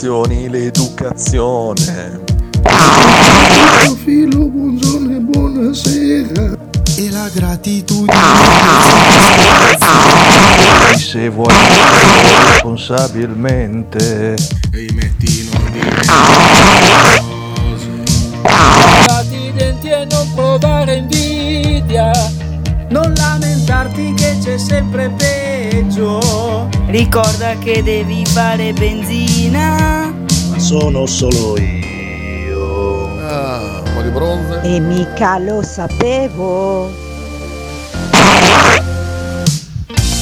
Intenzioni, 0.00 0.48
l'educazione. 0.48 2.20
Profilo, 3.84 4.46
buongiorno 4.46 5.14
e 5.14 5.18
buonasera. 5.18 6.56
E 6.96 7.10
la 7.10 7.28
gratitudine. 7.28 8.16
Se 10.96 11.28
vuoi 11.28 11.52
responsabilmente 12.50 14.36
Rimetti 14.70 15.50
non 15.50 15.72
dire 15.72 16.02
Lavati 18.42 19.36
i 19.36 19.52
denti 19.52 19.88
e 19.88 20.06
non 20.08 20.32
provare 20.34 20.96
invidia 20.96 22.10
Non 22.90 23.12
lamentarti 23.14 24.14
che 24.14 24.38
c'è 24.42 24.58
sempre 24.58 25.10
peggio. 25.10 26.29
Ricorda 26.90 27.56
che 27.56 27.84
devi 27.84 28.26
fare 28.26 28.72
benzina. 28.72 30.12
Ma 30.50 30.58
sono 30.58 31.06
solo 31.06 31.56
io 31.56 33.16
Ah, 33.28 33.80
un 33.84 33.92
po' 33.94 34.02
di 34.02 34.08
bronze. 34.08 34.60
E 34.62 34.80
mica 34.80 35.38
lo 35.38 35.62
sapevo. 35.62 36.90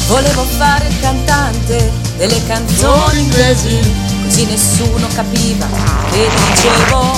Volevo 0.09 0.43
fare 0.43 0.89
il 0.89 1.01
cantante 1.01 1.91
delle 2.19 2.41
canzoni 2.47 3.21
inglesi, 3.21 3.79
così 4.25 4.45
nessuno 4.45 5.07
capiva 5.15 5.67
che 6.11 6.29
dicevo. 6.49 7.17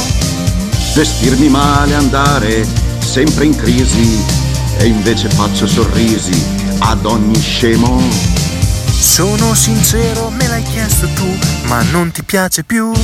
vestirmi 0.95 1.49
male, 1.49 1.95
andare 1.95 2.65
sempre 2.99 3.47
in 3.47 3.57
crisi 3.57 4.25
e 4.79 4.87
invece 4.87 5.29
faccio 5.29 5.67
sorrisi 5.67 6.41
ad 6.79 7.05
ogni 7.05 7.39
scemo. 7.41 8.30
Sono 9.01 9.55
sincero, 9.55 10.29
me 10.29 10.47
l'hai 10.47 10.63
chiesto 10.63 11.09
tu, 11.15 11.25
ma 11.69 11.83
non 11.91 12.11
ti 12.11 12.23
piace 12.23 12.65
più. 12.65 12.85
Non 12.85 12.95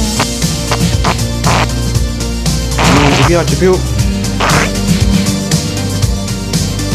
ti 3.17 3.23
piace 3.25 3.57
più 3.57 3.75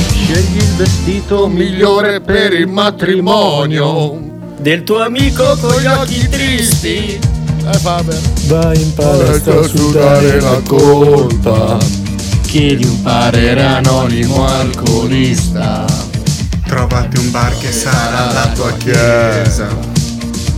Scegli 0.07 0.57
il 0.57 0.75
vestito 0.75 1.47
Migliore 1.47 2.22
per 2.22 2.53
il 2.53 2.67
matrimonio. 2.67 4.19
Del 4.59 4.84
tuo 4.84 5.00
amico 5.00 5.57
con 5.59 5.81
gli 5.81 5.88
occhi 5.88 6.29
tristi 6.29 7.19
Eh, 7.66 7.78
Faber. 7.79 8.22
Vai 8.45 8.79
in 8.79 8.94
Resta 8.95 9.61
a 9.61 9.63
sudare 9.63 10.40
la 10.40 10.61
colpa. 10.67 11.79
Chiedi 12.44 12.85
un 12.85 13.01
parere 13.01 13.63
anonimo 13.63 14.45
alcolista 14.45 16.10
Trovati 16.72 17.18
un 17.18 17.32
bar 17.32 17.54
che 17.58 17.70
sarà 17.70 18.32
la 18.32 18.48
tua 18.56 18.72
chiesa. 18.78 19.68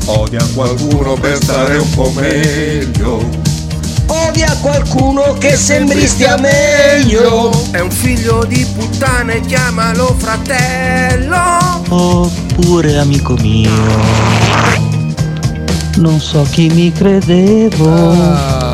Odia 0.06 0.46
qualcuno 0.54 1.16
per 1.16 1.42
stare 1.42 1.78
un 1.78 1.90
po' 1.90 2.12
meglio. 2.12 3.28
Odia 4.06 4.56
qualcuno 4.62 5.34
che 5.40 5.56
sembri 5.56 6.06
stia 6.06 6.38
meglio. 6.38 7.50
È 7.72 7.80
un 7.80 7.90
figlio 7.90 8.46
di 8.46 8.64
puttana 8.76 9.32
e 9.32 9.40
chiamalo 9.40 10.16
fratello. 10.16 11.82
Oppure 11.90 13.00
amico 13.00 13.34
mio. 13.34 13.72
Non 15.96 16.20
so 16.20 16.46
chi 16.52 16.68
mi 16.68 16.92
credevo. 16.92 18.12
Ah. 18.12 18.72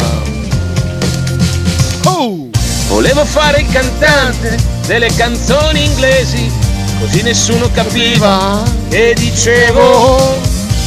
Oh! 2.04 2.50
Volevo 2.90 3.24
fare 3.24 3.62
il 3.62 3.72
cantante 3.72 4.58
delle 4.86 5.08
canzoni 5.16 5.86
inglesi 5.86 6.59
Così 7.00 7.22
nessuno 7.22 7.70
capiva 7.72 8.62
che 8.90 9.14
dicevo 9.18 10.18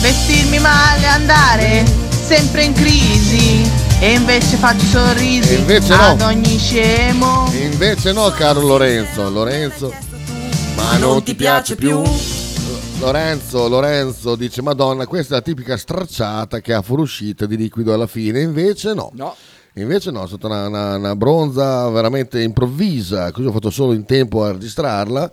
Vestirmi 0.01 0.59
male, 0.59 1.07
andare 1.07 1.85
sempre 2.11 2.65
in 2.65 2.73
crisi. 2.75 3.71
E 4.01 4.15
invece 4.15 4.57
faccio 4.57 4.85
sorrisi 4.87 5.55
E 5.55 5.59
invece 5.59 5.95
no. 5.95 6.03
ad 6.03 6.21
ogni 6.23 6.59
scemo. 6.59 7.49
E 7.53 7.59
invece 7.67 8.13
no, 8.13 8.29
caro 8.31 8.61
Lorenzo. 8.61 9.31
Lorenzo. 9.31 9.93
Ma 10.75 10.97
non 10.99 11.23
ti 11.23 11.35
piace 11.37 11.77
più? 11.77 12.03
Lorenzo, 12.99 13.69
Lorenzo 13.69 14.35
dice 14.37 14.61
Madonna, 14.63 15.07
questa 15.07 15.35
è 15.35 15.37
la 15.39 15.43
tipica 15.43 15.77
stracciata 15.77 16.61
che 16.61 16.73
ha 16.75 16.83
fuoriuscita 16.83 17.47
di 17.47 17.57
liquido 17.57 17.93
alla 17.95 18.07
fine, 18.07 18.41
invece 18.41 18.93
no. 18.95 19.11
No 19.15 19.35
Invece 19.77 20.11
no, 20.11 20.25
è 20.25 20.27
stata 20.27 20.47
una, 20.49 20.67
una- 20.69 20.97
una 20.97 21.17
bronza 21.17 21.89
veramente 21.89 22.43
improvvisa, 22.43 23.31
così 23.33 23.47
ho 23.47 23.53
fatto 23.53 23.71
solo 23.71 23.93
in 23.95 24.05
tempo 24.05 24.45
a 24.45 24.53
registrarla, 24.53 25.33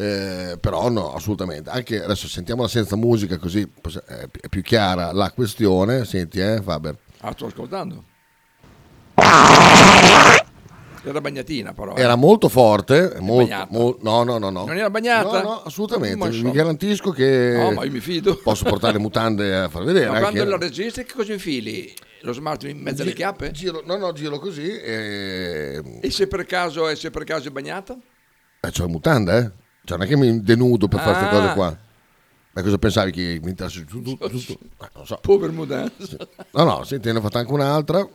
eh, 0.00 0.56
però 0.58 0.88
no, 0.88 1.14
assolutamente. 1.14 1.70
Anche 1.70 2.02
adesso 2.02 2.26
sentiamola 2.28 2.68
senza 2.68 2.96
musica 2.96 3.36
così 3.38 3.66
poss- 3.66 4.02
è 4.04 4.26
pi- 4.28 4.40
è 4.42 4.48
più 4.48 4.62
chiara 4.62 5.12
la 5.12 5.30
questione. 5.30 6.04
Senti, 6.04 6.40
eh, 6.40 6.60
Faber. 6.62 6.96
Ah, 7.20 7.32
sto 7.32 7.46
ascoltando. 7.46 8.04
Era 11.02 11.20
bagnatina 11.22 11.72
però. 11.72 11.94
eh. 11.96 12.00
Era 12.02 12.14
molto 12.14 12.48
forte, 12.50 13.16
molto, 13.20 13.66
mol- 13.70 13.96
no, 14.02 14.22
no, 14.22 14.36
no, 14.36 14.50
no. 14.50 14.66
Non 14.66 14.76
era 14.76 14.90
bagnata? 14.90 15.40
No, 15.42 15.48
no, 15.48 15.62
assolutamente. 15.62 16.28
Vi 16.28 16.50
garantisco 16.50 17.10
che 17.10 17.54
No, 17.56 17.72
ma 17.72 17.84
io 17.84 17.90
mi 17.90 18.00
fido. 18.00 18.36
posso 18.44 18.64
portare 18.64 18.92
le 18.94 18.98
mutande 18.98 19.56
a 19.56 19.68
far 19.70 19.84
vedere. 19.84 20.10
Ma 20.10 20.18
quando 20.20 20.44
la 20.44 20.58
registri 20.58 21.04
che 21.06 21.14
cosa 21.14 21.32
infili? 21.32 21.92
Lo 22.22 22.34
smart 22.34 22.64
in 22.64 22.78
mezzo 22.78 23.00
alle 23.00 23.12
Gi- 23.12 23.16
chiappe? 23.16 23.50
Giro, 23.50 23.82
no, 23.86 23.96
no, 23.96 24.12
giro 24.12 24.38
così 24.38 24.68
e... 24.78 25.82
E 26.02 26.10
se 26.10 26.26
per 26.26 26.44
caso, 26.44 26.86
e 26.86 26.94
se 26.94 27.10
per 27.10 27.24
caso 27.24 27.48
è 27.48 27.50
bagnata? 27.50 27.96
Eh, 28.60 28.70
c'ho 28.70 28.84
le 28.84 28.90
mutande, 28.90 29.38
eh? 29.38 29.50
Cioè, 29.84 29.96
non 29.98 30.06
è 30.06 30.08
che 30.08 30.16
mi 30.16 30.42
denudo 30.42 30.88
per 30.88 31.00
fare 31.00 31.16
queste 31.18 31.34
Ah. 31.36 31.40
cose 31.40 31.54
qua. 31.54 31.76
Ma 32.52 32.62
cosa 32.62 32.78
pensavi 32.78 33.12
che 33.12 33.40
mi 33.42 33.54
giù? 33.54 33.84
giù, 33.84 34.02
giù, 34.02 34.38
giù? 34.38 34.58
Eh, 34.80 34.88
non 34.94 35.06
so. 35.06 35.18
Povero 35.22 35.52
mutanza. 35.52 36.16
No, 36.52 36.64
no, 36.64 36.84
senti, 36.84 37.10
ne 37.12 37.18
ho 37.18 37.20
fatta 37.22 37.38
anche 37.38 37.52
un'altra. 37.52 38.06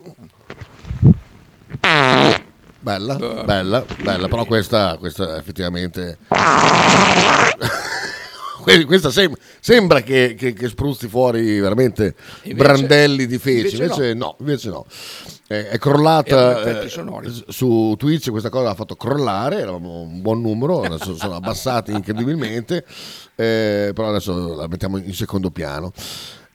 Bella, 2.78 3.16
bella, 3.44 3.84
bella, 4.02 4.28
però 4.28 4.44
questa, 4.44 4.96
questa 4.98 5.36
effettivamente... 5.38 6.18
Que- 8.66 8.84
questa 8.84 9.10
sem- 9.10 9.36
sembra 9.60 10.00
che, 10.02 10.34
che- 10.36 10.52
che 10.52 10.68
spruzzi 10.68 11.06
fuori 11.06 11.60
veramente 11.60 12.16
Invece- 12.42 12.54
brandelli 12.56 13.26
di 13.26 13.38
feci, 13.38 13.76
invece 13.76 13.82
invece 13.84 14.14
no, 14.14 14.24
no. 14.24 14.36
invece 14.40 14.68
no. 14.70 14.86
Eh, 15.46 15.68
è 15.68 15.78
crollata 15.78 16.82
eh, 16.82 16.88
su 17.46 17.94
Twitch, 17.96 18.30
questa 18.30 18.48
cosa 18.48 18.64
l'ha 18.64 18.74
fatto 18.74 18.96
crollare, 18.96 19.60
eravamo 19.60 20.00
un 20.00 20.20
buon 20.20 20.40
numero, 20.40 20.82
adesso 20.82 21.14
sono 21.14 21.34
abbassati 21.38 21.92
incredibilmente, 21.92 22.84
eh, 23.36 23.92
però 23.94 24.08
adesso 24.08 24.56
la 24.56 24.66
mettiamo 24.66 24.96
in 24.96 25.14
secondo 25.14 25.50
piano. 25.52 25.92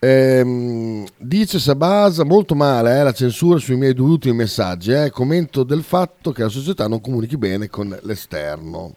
Ehm, 0.04 1.06
dice 1.16 1.60
Sabasa 1.60 2.26
molto 2.26 2.56
male 2.56 3.00
eh, 3.00 3.04
la 3.04 3.14
censura 3.14 3.60
sui 3.60 3.78
miei 3.78 3.94
due 3.94 4.10
ultimi 4.10 4.36
messaggi. 4.36 4.92
Eh. 4.92 5.12
Commento 5.12 5.64
del 5.64 5.84
fatto 5.84 6.32
che 6.34 6.42
la 6.42 6.50
società 6.50 6.88
non 6.88 7.00
comunichi 7.00 7.38
bene 7.38 7.70
con 7.70 7.98
l'esterno. 8.02 8.96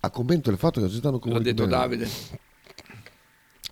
A 0.00 0.10
commento 0.10 0.50
del 0.50 0.58
fatto 0.58 0.74
che 0.80 0.82
la 0.82 0.88
società 0.88 1.08
non 1.08 1.18
L'ha 1.18 1.24
comunichi 1.30 1.54
detto 1.54 1.66
bene. 1.66 1.76
Davide. 1.80 2.08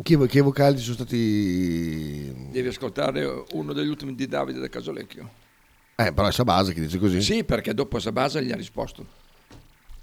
Che, 0.01 0.27
che 0.27 0.41
vocali 0.41 0.79
sono 0.79 0.95
stati. 0.95 2.33
Devi 2.51 2.69
ascoltare 2.69 3.45
uno 3.53 3.73
degli 3.73 3.89
ultimi 3.89 4.15
di 4.15 4.27
Davide 4.27 4.59
da 4.61 4.69
Casolecchio. 4.69 5.29
Eh, 5.97 6.13
però 6.13 6.29
è 6.29 6.33
Sabasa 6.33 6.73
che 6.73 6.81
dice 6.81 6.99
così. 6.99 7.21
Sì, 7.21 7.45
perché 7.45 7.75
dopo 7.75 7.99
Sabasa 7.99 8.41
gli 8.41 8.51
ha 8.51 8.57
risposto. 8.57 9.05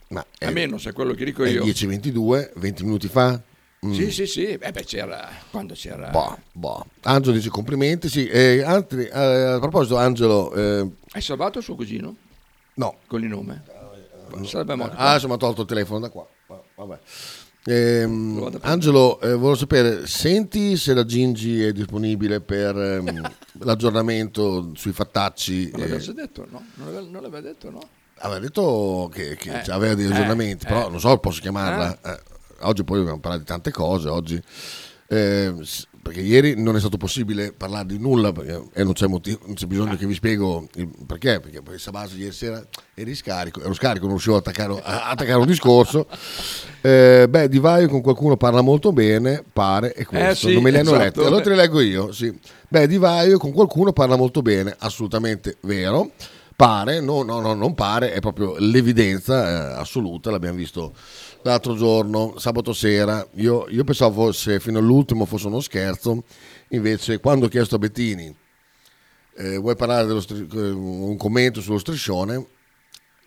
Ma 0.10 0.26
Almeno 0.40 0.78
se 0.78 0.90
è 0.90 0.94
quello 0.94 1.14
che 1.14 1.26
dico 1.26 1.44
È 1.44 1.50
io. 1.50 1.64
10.22, 1.64 2.52
20 2.56 2.84
minuti 2.84 3.08
fa. 3.08 3.42
Mm. 3.86 3.92
Sì, 3.94 4.12
sì, 4.12 4.26
sì. 4.28 4.46
Eh 4.46 4.72
beh, 4.72 4.84
c'era 4.84 5.28
quando 5.50 5.74
c'era. 5.74 6.10
Boh, 6.10 6.38
boh. 6.52 6.86
Angelo 7.04 7.36
dice 7.36 7.50
complimenti, 7.50 8.10
sì. 8.10 8.28
Eh, 8.28 8.62
altri- 8.62 9.06
eh, 9.08 9.20
a 9.54 9.60
proposito, 9.60 9.98
Angelo, 9.98 10.54
eh, 10.54 10.88
Hai 11.12 11.22
salvato 11.22 11.62
suo 11.62 11.76
cugino? 11.76 12.16
No. 12.76 12.98
Con 13.08 13.24
il 13.24 13.30
nome? 13.30 13.64
Sarebbe 14.44 14.76
morto. 14.76 14.96
Ah, 14.98 15.12
adesso 15.12 15.28
mi 15.28 15.34
ha 15.34 15.38
tolto 15.38 15.62
il 15.62 15.68
telefono 15.68 16.00
da 16.00 16.10
qua. 16.10 16.28
Va- 16.48 16.62
Vabbè. 16.76 17.00
Ehm, 17.70 18.58
Angelo, 18.62 19.20
eh, 19.22 19.28
volevo 19.34 19.54
sapere, 19.54 20.08
senti 20.08 20.76
se 20.76 20.96
la 20.96 21.06
Gingi 21.06 21.62
è 21.62 21.72
disponibile 21.72 22.42
per 22.42 22.76
ehm, 22.76 23.32
l'aggiornamento 23.62 24.72
sui 24.74 24.92
fattacci. 24.92 25.70
Non 25.72 25.82
eh, 25.82 25.88
l'aveva 25.90 26.14
detto, 26.14 26.48
no? 26.50 26.66
Non 26.74 27.22
l'aveva, 27.22 27.42
detto, 27.42 27.70
no? 27.70 27.80
aveva 28.18 28.40
detto 28.40 29.10
che, 29.14 29.36
che 29.36 29.62
Eh, 29.62 29.72
aveva 29.72 29.94
degli 29.94 30.10
eh, 30.10 30.14
aggiornamenti, 30.14 30.66
però 30.66 30.88
eh. 30.88 30.90
non 30.90 31.00
so, 31.00 31.16
posso 31.20 31.42
chiamarla. 31.42 32.00
Eh, 32.02 32.20
oggi 32.62 32.84
poi 32.84 32.98
dobbiamo 32.98 33.20
parlare 33.20 33.44
di 33.44 33.48
tante 33.48 33.70
cose, 33.70 34.10
oggi. 34.10 34.42
Eh, 35.08 35.54
perché 36.02 36.22
ieri 36.22 36.62
non 36.62 36.76
è 36.76 36.80
stato 36.80 36.98
possibile 36.98 37.52
parlare 37.54 37.88
di 37.88 37.98
nulla 37.98 38.32
perché, 38.32 38.64
e 38.74 38.84
non 38.84 38.94
c'è, 38.94 39.08
motivo, 39.08 39.40
non 39.46 39.56
c'è 39.56 39.66
bisogno 39.66 39.96
che 39.96 40.06
vi 40.06 40.14
spiego 40.14 40.68
il 40.76 40.90
perché, 41.06 41.40
perché 41.40 41.62
poi 41.62 41.78
Sabasa 41.78 42.16
ieri 42.16 42.32
sera 42.32 42.66
eri 42.94 43.16
scarico, 43.16 43.62
ero 43.62 43.74
scarico, 43.74 44.04
non 44.04 44.14
riuscivo 44.14 44.36
a 44.36 44.40
attaccare, 44.40 44.82
a 44.84 45.10
attaccare 45.10 45.40
un 45.40 45.46
discorso. 45.46 46.08
Eh, 46.82 47.28
beh, 47.30 47.50
Di 47.50 47.60
Vaio 47.60 47.88
con 47.88 48.02
qualcuno 48.02 48.38
parla 48.38 48.62
molto 48.62 48.92
bene, 48.92 49.44
pare, 49.52 49.94
e 49.94 50.06
questo, 50.06 50.48
sì, 50.48 50.54
non 50.54 50.64
me 50.64 50.72
li 50.72 50.78
hanno 50.78 50.90
esatto. 50.90 51.04
letti, 51.04 51.20
allora 51.20 51.42
te 51.42 51.50
li 51.50 51.56
leggo 51.56 51.82
io, 51.82 52.12
sì. 52.12 52.38
Beh, 52.68 52.88
Di 52.88 52.98
Vaio 52.98 53.38
con 53.38 53.52
qualcuno 53.52 53.94
parla 53.94 54.16
molto 54.16 54.42
bene, 54.42 54.76
assolutamente 54.80 55.58
vero. 55.62 56.12
Pare, 56.60 57.00
no, 57.00 57.24
no, 57.24 57.40
no, 57.40 57.54
non 57.54 57.74
pare, 57.74 58.12
è 58.12 58.20
proprio 58.20 58.56
l'evidenza 58.58 59.78
eh, 59.78 59.80
assoluta, 59.80 60.30
l'abbiamo 60.30 60.58
visto 60.58 60.94
l'altro 61.44 61.76
giorno, 61.76 62.36
sabato 62.38 62.74
sera. 62.74 63.26
Io, 63.36 63.66
io 63.70 63.84
pensavo 63.84 64.26
fosse 64.26 64.60
fino 64.60 64.80
all'ultimo 64.80 65.26
fosse 65.26 65.48
uno 65.48 65.60
scherzo, 65.60 66.24
invece 66.70 67.20
quando 67.20 67.46
ho 67.46 67.50
chiesto 67.50 67.76
a 67.76 67.80
Bettini, 67.80 68.36
eh, 69.36 69.58
vuoi 69.58 69.76
parlare 69.76 70.06
dello 70.06 70.22
eh, 70.30 70.70
un 70.72 71.18
commento 71.18 71.62
sullo 71.62 71.78
striscione? 71.80 72.46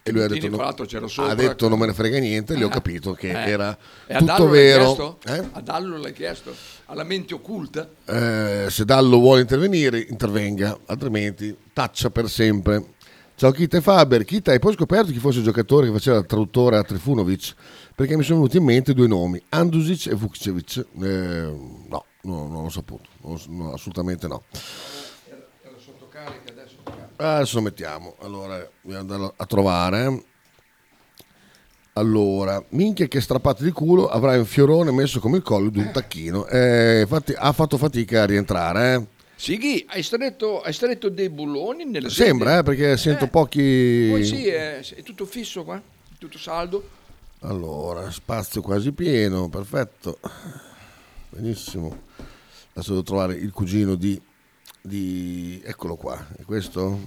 E 0.05 0.11
lui 0.11 0.23
ha 0.23 0.26
detto, 0.26 0.49
no- 0.49 1.06
sopra, 1.06 1.31
ha 1.31 1.35
detto 1.37 1.69
non 1.69 1.79
me 1.79 1.87
ne 1.87 1.94
frega 1.94 2.19
niente, 2.19 2.56
lì 2.56 2.64
ho 2.64 2.67
Eh, 2.67 2.70
capito 2.70 3.12
che 3.12 3.29
eh. 3.31 3.50
era 3.50 3.79
E 4.09 4.17
tutto 4.17 4.49
vero. 4.49 5.20
Eh? 5.25 5.49
A 5.53 5.61
Dallo 5.61 5.97
l'hai 5.97 6.12
chiesto? 6.12 6.53
Alla 6.87 7.05
mente 7.05 7.35
occulta? 7.35 7.88
Eh, 8.05 8.67
se 8.69 8.85
Dallo 8.85 9.19
vuole 9.19 9.43
intervenire, 9.43 10.05
intervenga, 10.09 10.76
altrimenti 10.87 11.56
taccia 11.73 12.11
per 12.11 12.29
sempre. 12.29 12.94
Ciao 13.34 13.50
Kita 13.50 13.79
e 13.79 13.81
Faber. 13.81 14.25
Kita, 14.25 14.52
hai 14.52 14.58
poi 14.61 14.75
scoperto 14.75 15.11
chi 15.11 15.19
fosse 15.19 15.38
il 15.38 15.44
giocatore 15.44 15.87
che 15.87 15.93
faceva 15.93 16.19
il 16.19 16.26
traduttore 16.26 16.76
a 16.76 16.84
Trifunovic? 16.84 17.55
Perché 17.94 18.17
mi 18.17 18.23
sono 18.23 18.38
venuti 18.38 18.58
in 18.58 18.64
mente 18.64 18.94
due 18.94 19.08
nomi, 19.08 19.43
Andusic 19.49 20.06
e 20.06 20.14
Vukcevic. 20.14 20.87
Eh, 21.02 21.52
no, 21.88 22.05
no, 22.23 22.46
non 22.46 22.62
l'ho 22.62 22.69
saputo, 22.69 23.08
Non- 23.23 23.40
no, 23.49 23.73
assolutamente 23.73 24.29
no. 24.29 24.44
Era 25.29 25.76
sotto 25.76 26.08
carica 26.08 26.52
adesso. 26.52 26.76
Adesso 27.17 27.56
lo 27.56 27.62
mettiamo, 27.62 28.14
allora 28.20 28.58
dobbiamo 28.81 29.00
andarlo 29.00 29.35
a 29.37 29.46
trovare. 29.46 30.25
Allora, 31.94 32.64
minchia 32.70 33.06
che 33.08 33.20
strappate 33.20 33.64
di 33.64 33.70
culo, 33.73 34.08
avrai 34.08 34.38
un 34.38 34.46
fiorone 34.46 34.93
messo 34.93 35.19
come 35.20 35.38
il 35.38 35.43
collo 35.43 35.69
di 35.69 35.78
un 35.78 35.90
tacchino. 35.93 36.46
Eh, 36.46 37.00
infatti 37.00 37.35
ha 37.37 37.52
fatto 37.52 37.76
fatica 37.76 38.23
a 38.23 38.26
rientrare, 38.26 38.94
eh. 38.94 39.06
Sighi, 39.42 39.84
hai 39.88 40.04
stretto, 40.04 40.60
hai 40.60 40.72
stretto 40.72 41.08
dei 41.08 41.28
bulloni 41.28 41.84
nelle 41.84 42.10
Sembra, 42.10 42.58
eh, 42.58 42.62
perché 42.62 42.96
sento 42.96 43.24
Eh, 43.24 43.28
pochi... 43.28 44.06
Poi 44.08 44.24
sì, 44.24 44.46
è, 44.46 44.78
è 44.78 45.02
tutto 45.02 45.26
fisso 45.26 45.64
qua, 45.64 45.82
tutto 46.16 46.38
saldo. 46.38 46.88
Allora, 47.40 48.08
spazio 48.12 48.62
quasi 48.62 48.92
pieno, 48.92 49.48
perfetto. 49.48 50.20
Benissimo. 51.30 52.02
Adesso 52.70 52.90
devo 52.90 53.02
trovare 53.02 53.34
il 53.34 53.50
cugino 53.50 53.96
di... 53.96 54.22
di... 54.80 55.60
Eccolo 55.64 55.96
qua, 55.96 56.24
è 56.38 56.42
questo? 56.42 57.00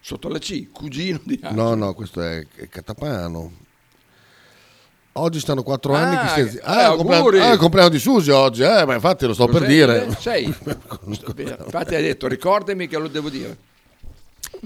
Sotto 0.00 0.28
la 0.28 0.38
C, 0.38 0.70
cugino 0.70 1.20
di 1.22 1.38
No, 1.50 1.74
no, 1.74 1.92
questo 1.92 2.22
è, 2.22 2.46
è 2.56 2.66
Catapano. 2.68 3.52
Oggi 5.14 5.40
stanno 5.40 5.62
quattro 5.62 5.94
Ah, 5.94 6.00
anni 6.00 6.16
che 6.18 6.28
scherzi. 6.28 6.56
eh, 6.56 6.60
Ah, 6.64 6.86
è 6.86 6.90
il 6.90 6.96
compleanno, 6.96 7.26
ah, 7.28 7.48
è 7.50 7.52
il 7.52 7.58
compleanno 7.58 7.88
di 7.90 7.98
Susi 7.98 8.30
oggi, 8.30 8.62
eh, 8.62 8.84
ma 8.86 8.94
infatti 8.94 9.26
lo 9.26 9.34
sto 9.34 9.44
per 9.46 9.60
Cos'è? 9.60 9.66
dire. 9.66 10.10
Sei. 10.18 10.44
Infatti 11.04 11.94
hai 11.94 12.02
detto, 12.02 12.26
ricordami 12.28 12.86
che 12.88 12.96
lo 12.96 13.08
devo 13.08 13.28
dire. 13.28 13.56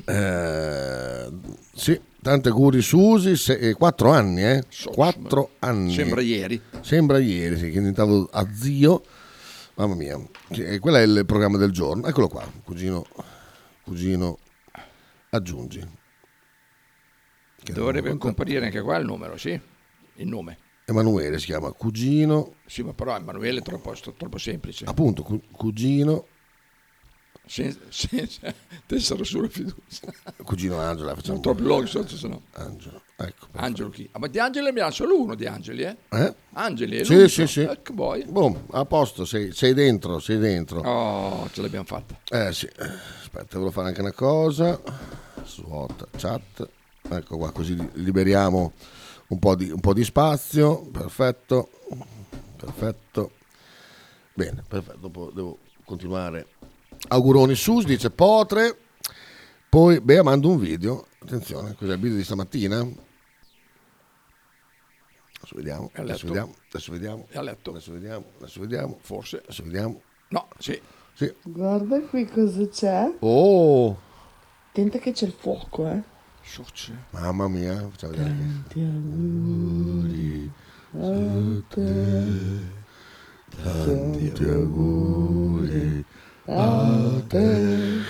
Eh, 0.05 1.29
sì, 1.75 2.01
tanti 2.23 2.49
auguri 2.49 2.81
Susi, 2.81 3.35
se- 3.37 3.55
eh, 3.55 3.73
quattro 3.75 4.11
anni, 4.13 4.45
eh? 4.45 4.65
Quattro 4.93 5.51
anni. 5.61 5.93
Sembra 5.93 6.21
ieri. 6.21 6.61
Sembra 6.81 7.19
ieri, 7.19 7.57
sì, 7.57 7.65
che 7.71 7.79
diventavo 7.79 8.29
a 8.31 8.47
zio. 8.53 9.03
Mamma 9.75 9.95
mia, 9.97 10.19
Sì, 10.53 10.79
quello 10.79 10.97
è 10.97 11.03
il 11.03 11.25
programma 11.27 11.59
del 11.59 11.71
giorno. 11.73 12.07
Eccolo 12.07 12.29
qua, 12.29 12.49
cugino, 12.65 13.05
cugino, 13.83 14.39
aggiungi. 15.31 15.85
Che 17.65 17.73
Dovrebbe 17.73 18.17
comparire 18.17 18.65
anche 18.67 18.81
qua 18.81 18.97
il 18.97 19.05
numero, 19.05 19.37
sì. 19.37 19.61
Il 20.17 20.29
nome. 20.29 20.59
Emanuele 20.87 21.39
si 21.39 21.47
chiama, 21.47 21.73
cugino, 21.73 22.55
Sì, 22.67 22.83
ma 22.83 22.93
però 22.93 23.17
Emanuele 23.17 23.59
è 23.59 23.63
troppo, 23.63 23.93
troppo 24.17 24.39
semplice. 24.39 24.85
appunto, 24.85 25.23
cu- 25.23 25.43
cugino, 25.51 26.27
Senza, 27.49 27.79
senza 27.91 28.53
tessera 28.87 29.23
sulla 29.23 29.49
fiducia. 29.49 30.13
cugino 30.43 30.79
Angela. 30.79 31.15
Facciamo 31.15 31.41
Sono 31.41 31.55
troppi 31.55 31.63
loghi 31.63 31.87
sotto, 31.87 32.17
se 32.17 32.27
no. 32.27 32.43
Angelo, 32.53 33.03
ecco. 33.17 33.47
Angelo 33.53 33.89
chi? 33.91 34.09
Ah, 34.13 34.19
ma 34.19 34.27
di 34.27 34.39
Angeli 34.41 34.67
abbiamo 34.69 34.91
solo 34.91 35.21
uno 35.21 35.35
di 35.37 35.47
Angeli, 35.47 35.83
eh? 35.85 35.97
Eh? 36.11 36.35
Angeli, 36.55 36.97
è 36.99 37.05
Sì, 37.05 37.13
l'unico. 37.13 37.29
sì, 37.29 37.47
sì. 37.47 37.61
Ecco 37.61 37.93
poi. 37.95 38.25
Boom, 38.25 38.65
a 38.73 38.85
posto, 38.85 39.25
sei, 39.25 39.53
sei 39.53 39.75
dentro, 39.75 40.19
sei 40.19 40.39
dentro. 40.39 40.81
Oh, 40.81 41.49
ce 41.53 41.63
l'abbiamo 41.63 41.85
fatta. 41.85 42.19
Eh 42.31 42.53
sì, 42.53 42.69
aspetta, 42.77 43.47
volevo 43.59 43.71
fare 43.71 43.89
anche 43.89 44.01
una 44.01 44.13
cosa. 44.13 44.81
Svuota 45.45 46.07
chat. 46.17 46.69
Ecco 47.09 47.37
qua, 47.39 47.53
così 47.53 47.77
liberiamo 47.95 48.73
un 49.29 49.39
po' 49.39 49.55
di, 49.55 49.71
un 49.71 49.81
po' 49.81 49.93
di 49.93 50.05
spazio. 50.05 50.83
Perfetto. 50.83 51.71
Perfetto. 52.57 53.31
Bene, 54.35 54.65
perfetto. 54.67 54.99
Dopo 54.99 55.31
devo 55.33 55.59
continuare. 55.85 56.49
Auguroni 57.09 57.55
Sus 57.55 57.85
dice 57.85 58.11
Potre. 58.11 58.77
Poi 59.69 60.01
Bea 60.01 60.23
manda 60.23 60.47
un 60.47 60.59
video. 60.59 61.07
Attenzione, 61.19 61.75
cos'è 61.75 61.95
il 61.95 62.01
video 62.01 62.17
di 62.17 62.25
stamattina? 62.25 62.79
Adesso 65.39 65.55
vediamo. 65.55 65.91
Adesso 65.95 66.27
vediamo. 66.27 66.55
Adesso 66.69 66.93
vediamo. 66.93 67.27
È 67.29 67.37
a 67.37 67.43
letto. 67.43 67.71
Adesso 67.71 67.93
vediamo. 67.93 68.25
Adesso 68.39 68.61
vediamo. 68.61 68.99
Forse. 69.01 69.39
Adesso 69.39 69.63
vediamo. 69.65 70.01
No, 70.29 70.49
sì. 70.59 70.81
Sì. 71.15 71.33
Guarda 71.43 72.01
qui 72.01 72.27
cosa 72.27 72.67
c'è. 72.69 73.15
Oh! 73.21 73.97
Attenta 74.71 74.99
che 74.99 75.13
c'è 75.13 75.27
il 75.27 75.33
fuoco, 75.33 75.87
eh. 75.89 76.03
Mamma 77.13 77.49
mia. 77.49 77.91
Tanti 77.99 78.81
auguri 78.81 80.51
a 80.95 81.63
te. 81.69 81.93
Tanti 83.63 84.45
auguri 84.49 86.05
a 86.47 87.23
te. 87.27 88.03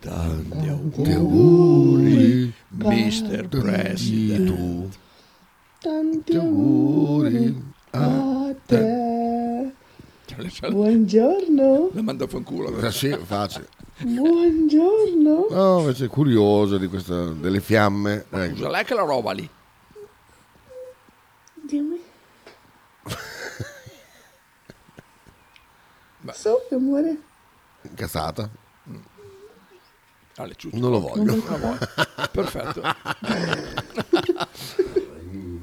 Tanti 0.00 0.68
auguri, 0.68 2.52
Mr. 2.68 3.48
President. 3.48 4.92
Tanti 5.80 6.36
auguri 6.36 7.56
a 7.92 8.54
te. 8.66 9.72
Buongiorno. 10.70 11.90
La 11.94 12.02
manda 12.02 12.24
a 12.24 12.28
fanculo. 12.28 12.76
Eh, 12.78 12.90
Sì, 12.90 13.16
facile. 13.24 13.68
Buongiorno. 13.98 15.46
No, 15.50 15.78
invece 15.80 16.06
è 16.06 16.08
curioso 16.08 16.78
di 16.78 16.88
questa, 16.88 17.28
delle 17.28 17.60
fiamme. 17.60 18.26
Ecco. 18.28 18.56
Scusa, 18.56 18.70
lei 18.70 18.84
che 18.84 18.94
la 18.94 19.02
roba 19.02 19.32
lì. 19.32 19.48
Dimmi. 21.54 22.02
Soffio, 26.32 26.76
amore. 26.76 27.16
Incazzata. 27.82 28.50
Alle 30.36 30.54
ciucce. 30.56 30.76
Non 30.76 30.90
lo 30.90 31.00
voglio. 31.00 31.22
Non 31.22 31.42
lo 31.46 31.58
voglio. 31.58 31.78
Perfetto. 32.32 32.82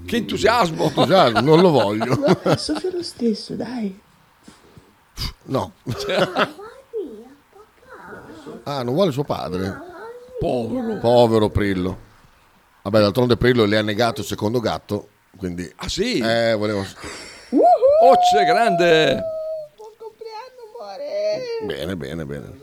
che 0.05 0.15
entusiasmo. 0.15 0.85
Entusiasmo, 0.85 1.41
non 1.41 1.59
lo 1.59 1.69
voglio. 1.71 2.15
Vabbè, 2.15 2.55
soffio 2.55 2.91
lo 2.91 3.03
stesso, 3.03 3.55
dai. 3.55 4.00
No. 5.43 5.73
Ah, 8.63 8.83
non 8.83 8.93
vuole 8.93 9.12
suo 9.12 9.24
padre? 9.24 9.79
Povero. 10.39 10.98
Povero 11.00 11.50
Prillo. 11.50 12.10
Vabbè, 12.83 13.00
d'altronde 13.00 13.38
Prillo 13.38 13.65
le 13.65 13.77
ha 13.77 13.83
negato 13.83 14.21
il 14.21 14.27
secondo 14.27 14.60
gatto, 14.60 15.07
quindi... 15.38 15.71
Ah 15.75 15.89
sì? 15.89 16.19
Eh, 16.19 16.55
volevo... 16.55 16.79
Oh, 16.79 18.15
c'è 18.31 18.45
grande. 18.45 19.21
Bene, 21.65 21.95
bene, 21.95 22.25
bene. 22.25 22.60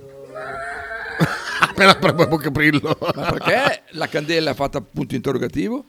appena 1.61 1.95
per 1.95 2.15
Boccaprillo. 2.15 2.99
Ma 3.15 3.31
perché 3.31 3.83
la 3.91 4.09
candela 4.09 4.51
è 4.51 4.55
fatta 4.55 4.81
punto 4.81 5.15
interrogativo? 5.15 5.85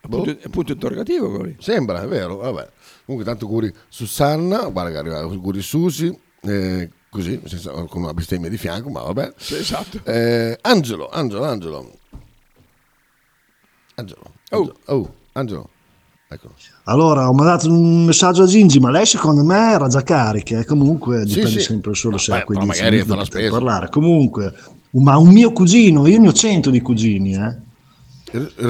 Punto, 0.00 0.30
è 0.30 0.48
punto 0.48 0.72
interrogativo 0.72 1.28
quello 1.28 1.44
lì. 1.44 1.56
Sembra, 1.58 2.02
è 2.02 2.06
vero, 2.06 2.36
vabbè. 2.36 2.68
Comunque 3.04 3.28
tanto 3.28 3.46
auguri 3.46 3.72
Susanna, 3.88 4.68
guarda 4.68 4.92
che 4.92 4.98
arriva, 4.98 5.18
auguri 5.18 5.60
Susi, 5.60 6.16
eh, 6.42 6.88
così, 7.10 7.40
senza- 7.46 7.72
con 7.72 8.02
una 8.02 8.14
bestemmia 8.14 8.48
di 8.48 8.56
fianco, 8.56 8.88
ma 8.90 9.00
vabbè. 9.02 9.32
Sì, 9.36 9.56
esatto. 9.56 10.00
Eh, 10.04 10.56
Angelo, 10.62 11.08
Angelo, 11.10 11.44
Angelo. 11.44 11.90
Angelo. 13.96 14.22
Angelo. 14.50 14.76
Oh, 14.86 15.14
Angelo. 15.32 15.68
Eccolo. 16.32 16.54
Allora, 16.84 17.28
ho 17.28 17.32
mandato 17.32 17.68
un 17.68 18.04
messaggio 18.04 18.44
a 18.44 18.46
Gingi, 18.46 18.78
ma 18.78 18.90
lei 18.92 19.04
secondo 19.04 19.42
me 19.42 19.72
era 19.72 19.88
già 19.88 20.02
carica. 20.02 20.60
eh. 20.60 20.64
Comunque 20.64 21.20
Sì, 21.26 21.34
dipende 21.34 21.50
sì. 21.50 21.60
sempre 21.60 21.94
solo 21.94 22.18
se 22.18 22.32
ha 22.32 22.44
quei 22.44 22.56
però 22.58 22.70
10 22.70 22.78
magari 22.82 23.02
minuti 23.02 23.18
la 23.18 23.24
spesa. 23.24 23.50
parlare. 23.50 23.88
Comunque, 23.90 24.54
ma 24.92 25.16
un 25.16 25.28
mio 25.28 25.50
cugino, 25.52 26.06
io 26.06 26.20
ne 26.20 26.28
ho 26.28 26.32
100 26.32 26.70
di 26.70 26.80
cugini, 26.80 27.34
eh. 27.34 27.68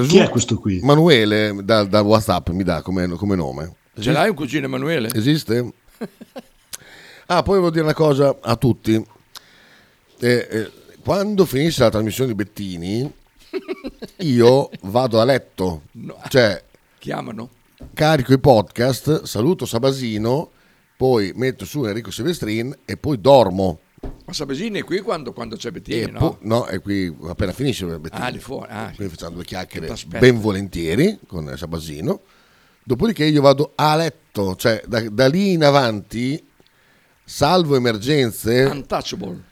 Chi 0.06 0.16
è 0.18 0.30
questo 0.30 0.58
qui? 0.58 0.80
Manuele 0.82 1.54
da, 1.62 1.84
da 1.84 2.00
WhatsApp 2.00 2.48
mi 2.48 2.62
dà 2.64 2.80
come, 2.80 3.06
come 3.08 3.36
nome. 3.36 3.74
Ce 3.98 4.10
l'hai 4.10 4.30
un 4.30 4.34
cugino 4.34 4.64
Emanuele? 4.64 5.10
Esiste? 5.12 5.70
Ah, 7.32 7.42
poi 7.44 7.58
volevo 7.58 7.70
dire 7.70 7.84
una 7.84 7.94
cosa 7.94 8.38
a 8.40 8.56
tutti. 8.56 8.94
Eh, 10.18 10.48
eh, 10.50 10.70
quando 11.04 11.44
finisce 11.44 11.80
la 11.84 11.88
trasmissione 11.90 12.30
di 12.30 12.34
Bettini, 12.34 13.08
io 14.18 14.68
vado 14.82 15.20
a 15.20 15.24
letto. 15.24 15.82
Cioè, 16.28 16.60
Chiamano. 16.98 17.48
carico 17.94 18.32
i 18.32 18.38
podcast, 18.40 19.22
saluto 19.22 19.64
Sabasino, 19.64 20.50
poi 20.96 21.30
metto 21.36 21.64
su 21.64 21.84
Enrico 21.84 22.10
Silvestrin 22.10 22.76
e 22.84 22.96
poi 22.96 23.20
dormo. 23.20 23.78
Ma 24.24 24.32
Sabesini 24.32 24.80
è 24.80 24.84
qui 24.84 24.98
quando, 24.98 25.32
quando 25.32 25.54
c'è 25.54 25.70
Bettini, 25.70 26.00
E 26.00 26.06
no? 26.10 26.18
po- 26.18 26.38
no, 26.40 26.64
è 26.64 26.80
qui 26.80 27.14
appena 27.28 27.52
finisce 27.52 27.86
Bettini. 27.86 28.24
Ah, 28.24 28.30
di 28.32 28.40
fuori. 28.40 28.66
Ah, 28.72 28.90
Quindi 28.92 29.14
facciamo 29.14 29.36
due 29.36 29.44
chiacchiere 29.44 29.94
ben 30.18 30.40
volentieri 30.40 31.16
con 31.28 31.52
Sabasino. 31.56 32.22
Dopodiché 32.82 33.24
io 33.24 33.40
vado 33.40 33.70
a 33.76 33.94
letto, 33.94 34.56
cioè 34.56 34.82
da, 34.84 35.08
da 35.08 35.28
lì 35.28 35.52
in 35.52 35.62
avanti, 35.62 36.44
salvo 37.30 37.76
emergenze, 37.76 38.64
Untouchable 38.64 39.44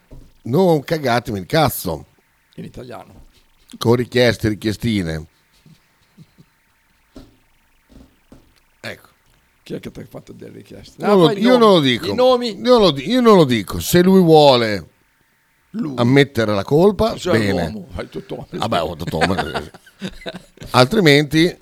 non 0.43 0.83
cagatemi 0.83 1.39
il 1.39 1.47
cazzo, 1.47 2.07
in 2.57 2.65
italiano. 2.65 3.27
con 3.79 3.95
richieste, 3.95 4.49
richiestine. 4.49 5.27
Ecco. 8.81 9.09
Chi 9.63 9.75
è 9.75 9.81
che 9.81 9.91
ti 9.91 10.01
ha 10.01 10.07
fatto 10.09 10.33
delle 10.33 10.57
richieste? 10.57 11.05
Ah, 11.05 11.15
lo- 11.15 11.27
fai 11.27 11.39
i 11.39 11.43
io 11.43 11.57
non 11.57 11.73
lo 11.75 11.81
dico. 11.81 12.07
I 12.07 12.15
nomi? 12.15 12.59
Io, 12.59 12.79
lo 12.79 12.97
io 12.99 13.21
non 13.21 13.37
lo 13.37 13.45
dico. 13.45 13.79
Se 13.81 14.03
lui 14.03 14.21
vuole 14.23 14.89
Lui. 15.71 15.95
ammettere 15.97 16.55
la 16.55 16.65
colpa, 16.65 17.17
Cioè 17.17 17.39
bene. 17.39 17.71
l'uomo, 17.71 17.87
tutto. 18.11 18.47
Vabbè, 18.51 18.83
ho 18.83 18.95
detto, 18.95 19.19
ma- 19.19 19.71
altrimenti 20.71 21.57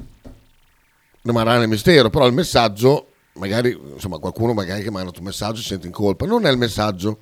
rimarrà 1.23 1.59
nel 1.59 1.69
mistero. 1.69 2.09
Però 2.11 2.27
il 2.27 2.33
messaggio, 2.33 3.13
magari, 3.37 3.79
insomma, 3.95 4.19
qualcuno 4.19 4.53
magari 4.53 4.83
che 4.83 4.91
manda 4.91 5.11
un 5.17 5.25
messaggio 5.25 5.61
si 5.61 5.69
sente 5.69 5.87
in 5.87 5.93
colpa. 5.93 6.27
Non 6.27 6.47
è 6.47 6.51
il 6.51 6.59
messaggio, 6.59 7.19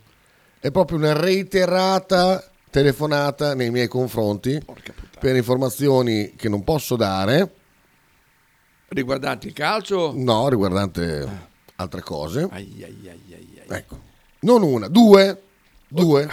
è 0.58 0.70
proprio 0.70 0.98
una 0.98 1.12
reiterata 1.12 2.50
telefonata 2.70 3.54
nei 3.54 3.70
miei 3.70 3.86
confronti 3.88 4.60
per 5.20 5.36
informazioni 5.36 6.34
che 6.34 6.48
non 6.48 6.64
posso 6.64 6.96
dare. 6.96 7.52
Riguardanti 8.88 9.46
il 9.48 9.52
calcio? 9.52 10.12
No, 10.14 10.48
riguardante 10.48 11.52
altre 11.76 12.00
cose. 12.02 12.48
Ai, 12.50 12.82
ai, 12.82 13.08
ai. 13.08 13.62
Ecco. 13.66 13.98
Non 14.40 14.62
una, 14.62 14.88
due. 14.88 15.42
Due. 15.88 16.28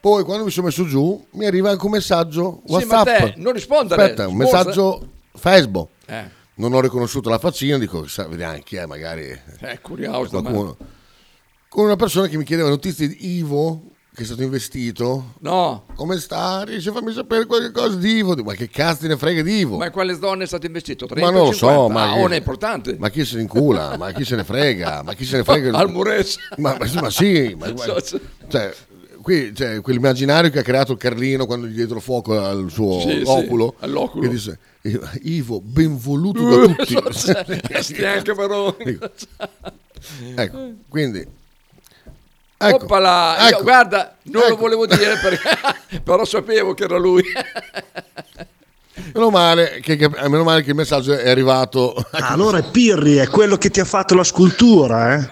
Poi 0.00 0.24
quando 0.24 0.44
mi 0.44 0.50
sono 0.50 0.66
messo 0.66 0.84
giù 0.84 1.24
mi 1.32 1.46
arriva 1.46 1.70
anche 1.70 1.84
un 1.84 1.92
messaggio 1.92 2.62
Sì, 2.66 2.72
ma 2.72 2.78
WhatsApp. 2.78 3.04
te 3.04 3.34
non 3.36 3.52
rispondere, 3.52 4.02
Aspetta, 4.02 4.28
un 4.28 4.36
messaggio 4.36 5.08
Facebook. 5.34 5.88
Eh. 6.06 6.40
Non 6.54 6.72
ho 6.74 6.80
riconosciuto 6.80 7.30
la 7.30 7.38
faccina, 7.38 7.78
dico, 7.78 8.06
sa, 8.06 8.26
vediamo 8.26 8.58
chi 8.62 8.76
è, 8.76 8.84
magari 8.86 9.22
Eh, 9.60 9.80
curioso. 9.80 10.40
qualcuno. 10.42 10.76
Con 11.68 11.84
una 11.86 11.96
persona 11.96 12.26
che 12.28 12.36
mi 12.36 12.44
chiedeva 12.44 12.68
notizie 12.68 13.08
di 13.08 13.36
Ivo, 13.38 13.84
che 14.14 14.22
è 14.22 14.24
stato 14.26 14.42
investito. 14.42 15.32
No. 15.40 15.86
Come 15.94 16.18
sta? 16.18 16.62
Riesci 16.64 16.88
a 16.88 16.92
farmi 16.92 17.12
sapere 17.14 17.46
qualche 17.46 17.70
cosa 17.72 17.96
di 17.96 18.16
Ivo? 18.16 18.34
Ma 18.44 18.52
che 18.52 18.68
cazzo 18.68 19.00
te 19.02 19.08
ne 19.08 19.16
frega 19.16 19.40
di 19.40 19.60
Ivo? 19.60 19.78
Ma 19.78 19.90
quale 19.90 20.14
zona 20.20 20.42
è 20.42 20.46
stato 20.46 20.66
investito? 20.66 21.06
30 21.06 21.30
Ma 21.30 21.34
non 21.34 21.46
lo 21.46 21.52
so, 21.52 21.66
50? 21.68 21.92
ma, 21.94 22.12
Ah, 22.12 22.16
non 22.18 22.32
è 22.34 22.36
importante. 22.36 22.96
ma 22.98 23.08
chi 23.08 23.24
se 23.24 23.36
ne 23.36 23.42
incula? 23.42 23.96
ma 23.96 24.12
chi 24.12 24.24
se 24.26 24.36
ne 24.36 24.44
frega? 24.44 25.02
Ma 25.02 25.14
chi 25.14 25.24
se 25.24 25.38
ne 25.38 25.44
frega? 25.44 25.70
Al 25.78 25.90
Mures. 25.90 26.36
Ma, 26.58 26.76
ma- 26.78 27.00
ma 27.00 27.08
sì, 27.10 27.56
ma- 27.58 27.72
ma- 27.72 28.02
cioè, 28.48 28.74
qui 29.22 29.52
c'è 29.52 29.80
quell'immaginario 29.80 30.50
che 30.50 30.58
ha 30.58 30.62
creato 30.62 30.94
Carlino 30.96 31.46
quando 31.46 31.66
gli 31.66 31.74
diedero 31.74 32.00
fuoco 32.00 32.38
al 32.38 32.66
suo 32.70 33.00
Sì, 33.00 33.08
sì, 33.08 33.22
oculo. 33.24 33.76
all'oculo. 33.78 34.22
Che 34.24 34.28
dice, 34.28 34.58
Ivo, 35.22 35.60
ben 35.62 35.96
voluto 35.98 36.48
da 36.48 36.66
tutti. 36.74 36.96
Sti 37.80 38.04
anche 38.04 38.34
però. 38.34 38.74
Ecco, 40.34 40.72
quindi... 40.88 41.24
Ecco, 42.58 42.74
Oppala, 42.84 43.36
io, 43.40 43.48
ecco, 43.48 43.62
guarda, 43.62 44.16
non 44.22 44.42
lo 44.42 44.46
ecco. 44.48 44.56
volevo 44.56 44.86
dire 44.86 45.16
perché, 45.20 45.98
però 46.02 46.24
sapevo 46.24 46.74
che 46.74 46.84
era 46.84 46.96
lui. 46.98 47.22
Meno 49.14 49.30
male 49.30 49.80
che, 49.80 49.96
che- 49.96 50.08
meno 50.08 50.42
male 50.44 50.62
che 50.62 50.70
il 50.70 50.76
messaggio 50.76 51.12
è 51.16 51.28
arrivato. 51.28 51.94
Ah, 52.12 52.28
allora 52.30 52.62
Pirri, 52.62 53.16
è 53.16 53.28
quello 53.28 53.56
che 53.56 53.70
ti 53.70 53.80
ha 53.80 53.84
fatto 53.84 54.14
la 54.14 54.22
scultura, 54.24 55.14
eh? 55.16 55.28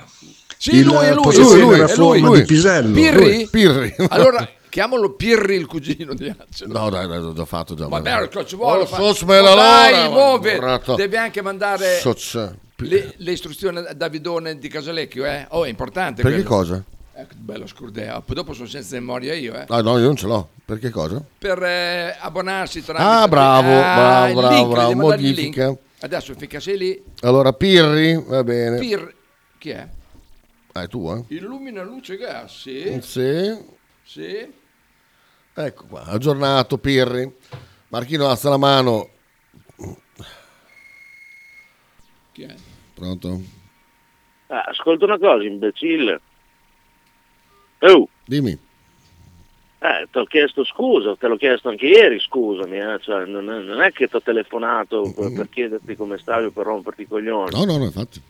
Sì, 0.56 0.76
Il 0.76 0.84
lui 0.86 1.04
è 1.04 1.14
lui, 1.14 1.36
lui, 1.60 1.80
è 1.80 1.86
forma 1.88 2.26
lui. 2.28 2.40
di 2.40 2.46
Pisello. 2.46 2.92
Pirri? 2.94 3.34
Lui, 3.34 3.48
Pirri. 3.48 3.94
Allora, 4.08 4.48
chiamalo 4.70 5.12
Pirri 5.12 5.56
il 5.56 5.66
cugino 5.66 6.14
di 6.14 6.28
Angelo. 6.28 6.72
No, 6.78 6.88
dai, 6.88 7.06
dai, 7.06 7.20
l'ho 7.20 7.34
già 7.34 7.44
fatto 7.44 7.74
già. 7.74 7.86
Vabbè, 7.86 8.10
ma- 8.10 8.22
ecco, 8.22 8.44
ci 8.46 8.56
vuole. 8.56 8.82
Oh, 8.82 8.86
fa- 8.86 9.26
Ma 9.26 9.40
la 9.42 9.54
dai, 9.54 10.08
muove. 10.08 10.58
Devi 10.96 11.16
anche 11.16 11.42
mandare 11.42 11.98
Soc- 11.98 12.56
le, 12.76 13.14
le 13.16 13.32
istruzioni 13.32 13.78
a 13.78 13.92
Davidone 13.92 14.58
di 14.58 14.68
Casalecchio, 14.68 15.26
eh? 15.26 15.46
Oh, 15.50 15.64
è 15.66 15.68
importante. 15.68 16.22
Per 16.22 16.34
che 16.34 16.42
cosa? 16.42 16.82
Ecco, 17.12 17.34
bello 17.36 17.66
scurdeo. 17.66 18.22
Poi 18.22 18.34
dopo 18.34 18.54
sono 18.54 18.66
senza 18.66 18.94
memoria 18.94 19.34
io, 19.34 19.54
eh. 19.54 19.66
Ah 19.68 19.82
no, 19.82 19.98
io 19.98 20.06
non 20.06 20.16
ce 20.16 20.26
l'ho. 20.26 20.48
Per 20.64 20.78
che 20.78 20.88
cosa? 20.88 21.22
Per 21.38 21.62
eh, 21.62 22.16
abbonarsi 22.18 22.82
tramite... 22.82 23.04
Ah, 23.04 23.28
bravo, 23.28 23.68
Ah, 23.68 23.94
bravo, 23.94 24.40
bravo, 24.40 24.68
bravo, 24.68 24.94
modifica. 24.94 25.76
Adesso 26.00 26.34
finché 26.38 26.60
sei 26.60 26.78
lì, 26.78 27.02
Allora, 27.20 27.52
Pirri, 27.52 28.14
va 28.26 28.42
bene. 28.42 28.78
Pir... 28.78 29.14
Chi 29.58 29.68
è? 29.70 29.86
Ah, 30.72 30.82
è 30.82 30.88
tu, 30.88 31.10
eh? 31.10 31.34
Illumina 31.34 31.82
luce 31.82 32.16
gas, 32.16 32.60
sì. 32.60 32.98
Sì. 33.02 33.58
Sì. 34.02 34.58
Ecco 35.54 35.84
qua, 35.86 36.04
aggiornato 36.04 36.78
Pirri. 36.78 37.30
Marchino 37.88 38.28
alza 38.28 38.48
la 38.48 38.56
mano. 38.56 39.08
Chi 42.32 42.42
è? 42.42 42.54
Pronto? 42.94 43.40
Ah, 44.46 44.62
ascolta 44.62 45.04
una 45.04 45.18
cosa, 45.18 45.42
imbecille. 45.44 46.20
Oh, 47.80 48.08
Dimmi. 48.24 48.50
eh, 48.50 50.08
ti 50.10 50.18
ho 50.18 50.24
chiesto 50.24 50.64
scusa, 50.64 51.16
te 51.16 51.26
l'ho 51.26 51.36
chiesto 51.36 51.68
anche 51.68 51.86
ieri, 51.86 52.20
scusami, 52.20 52.78
eh, 52.78 52.98
cioè, 53.00 53.24
non, 53.24 53.50
è, 53.50 53.58
non 53.60 53.80
è 53.80 53.90
che 53.90 54.06
ti 54.06 54.16
ho 54.16 54.20
telefonato 54.20 55.12
per, 55.16 55.32
per 55.32 55.48
chiederti 55.48 55.96
come 55.96 56.18
stavi 56.18 56.46
o 56.46 56.50
per 56.50 56.66
romperti 56.66 57.02
i 57.02 57.08
coglioni. 57.08 57.50
No, 57.56 57.64
no, 57.64 57.78
no, 57.78 57.84
infatti. 57.84 58.20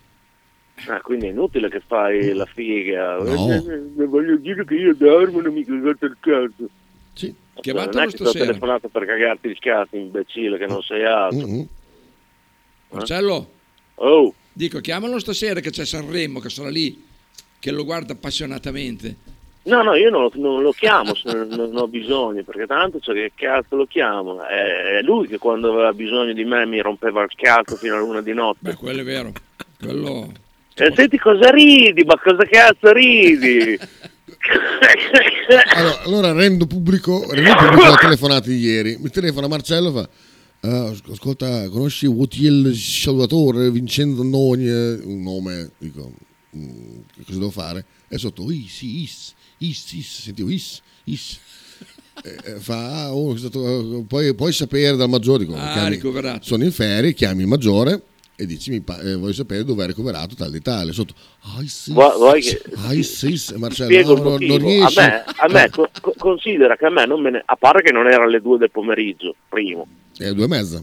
Ah, 0.87 1.01
quindi 1.01 1.27
è 1.27 1.31
inutile 1.31 1.69
che 1.69 1.81
fai 1.81 2.33
la 2.33 2.47
figa. 2.47 3.17
No. 3.19 3.51
Eh, 3.51 4.03
eh, 4.03 4.07
voglio 4.07 4.37
dire 4.37 4.65
che 4.65 4.75
io 4.75 4.95
dormo 4.95 5.41
non 5.41 5.53
mi 5.53 5.65
cagate 5.65 6.07
il 6.07 6.17
cazzo. 6.21 6.69
Sì. 7.13 7.35
Chiamatelo 7.61 7.99
non 7.99 8.03
è 8.03 8.11
che 8.11 8.17
ti 8.17 8.23
ho 8.23 8.27
stasera. 8.27 8.47
telefonato 8.47 8.89
per 8.89 9.05
cagarti 9.05 9.49
il 9.49 9.59
cazzo, 9.59 9.97
imbecille, 9.97 10.59
che 10.59 10.67
non 10.67 10.83
sei 10.83 11.05
altro. 11.05 11.47
Mm-hmm. 11.47 11.63
Marcello? 12.91 13.51
Oh, 13.97 14.35
Dico, 14.53 14.81
chiamalo 14.81 15.19
stasera 15.19 15.61
che 15.61 15.71
c'è 15.71 15.85
Sanremo, 15.85 16.41
che 16.41 16.51
sarà 16.51 16.69
lì, 16.69 17.03
che 17.59 17.71
lo 17.71 17.85
guarda 17.85 18.13
appassionatamente. 18.13 19.17
no, 19.63 19.83
no, 19.83 19.95
io 19.95 20.11
non 20.11 20.23
lo, 20.23 20.33
non 20.35 20.61
lo 20.61 20.73
chiamo 20.73 21.15
se 21.15 21.33
non, 21.33 21.75
ho 21.75 21.87
bisogno, 21.87 22.43
perché 22.43 22.67
tanto 22.67 22.99
cioè, 22.99 23.15
che 23.15 23.33
cazzo 23.35 23.77
lo 23.77 23.87
chiamo. 23.87 24.45
È, 24.45 25.01
lui 25.03 25.29
che 25.29 25.39
quando 25.39 25.73
aveva 25.73 25.93
bisogno 25.93 26.33
di 26.33 26.45
me 26.45 26.67
mi 26.67 26.81
rompeva 26.81 27.23
il 27.23 27.31
cazzo 27.35 27.77
fino 27.77 27.95
a 27.95 28.01
luna 28.01 28.21
di 28.23 28.35
notte. 28.35 28.59
Beh, 28.61 28.75
quello 28.75 29.01
è 29.01 29.05
vero. 29.05 29.33
Quello... 29.79 30.31
E 30.75 30.93
senti 30.95 31.19
cosa 31.19 31.51
ridi, 31.51 32.05
ma 32.05 32.19
cosa 32.19 32.45
cazzo 32.45 32.93
ridi? 32.93 33.79
Allora, 35.75 36.03
allora 36.03 36.33
rendo 36.33 36.67
pubblico, 36.67 37.27
rendo 37.31 37.55
pubblico 37.57 37.89
la 37.91 37.97
telefonata 37.97 38.49
di 38.49 38.57
ieri. 38.59 38.97
Mi 39.01 39.11
telefona 39.11 39.47
Marcello 39.49 39.93
fa. 39.93 40.09
"Ah, 40.61 40.89
asc- 40.89 41.09
ascolta, 41.11 41.69
conosci 41.69 42.07
Wotiel 42.07 42.75
Salvatore, 42.75 43.71
Vincenzo 43.71 44.23
Nogni, 44.23 44.69
un 44.69 45.23
nome, 45.23 45.71
dico, 45.79 46.13
"Mm, 46.57 46.99
che 47.17 47.25
cosa 47.25 47.39
devo 47.39 47.51
fare? 47.51 47.85
E 48.09 48.19
sotto, 48.19 48.51
is, 48.51 48.81
is, 48.83 49.35
is, 49.59 49.93
is, 49.93 50.21
sentivo 50.23 50.51
is, 50.51 50.81
is. 51.05 51.39
E- 52.23 52.37
e 52.45 52.55
fa, 52.59 53.05
ah, 53.05 53.15
oh, 53.15 53.37
stato- 53.37 54.05
puoi, 54.07 54.35
puoi 54.35 54.53
sapere 54.53 54.97
dal 54.97 55.09
maggiore, 55.09 55.45
dico, 55.45 55.57
Ah, 55.57 55.73
chiami- 55.73 55.99
sono 56.43 56.65
in 56.65 56.73
ferie, 56.73 57.15
chiami 57.15 57.43
il 57.43 57.47
maggiore 57.49 58.03
e 58.41 58.47
dici 58.47 58.71
mi 58.71 58.81
pa- 58.81 58.99
eh, 59.01 59.17
voglio 59.17 59.35
sapere 59.35 59.65
dove 59.65 59.85
è 59.85 59.87
ricoverato 59.87 60.35
tal 60.35 60.51
di 60.51 60.63
tale 60.63 60.93
sotto 60.93 61.13
ai 61.59 61.69
sì 61.69 61.93
Marcello 63.57 64.15
no, 64.15 64.23
no, 64.23 64.37
non 64.39 64.59
riesci 64.59 64.99
A 64.99 65.03
me, 65.03 65.25
a 65.37 65.49
me 65.49 65.65
Eh, 65.65 65.71
co- 65.71 65.91
co- 66.01 66.15
considera 66.17 66.75
che 66.77 66.87
a 66.87 66.91
me 66.91 67.05
non 67.05 67.21
me 67.21 67.31
ne... 67.33 67.43
A 67.45 67.57
parte 67.57 67.83
che 67.83 67.93
non 67.93 68.09
era 68.09 68.25
alle 68.25 68.41
due 68.41 68.57
del 68.57 68.71
pomeriggio, 68.71 69.35
primo. 69.47 69.87
è 70.17 70.33
due 70.33 70.45
e 70.45 70.49
mezza 70.49 70.83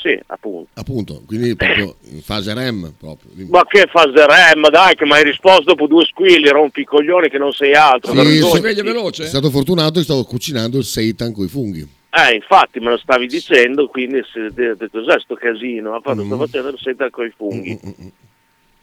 Sì, 0.00 0.16
appunto. 0.26 0.68
appunto 0.74 1.22
quindi 1.26 1.56
proprio 1.56 1.96
in 2.10 2.22
fase 2.22 2.54
REM 2.54 2.94
proprio 2.96 3.30
Ma 3.48 3.64
che 3.66 3.88
fase 3.90 4.12
rem, 4.24 4.68
dai, 4.70 4.94
che 4.94 5.04
mi 5.04 5.12
hai 5.14 5.24
risposto 5.24 5.62
dopo 5.64 5.88
due 5.88 6.04
squilli, 6.06 6.48
rompi 6.48 6.82
i 6.82 6.84
coglioni 6.84 7.28
che 7.28 7.38
non 7.38 7.50
sei 7.52 7.74
altro. 7.74 8.12
Sì, 8.12 8.38
sono- 8.38 9.10
Sei 9.12 9.26
stato 9.26 9.50
fortunato 9.50 9.98
che 9.98 10.04
stavo 10.04 10.22
cucinando 10.22 10.78
il 10.78 10.84
seitan 10.84 11.32
con 11.32 11.44
i 11.44 11.48
funghi. 11.48 11.96
Eh, 12.10 12.34
infatti 12.34 12.80
me 12.80 12.90
lo 12.90 12.96
stavi 12.96 13.26
dicendo, 13.26 13.86
quindi 13.88 14.18
ho 14.18 14.50
detto 14.54 14.88
cos'è 14.90 15.20
sto 15.20 15.34
casino? 15.34 15.94
Ha 15.94 16.00
fatto, 16.00 16.22
Mm. 16.24 16.26
sto 16.26 16.36
facendo 16.38 16.76
seta 16.78 17.10
con 17.10 17.26
i 17.26 17.32
funghi. 17.36 17.78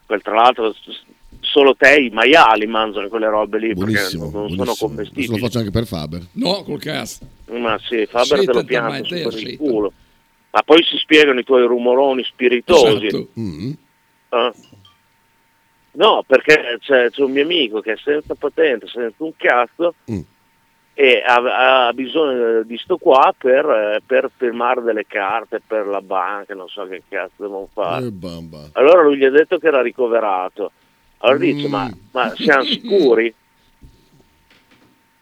Quel 0.05 0.21
tra 0.21 0.35
l'altro 0.35 0.75
solo 1.41 1.75
te 1.75 1.95
i 2.01 2.09
maiali 2.09 2.67
mangiano 2.67 3.07
quelle 3.07 3.27
robe 3.27 3.57
lì 3.59 3.73
Buonissimo, 3.73 4.29
perché 4.29 4.37
non 4.37 4.49
sono 4.49 4.63
buonissimo. 4.63 4.63
Lo 4.65 4.75
commestibili. 4.75 5.39
faccio 5.39 5.57
anche 5.57 5.71
per 5.71 5.85
Faber. 5.87 6.21
No, 6.33 6.63
col 6.63 6.79
cazzo. 6.79 7.25
Ma 7.51 7.79
sì, 7.79 8.05
Faber 8.05 8.39
te 8.45 8.53
lo 8.53 8.63
te, 8.63 8.79
per 9.23 9.33
il 9.39 9.57
culo. 9.57 9.91
Ma 10.51 10.61
poi 10.63 10.83
si 10.83 10.97
spiegano 10.97 11.39
i 11.39 11.43
tuoi 11.43 11.65
rumoroni 11.65 12.23
spiritosi. 12.23 13.07
Esatto. 13.07 13.27
Mm. 13.39 13.71
Eh? 14.29 14.51
No, 15.93 16.23
perché 16.27 16.77
c'è, 16.81 17.09
c'è 17.09 17.21
un 17.21 17.31
mio 17.31 17.43
amico 17.43 17.79
che 17.81 17.93
è 17.93 17.97
senza 17.97 18.35
patente, 18.35 18.87
senza 18.87 19.23
un 19.23 19.31
cazzo 19.35 19.95
Mm. 20.11 20.19
E 20.97 21.21
ha, 21.25 21.87
ha 21.87 21.93
bisogno 21.93 22.63
di 22.63 22.77
sto 22.77 22.95
qua 22.97 23.35
per, 23.37 23.65
eh, 23.65 24.01
per 24.05 24.31
firmare 24.35 24.81
delle 24.81 25.05
carte 25.05 25.61
per 25.65 25.85
la 25.87 26.01
banca, 26.01 26.55
non 26.55 26.69
so 26.69 26.87
che 26.87 27.03
cazzo 27.09 27.33
devono 27.43 27.67
fare. 27.73 28.05
Eh. 28.05 28.69
Allora 28.71 29.03
lui 29.03 29.17
gli 29.17 29.25
ha 29.25 29.29
detto 29.29 29.57
che 29.59 29.67
era 29.67 29.81
ricoverato. 29.81 30.71
Allora 31.17 31.39
dice, 31.39 31.67
Mm. 31.67 31.71
ma, 31.71 31.89
ma 32.11 32.33
siamo 32.35 32.63
sicuri? 32.63 33.33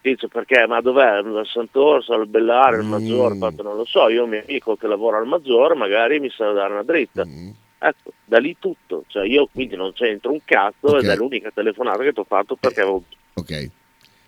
Dice 0.00 0.28
perché, 0.28 0.66
ma 0.66 0.80
dov'è? 0.80 1.06
Al 1.06 1.42
Sant'Orso, 1.46 2.12
al 2.12 2.26
Bellare, 2.28 2.76
al 2.76 2.84
Maggiore? 2.84 3.34
Mm. 3.34 3.40
Fatto, 3.40 3.62
non 3.62 3.76
lo 3.76 3.84
so, 3.84 4.08
io 4.08 4.20
ho 4.20 4.24
un 4.24 4.30
mio 4.30 4.42
amico 4.46 4.76
che 4.76 4.86
lavora 4.86 5.16
al 5.18 5.26
Maggiore, 5.26 5.74
magari 5.74 6.20
mi 6.20 6.28
sa 6.30 6.52
dare 6.52 6.72
una 6.72 6.82
dritta. 6.82 7.24
Mm. 7.26 7.50
Ecco, 7.78 8.12
da 8.24 8.38
lì 8.38 8.54
tutto. 8.60 9.04
Cioè 9.08 9.26
io 9.26 9.48
quindi 9.52 9.76
non 9.76 9.92
c'entro 9.92 10.30
un 10.30 10.40
cazzo 10.44 10.88
Ok. 10.88 11.02
ed 11.02 11.08
è 11.08 11.16
l'unica 11.16 11.50
telefonata 11.52 12.02
che 12.02 12.12
ti 12.12 12.20
ho 12.20 12.24
fatto 12.24 12.54
perché 12.56 12.80
avevo... 12.82 13.02
Ok. 13.34 13.70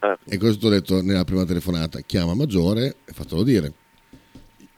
Eh. 0.01 0.17
E 0.25 0.39
ti 0.59 0.67
ho 0.67 0.71
detto 0.71 1.03
nella 1.03 1.25
prima 1.25 1.45
telefonata? 1.45 2.01
Chiama 2.01 2.35
Maggiore 2.35 2.97
e 3.05 3.13
fatelo 3.13 3.43
dire. 3.43 3.73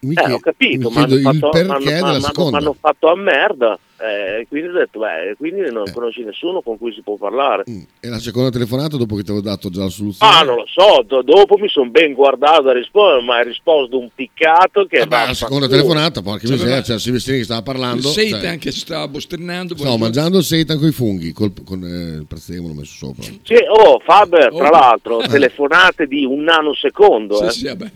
Mi 0.00 0.14
Eh, 0.14 0.32
ho 0.32 0.38
capito, 0.38 0.90
mi 0.90 0.94
ma 0.94 1.06
chiedo 1.06 1.28
hanno 1.28 1.36
il 1.36 1.40
fatto, 1.40 1.48
perché 1.50 2.00
m'hanno- 2.00 2.20
seconda. 2.20 2.50
m'hanno 2.58 2.76
fatto 2.78 3.08
a 3.10 3.16
merda. 3.16 3.78
Eh, 4.00 4.46
quindi 4.48 4.68
ho 4.68 4.72
detto, 4.72 5.00
beh, 5.00 5.34
quindi 5.36 5.62
Eh. 5.62 5.70
non 5.72 5.82
conosci 5.92 6.22
nessuno 6.22 6.60
con 6.60 6.78
cui 6.78 6.92
si 6.92 7.00
può 7.02 7.16
parlare. 7.16 7.64
E 7.98 8.08
la 8.08 8.20
seconda 8.20 8.48
telefonata 8.50 8.96
dopo 8.96 9.16
che 9.16 9.24
ti 9.24 9.32
avevo 9.32 9.44
dato 9.44 9.70
già 9.70 9.82
la 9.82 9.88
soluzione? 9.88 10.32
Ah, 10.32 10.42
non 10.44 10.54
lo 10.54 10.66
so, 10.68 11.02
do- 11.04 11.22
dopo 11.22 11.56
mi 11.58 11.68
sono 11.68 11.90
ben 11.90 12.12
guardato 12.12 12.68
a 12.68 12.72
rispondere, 12.74 13.22
ma 13.24 13.38
hai 13.38 13.44
risposto 13.46 13.98
un 13.98 14.08
piccato 14.14 14.84
che... 14.86 14.98
Vabbè, 15.00 15.26
la 15.26 15.34
seconda 15.34 15.66
telefonata, 15.66 16.22
porca 16.22 16.46
Cioè, 16.46 16.52
miseria, 16.56 16.80
c'era 16.82 16.98
Silvestrini 16.98 17.38
che 17.38 17.44
stava 17.44 17.62
parlando. 17.62 17.96
Il 18.06 18.12
seitan 18.12 18.40
cioè, 18.40 18.58
che 18.58 18.70
stava 18.70 19.08
bostrinando. 19.08 19.76
stavo 19.76 19.96
mangiando 19.98 20.38
il 20.38 20.44
seitan 20.44 20.78
con 20.78 20.86
i 20.86 20.92
funghi, 20.92 21.32
col- 21.32 21.52
con 21.64 21.82
eh, 21.82 22.18
il 22.20 22.26
prezzemolo 22.28 22.74
messo 22.74 22.94
sopra. 22.94 23.24
Sì, 23.24 23.56
oh, 23.68 23.98
Faber, 24.04 24.54
tra 24.54 24.68
Oh. 24.68 24.70
l'altro, 24.70 25.16
telefonate 25.26 26.06
di 26.06 26.24
un 26.24 26.42
nanosecondo, 26.44 27.42
eh. 27.42 27.50
Sì, 27.50 27.58
sì, 27.58 27.66
vabbè. 27.66 27.90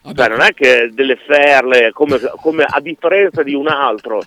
Cioè, 0.00 0.28
non 0.28 0.40
è 0.40 0.54
che 0.54 0.90
delle 0.92 1.16
ferle, 1.16 1.90
come, 1.92 2.18
come 2.40 2.64
a 2.64 2.80
differenza 2.80 3.42
di 3.42 3.52
un 3.54 3.68
altro, 3.68 4.22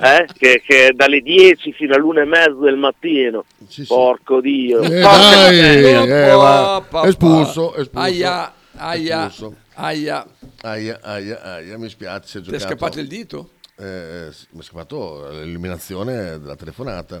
eh, 0.00 0.26
che, 0.36 0.62
che 0.66 0.92
dalle 0.94 1.20
10 1.20 1.72
fino 1.72 1.94
all'una 1.94 2.22
e 2.22 2.24
mezza 2.24 2.54
del 2.60 2.76
mattino, 2.76 3.44
porco 3.86 4.40
Dio. 4.40 4.80
Eh, 4.82 5.00
Porca 5.00 5.18
dai, 5.18 5.84
eh, 5.84 6.30
va. 6.30 6.82
espulso, 7.04 7.74
espulso. 7.76 7.98
Aia, 8.06 8.52
aia, 8.76 9.26
Espulso. 9.26 9.56
aia. 9.74 10.26
Aia, 10.64 10.98
aia, 11.02 11.42
aia, 11.42 11.78
mi 11.78 11.88
spiace. 11.88 12.40
Ti 12.40 12.50
è 12.54 12.58
scappato 12.58 13.00
il 13.00 13.08
dito? 13.08 13.50
Eh, 13.76 14.28
sì, 14.32 14.46
mi 14.52 14.60
è 14.60 14.62
scappato 14.62 15.28
l'eliminazione 15.30 16.38
della 16.38 16.56
telefonata. 16.56 17.16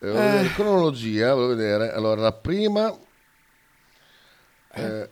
Eh, 0.00 0.08
Eh. 0.08 0.12
vedere 0.12 0.50
cronologia, 0.54 1.32
volevo 1.34 1.54
vedere. 1.54 1.92
Allora, 1.92 2.20
la 2.22 2.32
prima... 2.32 2.92
eh, 4.74 5.08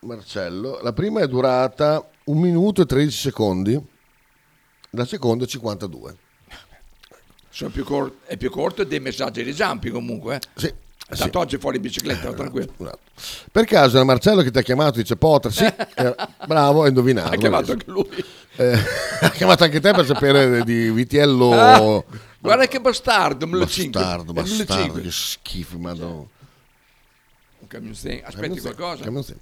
Marcello, 0.00 0.78
la 0.82 0.92
prima 0.92 1.20
è 1.20 1.26
durata 1.28 2.06
1 2.24 2.40
minuto 2.40 2.82
e 2.82 2.86
13 2.86 3.16
secondi, 3.16 3.80
la 4.90 5.04
seconda 5.04 5.44
52. 5.44 6.16
Sono 7.50 7.70
più 7.70 7.84
cor- 7.84 8.12
è 8.26 8.36
più 8.36 8.50
corto 8.50 8.84
dei 8.84 9.00
messaggi 9.00 9.42
di 9.42 9.52
Zampi 9.52 9.90
comunque. 9.90 10.36
Eh? 10.36 10.40
Sì. 10.54 10.74
Tanto 11.16 11.38
oggi 11.38 11.56
fuori 11.56 11.78
bicicletta, 11.78 12.32
tranquillo. 12.34 12.70
Per 13.50 13.64
caso 13.64 13.96
era 13.96 14.04
Marcello 14.04 14.42
che 14.42 14.50
ti 14.50 14.58
ha 14.58 14.62
chiamato 14.62 14.98
dice 14.98 15.16
Potter, 15.16 15.50
sì, 15.52 15.64
eh, 15.64 16.14
bravo, 16.46 16.82
hai 16.82 16.88
indovinato. 16.88 17.32
Ha 17.32 17.36
chiamato 17.36 17.72
anche 17.72 17.90
lui. 17.90 18.24
Eh, 18.56 18.78
ha 19.22 19.30
chiamato 19.30 19.64
anche 19.64 19.80
te 19.80 19.92
per 19.92 20.04
sapere 20.04 20.62
di 20.64 20.90
Vitiello. 20.90 21.50
Ah, 21.58 22.04
guarda 22.38 22.66
che 22.68 22.78
bastardo, 22.80 23.46
me 23.46 23.56
lo. 23.56 23.64
Bastardo, 23.64 24.30
Eh, 24.32 24.34
bastardo, 24.34 24.82
cinque. 24.82 25.00
che 25.00 25.10
schifo, 25.10 25.78
madonna. 25.78 26.26
Stain. 27.94 28.22
Aspetti 28.24 28.60
qualcosa? 28.60 29.04
Camion 29.04 29.22
stain. 29.22 29.38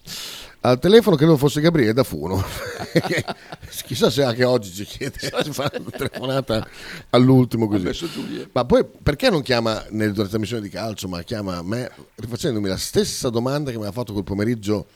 Al 0.60 0.78
telefono 0.78 1.16
credo 1.16 1.36
fosse 1.36 1.60
Gabriele 1.60 1.92
da 1.92 2.02
Funo. 2.02 2.42
Chissà 3.86 4.10
se 4.10 4.22
anche 4.24 4.44
oggi 4.44 4.72
ci 4.72 4.84
chiede 4.84 5.18
si 5.20 5.52
fa 5.52 5.70
una 5.78 5.90
telefonata 5.90 6.66
all'ultimo 7.10 7.68
così. 7.68 7.90
Giulia. 7.92 8.48
Ma 8.52 8.64
poi 8.64 8.84
perché 8.84 9.30
non 9.30 9.42
chiama 9.42 9.84
nelle 9.90 10.12
due 10.12 10.26
trasmissioni 10.26 10.62
di 10.62 10.68
calcio, 10.68 11.08
ma 11.08 11.22
chiama 11.22 11.62
me 11.62 11.90
rifacendomi 12.16 12.68
la 12.68 12.76
stessa 12.76 13.28
domanda 13.30 13.70
che 13.70 13.78
mi 13.78 13.86
ha 13.86 13.92
fatto 13.92 14.12
quel 14.12 14.24
pomeriggio? 14.24 14.86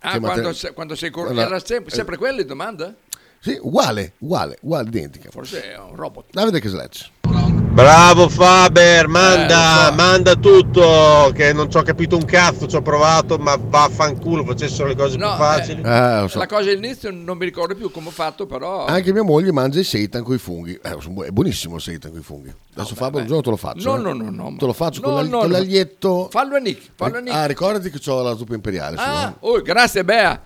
Ah, 0.00 0.18
quando, 0.18 0.26
Matteo- 0.28 0.52
se- 0.54 0.72
quando 0.72 0.94
sei 0.94 1.10
cor- 1.10 1.28
Allora, 1.28 1.46
era 1.46 1.58
sempre, 1.64 1.94
sempre 1.94 2.16
quella 2.16 2.38
la 2.38 2.44
domanda? 2.44 2.94
Sì, 3.40 3.58
uguale, 3.60 4.14
uguale, 4.18 4.58
uguale, 4.62 4.88
identica. 4.88 5.30
Forse 5.30 5.72
è 5.72 5.78
un 5.78 5.94
robot. 5.94 6.26
Davide 6.30 6.60
Kesletch. 6.60 7.10
Bravo 7.80 8.28
Faber, 8.28 9.04
Eh, 9.04 9.08
manda, 9.08 9.84
lo 9.84 9.88
so. 9.88 9.94
manda 9.94 10.34
tutto, 10.36 11.32
che 11.34 11.52
non 11.54 11.70
ci 11.70 11.78
ho 11.78 11.82
capito 11.82 12.14
un 12.16 12.24
cazzo, 12.26 12.66
ci 12.66 12.76
ho 12.76 12.82
provato, 12.82 13.38
ma 13.38 13.56
vaffanculo, 13.58 14.44
facessero 14.44 14.88
le 14.88 14.94
cose 14.94 15.16
No, 15.16 15.28
più 15.28 15.36
facili. 15.36 15.82
Eh, 15.82 16.20
lo 16.20 16.28
so. 16.28 16.38
La 16.38 16.46
cosa 16.46 16.68
all'inizio 16.70 17.10
non 17.10 17.38
mi 17.38 17.46
ricordo 17.46 17.74
più 17.74 17.90
come 17.90 18.08
ho 18.08 18.10
fatto, 18.10 18.44
però... 18.46 18.84
Anche 18.84 19.12
mia 19.14 19.22
moglie 19.22 19.50
mangia 19.50 19.78
il 19.78 19.86
seitan 19.86 20.22
con 20.22 20.34
i 20.34 20.38
funghi. 20.38 20.78
Eh, 20.82 20.96
è 21.26 21.30
buonissimo 21.30 21.76
il 21.76 21.80
seitan 21.80 22.10
con 22.10 22.20
i 22.20 22.22
funghi. 22.22 22.52
Adesso 22.74 22.94
Fabio 22.94 23.20
un 23.20 23.26
giorno 23.26 23.42
te 23.42 23.50
lo 23.50 23.56
faccio. 23.56 23.96
No, 23.96 24.10
eh. 24.10 24.12
no, 24.14 24.24
no, 24.24 24.30
no, 24.30 24.56
Te 24.58 24.66
lo 24.66 24.72
faccio 24.74 25.00
no, 25.00 25.08
con, 25.14 25.28
no, 25.28 25.38
con 25.40 25.50
no. 25.50 25.56
l'aglietto. 25.56 26.28
Fallo 26.30 26.56
a 26.56 26.58
Nick, 26.58 26.90
fallo 26.94 27.16
a 27.16 27.20
Nick. 27.20 27.34
Ah, 27.34 27.46
ricordati 27.46 27.90
che 27.90 28.10
ho 28.10 28.22
la 28.22 28.36
zuppa 28.36 28.54
imperiale. 28.54 28.96
su, 28.96 29.02
Ah, 29.02 29.28
eh. 29.28 29.34
oh, 29.40 29.62
grazie 29.62 30.04
Bea. 30.04 30.40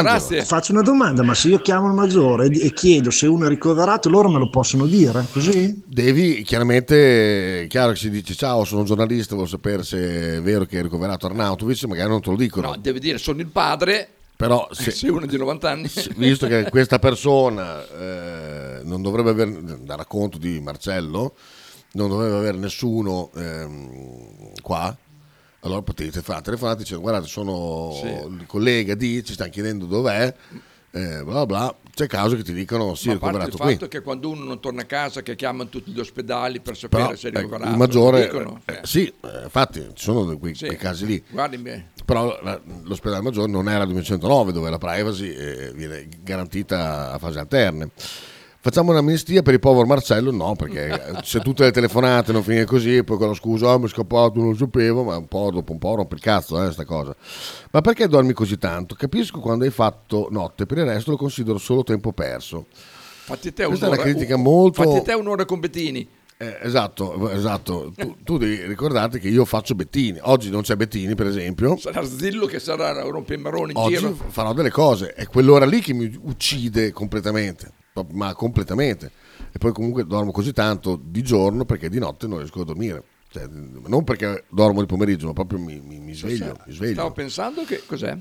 Grazie. 0.00 0.44
Faccio 0.44 0.72
una 0.72 0.82
domanda, 0.82 1.22
ma 1.22 1.34
se 1.34 1.48
io 1.48 1.60
chiamo 1.60 1.86
il 1.86 1.92
maggiore 1.92 2.46
e 2.46 2.72
chiedo 2.72 3.10
se 3.10 3.26
uno 3.26 3.46
è 3.46 3.48
ricoverato, 3.48 4.08
loro 4.08 4.30
me 4.30 4.38
lo 4.38 4.48
possono 4.48 4.86
dire 4.86 5.26
così? 5.30 5.82
Devi, 5.84 6.42
chiaramente, 6.42 7.64
è 7.64 7.66
chiaro 7.66 7.92
che 7.92 7.98
si 7.98 8.10
dice 8.10 8.34
ciao, 8.34 8.64
sono 8.64 8.80
un 8.80 8.86
giornalista, 8.86 9.34
voglio 9.34 9.48
sapere 9.48 9.82
se 9.82 10.36
è 10.36 10.40
vero 10.40 10.64
che 10.64 10.78
è 10.78 10.82
ricoverato 10.82 11.26
Arnautovic, 11.26 11.84
magari 11.84 12.08
non 12.08 12.20
te 12.20 12.30
lo 12.30 12.36
dicono. 12.36 12.68
No, 12.68 12.76
devi 12.76 13.00
dire 13.00 13.18
sono 13.18 13.40
il 13.40 13.48
padre. 13.48 14.08
Però 14.34 14.66
se- 14.72 14.90
sei 14.90 15.10
uno 15.10 15.26
di 15.26 15.36
90 15.36 15.70
anni. 15.70 15.90
visto 16.16 16.46
che 16.46 16.66
questa 16.70 16.98
persona 16.98 17.86
eh, 17.86 18.80
non 18.82 19.02
dovrebbe 19.02 19.30
avere, 19.30 19.62
da 19.82 19.94
racconto 19.94 20.38
di 20.38 20.58
Marcello, 20.60 21.34
non 21.92 22.08
dovrebbe 22.08 22.36
avere 22.36 22.56
nessuno 22.56 23.30
ehm, 23.36 24.52
qua, 24.62 24.96
allora 25.64 25.82
potete 25.82 26.20
fare 26.22 26.42
telefonate 26.42 26.78
dicendo 26.78 27.02
guardate 27.02 27.26
sono 27.28 27.92
Sì. 28.00 28.06
il 28.06 28.44
collega 28.46 28.94
di, 28.94 29.24
ci 29.24 29.32
stanno 29.34 29.50
chiedendo 29.50 29.86
dov'è, 29.86 30.34
eh, 30.94 31.22
bla 31.24 31.46
bla, 31.46 31.74
c'è 31.94 32.06
caso 32.06 32.34
che 32.36 32.42
ti 32.42 32.52
dicono 32.52 32.94
sì, 32.94 33.08
Ma 33.08 33.14
è 33.14 33.18
parte 33.18 33.36
il 33.36 33.42
ricoverato 33.44 33.64
qui. 33.64 33.72
fatto 33.74 33.88
che 33.88 34.00
quando 34.02 34.28
uno 34.28 34.44
non 34.44 34.60
torna 34.60 34.82
a 34.82 34.86
casa 34.86 35.22
che 35.22 35.36
chiamano 35.36 35.68
tutti 35.70 35.90
gli 35.92 36.00
ospedali 36.00 36.60
per 36.60 36.76
sapere 36.76 37.04
Però 37.04 37.16
se 37.16 37.28
è 37.28 37.30
ricoverato. 37.32 37.70
il 37.70 37.76
maggiore, 37.76 38.22
dicono. 38.24 38.60
eh, 38.64 38.80
sì, 38.82 39.06
eh, 39.06 39.42
infatti 39.44 39.80
ci 39.94 40.02
sono 40.04 40.36
quei, 40.36 40.54
Sì. 40.54 40.66
quei 40.66 40.76
casi 40.78 41.06
lì. 41.06 41.22
Guardi 41.30 41.56
me. 41.58 41.90
Però 42.04 42.38
la- 42.42 42.60
l'ospedale 42.82 43.22
maggiore 43.22 43.50
non 43.50 43.68
era 43.68 43.84
209 43.86 44.52
dove 44.52 44.68
la 44.68 44.78
privacy 44.78 45.32
eh, 45.32 45.72
viene 45.74 46.08
garantita 46.22 47.12
a 47.12 47.18
fasi 47.18 47.38
alterne. 47.38 47.90
Facciamo 48.64 48.92
un'amnistia 48.92 49.42
per 49.42 49.54
il 49.54 49.58
povero 49.58 49.86
Marcello? 49.86 50.30
No, 50.30 50.54
perché 50.54 51.14
se 51.24 51.40
tutte 51.40 51.64
le 51.64 51.72
telefonate 51.72 52.30
non 52.30 52.44
finiscono 52.44 52.78
così, 52.78 53.02
poi 53.02 53.18
con 53.18 53.26
la 53.26 53.34
scusa, 53.34 53.72
ah, 53.72 53.76
mi 53.78 53.86
è 53.86 53.88
scappato, 53.88 54.38
non 54.38 54.50
lo 54.50 54.56
sapevo, 54.56 55.02
ma 55.02 55.16
un 55.16 55.26
po' 55.26 55.50
dopo 55.50 55.72
un 55.72 55.78
po' 55.78 55.96
rompe 55.96 56.14
il 56.14 56.20
cazzo, 56.20 56.64
eh, 56.64 56.70
sta 56.70 56.84
cosa. 56.84 57.12
Ma 57.72 57.80
perché 57.80 58.06
dormi 58.06 58.32
così 58.32 58.58
tanto? 58.58 58.94
Capisco 58.94 59.40
quando 59.40 59.64
hai 59.64 59.72
fatto 59.72 60.28
notte, 60.30 60.66
per 60.66 60.78
il 60.78 60.84
resto 60.84 61.10
lo 61.10 61.16
considero 61.16 61.58
solo 61.58 61.82
tempo 61.82 62.12
perso. 62.12 62.66
Fatti 63.24 63.52
te 63.52 63.64
Questa 63.66 63.86
è 63.86 63.88
una 63.88 63.96
un'ora- 63.98 64.10
critica 64.12 64.36
molto- 64.36 64.82
Fatti 64.84 65.02
te 65.04 65.12
un'ora 65.14 65.44
con 65.44 65.58
Bettini. 65.58 66.08
Eh, 66.36 66.58
esatto, 66.62 67.30
esatto. 67.30 67.92
Tu, 67.96 68.16
tu 68.22 68.38
devi 68.38 68.64
ricordarti 68.64 69.18
che 69.18 69.26
io 69.28 69.44
faccio 69.44 69.74
Bettini. 69.74 70.18
Oggi 70.22 70.50
non 70.50 70.62
c'è 70.62 70.76
Bettini, 70.76 71.16
per 71.16 71.26
esempio. 71.26 71.76
Sarà 71.78 72.04
Zillo 72.04 72.46
che 72.46 72.60
sarà 72.60 72.92
rompemarone 73.02 73.72
in 73.72 73.76
Oggi 73.76 73.96
giro. 73.96 74.16
farò 74.28 74.52
delle 74.52 74.70
cose. 74.70 75.14
È 75.14 75.26
quell'ora 75.26 75.64
lì 75.66 75.80
che 75.80 75.92
mi 75.92 76.16
uccide 76.22 76.92
completamente. 76.92 77.80
Ma 78.12 78.34
completamente. 78.34 79.10
e 79.52 79.58
poi 79.58 79.72
comunque 79.72 80.06
dormo 80.06 80.30
così 80.30 80.52
tanto 80.52 80.98
di 81.02 81.22
giorno 81.22 81.64
perché 81.64 81.88
di 81.88 81.98
notte 81.98 82.26
non 82.26 82.38
riesco 82.38 82.62
a 82.62 82.64
dormire. 82.64 83.04
Cioè, 83.28 83.46
non 83.48 84.04
perché 84.04 84.44
dormo 84.50 84.80
di 84.80 84.86
pomeriggio, 84.86 85.26
ma 85.26 85.32
proprio 85.32 85.58
mi, 85.58 85.80
mi- 85.80 86.00
mi 86.00 86.14
sveglio. 86.14 86.56
Mi 86.66 86.72
sveglio. 86.72 86.92
Stavo 86.92 87.12
pensando 87.12 87.64
che 87.64 87.82
cos'è? 87.86 88.16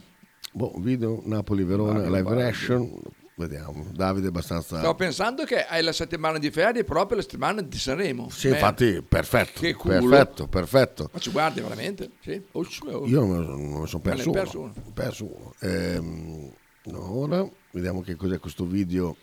Boh, 0.53 0.73
video 0.77 1.21
Napoli-Verona, 1.25 2.03
live 2.03 2.21
guarda. 2.21 2.41
reaction. 2.41 2.99
Vediamo. 3.36 3.88
Davide 3.91 4.27
è 4.27 4.29
abbastanza... 4.29 4.77
Stavo 4.77 4.93
pensando 4.93 5.45
che 5.45 5.65
hai 5.65 5.81
la 5.81 5.93
settimana 5.93 6.38
di 6.38 6.51
ferie 6.51 6.84
proprio 6.84 7.17
la 7.17 7.23
settimana 7.23 7.62
di 7.62 7.77
Sanremo. 7.77 8.29
Sì, 8.29 8.49
Beh, 8.49 8.53
infatti, 8.53 9.01
perfetto. 9.01 9.62
Che 9.62 9.73
culo. 9.73 9.99
Perfetto, 10.10 10.47
perfetto. 10.47 11.10
Ma 11.12 11.19
ci 11.19 11.31
guardi 11.31 11.62
veramente? 11.62 12.12
Sì. 12.21 12.39
Oh, 12.51 12.60
oh. 12.91 13.07
Io 13.07 13.25
non 13.25 13.79
me 13.79 13.88
sono 13.88 14.01
ne 14.03 14.12
perso, 14.12 14.29
perso 14.31 14.60
uno. 14.60 14.73
uno. 14.75 14.91
Perso 14.93 15.25
uno. 15.25 15.53
Ehm, 15.60 16.51
ora 16.93 17.49
vediamo 17.71 18.01
che 18.01 18.15
cos'è 18.15 18.38
questo 18.38 18.65
video 18.65 19.15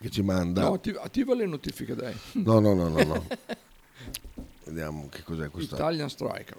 che 0.00 0.10
ci 0.10 0.22
manda. 0.22 0.62
No, 0.62 0.74
attiva, 0.74 1.02
attiva 1.02 1.34
le 1.34 1.46
notifiche, 1.46 1.94
dai. 1.94 2.14
No, 2.32 2.60
no, 2.60 2.74
no, 2.74 2.88
no, 2.88 3.02
no. 3.04 3.26
Vediamo 4.64 5.08
che 5.10 5.22
cos'è 5.22 5.48
questa. 5.50 5.76
Italian 5.76 6.08
Striker. 6.08 6.58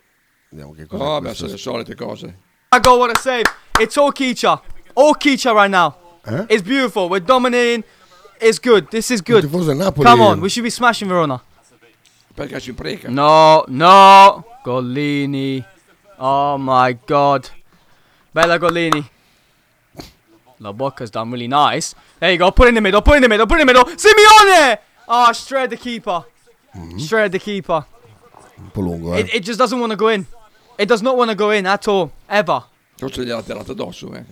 Vediamo 0.49 0.73
che 0.73 0.85
cos'è 0.85 1.03
Oh, 1.03 1.21
beh, 1.21 1.33
sono 1.33 1.51
le 1.51 1.57
solite 1.57 1.95
cose. 1.95 2.25
I 2.71 2.79
got 2.79 2.97
what 2.97 3.15
I 3.15 3.19
say. 3.19 3.41
It's 3.79 3.97
all 3.97 4.11
Keisha. 4.11 4.61
All 4.93 5.15
Keisha 5.15 5.53
right 5.53 5.69
now. 5.69 5.95
Eh? 6.25 6.45
It's 6.49 6.61
beautiful. 6.61 7.07
We're 7.09 7.23
dominating. 7.23 7.83
It's 8.39 8.59
good. 8.59 8.89
This 8.89 9.09
is 9.09 9.21
good. 9.21 9.49
Come 9.49 10.21
on, 10.21 10.39
we 10.39 10.49
should 10.49 10.63
be 10.63 10.69
smashing 10.69 11.07
Verona. 11.07 11.41
Perché 12.33 12.59
ci 12.61 12.69
impreca. 12.69 13.09
No, 13.09 13.63
no. 13.67 14.45
Gollini. 14.63 15.63
Oh 16.17 16.57
my 16.57 16.97
god. 17.05 17.49
Bella 18.31 18.57
Gollini. 18.57 19.03
La 20.59 20.73
Bocca's 20.73 21.09
done 21.09 21.31
really 21.31 21.47
nice. 21.47 21.95
There 22.19 22.31
you 22.31 22.37
go. 22.37 22.51
Put 22.51 22.65
it 22.65 22.69
in 22.69 22.75
the 22.75 22.81
middle. 22.81 23.01
Put 23.01 23.13
it 23.13 23.17
in 23.17 23.23
the 23.23 23.29
middle. 23.29 23.47
Put 23.47 23.59
it 23.59 23.61
in 23.61 23.67
the 23.67 23.73
middle. 23.73 23.85
Simeone! 23.95 24.77
Oh, 25.07 25.31
straight 25.31 25.63
at 25.63 25.69
the 25.71 25.77
keeper. 25.77 26.25
Straight 26.97 27.25
at 27.25 27.31
the 27.31 27.39
keeper. 27.39 27.85
Eh. 28.75 29.19
It, 29.19 29.35
it 29.35 29.43
just 29.43 29.57
doesn't 29.57 29.79
want 29.79 29.91
to 29.91 29.95
go 29.95 30.09
in. 30.09 30.27
It 30.77 30.87
does 30.87 31.01
not 31.01 31.17
want 31.17 31.29
to 31.31 31.35
go 31.35 31.51
in 31.51 31.65
at 31.65 31.87
all. 31.87 32.11
Ever. 32.27 32.63
Forse 32.97 33.23
gliel'ha 33.23 33.41
tirata 33.41 33.71
addosso, 33.71 34.13
eh. 34.13 34.23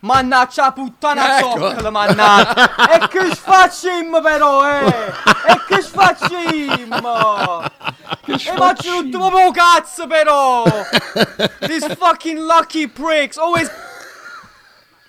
Mannaggia 0.00 0.72
puttana 0.72 1.38
Ecco. 1.38 1.58
zoccola, 1.58 1.90
mannaggia. 1.90 2.90
e 2.90 3.08
che 3.08 3.34
facciamo 3.36 4.20
però, 4.20 4.68
eh? 4.68 4.86
E 5.46 5.60
che 5.68 5.80
facciamo? 5.80 7.62
e 8.26 8.38
faccio 8.38 9.52
cazzo 9.52 10.08
però. 10.08 10.64
These 11.60 11.94
fucking 11.94 12.38
lucky 12.40 12.88
pricks 12.88 13.36
always... 13.38 13.70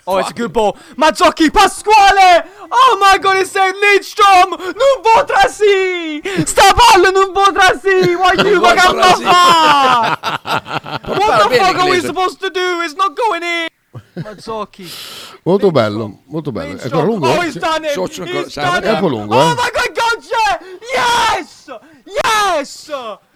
Oh, 0.05 0.17
it's 0.17 0.31
a 0.31 0.33
good 0.33 0.51
ball. 0.51 0.77
Mazzocchi, 0.97 1.49
Pasquale! 1.49 2.45
Oh 2.69 2.97
my 2.99 3.17
god, 3.19 3.37
it's 3.37 3.51
saying 3.51 3.75
Lidstrom! 3.75 4.49
Non 4.49 5.01
potrà 5.01 5.47
sì! 5.47 6.21
Sta 6.45 6.73
palla 6.73 7.09
non 7.09 7.31
potrà 7.31 7.79
sì! 7.79 8.11
Non 8.11 8.35
che 8.35 8.59
potrà 8.59 9.15
sì. 9.15 9.23
fa? 9.23 10.99
What 11.07 11.49
the 11.49 11.55
fuck 11.55 11.77
are 11.77 11.89
we 11.89 12.01
supposed 12.01 12.39
to 12.41 12.49
do? 12.49 12.81
It's 12.81 12.95
not 12.95 13.15
going 13.15 13.43
in! 13.43 13.67
Mazzocchi. 14.23 14.91
Molto 15.43 15.71
bello, 15.71 16.19
molto 16.25 16.51
bello. 16.51 16.77
È 16.77 16.83
ancora 16.83 17.03
lungo? 17.03 17.29
Oh, 17.29 17.41
eh? 17.41 17.45
he's 17.45 17.57
done 17.57 17.87
it! 17.87 18.49
Sai, 18.49 18.81
done 18.81 18.97
it! 18.97 18.99
lungo, 19.01 19.35
Oh 19.35 19.51
eh? 19.51 19.53
my 19.53 19.71
god, 19.71 19.93
Gocce! 19.93 20.79
Yes! 20.93 21.79
Yes! 22.05 22.91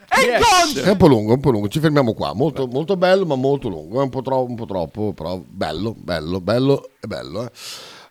E 0.09 0.25
Yes. 0.25 0.83
È 0.83 0.89
un 0.91 0.97
po' 0.97 1.07
lungo, 1.07 1.33
un 1.33 1.39
po' 1.39 1.51
lungo. 1.51 1.67
Ci 1.67 1.79
fermiamo 1.79 2.13
qua. 2.13 2.33
Molto, 2.33 2.65
molto 2.67 2.95
bello, 2.97 3.25
ma 3.25 3.35
molto 3.35 3.67
lungo. 3.69 3.99
È 3.99 4.03
un 4.03 4.09
po', 4.09 4.21
tro- 4.21 4.45
un 4.45 4.55
po' 4.55 4.65
troppo, 4.65 5.13
però 5.13 5.41
bello, 5.45 5.93
bello, 5.97 6.39
bello 6.41 6.89
e 6.99 7.07
bello. 7.07 7.43
eh. 7.45 7.51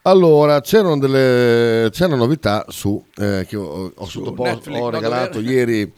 Allora, 0.02 0.60
c'erano 0.60 0.98
delle 0.98 1.90
una 1.92 2.14
novità 2.14 2.64
su 2.68 3.02
eh, 3.16 3.44
che 3.48 3.56
ho, 3.56 3.90
ho 3.92 4.06
Netflix, 4.44 4.78
ho 4.80 4.90
regalato 4.90 5.40
ieri. 5.40 5.92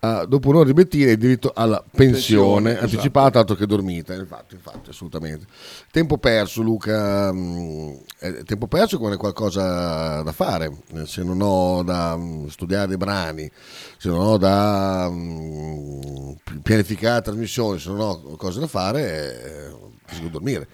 Ah, 0.00 0.24
dopo 0.26 0.48
un'ora 0.48 0.64
di 0.64 0.72
bettine 0.72 1.12
il 1.12 1.18
diritto 1.18 1.52
alla 1.54 1.82
pensione, 1.82 2.10
Pensione, 2.12 2.70
esatto. 2.70 2.84
anticipata 2.84 3.38
altro 3.38 3.54
che 3.54 3.66
dormita 3.66 4.14
infatti, 4.14 4.54
infatti 4.54 4.90
assolutamente. 4.90 5.46
Tempo 5.90 6.18
perso 6.18 6.62
Luca 6.62 7.32
mm, 7.32 7.90
eh, 8.20 8.42
tempo 8.44 8.66
perso 8.66 8.98
come 8.98 9.16
qualcosa 9.16 10.22
da 10.22 10.32
fare 10.32 10.70
Eh, 10.94 11.06
se 11.06 11.22
non 11.22 11.40
ho 11.40 11.82
da 11.82 12.16
mm, 12.16 12.46
studiare 12.48 12.86
dei 12.88 12.96
brani 12.96 13.50
se 13.98 14.08
non 14.08 14.20
ho 14.20 14.36
da 14.36 15.08
mm, 15.10 16.30
pi- 16.44 16.58
pianificare 16.62 17.14
la 17.14 17.20
trasmissione 17.22 17.78
se 17.78 17.88
non 17.90 18.00
ho 18.00 18.36
cose 18.36 18.60
da 18.60 18.66
fare 18.66 19.00
eh, 19.44 19.70
riesco 20.06 20.26
a 20.26 20.30
dormire. 20.30 20.68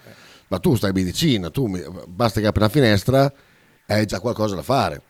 Ma 0.49 0.59
tu 0.61 0.77
stai 0.77 0.91
in 0.91 0.97
medicina 0.97 1.51
tu 1.51 1.67
mi- 1.67 1.83
basta 2.07 2.41
che 2.41 2.47
apri 2.47 2.61
una 2.63 2.71
finestra 2.71 3.33
hai 3.87 4.07
già 4.07 4.21
qualcosa 4.21 4.55
da 4.55 4.63
fare 4.63 5.03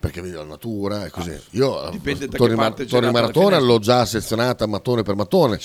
perché 0.00 0.20
vedi 0.20 0.34
la 0.34 0.44
natura 0.44 1.04
e 1.04 1.10
così. 1.10 1.36
Io 1.50 1.78
Ah, 1.80 1.90
dipende 1.90 2.28
da 2.28 2.36
torno 2.36 2.56
che 2.86 3.00
la 3.00 3.10
maratona 3.10 3.58
l'ho 3.58 3.78
già 3.78 4.04
sezionata 4.04 4.66
mattone 4.66 5.02
per 5.02 5.16
mattone. 5.16 5.58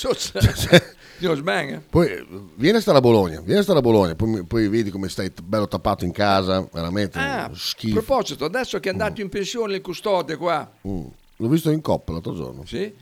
Io 1.19 1.35
sbang, 1.35 1.73
eh. 1.75 1.79
Poi 1.79 2.51
vieni 2.55 2.77
a 2.77 2.81
stare 2.81 2.97
a 2.97 3.01
Bologna, 3.01 3.39
vieni 3.41 3.59
a 3.59 3.63
stare 3.63 3.79
a 3.79 3.81
Bologna, 3.81 4.15
poi, 4.15 4.43
poi 4.45 4.67
vedi 4.67 4.89
come 4.89 5.07
stai 5.07 5.31
bello 5.43 5.67
tappato 5.67 6.03
in 6.03 6.11
casa, 6.11 6.67
veramente 6.71 7.17
Ah, 7.19 7.45
a 7.45 7.51
schifo. 7.53 7.93
proposito, 8.01 8.43
adesso 8.45 8.79
che 8.79 8.89
è 8.89 8.91
andato 8.91 9.21
in 9.21 9.29
pensione 9.29 9.75
il 9.75 9.81
custode 9.81 10.35
qua, 10.35 10.69
Mm. 10.87 11.05
L'ho 11.37 11.47
visto 11.47 11.69
in 11.71 11.81
coppa 11.81 12.11
l'altro 12.13 12.35
giorno. 12.35 12.63
sì? 12.65 12.93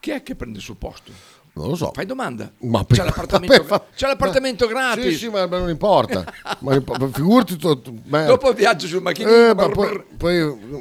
Chi 0.00 0.10
è 0.10 0.22
che 0.22 0.34
prende 0.36 0.58
il 0.58 0.64
suo 0.64 0.74
posto? 0.74 1.10
Non 1.56 1.68
lo 1.68 1.74
so. 1.74 1.90
Fai 1.94 2.04
domanda. 2.04 2.50
Ma 2.60 2.80
C'è 2.80 2.96
per- 2.96 3.04
l'appartamento, 3.06 3.64
per- 3.64 3.82
c'è 3.96 4.06
l'appartamento 4.08 4.66
Sì, 4.66 4.72
gratis. 4.72 5.16
sì, 5.18 5.28
ma 5.30 5.46
ma 5.46 5.58
non 5.58 5.70
importa. 5.70 6.22
ma. 6.60 6.78
Figurati 7.12 7.56
tu. 7.56 7.80
beh. 8.04 8.26
Dopo 8.26 8.52
viaggio 8.52 8.86
sul 8.86 9.00
macchinino. 9.00 9.34
Eh, 9.50 9.54
ma 9.54 9.68
poi, 9.70 10.04
poi 10.18 10.38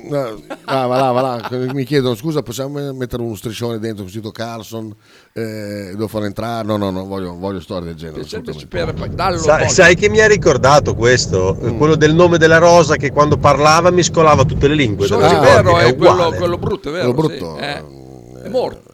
no, 0.09 0.41
ah, 0.65 0.85
va 0.85 0.97
là, 0.99 1.11
va 1.11 1.21
là. 1.21 1.49
Mi 1.71 1.85
chiedono 1.85 2.13
scusa, 2.15 2.41
possiamo 2.41 2.91
mettere 2.93 3.21
uno 3.23 3.35
striscione 3.35 3.79
dentro 3.79 4.05
scritto 4.09 4.31
Carlson? 4.31 4.93
Eh, 5.31 5.91
devo 5.91 6.09
farlo 6.09 6.27
entrare? 6.27 6.67
No, 6.67 6.75
no, 6.75 6.89
no, 6.91 7.05
voglio, 7.05 7.35
voglio 7.37 7.61
storie 7.61 7.85
del 7.87 7.95
genere. 7.95 8.25
per, 8.67 8.93
dallo 9.11 9.37
Sa- 9.37 9.57
poi. 9.59 9.69
sai 9.69 9.95
che 9.95 10.09
mi 10.09 10.19
ha 10.19 10.27
ricordato 10.27 10.93
questo? 10.93 11.57
Mm. 11.57 11.77
Quello 11.77 11.95
del 11.95 12.13
nome 12.13 12.37
della 12.37 12.57
rosa 12.57 12.97
che 12.97 13.11
quando 13.13 13.37
parlava 13.37 13.91
mi 13.91 14.03
scolava 14.03 14.43
tutte 14.43 14.67
le 14.67 14.75
lingue. 14.75 15.07
Te 15.07 15.13
lo 15.15 15.21
è 15.21 15.39
vero, 15.39 15.77
è, 15.79 15.95
quello, 15.95 16.11
uguale. 16.13 16.37
quello 16.37 16.57
brutto, 16.57 16.89
è 16.89 16.91
vero? 16.91 17.13
Quello 17.13 17.27
brutto, 17.29 17.55
sì. 17.57 17.63
Eh, 17.63 18.43
È 18.43 18.49
morto. 18.49 18.84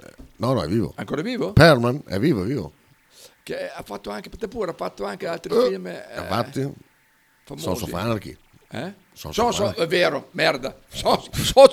No, 0.42 0.54
no, 0.54 0.64
è 0.64 0.68
vivo. 0.68 0.92
Ancora 0.96 1.22
vivo? 1.22 1.54
Perman 1.54 2.02
è 2.08 2.18
vivo, 2.18 2.42
è 2.44 2.46
vivo. 2.48 2.74
Che 3.44 3.70
ha 3.70 3.84
fatto 3.84 4.10
anche, 4.10 4.28
te 4.30 4.48
pure, 4.48 4.72
ha 4.72 4.74
fatto 4.74 5.06
anche 5.06 5.28
altri 5.28 5.56
Eh, 5.56 5.68
film. 5.70 5.86
eh, 5.86 6.04
Infatti, 6.18 6.62
famosi. 7.44 7.64
Sons 7.64 7.82
of 7.84 7.94
Anarchy. 7.94 8.36
Eh? 8.72 8.94
Sons 9.14 9.36
So, 9.36 9.46
of 9.46 9.60
Anarchy. 9.60 9.82
è 9.82 9.88
vero, 9.88 10.30
merda. 10.32 10.76
So, 10.90 11.24
so, 11.32 11.68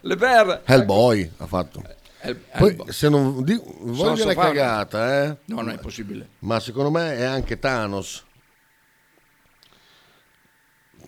le 0.00 0.16
vere. 0.16 0.62
Hellboy 0.64 1.30
ha 1.36 1.46
fatto. 1.46 1.82
Hell- 2.20 2.40
Poi, 2.56 2.68
Hellboy. 2.70 2.90
se 2.92 3.08
non 3.10 3.44
dico, 3.44 3.64
voglio 3.80 3.94
Sons 3.94 4.18
dire 4.20 4.30
of 4.30 4.34
cagata, 4.36 5.22
eh? 5.24 5.36
No, 5.44 5.56
non 5.56 5.68
è 5.70 5.78
possibile. 5.78 6.28
Ma 6.38 6.58
secondo 6.58 6.90
me 6.90 7.16
è 7.16 7.22
anche 7.24 7.58
Thanos. 7.58 8.24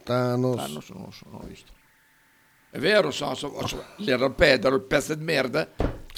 Thanos. 0.05 0.59
Ah, 0.59 0.67
non 0.67 0.73
non 0.73 0.83
so, 1.13 1.25
non 1.31 1.41
ho 1.43 1.47
visto. 1.47 1.73
È 2.71 2.79
vero, 2.79 3.11
so, 3.11 3.35
so, 3.35 3.67
so, 3.67 3.83
l'Erpedero, 3.97 4.75
il 4.77 4.83
pezzo 4.83 5.15
di 5.15 5.25
merda. 5.25 5.69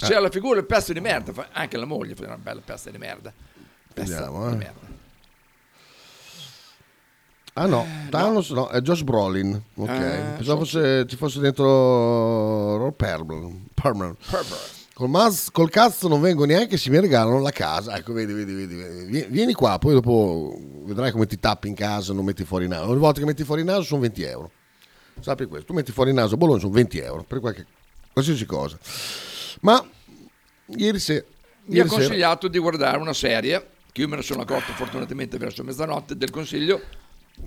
Se 0.03 0.15
Eh. 0.15 0.21
la 0.21 0.31
figura 0.31 0.59
il 0.59 0.65
pezzo 0.67 0.93
di 0.93 1.01
merda, 1.01 1.49
anche 1.53 1.77
la 1.77 1.85
moglie 1.85 2.15
fa 2.15 2.25
una 2.25 2.39
bella 2.39 2.61
pezzo 2.65 2.91
di 2.91 2.99
merda. 2.99 3.33
Pezzo 3.93 4.11
Vediamo, 4.13 4.49
di 4.49 4.55
eh. 4.55 4.57
merda. 4.57 4.89
Ah 7.55 7.67
no, 7.67 7.85
Thanos 8.11 8.51
no, 8.51 8.69
è 8.69 8.81
Josh 8.81 9.03
Brolin. 9.03 9.61
Ok, 9.75 9.89
Eh, 9.89 10.23
pensavo 10.37 10.61
fosse- 10.61 11.05
ci 11.07 11.17
fosse 11.17 11.41
dentro. 11.41 12.93
Perman. 12.97 14.17
Col, 14.95 15.09
mas- 15.09 15.51
col 15.51 15.69
cazzo 15.71 16.09
non 16.09 16.21
vengo 16.21 16.45
neanche 16.45 16.77
se 16.77 16.91
mi 16.91 17.01
regalano 17.01 17.41
la 17.41 17.51
casa. 17.51 17.97
Ecco, 17.97 18.13
vedi, 18.13 18.33
vedi, 18.33 18.53
vedi, 18.55 18.75
vedi. 18.77 19.05
Vie- 19.11 19.27
Vieni 19.29 19.53
qua, 19.55 19.79
poi 19.79 19.95
dopo 19.95 20.57
vedrai 20.85 21.11
come 21.11 21.27
ti 21.27 21.39
tappi 21.41 21.69
in 21.69 21.75
casa, 21.75 22.13
non 22.13 22.25
metti 22.25 22.45
fuori 22.45 22.69
naso. 22.69 22.89
Ogni 22.91 22.99
volta 23.01 23.19
che 23.21 23.27
metti 23.27 23.43
fuori 23.45 23.65
naso 23.65 23.83
sono 23.83 24.01
20 24.01 24.23
euro. 24.23 24.51
Sappi 25.21 25.47
questo, 25.47 25.67
tu 25.67 25.73
metti 25.75 25.91
fuori 25.93 26.11
il 26.11 26.17
naso 26.17 26.35
a 26.35 26.39
Bologna 26.39 26.61
sono 26.61 26.73
20 26.73 26.99
euro 26.99 27.25
per 27.27 27.41
qualche, 27.41 27.67
qualsiasi 28.13 28.47
cosa. 28.47 28.79
Ma 29.61 29.87
ieri 30.77 30.99
sera... 30.99 31.25
Mi 31.64 31.75
ha 31.75 31.77
ieri 31.79 31.88
sera- 31.88 32.01
consigliato 32.03 32.49
di 32.49 32.59
guardare 32.59 32.99
una 32.99 33.12
serie, 33.12 33.68
che 33.92 34.01
io 34.01 34.09
me 34.09 34.16
ne 34.16 34.23
sono 34.23 34.42
accorto 34.42 34.73
fortunatamente 34.73 35.38
verso 35.38 35.62
mezzanotte, 35.62 36.16
del 36.16 36.31
consiglio. 36.31 36.81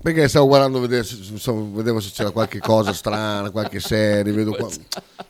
Perché 0.02 0.28
stavo 0.28 0.46
guardando, 0.46 0.80
se- 1.02 1.52
vedevo 1.52 2.00
se 2.00 2.10
c'era 2.10 2.30
qualche 2.30 2.58
cosa 2.58 2.92
strana, 2.92 3.50
qualche 3.50 3.80
serie. 3.80 4.44
Qua- 4.44 4.68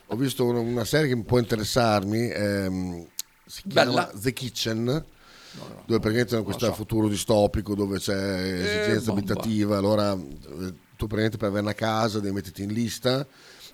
Ho 0.09 0.16
visto 0.16 0.47
una, 0.47 0.85
serie 0.85 1.09
che 1.09 1.23
può 1.23 1.38
interessarmi. 1.38 2.31
ehm, 2.31 3.07
si 3.47 3.62
chiama 3.68 3.90
Bella. 3.90 4.11
The 4.14 4.33
Kitchen. 4.33 4.85
dove 4.85 6.01
praticamente 6.01 6.38
è 6.38 6.42
questo 6.42 6.73
futuro 6.73 7.09
distopico 7.09 7.75
dove 7.75 7.99
c'è 7.99 8.14
esigenza 8.14 9.12
bomba. 9.12 9.33
abitativa. 9.33 9.77
Allora 9.77 10.12
eh, 10.12 10.75
tu 10.97 11.07
praticamente 11.07 11.37
per 11.37 11.49
avere 11.49 11.62
una 11.62 11.75
casa 11.75 12.20
devi 12.20 12.35
metterti 12.35 12.62
in 12.62 12.73
lista. 12.73 13.27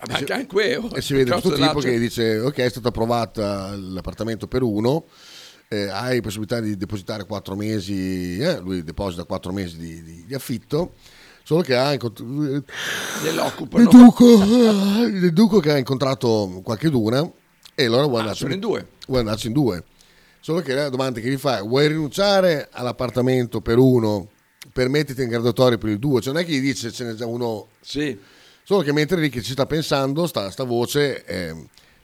Ma 0.07 0.13
E 0.13 0.15
si- 0.15 0.19
anche 0.21 0.33
anche 0.33 0.47
quello. 0.47 0.93
e 0.93 1.01
si 1.01 1.13
vede 1.13 1.31
questo 1.31 1.53
tipo 1.53 1.79
che 1.79 1.99
dice 1.99 2.39
ok 2.39 2.55
è 2.57 2.69
stato 2.69 2.87
approvato 2.87 3.41
l'appartamento 3.41 4.47
per 4.47 4.63
uno 4.63 5.05
eh, 5.67 5.87
hai 5.89 6.21
possibilità 6.21 6.59
di 6.59 6.75
depositare 6.75 7.25
quattro 7.25 7.55
mesi 7.55 8.37
eh, 8.39 8.59
lui 8.59 8.83
deposita 8.83 9.23
quattro 9.25 9.51
mesi 9.51 9.77
di, 9.77 10.03
di- 10.03 10.25
di 10.25 10.33
affitto 10.33 10.93
Solo 11.43 11.63
che 11.63 11.75
ha 11.75 11.91
incontrato... 11.91 12.63
Deduco, 13.23 14.41
ah, 14.41 15.07
deduco 15.09 15.59
che 15.59 15.71
ha 15.71 15.77
incontrato 15.77 16.61
qualche 16.63 16.89
duna 16.89 17.29
e 17.73 17.85
allora 17.85 18.03
vuole 18.05 18.19
andarci 18.21 18.43
Ah, 18.43 18.47
sono 18.47 18.53
in 18.53 18.59
due. 18.59 18.87
Vuole 19.07 19.21
andarci 19.21 19.47
in 19.47 19.53
due. 19.53 19.83
Solo 20.39 20.61
che 20.61 20.73
la 20.73 20.89
domanda 20.89 21.19
che 21.19 21.29
gli 21.29 21.37
fa 21.37 21.61
vuoi 21.61 21.87
rinunciare 21.87 22.69
all'appartamento 22.71 23.59
per 23.61 23.77
uno 23.79 24.29
per 24.71 24.87
metterti 24.89 25.23
in 25.23 25.29
graduatoria 25.29 25.77
per 25.77 25.89
il 25.89 25.99
due? 25.99 26.21
Cioè 26.21 26.33
non 26.33 26.41
è 26.41 26.45
che 26.45 26.51
gli 26.53 26.61
dice 26.61 26.91
ce 26.91 27.05
n'è 27.05 27.13
già 27.15 27.25
uno... 27.25 27.67
Sì. 27.81 28.17
Solo 28.63 28.81
che 28.81 28.93
mentre 28.93 29.19
Ricky 29.19 29.41
ci 29.41 29.51
sta 29.51 29.65
pensando, 29.65 30.27
sta, 30.27 30.49
sta 30.51 30.63
voce 30.63 31.23
è, 31.23 31.53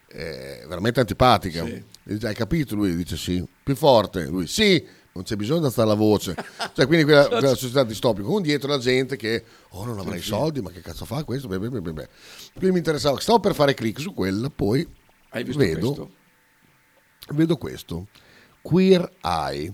è 0.08 0.64
veramente 0.68 1.00
antipatica. 1.00 1.66
Sì. 1.66 1.84
Hai 2.22 2.34
capito? 2.34 2.76
Lui 2.76 2.96
dice 2.96 3.18
sì. 3.18 3.46
Più 3.64 3.76
forte. 3.76 4.26
Lui 4.26 4.48
sì. 4.48 4.96
Non 5.18 5.26
c'è 5.26 5.36
bisogno 5.36 5.62
di 5.62 5.66
alzare 5.66 5.88
la 5.88 5.96
voce. 5.96 6.36
Cioè, 6.76 6.86
quindi 6.86 7.04
quella, 7.04 7.26
quella 7.28 7.56
società 7.56 7.84
distopica. 7.84 8.28
Con 8.28 8.44
dietro 8.44 8.70
la 8.70 8.78
gente 8.78 9.16
che, 9.16 9.44
oh, 9.70 9.84
non 9.84 9.98
avrai 9.98 10.20
Sì, 10.20 10.26
sì. 10.26 10.30
soldi, 10.30 10.62
ma 10.62 10.70
che 10.70 10.82
cazzo 10.82 11.06
fa 11.06 11.24
questo? 11.24 11.48
Beh, 11.48 11.58
beh, 11.58 11.70
beh, 11.70 11.94
beh. 11.94 12.10
Quindi 12.52 12.72
mi 12.72 12.78
interessava, 12.78 13.20
stavo 13.20 13.40
per 13.40 13.56
fare 13.56 13.74
click 13.74 14.00
su 14.00 14.14
quella, 14.14 14.52
poi 14.52 14.88
vedo, 15.32 15.54
questo? 15.54 16.12
vedo 17.30 17.58
questo. 17.58 18.08
Queer 18.62 19.12
Eye, 19.24 19.74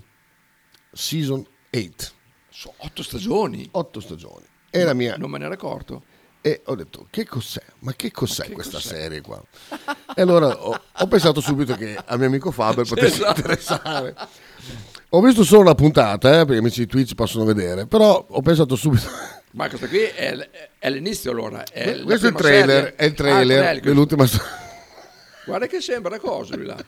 Season 0.92 1.46
8. 1.70 2.12
Sono 2.48 2.74
otto 2.78 3.02
stagioni. 3.02 3.68
Otto 3.72 4.00
stagioni. 4.00 4.46
E 4.70 4.82
la 4.82 4.94
mia... 4.94 5.16
Non 5.16 5.30
me 5.30 5.38
ne 5.38 5.44
ero 5.44 5.54
accorto. 5.54 6.04
E 6.46 6.60
ho 6.66 6.74
detto, 6.74 7.06
che 7.08 7.24
cos'è? 7.26 7.62
Ma 7.78 7.94
che 7.94 8.10
cos'è 8.10 8.44
che 8.44 8.52
questa 8.52 8.76
cos'è? 8.76 8.88
serie 8.96 9.22
qua? 9.22 9.42
E 10.14 10.20
allora 10.20 10.48
ho, 10.48 10.78
ho 10.92 11.06
pensato 11.06 11.40
subito 11.40 11.74
che 11.74 11.96
al 12.04 12.18
mio 12.18 12.26
amico 12.26 12.50
Faber 12.50 12.84
potesse 12.88 13.14
esatto. 13.22 13.40
interessare. 13.40 14.14
Ho 15.10 15.22
visto 15.22 15.42
solo 15.42 15.62
una 15.62 15.74
puntata, 15.74 16.28
eh, 16.32 16.36
perché 16.44 16.54
gli 16.56 16.58
amici 16.58 16.80
di 16.80 16.86
Twitch 16.86 17.14
possono 17.14 17.44
vedere, 17.44 17.86
però 17.86 18.26
ho 18.28 18.40
pensato 18.42 18.76
subito... 18.76 19.08
Ma 19.52 19.68
questa 19.68 19.86
qui 19.88 20.00
è, 20.00 20.50
è 20.78 20.90
l'inizio 20.90 21.30
allora. 21.30 21.64
È 21.64 21.94
la 21.94 22.04
questo 22.04 22.26
è 22.26 22.30
il 22.30 22.34
trailer, 22.36 22.82
serie. 22.82 22.94
è 22.96 23.04
il 23.04 23.10
Ah, 23.10 23.14
trailer 23.14 23.64
questo- 23.70 23.88
dell'ultima 23.88 24.26
storia. 24.26 24.62
Guarda 25.46 25.66
che 25.66 25.80
sembra 25.80 26.18
cosa 26.18 26.56
lui 26.56 26.66
là. 26.66 26.76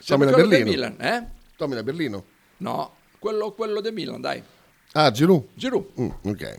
Sembra 0.00 0.30
da 0.30 0.36
Berlino. 0.36 0.64
Milan, 0.64 0.96
eh? 1.00 1.26
Tommy 1.56 1.74
da 1.74 1.82
Berlino. 1.82 2.24
No, 2.58 2.94
quello, 3.18 3.52
quello 3.52 3.80
del 3.80 3.92
Milan, 3.92 4.20
dai. 4.20 4.42
Ah, 4.92 5.10
Giroud. 5.10 5.48
Giroud. 5.54 5.86
Mm, 6.00 6.08
ok. 6.22 6.56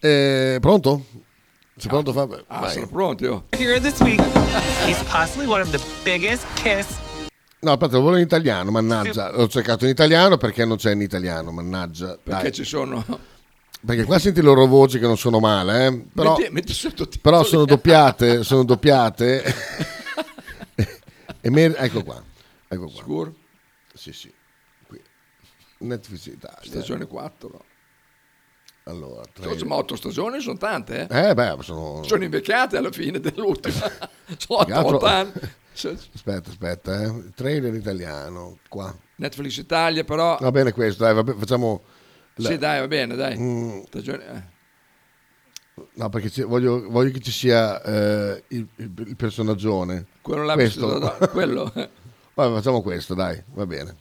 Eh, 0.00 0.58
pronto? 0.60 1.04
Sei 1.76 1.88
pronto 1.88 2.12
Faber? 2.12 2.44
Ah, 2.48 2.60
Vai. 2.60 2.72
sono 2.72 2.86
pronti, 2.88 3.24
oh. 3.26 3.44
Here 3.50 3.80
this 3.80 4.00
week, 4.00 4.20
he's 4.84 5.00
possibly 5.04 5.46
one 5.46 5.60
of 5.60 5.70
the 5.70 5.80
biggest 6.04 6.44
kiss. 6.54 6.86
No, 7.60 7.72
aspetta, 7.72 7.96
lo 7.96 8.02
volevo 8.02 8.18
in 8.20 8.26
italiano, 8.26 8.70
mannaggia. 8.70 9.30
L'ho 9.32 9.48
cercato 9.48 9.84
in 9.84 9.90
italiano 9.90 10.36
perché 10.36 10.64
non 10.64 10.76
c'è 10.76 10.92
in 10.92 11.02
italiano, 11.02 11.50
mannaggia. 11.50 12.16
Perché 12.22 12.42
Dai. 12.42 12.52
ci 12.52 12.64
sono... 12.64 13.04
Perché 13.84 14.04
qua 14.04 14.18
senti 14.18 14.40
le 14.40 14.46
loro 14.46 14.66
voci 14.66 14.98
che 14.98 15.06
non 15.06 15.16
sono 15.16 15.38
male, 15.38 15.86
eh? 15.86 16.04
Però, 16.12 16.36
Metti, 16.36 16.52
metti 16.52 16.72
sottotitoli. 16.72 17.20
però 17.20 17.44
sono 17.44 17.64
doppiate, 17.64 18.42
sono 18.42 18.64
doppiate. 18.64 19.44
e 21.40 21.50
mer- 21.50 21.76
ecco 21.78 22.02
qua, 22.02 22.20
ecco 22.66 22.84
qua. 22.86 22.96
Sicuro? 22.96 23.34
Sì, 23.94 24.12
sì. 24.12 24.32
Qui. 24.84 25.00
Netflix 25.78 26.26
Italia. 26.26 26.58
Stagione 26.64 27.06
4. 27.06 27.64
Allora, 28.88 29.22
tre- 29.32 29.56
Cioè, 29.56 29.68
ma 29.68 29.74
otto 29.76 29.96
stagioni 29.96 30.40
sono 30.40 30.56
tante, 30.56 31.06
eh? 31.08 31.28
Eh 31.28 31.34
beh, 31.34 31.56
sono... 31.60 32.02
Sono 32.04 32.24
invecchiate 32.24 32.78
alla 32.78 32.90
fine 32.90 33.20
dell'ultima. 33.20 33.74
sono 34.38 34.64
Che 34.64 34.72
altro- 34.72 34.96
8 34.96 35.06
anni. 35.06 35.32
Aspetta, 35.78 36.48
aspetta, 36.50 37.02
eh. 37.04 37.30
Trailer 37.36 37.72
italiano, 37.74 38.58
qua. 38.68 38.92
Netflix 39.16 39.58
Italia, 39.58 40.02
però... 40.02 40.36
Va 40.40 40.50
bene 40.50 40.72
questo, 40.72 41.04
dai, 41.04 41.14
vabbè, 41.14 41.34
facciamo... 41.34 41.82
la- 42.36 42.48
Sì, 42.48 42.58
dai, 42.58 42.80
va 42.80 42.88
bene, 42.88 43.14
dai. 43.14 43.38
Mm. 43.38 43.82
Stagione... 43.86 44.24
eh. 44.26 44.56
No, 45.94 46.08
perché 46.08 46.42
voglio, 46.42 46.88
voglio 46.90 47.12
che 47.12 47.20
ci 47.20 47.30
sia 47.30 47.80
eh, 47.82 48.42
il, 48.48 48.66
il, 48.76 49.14
personaggione. 49.16 50.06
Quello 50.20 50.42
là 50.44 50.54
questo. 50.54 50.86
vestito 50.88 50.98
da- 51.18 51.28
quello. 51.28 51.72
Vabbè, 52.34 52.54
facciamo 52.54 52.82
questo, 52.82 53.14
dai, 53.14 53.40
va 53.52 53.66
bene. 53.66 53.96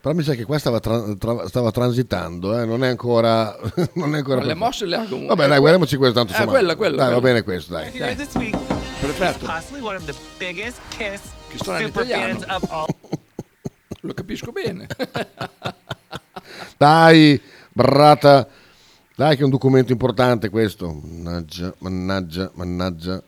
Però 0.00 0.14
mi 0.14 0.22
sa 0.22 0.34
che 0.34 0.44
qua 0.44 0.58
stava, 0.58 0.80
tra- 0.80 1.14
tra- 1.18 1.46
stava 1.46 1.70
transitando, 1.70 2.58
eh, 2.58 2.64
non 2.64 2.82
è 2.84 2.88
ancora... 2.88 3.54
non 3.94 4.14
è 4.14 4.18
ancora 4.18 4.40
Ma 4.40 4.46
le 4.46 4.54
mosse 4.54 4.86
le 4.86 4.96
ha 4.96 5.04
comunque. 5.04 5.34
Vabbè, 5.34 5.46
dai, 5.48 5.58
guardiamoci 5.58 5.96
questo 5.96 6.14
tanto 6.14 6.32
Eh, 6.32 6.36
insomma. 6.36 6.50
quella, 6.52 6.76
quella, 6.76 6.96
Dai, 6.96 7.12
va 7.12 7.20
quella. 7.20 7.26
bene 7.34 7.42
questo, 7.44 7.72
dai. 7.74 7.90
Week, 8.36 8.56
Perfetto. 9.00 9.46
Che 11.48 11.58
sta 11.58 11.80
in 11.80 11.86
super 11.86 12.04
italiano. 12.06 12.38
Lo 14.02 14.14
capisco 14.14 14.52
bene. 14.52 14.86
Dai, 16.78 17.40
brata. 17.70 18.48
Dai 19.14 19.34
che 19.36 19.42
è 19.42 19.44
un 19.44 19.50
documento 19.50 19.92
importante 19.92 20.48
questo. 20.48 20.90
Mannaggia, 20.92 21.74
mannaggia, 21.78 22.50
mannaggia, 22.54 23.22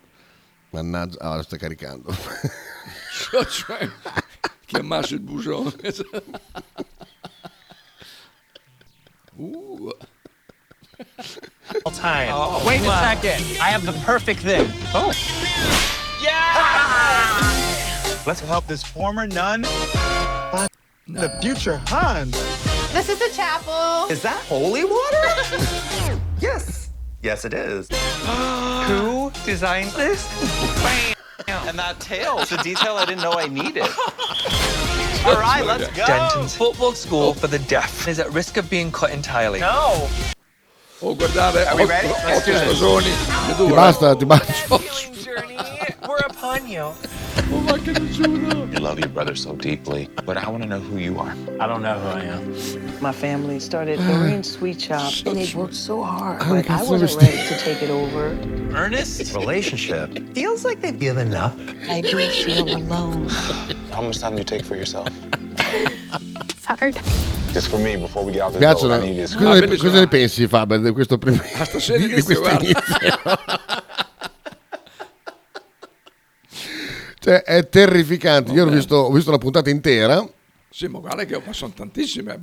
mannaggia. 0.71 1.19
Ah, 1.21 1.37
lo 1.37 1.43
sta 1.43 1.59
caricando. 1.59 2.15
cioè, 3.51 3.91
chiamarsi 4.73 5.13
il 5.13 5.19
buson. 5.21 5.67
uh. 9.39 9.93
all 11.85 11.93
time. 11.93 12.29
Oh, 12.33 12.63
Wait 12.67 12.81
a 12.81 12.85
second. 12.85 13.59
I 13.61 13.71
have 13.71 13.85
the 13.85 13.93
perfect 14.05 14.41
thing. 14.41 14.67
Oh. 14.95 15.13
Yeah! 16.23 17.39
Let's 18.27 18.41
help 18.41 18.67
this 18.67 18.83
former 18.83 19.27
nun. 19.27 19.63
The 21.09 21.29
future 21.43 21.83
Hans. 21.87 22.33
This 22.93 23.09
is 23.09 23.19
the 23.19 23.31
chapel. 23.35 24.07
Is 24.11 24.23
that 24.23 24.41
holy 24.45 24.85
water? 24.85 26.21
yes. 26.41 26.91
Yes, 27.23 27.45
it 27.45 27.55
is. 27.55 27.89
Who 28.87 29.31
designed 29.45 29.91
this? 29.91 31.22
And 31.49 31.79
that 31.79 31.99
tail. 32.01 32.39
It's 32.39 32.53
a 32.53 32.63
detail 32.63 32.95
I 32.95 33.05
didn't 33.05 33.23
know 33.23 33.33
I 33.33 33.49
needed. 33.49 33.83
All 35.25 35.41
right, 35.41 35.65
let's 35.65 35.89
go. 35.97 36.07
Denton's 36.07 36.57
football 36.57 36.93
school 36.95 37.29
oh. 37.29 37.33
for 37.33 37.47
the 37.47 37.59
deaf 37.61 38.09
is 38.09 38.19
at 38.19 38.31
risk 38.33 38.57
of 38.57 38.69
being 38.69 38.91
cut 38.91 39.11
entirely. 39.11 39.61
No. 39.61 40.09
Oh, 41.05 41.15
guardate, 41.17 41.67
Are 41.67 41.77
we 41.77 41.85
ready? 41.85 42.09
Oh, 42.09 42.23
let's 42.27 42.43
otto 42.43 42.53
do 42.53 42.59
this. 42.59 42.79
stagioni. 42.79 43.59
Le 43.59 43.69
Ti 43.69 43.75
basta, 43.75 44.15
ti 44.15 44.25
basta. 44.25 45.92
We're 46.09 46.17
upon 46.19 46.67
you. 46.69 46.93
Oh 47.55 47.77
you 48.73 48.79
love 48.81 48.99
your 48.99 49.09
brother 49.09 49.35
so 49.35 49.55
deeply, 49.55 50.09
but 50.25 50.37
I 50.37 50.49
want 50.51 50.63
to 50.63 50.69
know 50.69 50.81
who 50.81 50.99
you 50.99 51.19
are. 51.19 51.35
I 51.61 51.67
don't 51.67 51.83
know 51.83 51.99
who 51.99 52.09
I 52.09 52.23
am. 52.25 53.01
My 53.01 53.13
family 53.13 53.61
started 53.61 53.99
uh, 54.01 54.03
a 54.03 54.07
Korean 54.07 54.43
sweet 54.43 54.81
shop, 54.81 55.13
and 55.27 55.37
they 55.37 55.53
worked 55.55 55.75
so 55.75 56.03
hard, 56.03 56.41
Oh, 56.43 56.55
but 56.55 56.69
I 56.71 56.79
wasn't 56.83 56.95
understand- 57.03 57.35
ready 57.35 57.49
to 57.49 57.59
take 57.59 57.83
it 57.83 57.91
over. 57.91 58.37
Ernest? 58.77 59.35
Relationship. 59.37 60.19
Feels 60.35 60.65
like 60.65 60.81
they've 60.81 60.99
given 60.99 61.35
up. 61.35 61.57
I 61.89 62.01
do 62.01 62.19
feel 62.31 62.69
alone. 62.77 63.29
How 63.93 64.03
much 64.03 64.19
time 64.19 64.33
do 64.33 64.39
you 64.39 64.45
take 64.45 64.65
for 64.65 64.77
yourself? 64.77 65.09
It's 65.31 66.65
hard. 66.65 66.95
Just 67.53 67.69
for 67.69 67.79
me, 67.79 67.97
before 67.97 68.25
we 68.25 68.33
get 68.33 68.43
out 68.43 68.55
Mi 68.55 68.61
the 68.61 68.75
door. 68.75 68.93
I 68.93 69.01
need 69.01 69.17
this. 69.19 69.35
Cosa, 69.35 69.67
ne, 69.67 69.77
cosa 69.77 70.01
ne 70.01 70.07
pensi, 70.07 70.47
Faber, 70.47 70.81
di 70.81 70.91
questo 70.93 71.19
primo 71.19 71.41
stasera 71.65 71.99
di, 71.99 72.07
di 72.07 72.13
inizio, 72.13 72.41
questo 72.41 72.43
guarda. 72.43 72.65
inizio? 72.65 73.82
Cioè, 77.23 77.43
è 77.43 77.69
terrificante. 77.69 78.51
Io 78.53 78.67
ho 78.67 78.69
visto, 78.69 78.97
ho 78.97 79.13
visto 79.13 79.31
la 79.31 79.39
puntata 79.39 79.71
intera. 79.71 80.29
Sì, 80.69 80.89
ma 80.89 80.99
guarda 80.99 81.25
che 81.25 81.41
sono 81.51 81.73
tantissime. 81.73 82.39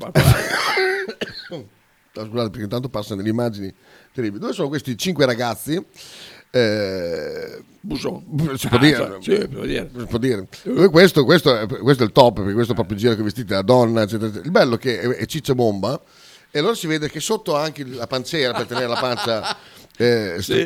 Scusate, 2.11 2.49
perché 2.49 2.61
intanto 2.63 2.89
passano 2.89 3.17
delle 3.17 3.29
immagini 3.29 3.73
terribili. 4.13 4.39
Dove 4.39 4.53
sono 4.53 4.69
questi 4.69 4.97
cinque 4.97 5.25
ragazzi? 5.25 5.83
Eh, 6.51 7.63
Buson. 7.81 8.23
Si 8.55 8.67
può 8.67 8.77
Ah, 8.77 8.81
dire, 8.81 9.17
cioè, 9.21 9.41
sì, 9.41 9.47
può 9.47 9.65
dire. 9.65 9.89
Si 9.97 10.05
può 10.05 10.17
dire. 10.17 10.47
Questo, 10.89 11.25
questo 11.25 11.59
è, 11.59 11.67
questo 11.67 12.03
è 12.03 12.05
il 12.05 12.11
top, 12.11 12.37
perché 12.37 12.53
questo 12.53 12.73
proprio 12.73 12.95
il 12.95 13.01
giro 13.01 13.15
che 13.15 13.23
vestite 13.23 13.53
da 13.53 13.61
donna, 13.61 14.01
eccetera, 14.01 14.25
eccetera. 14.25 14.45
Il 14.45 14.51
bello 14.51 14.75
è 14.75 14.77
che 14.79 14.99
è, 14.99 15.25
ciccia 15.25 15.53
bomba 15.55 15.99
e 16.51 16.59
allora 16.59 16.73
si 16.73 16.87
vede 16.87 17.09
che 17.09 17.19
sotto 17.19 17.55
anche 17.55 17.85
la 17.85 18.07
pancera 18.07 18.53
per 18.53 18.65
tenere 18.65 18.87
la 18.87 18.99
pancia 18.99 19.57
eh, 19.97 20.37
Sì. 20.41 20.65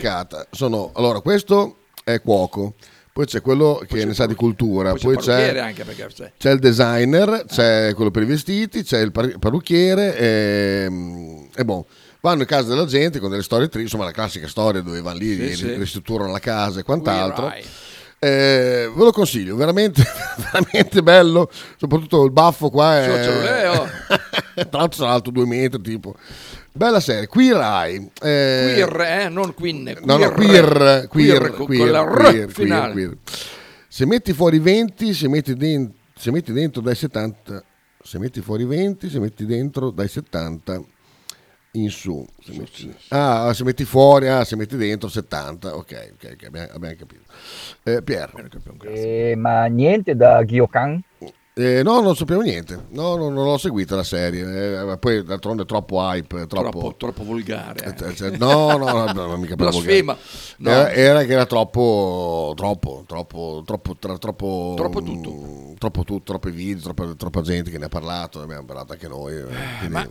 Sono, 0.52 0.91
allora, 0.93 1.19
questo 1.19 1.78
è 2.04 2.21
cuoco, 2.21 2.76
poi 3.13 3.26
c'è 3.26 3.41
quello 3.41 3.84
che 3.88 4.04
ne 4.06 4.13
sa 4.15 4.26
di 4.26 4.34
cultura, 4.34 4.89
Poi 4.89 4.99
c'è 4.99 5.06
poi 5.06 5.17
c'è, 5.17 5.73
c'è. 6.13 6.32
c'è 6.36 6.52
il 6.52 6.60
designer, 6.60 7.45
c'è 7.47 7.93
quello 7.93 8.10
per 8.10 8.23
i 8.23 8.26
vestiti, 8.26 8.82
c'è 8.84 8.99
il 9.02 9.12
par- 9.12 9.38
parrucchiere 9.38 10.17
e, 10.17 11.47
e 11.56 11.63
boh. 11.63 11.86
Vanno 12.21 12.41
in 12.41 12.47
casa 12.47 12.69
della 12.69 12.86
gente 12.86 13.19
con 13.19 13.30
delle 13.30 13.43
storie 13.43 13.67
tristi, 13.67 13.84
insomma 13.84 14.06
la 14.06 14.12
classica 14.12 14.47
storia 14.47 14.82
dove 14.82 15.02
vanno 15.02 15.17
lì, 15.19 15.36
Sì, 15.49 15.56
sì. 15.56 15.76
ristrutturano 15.76 16.32
la 16.32 16.39
casa 16.39 16.80
e 16.80 16.84
quant'altro. 16.84 17.52
Eh, 18.19 18.89
ve 18.95 19.04
lo 19.04 19.12
consiglio, 19.12 19.56
veramente, 19.58 20.02
veramente 20.52 21.04
bello, 21.04 21.52
soprattutto 21.78 22.23
il 22.23 22.32
baffo 22.32 22.69
qua 22.69 22.99
è... 23.04 23.65
L'ho, 23.65 23.88
Tra 24.69 24.80
l'altro 24.80 24.97
sarà 25.02 25.12
alto 25.12 25.30
due 25.32 25.45
metri, 25.45 25.82
tipo. 25.82 26.15
Bella 26.75 26.99
serie, 26.99 27.27
Queer 27.27 27.55
Eye. 27.57 28.09
eh, 28.21 28.73
Queer, 28.86 29.01
eh, 29.01 29.29
non 29.29 29.53
queen. 29.53 29.83
No, 30.03 30.17
no, 30.17 30.31
queer, 30.31 31.07
queer, 31.07 31.53
con- 31.55 31.67
queer, 31.67 31.81
con 31.81 31.91
la 31.91 32.03
queer, 32.05 32.49
finale. 32.49 32.93
queer, 32.93 33.07
queer. 33.09 33.17
Se 33.88 34.05
metti 34.07 34.33
fuori 34.33 34.57
20, 34.57 35.13
se 35.13 35.27
metti, 35.27 35.55
den- 35.55 35.93
se 36.15 36.31
metti 36.31 36.51
dentro 36.51 36.81
dai 36.81 36.95
70, 36.95 37.63
Se 38.05 38.19
metti 38.19 38.41
fuori 38.41 38.65
20, 38.65 39.09
se 39.09 39.17
metti 39.17 39.45
dentro 39.45 39.89
dai 39.89 40.09
70 40.09 40.81
in 41.75 41.89
su. 41.89 42.25
Se 42.43 42.51
metti- 42.57 42.93
ah, 43.09 43.53
se 43.53 43.63
metti 43.63 43.86
fuori, 43.86 44.27
ah, 44.27 44.43
se 44.43 44.57
metti 44.57 44.75
dentro 44.75 45.07
70. 45.07 45.73
Ok, 45.73 46.12
ok, 46.15 46.31
ok, 46.33 46.45
abbiamo, 46.47 46.67
abbiamo 46.73 46.95
capito. 46.97 47.21
Eh, 47.83 48.01
Pier. 48.01 48.29
Eh, 48.81 49.36
ma 49.38 49.65
niente 49.67 50.15
da 50.17 50.43
Gyokan? 50.43 51.01
Eh, 51.56 51.84
no, 51.84 52.02
non 52.02 52.16
sappiamo 52.16 52.42
niente. 52.42 52.88
No, 52.89 53.16
no, 53.16 53.30
non 53.30 53.46
l'ho 53.46 53.58
seguita 53.60 53.96
la 53.96 54.04
serie. 54.04 54.92
Eh, 54.92 54.98
poi 54.98 55.24
d'altronde 55.24 55.63
è 55.63 55.66
troppo 55.68 56.00
hype. 56.02 56.48
Troppo, 56.48 56.70
Troppo, 56.70 56.96
troppo 56.98 57.24
volgare. 57.24 57.96
Eh, 57.96 58.16
cioè, 58.16 58.36
no, 58.38 58.76
no, 58.78 58.92
no, 58.92 59.12
no, 59.13 59.38
mica 59.38 59.56
per 59.56 59.70
Blasfema. 59.70 60.18
No. 60.58 60.70
Era, 60.72 60.92
era 60.92 61.24
che 61.26 61.34
era 61.34 61.46
troppo, 61.46 62.54
troppo, 62.56 63.04
troppo, 63.06 63.62
troppo, 63.66 63.96
tra- 63.98 64.18
troppo, 64.18 64.74
Troppo 64.76 65.04
tutto. 65.04 65.74
Troppo 65.78 66.04
tutto, 66.04 66.24
troppi 66.24 66.50
video, 66.50 66.82
troppa, 66.82 67.13
troppa 67.13 67.42
gente 67.42 67.70
che 67.70 67.78
ne 67.78 67.86
ha 67.86 67.89
parlato, 67.89 68.39
ne 68.39 68.46
abbiamo 68.46 68.66
parlato 68.66 68.94
anche 68.94 69.08
noi. 69.08 69.36
eh, 69.36 69.44
quindi- 69.78 69.94
ma- 69.94 70.10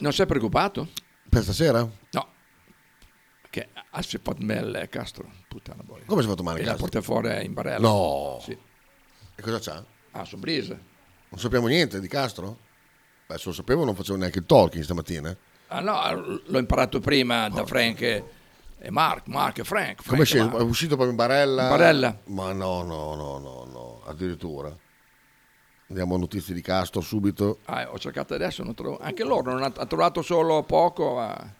Non 0.00 0.12
sei 0.12 0.26
preoccupato? 0.26 0.88
Per 1.26 1.42
stasera? 1.42 1.88
No. 2.10 2.26
Che 3.48 3.68
ha 3.72 4.02
fatto 4.02 4.36
male 4.40 4.88
Castro. 4.90 5.24
Puttana 5.48 5.82
boia. 5.82 6.02
Come 6.04 6.20
si 6.20 6.26
è 6.26 6.30
fatto 6.30 6.42
male 6.42 6.58
E 6.60 6.64
la 6.64 6.68
Castro? 6.72 6.86
porta 6.88 7.00
fuori 7.00 7.44
in 7.46 7.54
barella. 7.54 7.78
No. 7.88 8.38
Sì. 8.42 8.50
E 9.36 9.42
cosa 9.42 9.58
c'ha? 9.58 9.84
Ah, 10.12 10.24
sorpresa. 10.24 10.78
Non 11.28 11.38
sappiamo 11.40 11.66
niente 11.66 12.00
di 12.00 12.08
Castro? 12.08 12.58
Beh, 13.26 13.38
se 13.38 13.44
lo 13.46 13.52
sapevo 13.52 13.84
non 13.84 13.94
facevo 13.94 14.18
neanche 14.18 14.38
il 14.40 14.46
talking 14.46 14.82
stamattina. 14.82 15.36
Ah 15.68 15.80
no, 15.80 16.40
l'ho 16.46 16.58
imparato 16.58 16.98
prima 16.98 17.48
da 17.48 17.64
Frank 17.64 18.00
e 18.00 18.24
e 18.82 18.90
Mark, 18.90 19.26
Mark 19.26 19.58
e 19.58 19.64
Frank. 19.64 20.02
Come 20.06 20.24
Frank 20.24 20.30
e 20.30 20.38
è 20.38 20.50
Mark. 20.50 20.56
è 20.58 20.62
uscito 20.62 20.94
proprio 20.94 21.10
in 21.10 21.16
barella? 21.16 21.62
In 21.64 21.68
barella. 21.68 22.18
Ma 22.28 22.52
no, 22.52 22.82
no, 22.82 23.14
no, 23.14 23.38
no, 23.38 23.64
no, 23.70 24.02
addirittura. 24.06 24.74
Andiamo 25.88 26.14
a 26.14 26.18
notizie 26.18 26.54
di 26.54 26.62
Castro 26.62 27.02
subito. 27.02 27.58
Ah, 27.66 27.90
ho 27.90 27.98
cercato 27.98 28.32
adesso, 28.32 28.62
non 28.62 28.74
trovo- 28.74 28.98
anche 28.98 29.22
loro 29.22 29.52
non 29.52 29.62
ha, 29.62 29.72
ha 29.76 29.86
trovato 29.86 30.22
solo 30.22 30.62
poco 30.62 31.20
a 31.20 31.52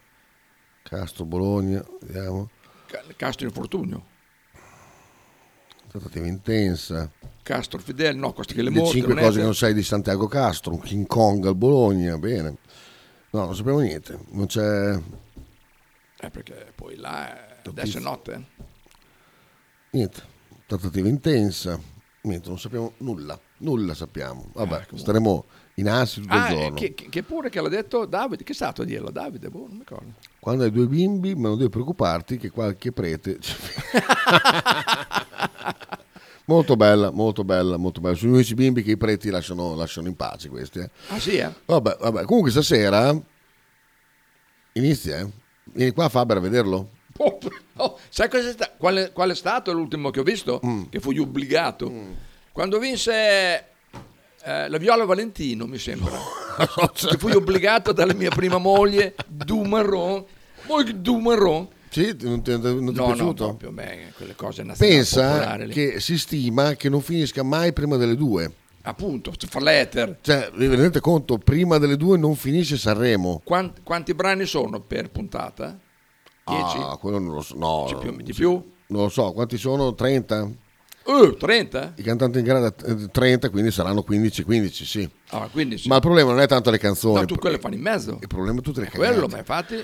Castro 0.81 1.25
Bologna, 1.25 1.85
vediamo. 2.01 2.49
Ca- 2.87 3.03
Castro 3.15 3.45
Infortunio. 3.45 4.05
Trattativa 5.91 6.25
intensa. 6.25 7.11
Castro 7.43 7.79
Fidel, 7.79 8.15
no, 8.15 8.31
queste 8.31 8.53
che 8.53 8.61
le 8.61 8.69
mostre. 8.69 8.99
cinque 8.99 9.21
cose 9.21 9.39
che 9.39 9.43
non 9.43 9.55
sai 9.55 9.73
di 9.73 9.83
Santiago 9.83 10.27
Castro, 10.27 10.71
un 10.73 10.79
King 10.79 11.05
Kong 11.05 11.45
al 11.45 11.55
Bologna, 11.55 12.17
bene. 12.17 12.55
No, 13.31 13.45
non 13.45 13.55
sappiamo 13.55 13.79
niente. 13.79 14.17
Non 14.29 14.45
c'è 14.45 14.97
Eh, 16.23 16.29
perché 16.29 16.71
poi 16.75 16.95
là 16.95 17.27
è- 17.61 17.67
adesso 17.67 17.97
è 17.97 18.01
notte. 18.01 18.45
niente. 19.91 20.21
Trattativa 20.65 21.07
intensa. 21.09 21.77
Niente, 22.21 22.47
non 22.47 22.59
sappiamo 22.59 22.93
nulla. 22.97 23.37
Nulla 23.57 23.93
sappiamo. 23.93 24.49
Vabbè, 24.53 24.69
comunque. 24.69 24.97
staremo 24.99 25.45
in 25.75 25.89
ansia 25.89 26.21
tutto 26.21 26.33
Ah, 26.35 26.47
il 26.51 26.53
eh, 26.55 26.61
giorno. 26.61 26.75
che, 26.77 26.93
che- 26.93 27.09
che 27.09 27.23
pure 27.23 27.49
che 27.49 27.59
l'ha 27.59 27.67
detto 27.69 28.05
Davide, 28.05 28.43
che 28.43 28.51
è 28.51 28.55
stato 28.55 28.83
a 28.83 28.85
dirlo 28.85 29.09
Davide, 29.09 29.49
boh, 29.49 29.59
non 29.67 29.71
mi 29.71 29.79
ricordo. 29.79 30.13
Quando 30.39 30.63
hai 30.63 30.71
due 30.71 30.85
bimbi, 30.87 31.35
ma 31.35 31.49
non 31.49 31.57
devi 31.57 31.69
preoccuparti 31.69 32.37
che 32.37 32.49
qualche 32.49 32.91
prete... 32.93 33.39
molto 36.45 36.75
bella, 36.75 37.11
molto 37.11 37.43
bella, 37.43 37.77
molto 37.77 38.01
bella. 38.01 38.15
Sono 38.15 38.31
gli 38.31 38.35
unici 38.35 38.53
bimbi 38.53 38.83
che 38.83 38.91
i 38.91 38.97
preti 38.97 39.29
lasciano, 39.29 39.75
lasciano 39.75 40.07
in 40.07 40.15
pace 40.15 40.49
questi. 40.49 40.79
eh. 40.79 40.89
Ah 41.09 41.19
sì, 41.19 41.37
eh? 41.37 41.51
Vabbè, 41.65 41.97
vabbè. 41.99 42.23
Comunque 42.25 42.51
stasera 42.51 43.15
inizia, 44.73 45.19
eh. 45.19 45.27
Vieni 45.63 45.91
qua 45.91 46.09
Faber 46.09 46.37
a 46.37 46.39
vederlo. 46.41 46.89
Oh, 47.17 47.37
oh, 47.75 47.99
sai 48.09 48.29
sta- 48.51 48.73
qual, 48.77 48.95
è, 48.95 49.11
qual 49.11 49.29
è 49.31 49.35
stato 49.35 49.71
l'ultimo 49.71 50.09
che 50.09 50.19
ho 50.21 50.23
visto? 50.23 50.59
Mm. 50.65 50.83
Che 50.89 50.99
fui 50.99 51.17
obbligato. 51.19 51.91
Quando 52.51 52.79
vinse 52.79 53.65
eh, 54.43 54.69
la 54.69 54.77
Viola 54.77 55.05
Valentino, 55.05 55.67
mi 55.67 55.77
sembra. 55.77 56.17
che 56.93 57.17
fui 57.17 57.33
obbligato 57.33 57.91
dalla 57.91 58.13
mia 58.13 58.31
prima 58.31 58.57
moglie, 58.57 59.15
Dumarron. 59.27 60.25
Poi 60.65 61.01
Dumarron. 61.01 61.67
Sì, 61.91 62.15
non 62.21 62.41
ti, 62.41 62.51
non 62.51 62.61
ti 62.61 62.71
è 62.71 62.71
No, 62.79 62.89
no, 62.89 63.05
piaciuto? 63.07 63.45
proprio 63.47 63.69
a 63.69 63.71
me, 63.73 64.13
quelle 64.15 64.33
cose 64.35 64.63
Pensa 64.77 65.27
popolari 65.31 65.67
lì. 65.67 65.73
che 65.73 65.99
si 65.99 66.17
stima 66.17 66.75
che 66.75 66.87
non 66.87 67.01
finisca 67.01 67.43
mai 67.43 67.73
prima 67.73 67.97
delle 67.97 68.15
due. 68.15 68.49
Appunto, 68.83 69.33
fa 69.47 69.59
l'eter. 69.59 70.17
Cioè, 70.21 70.49
vi 70.55 70.67
rendete 70.67 71.01
conto, 71.01 71.37
prima 71.37 71.77
delle 71.77 71.97
due 71.97 72.17
non 72.17 72.35
finisce 72.35 72.77
Sanremo. 72.77 73.41
Quan- 73.43 73.73
quanti 73.83 74.13
brani 74.13 74.45
sono 74.45 74.79
per 74.79 75.09
puntata? 75.11 75.77
10? 76.45 76.77
Ah, 76.79 76.97
quello 76.97 77.19
non 77.19 77.35
lo 77.35 77.41
so. 77.41 77.55
No, 77.57 77.85
C'è 77.89 77.97
più- 77.97 78.11
no, 78.11 78.21
di 78.21 78.33
più? 78.33 78.51
Non 78.87 79.03
lo 79.03 79.09
so, 79.09 79.33
quanti 79.33 79.57
sono? 79.57 79.93
30? 79.93 80.49
Uh, 81.03 81.35
30? 81.35 81.93
I 81.97 82.03
cantanti 82.03 82.39
in 82.39 82.43
gara 82.45 82.59
da 82.59 82.71
30, 82.71 83.49
quindi 83.49 83.69
saranno 83.71 84.03
15-15, 84.07 84.83
sì. 84.85 85.09
Ah, 85.29 85.47
quindi 85.51 85.77
sì. 85.77 85.87
Ma 85.87 85.95
il 85.95 86.01
problema 86.01 86.31
non 86.31 86.39
è 86.39 86.47
tanto 86.47 86.71
le 86.71 86.77
canzoni. 86.77 87.15
No, 87.19 87.25
tu 87.25 87.35
quelle 87.35 87.59
fanno 87.59 87.75
in 87.75 87.81
mezzo. 87.81 88.17
Il 88.21 88.27
problema 88.27 88.59
è 88.59 88.61
tutte 88.61 88.79
le 88.81 88.87
È 88.87 88.91
quello, 88.91 89.27
ma 89.27 89.37
infatti... 89.37 89.75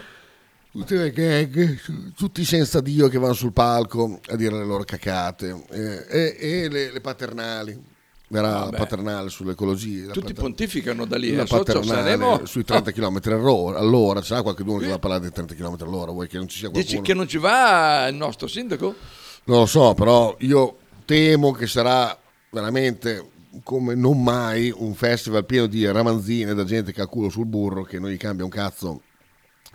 Tutte 0.77 0.95
le 0.95 1.11
gag, 1.11 2.13
tutti 2.15 2.45
senza 2.45 2.81
Dio 2.81 3.07
che 3.07 3.17
vanno 3.17 3.33
sul 3.33 3.51
palco 3.51 4.19
a 4.27 4.35
dire 4.35 4.55
le 4.55 4.65
loro 4.65 4.83
cacate 4.83 5.63
eh, 5.71 6.05
e, 6.07 6.37
e 6.39 6.69
le, 6.69 6.91
le 6.91 7.01
paternali. 7.01 7.95
Verrà 8.29 8.59
Vabbè. 8.59 8.71
la 8.71 8.77
paternale 8.77 9.29
sull'ecologia. 9.29 10.11
Tutti 10.11 10.19
pater- 10.19 10.41
pontificano 10.41 11.05
da 11.05 11.17
lì. 11.17 11.33
la 11.33 11.43
eh, 11.43 11.47
paternale 11.47 11.87
saremo... 11.87 12.45
sui 12.45 12.63
30 12.63 12.91
km 12.91 13.19
all'ora. 13.25 13.79
all'ora. 13.79 14.21
C'è 14.21 14.41
qualcuno 14.41 14.77
che 14.77 14.87
va 14.87 14.95
a 14.95 14.99
parlare 14.99 15.23
di 15.23 15.31
30 15.31 15.55
km 15.55 15.77
all'ora? 15.79 16.11
Vuoi 16.11 16.27
che 16.27 16.37
non 16.37 16.47
ci 16.47 16.59
sia 16.59 16.69
qualcuno? 16.69 16.95
Dici 16.95 17.01
che 17.01 17.13
non 17.13 17.27
ci 17.27 17.37
va 17.37 18.07
il 18.07 18.15
nostro 18.15 18.47
sindaco? 18.47 18.93
Non 19.45 19.59
lo 19.59 19.65
so, 19.65 19.93
però 19.93 20.35
io 20.39 20.77
temo 21.05 21.51
che 21.53 21.67
sarà 21.67 22.15
veramente 22.51 23.29
come 23.63 23.95
non 23.95 24.21
mai 24.21 24.71
un 24.75 24.93
festival 24.93 25.45
pieno 25.45 25.65
di 25.65 25.89
ramanzine 25.89 26.53
da 26.53 26.65
gente 26.65 26.91
che 26.91 27.01
ha 27.01 27.07
culo 27.07 27.29
sul 27.29 27.45
burro, 27.45 27.83
che 27.83 27.97
non 27.97 28.09
gli 28.09 28.17
cambia 28.17 28.43
un 28.43 28.51
cazzo, 28.51 29.01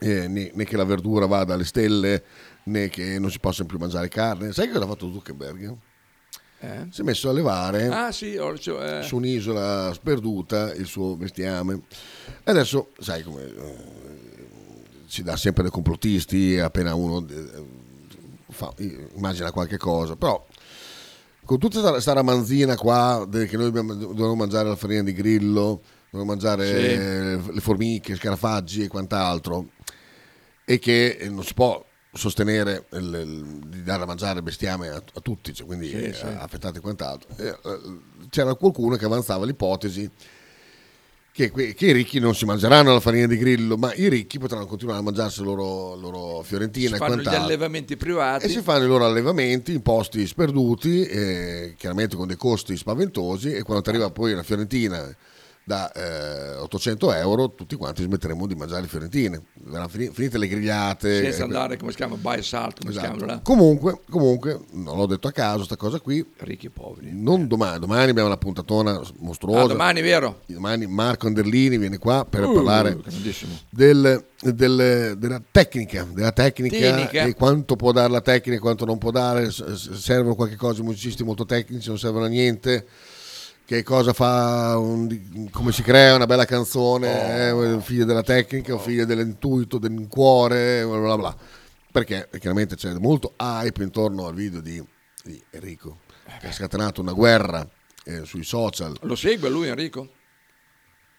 eh, 0.03 0.29
né, 0.29 0.51
né 0.55 0.65
che 0.65 0.77
la 0.77 0.85
verdura 0.85 1.27
vada 1.27 1.55
alle 1.55 1.65
stelle, 1.65 2.23
né 2.65 2.89
che 2.89 3.19
non 3.19 3.31
si 3.31 3.39
possa 3.39 3.65
più 3.65 3.79
mangiare 3.79 4.09
carne. 4.09 4.53
Sai 4.53 4.69
cosa 4.71 4.85
ha 4.85 4.89
fatto 4.89 5.11
Zuckerberg? 5.13 5.77
Eh? 6.61 6.87
Si 6.91 7.01
è 7.01 7.05
messo 7.05 7.29
a 7.29 7.33
levare 7.33 7.89
Ah 7.89 8.13
sì, 8.13 8.39
cioè, 8.61 8.99
eh, 8.99 9.03
su 9.03 9.17
un'isola 9.17 9.93
sperduta 9.93 10.73
il 10.75 10.87
suo 10.87 11.17
bestiame. 11.17 11.81
E 12.45 12.51
adesso, 12.51 12.91
sai 13.01 13.23
come 13.25 13.43
eh, 13.43 13.75
si 15.07 15.23
dà 15.25 15.37
sempre 15.37 15.63
dei 15.63 15.73
complottisti 15.73 16.59
appena 16.59 16.95
uno 16.95 17.27
eh, 17.29 17.65
fa- 18.49 18.73
immagina 19.17 19.51
qualche 19.51 19.77
cosa, 19.77 20.15
però 20.15 20.47
con 21.45 21.59
tutta 21.59 21.81
sta, 21.81 22.01
sta 22.01 22.13
ramanzina 22.13 22.77
qua 22.77 23.27
che 23.29 23.57
noi 23.57 23.73
dobbiamo, 23.73 24.37
mangiare 24.37 24.69
la 24.69 24.77
farina 24.77 25.03
di 25.03 25.13
grillo, 25.13 25.83
dobbiamo 26.11 26.33
mangiare 26.33 26.67
Sì. 27.43 27.53
le 27.53 27.61
formiche, 27.61 28.15
scarafaggi 28.15 28.85
e 28.85 28.89
quant'altro, 28.89 29.67
e 30.73 30.79
che 30.79 31.17
eh, 31.21 31.29
non 31.29 31.45
si 31.45 31.53
può 31.53 31.85
sostenere 32.15 32.87
il- 32.93 33.21
il- 33.25 33.69
di 33.69 33.83
dare 33.83 34.03
a 34.03 34.07
mangiare 34.07 34.43
bestiame 34.43 34.89
a, 34.89 34.97
a 34.97 35.21
tutti, 35.21 35.53
cioè, 35.53 35.67
quindi 35.67 35.89
Sì, 35.89 35.97
eh, 35.97 36.13
sì. 36.15 36.25
affettati 36.25 36.79
e 36.79 36.81
quant'altro. 36.81 37.29
E, 37.37 37.47
eh, 37.49 37.81
c'era 38.31 38.55
qualcuno 38.55 38.97
che 38.97 39.05
avanzava 39.05 39.45
l'ipotesi 39.45 40.11
che, 41.31 41.51
che 41.51 41.87
i 41.87 41.93
ricchi 41.93 42.19
non 42.21 42.35
si 42.35 42.45
mangeranno 42.45 42.93
la 42.93 43.01
farina 43.01 43.27
di 43.27 43.39
grillo, 43.39 43.77
ma 43.79 43.93
i 43.95 44.09
ricchi 44.11 44.39
potranno 44.39 44.67
continuare 44.67 45.01
a 45.01 45.03
mangiarsi 45.03 45.41
la 45.41 45.47
loro, 45.47 45.95
loro 45.97 46.43
si 46.43 46.49
fiorentina 46.49 46.95
e 46.95 46.99
fanno 46.99 47.13
gli 47.13 47.23
quant'altro. 47.23 47.43
allevamenti 47.45 47.97
privati. 47.97 48.45
E 48.45 48.49
si 48.51 48.61
fanno 48.61 48.85
i 48.85 48.87
loro 48.89 49.07
allevamenti 49.07 49.73
in 49.73 49.81
posti 49.81 50.27
sperduti, 50.27 51.05
eh, 51.07 51.75
chiaramente 51.79 52.17
con 52.17 52.27
dei 52.27 52.37
costi 52.37 52.77
spaventosi, 52.77 53.53
e 53.55 53.63
quando 53.63 53.83
ti 53.83 53.89
arriva 53.89 54.11
poi 54.11 54.33
una 54.33 54.43
fiorentina 54.43 55.15
da 55.65 55.93
eh, 55.93 56.57
800 56.57 57.13
euro, 57.15 57.55
tutti 57.55 57.77
quanti 57.77 58.03
smetteremo 58.03 58.47
di 58.47 58.55
mangiare 58.55 58.87
fiorentine. 58.87 59.41
Verranno 59.55 59.89
fini- 59.89 60.11
finite 60.13 60.39
le 60.39 60.49
grigliate. 60.49 61.23
senza 61.23 61.41
eh, 61.41 61.43
andare, 61.43 61.77
come 61.77 61.91
si 61.91 61.97
chiama, 61.97 62.17
buy 62.17 62.43
salt, 62.43 62.81
come 62.81 62.93
si 62.93 62.99
Esatto. 62.99 63.17
chiama 63.17 63.33
là? 63.35 63.41
Comunque, 63.43 64.01
comunque, 64.11 64.61
non 64.73 64.97
l'ho 64.97 65.07
detto 65.07 65.29
a 65.29 65.33
caso 65.33 65.65
sta 65.65 65.77
cosa 65.77 66.01
qui. 66.01 66.25
Ricchi 66.39 66.67
e 66.67 66.71
poveri. 66.71 67.11
Non 67.13 67.47
domani, 67.47 67.79
domani 67.79 68.11
abbiamo 68.11 68.29
una 68.29 68.37
puntatona 68.39 69.01
mostruosa. 69.19 69.65
Ah, 69.65 69.69
domani, 69.69 70.01
vero? 70.01 70.41
Domani 70.47 70.87
Marco 70.87 71.27
Anderlini 71.29 71.79
viene 71.79 71.99
qua 71.99 72.25
per 72.29 72.45
Uh, 72.45 72.55
parlare 72.55 72.99
del- 73.71 74.25
del- 74.41 75.15
della 75.17 75.43
tecnica, 75.51 76.07
della 76.13 76.33
tecnica, 76.33 76.77
Tecnica. 76.77 77.23
e 77.25 77.35
quanto 77.35 77.77
può 77.77 77.93
dare 77.93 78.11
la 78.11 78.21
tecnica 78.21 78.57
e 78.57 78.61
quanto 78.61 78.85
non 78.85 78.99
può 78.99 79.11
dare. 79.11 79.51
Servono 79.51 80.35
qualche 80.35 80.57
cosa 80.57 80.81
i 80.81 80.85
musicisti 80.85 81.23
molto 81.23 81.45
tecnici, 81.47 81.89
non 81.89 81.99
servono 81.99 82.25
a 82.25 82.29
niente. 82.29 82.87
Che 83.65 83.83
cosa 83.85 84.13
fa, 84.13 84.77
un- 84.77 85.49
come 85.51 85.73
si 85.73 85.83
crea 85.83 86.15
una 86.15 86.27
bella 86.27 86.45
canzone, 86.45 87.49
eh, 87.49 87.81
figlio 87.81 88.05
della 88.05 88.23
tecnica 88.23 88.75
o 88.75 88.79
figlio 88.79 89.07
dell'intuito, 89.07 89.79
del 89.79 90.07
cuore, 90.09 90.85
bla 90.85 90.99
bla 90.99 91.17
bla. 91.17 91.37
Perché 91.91 92.29
chiaramente 92.39 92.75
c'è 92.75 92.93
molto 92.95 93.35
hype 93.39 93.83
intorno 93.83 94.27
al 94.27 94.35
video 94.35 94.61
di, 94.61 94.83
di 95.23 95.43
Enrico, 95.51 96.01
che 96.41 96.49
ha 96.49 96.53
scatenato 96.53 97.01
una 97.01 97.13
guerra 97.13 97.67
eh, 98.05 98.25
sui 98.25 98.45
social. 98.45 98.97
Lo 99.03 99.15
segue 99.15 99.49
lui 99.49 99.69
Enrico? 99.69 100.09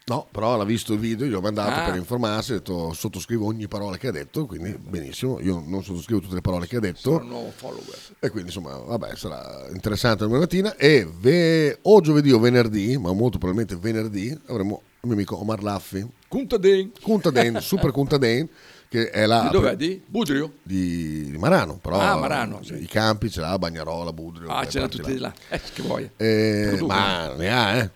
No, 0.06 0.26
però 0.30 0.58
l'ha 0.58 0.64
visto 0.64 0.92
il 0.92 0.98
video, 0.98 1.26
gli 1.26 1.32
ho 1.32 1.40
mandato 1.40 1.80
Ah. 1.80 1.84
per 1.86 1.94
informarsi, 1.96 2.52
ha 2.52 2.56
detto 2.56 2.92
sottoscrivo 2.92 3.46
ogni 3.46 3.68
parola 3.68 3.96
che 3.96 4.08
ha 4.08 4.10
detto, 4.10 4.44
quindi 4.44 4.76
benissimo, 4.78 5.40
io 5.40 5.62
non 5.66 5.82
sottoscrivo 5.82 6.20
tutte 6.20 6.34
le 6.34 6.42
parole 6.42 6.66
che 6.66 6.76
ha 6.76 6.80
detto. 6.80 7.00
Sono 7.18 7.50
follower. 7.56 7.98
E 8.18 8.28
quindi 8.28 8.50
insomma, 8.54 8.76
vabbè, 8.76 9.16
sarà 9.16 9.66
interessante 9.72 10.24
domani 10.24 10.40
mattina. 10.42 10.76
E 10.76 11.08
ve- 11.20 11.78
o 11.82 12.00
giovedì 12.02 12.32
o 12.32 12.38
venerdì, 12.38 12.98
ma 12.98 13.14
molto 13.14 13.38
probabilmente 13.38 13.76
venerdì, 13.76 14.38
avremo 14.48 14.82
il 15.00 15.08
mio 15.08 15.14
amico 15.14 15.38
Omar 15.40 15.62
Laffi. 15.62 16.06
Contadin. 16.28 16.92
Contadin, 17.00 17.58
super 17.62 17.90
Contadin, 17.90 18.46
che 18.90 19.08
è 19.08 19.24
la... 19.24 19.44
Di 19.44 19.48
dov'è? 19.52 19.74
Di 19.74 20.02
Budrio? 20.04 20.52
Di, 20.62 21.30
di 21.30 21.38
Marano, 21.38 21.78
però 21.80 21.98
Ah, 21.98 22.16
Marano, 22.18 22.62
sì. 22.62 22.74
i 22.74 22.86
campi 22.86 23.30
ce 23.30 23.40
l'ha, 23.40 23.58
Bagnarola, 23.58 24.12
Budrio. 24.12 24.48
Ah, 24.50 24.66
ce 24.68 24.80
l'ha 24.80 24.88
tutti 24.88 25.16
là. 25.16 25.32
Eh, 25.48 25.60
che 25.72 25.80
vuoi. 25.80 26.10
Eh, 26.18 26.76
ma 26.82 27.32
ne 27.34 27.50
ha, 27.50 27.76
eh? 27.76 27.90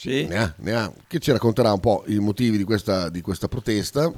Sì? 0.00 0.24
Ne 0.24 0.36
ha, 0.38 0.54
ne 0.60 0.72
ha. 0.72 0.90
Che 1.06 1.18
ci 1.18 1.30
racconterà 1.30 1.74
un 1.74 1.80
po' 1.80 2.04
i 2.06 2.18
motivi 2.20 2.56
di 2.56 2.64
questa, 2.64 3.10
di 3.10 3.20
questa 3.20 3.48
protesta. 3.48 4.10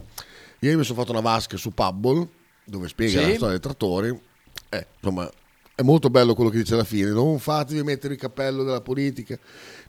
Ieri 0.61 0.77
mi 0.77 0.85
sono 0.85 1.01
fatto 1.01 1.11
una 1.11 1.21
vasca 1.21 1.57
su 1.57 1.75
Pubble, 1.75 2.29
dove 2.65 2.87
spiega 2.87 3.19
Sì. 3.19 3.27
la 3.27 3.35
storia 3.35 3.49
dei 3.49 3.61
trattori. 3.61 4.21
Eh, 4.69 4.87
insomma, 4.95 5.29
è 5.75 5.83
molto 5.83 6.09
bello 6.09 6.35
quello 6.35 6.51
che 6.51 6.59
dice 6.59 6.75
alla 6.75 6.85
fine. 6.85 7.11
Non 7.11 7.41
fatevi 7.41 7.83
mettere 7.83 8.15
il 8.15 8.21
cappello 8.21 8.63
della 8.63 8.81
politica, 8.81 9.37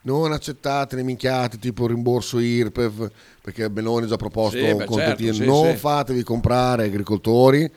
non 0.02 0.32
accettate 0.32 0.96
le 0.96 1.04
minchiate 1.04 1.60
tipo 1.60 1.86
rimborso 1.86 2.40
IRPEF, 2.40 3.12
perché 3.40 3.70
Benoni 3.70 4.06
ha 4.06 4.08
già 4.08 4.16
proposto 4.16 4.58
Sì, 4.58 4.64
un 4.64 4.78
beh, 4.78 4.88
certo, 4.92 5.32
sì, 5.32 5.46
non 5.46 5.76
fatevi 5.76 6.24
comprare 6.24 6.86
agricoltori. 6.86 7.72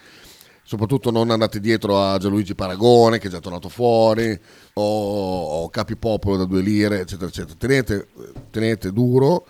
Soprattutto 0.68 1.12
non 1.12 1.30
andate 1.30 1.60
dietro 1.60 2.02
a 2.02 2.18
Gianluigi 2.18 2.56
Paragone 2.56 3.18
che 3.20 3.28
è 3.28 3.30
già 3.30 3.38
tornato 3.38 3.68
fuori, 3.68 4.36
o, 4.74 4.82
o 5.62 5.70
Capi 5.70 5.94
Popolo 5.94 6.36
da 6.38 6.44
due 6.44 6.60
lire, 6.60 7.02
eccetera, 7.02 7.28
eccetera. 7.28 7.54
Tenete, 7.56 8.08
tenete 8.50 8.92
duro 8.92 9.46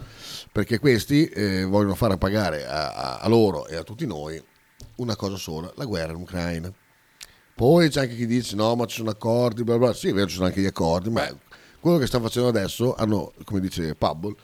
perché 0.52 0.78
questi 0.78 1.24
eh, 1.26 1.64
vogliono 1.64 1.94
fare 1.94 2.18
pagare 2.18 2.66
a, 2.66 2.92
a- 2.92 3.16
a 3.20 3.28
loro 3.28 3.66
e 3.66 3.76
a 3.76 3.82
tutti 3.82 4.04
noi 4.06 4.38
una 4.96 5.16
cosa 5.16 5.36
sola, 5.36 5.72
la 5.76 5.86
guerra 5.86 6.12
in 6.12 6.18
Ucraina. 6.18 6.70
Poi 7.54 7.88
c'è 7.88 8.00
anche 8.00 8.14
chi 8.14 8.26
dice 8.26 8.54
no, 8.54 8.74
ma 8.74 8.84
ci 8.84 8.96
sono 8.96 9.08
accordi, 9.08 9.64
bla 9.64 9.78
bla. 9.78 9.94
Sì, 9.94 10.08
è 10.08 10.12
vero, 10.12 10.26
ci 10.26 10.34
sono 10.34 10.48
anche 10.48 10.60
gli 10.60 10.66
accordi, 10.66 11.08
ma 11.08 11.26
quello 11.80 11.96
che 11.96 12.06
stanno 12.06 12.24
facendo 12.24 12.48
adesso 12.48 12.94
hanno, 12.94 13.32
come 13.44 13.60
dice 13.60 13.94
Pubble, 13.94 14.34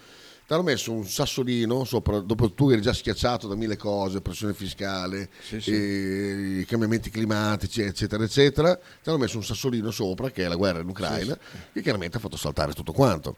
ti 0.47 0.53
hanno 0.53 0.62
messo 0.62 0.93
un 0.93 1.07
sassolino 1.07 1.84
sopra, 1.84 2.18
dopo 2.20 2.53
tu 2.53 2.70
eri 2.70 2.80
già 2.82 2.93
schiacciato 2.93 3.47
da 3.49 3.55
mille 3.55 3.76
cose, 3.76 4.20
pressione 4.20 4.53
fiscale, 4.55 5.30
eh, 5.51 6.59
i 6.61 6.64
cambiamenti 6.66 7.11
climatici, 7.11 7.82
eccetera, 7.82 8.24
eccetera, 8.24 8.74
ti 8.74 9.09
hanno 9.09 9.18
messo 9.18 9.36
un 9.36 9.45
sassolino 9.45 9.90
sopra, 9.90 10.30
che 10.30 10.45
è 10.45 10.49
la 10.49 10.57
guerra 10.57 10.80
in 10.80 10.88
Ucraina, 10.88 11.38
che 11.72 11.80
chiaramente 11.80 12.16
ha 12.16 12.20
fatto 12.20 12.36
saltare 12.36 12.72
tutto 12.72 12.93
quanto. 12.93 13.36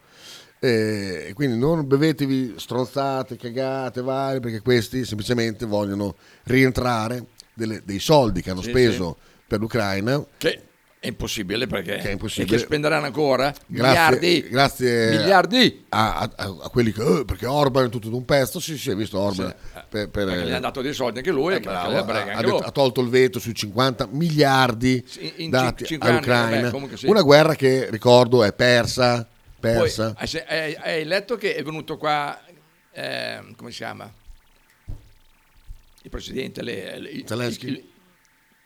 Eh, 0.58 1.32
quindi 1.34 1.58
non 1.58 1.86
bevetevi 1.86 2.54
stronzate, 2.56 3.36
cagate, 3.36 4.00
varie, 4.00 4.40
perché 4.40 4.60
questi 4.60 5.04
semplicemente 5.04 5.66
vogliono 5.66 6.16
rientrare 6.44 7.26
delle- 7.52 7.82
dei 7.84 7.98
soldi 7.98 8.40
che 8.40 8.50
hanno 8.50 8.62
Sì, 8.62 8.70
speso 8.70 9.16
per 9.46 9.60
l'Ucraina. 9.60 10.24
Che 10.38 10.62
è 11.04 11.08
impossibile 11.08 11.66
perché 11.66 11.96
Che 11.96 12.08
è 12.08 12.12
impossibile. 12.12 12.54
e 12.54 12.58
che 12.58 12.64
spenderanno 12.64 13.04
ancora 13.04 13.54
Grazie, 13.66 14.18
miliardi. 14.18 14.48
grazie 14.48 15.10
Miliardi. 15.10 15.84
A, 15.90 16.18
a- 16.34 16.56
a 16.62 16.68
quelli 16.70 16.92
che 16.92 17.02
"Eh, 17.02 17.24
perché 17.26 17.44
Orban 17.46 17.86
è 17.86 17.88
tutto 17.90 18.08
d'un 18.08 18.24
pezzo. 18.24 18.58
Sì, 18.58 18.78
sì, 18.78 18.88
hai 18.90 18.96
visto 18.96 19.18
Orban 19.18 19.54
per, 19.90 20.08
per- 20.08 20.24
Perché 20.26 20.44
gli 20.46 20.50
hanno 20.50 20.60
dato 20.60 20.80
dei 20.80 20.94
soldi 20.94 21.18
anche 21.18 21.30
lui, 21.30 21.54
eh, 21.54 21.60
bravo, 21.60 21.88
che 21.88 22.12
le 22.12 22.18
ha, 22.18 22.24
ha 22.24 22.36
anche 22.36 22.42
detto- 22.50 22.56
ha 22.58 22.70
tolto 22.70 23.00
il 23.02 23.08
veto 23.10 23.38
sui 23.38 23.54
50 23.54 24.08
miliardi 24.10 24.94
in 25.18 25.32
cin- 25.36 25.50
dati 25.50 25.94
anni, 26.00 26.10
all'Ucraina. 26.10 26.70
vabbè, 26.70 26.96
sì. 26.96 27.06
Una 27.06 27.22
guerra 27.22 27.54
che 27.54 27.90
ricordo 27.90 28.42
è 28.42 28.52
persa, 28.54 29.26
persa. 29.60 30.14
Poi, 30.14 30.42
hai, 30.46 30.74
hai- 30.76 31.04
letto 31.04 31.36
che 31.36 31.54
è 31.54 31.62
venuto 31.62 31.98
qua, 31.98 32.40
ehm, 32.92 33.54
come 33.56 33.70
si 33.70 33.76
chiama? 33.78 34.10
Il 36.02 36.10
presidente, 36.10 36.62
le- 36.62 36.98
le- 36.98 37.10
il, 37.10 37.24
Zelensky? 37.26 37.66
il- 37.68 37.84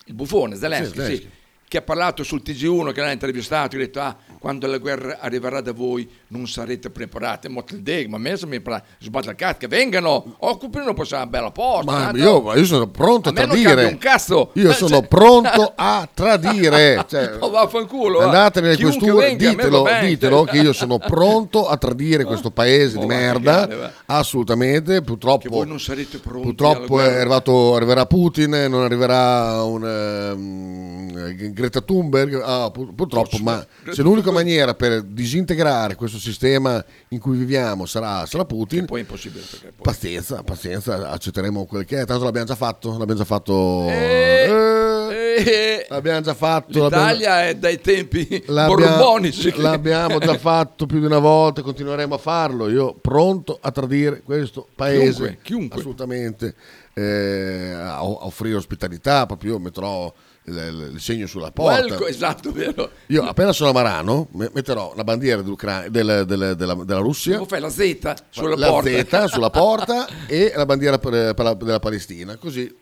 il 0.07 0.15
buffone 0.15 0.57
Zelensky, 0.57 0.89
Sì, 0.95 1.01
Zelensky. 1.01 1.31
Che 1.69 1.77
ha 1.77 1.83
parlato 1.83 2.23
sul 2.25 2.43
TG1, 2.43 2.93
che 2.93 3.01
l'ha 3.03 3.13
intervistato, 3.13 3.77
ha 3.77 3.79
detto, 3.79 4.01
ah, 4.01 4.17
quando 4.39 4.67
la 4.67 4.79
guerra 4.79 5.19
arriverà 5.21 5.61
da 5.61 5.73
voi 5.73 6.09
non 6.29 6.47
sarete 6.47 6.91
preparati. 6.91 7.47
Il 7.47 7.83
deg, 7.83 8.09
ma 8.09 8.19
me 8.19 8.37
mi 8.47 8.61
pre- 8.61 8.83
sbatte 8.99 9.31
il 9.31 9.35
cazzo, 9.37 9.59
che 9.59 9.69
vengano, 9.69 10.35
occupino 10.39 10.93
poi 10.95 11.07
sarà 11.07 11.23
una 11.23 11.31
bella 11.31 11.51
posta. 11.51 11.91
Ma 11.91 11.99
tanto- 12.05 12.19
io, 12.19 12.41
ma 12.43 12.55
io 12.57 12.65
sono 12.65 12.87
pronto 12.89 13.29
a, 13.29 13.33
A 13.33 13.35
tradire. 13.35 13.85
un 13.87 13.99
cazzo. 13.99 14.51
Io 14.55 14.71
Eh, 14.71 14.75
sono 14.75 14.99
cioè- 15.01 15.07
pronto 15.09 15.73
a 15.77 16.09
tradire. 16.13 17.05
Cioè, 17.09 17.37
Oh, 17.41 17.51
vaffanculo, 17.51 18.19
va. 18.19 18.25
andate 18.27 18.61
nelle 18.61 18.77
questure, 18.77 19.13
venga, 19.13 19.49
ditelo, 19.51 19.85
ditelo 20.01 20.45
che 20.45 20.59
io 20.59 20.73
sono 20.73 20.99
pronto 21.05 21.67
a 21.69 21.77
tradire 21.77 22.25
questo 22.25 22.51
paese 22.51 22.97
Oh, 22.99 23.01
di 23.01 23.07
merda. 23.07 23.67
va. 23.67 23.93
Assolutamente. 24.07 25.03
Purtroppo, 25.03 25.49
voi 25.49 25.67
non 25.67 25.81
sarete 25.81 26.19
pronti 26.19 26.43
purtroppo 26.47 26.99
arrivato, 26.99 27.75
arriverà 27.75 28.07
Putin, 28.07 28.51
non 28.69 28.83
arriverà 28.83 29.63
un, 29.63 29.85
ehm, 29.87 31.53
Greta 31.53 31.81
Thunberg. 31.81 32.41
Ah, 32.45 32.71
pur- 32.71 32.95
purtroppo, 32.95 33.39
ma 33.43 33.65
se 33.91 34.03
l'unica 34.03 34.31
maniera 34.31 34.75
per 34.75 35.03
disintegrare 35.03 35.95
questo 35.95 36.18
sistema 36.21 36.85
in 37.09 37.19
cui 37.21 37.37
viviamo 37.37 37.87
sarà, 37.87 38.25
sarà 38.27 38.45
Putin. 38.45 38.85
Poi 38.87 38.99
è 38.99 39.03
impossibile 39.03 39.45
poi... 39.61 39.71
Pazienza, 39.83 40.43
pazienza, 40.43 41.11
accetteremo 41.11 41.65
quel 41.67 41.85
che 41.85 42.01
è. 42.01 42.05
Tanto 42.05 42.25
l'abbiamo 42.25 42.47
già 42.47 42.55
fatto. 42.57 42.91
L'abbiamo 42.99 43.15
già 43.21 43.25
fatto. 43.25 43.87
Eh, 43.89 45.87
l'abbiamo 45.89 46.21
già 46.21 46.35
fatto. 46.35 46.83
l'abbiamo- 46.83 47.05
L'Italia 47.07 47.47
è 47.49 47.55
dai 47.57 47.81
tempi 47.81 48.43
L'abbiamo, 48.47 48.97
borbonici. 48.97 49.53
che- 49.53 49.61
l'abbiamo 49.61 50.19
già 50.19 50.37
fatto 50.39 50.87
più 50.87 50.99
di 51.01 51.07
una 51.07 51.19
volta, 51.19 51.63
continueremo 51.63 52.15
a 52.15 52.19
farlo. 52.19 52.69
Io 52.69 52.95
pronto 52.95 53.59
a 53.61 53.71
tradire 53.71 54.23
questo 54.23 54.67
paese, 54.75 55.13
Chiunque, 55.13 55.39
chiunque. 55.43 55.79
assolutamente, 55.79 56.55
eh, 56.95 57.71
a, 57.73 57.97
a 57.97 58.03
offrire 58.05 58.57
ospitalità. 58.57 59.27
Proprio 59.27 59.53
io 59.53 59.59
metterò 59.59 60.13
il, 60.49 60.91
il- 60.95 61.01
segno 61.01 61.27
sulla 61.27 61.51
porta. 61.53 61.81
Welcome, 61.81 62.09
esatto, 62.11 62.53
vero. 62.53 62.91
Io 63.07 63.23
appena 63.25 63.53
sono 63.53 63.71
a 63.71 63.73
Marano 63.73 64.29
me- 64.33 64.51
metterò 64.53 64.93
la 64.97 65.05
bandiera 65.05 65.43
dell'Ucra- 65.43 65.89
del- 65.89 66.25
del- 66.27 66.55
della, 66.57 66.75
della 66.75 67.01
Russia, 67.01 67.39
Tu 67.39 67.47
fai 67.47 67.61
la 67.61 67.71
Z 67.71 68.15
sulla 68.31 68.57
la 68.57 68.69
porta. 68.69 69.27
Z 69.27 69.31
sulla 69.33 69.51
porta 69.51 70.07
e 70.27 70.53
la 70.55 70.67
bandiera 70.67 70.99
per- 70.99 71.35
per 71.35 71.45
la- 71.45 71.55
della 71.55 71.79
Palestina. 71.79 72.37
Così 72.37 72.75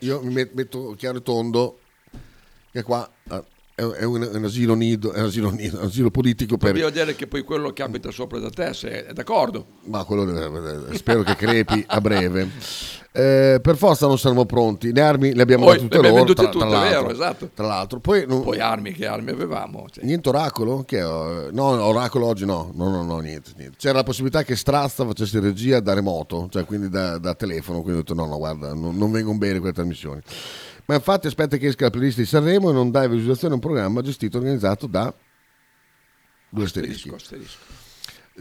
io 0.00 0.20
mi 0.22 0.32
met- 0.32 0.52
metto 0.54 0.94
chiaro 0.96 1.18
e 1.18 1.22
tondo 1.22 1.78
che 2.72 2.82
qua 2.82 3.08
eh, 3.30 3.42
è, 3.82 3.98
è 4.00 4.04
un, 4.04 4.22
è 4.22 4.36
un 4.36 4.44
asilo 4.44 4.74
nido, 4.74 5.12
è 5.12 5.20
un 5.20 5.26
asilo, 5.26 5.50
nido, 5.50 5.78
un 5.78 5.84
asilo 5.86 6.10
politico 6.10 6.56
per... 6.56 6.70
Dobbiamo 6.72 6.90
dire 6.90 7.14
che 7.14 7.26
poi 7.26 7.42
quello 7.42 7.72
che 7.72 7.82
abita 7.82 8.10
sopra 8.10 8.38
da 8.38 8.50
te 8.50 8.72
se 8.74 9.06
è 9.06 9.12
d'accordo. 9.12 9.66
Ma 9.84 10.04
quello 10.04 10.24
deve- 10.24 10.60
deve- 10.60 10.96
spero 10.96 11.22
che 11.22 11.34
crepi 11.36 11.84
a 11.86 12.00
breve. 12.00 12.48
Eh, 13.14 13.58
per 13.60 13.76
forza 13.76 14.06
non 14.06 14.16
saremo 14.18 14.46
pronti, 14.46 14.90
le 14.90 15.02
armi 15.02 15.34
le 15.34 15.42
abbiamo 15.42 15.66
Poi 15.66 15.76
tutte 15.76 15.96
le 15.96 16.04
loro. 16.04 16.14
vendute 16.14 16.42
tra, 16.42 16.50
tra 16.50 16.60
tutte, 16.60 16.72
l'altro, 16.72 17.00
vero, 17.02 17.10
esatto. 17.10 17.50
Tra 17.52 17.66
l'altro, 17.66 18.00
poi, 18.00 18.24
non- 18.26 18.42
Poi 18.42 18.58
armi, 18.58 18.92
che 18.92 19.06
armi 19.06 19.30
avevamo? 19.32 19.86
Cioè, 19.90 20.02
niente 20.04 20.30
oracolo? 20.30 20.82
Che, 20.86 20.98
eh, 20.98 21.48
no, 21.52 21.62
oracolo 21.84 22.24
oggi 22.26 22.46
no, 22.46 22.72
no, 22.74 22.88
no, 22.88 23.02
no, 23.02 23.18
niente, 23.18 23.50
niente. 23.58 23.76
C'era 23.78 23.98
la 23.98 24.02
possibilità 24.02 24.42
che 24.44 24.56
Strazza 24.56 25.04
facesse 25.04 25.40
regia 25.40 25.80
da 25.80 25.92
remoto, 25.92 26.48
cioè 26.50 26.64
quindi 26.64 26.88
da, 26.88 27.18
da 27.18 27.34
telefono, 27.34 27.82
quindi 27.82 27.98
ho 28.00 28.02
detto 28.02 28.14
no, 28.14 28.24
no, 28.26 28.38
guarda, 28.38 28.72
non, 28.72 28.96
non 28.96 29.10
vengono 29.10 29.36
bene 29.36 29.58
quelle 29.58 29.74
trasmissioni. 29.74 30.20
Ma 30.92 30.98
infatti 30.98 31.26
aspetta 31.26 31.56
che 31.56 31.68
esca 31.68 31.84
la 31.84 31.90
playlist 31.90 32.18
di 32.18 32.26
Sanremo 32.26 32.68
e 32.68 32.74
non 32.74 32.90
dai 32.90 33.08
visualizzazione 33.08 33.54
a 33.54 33.56
un 33.56 33.62
programma 33.62 34.02
gestito 34.02 34.36
e 34.36 34.40
organizzato 34.40 34.86
da 34.86 35.12
due 36.50 36.64
asterischi. 36.64 37.08
asterisco. 37.08 37.56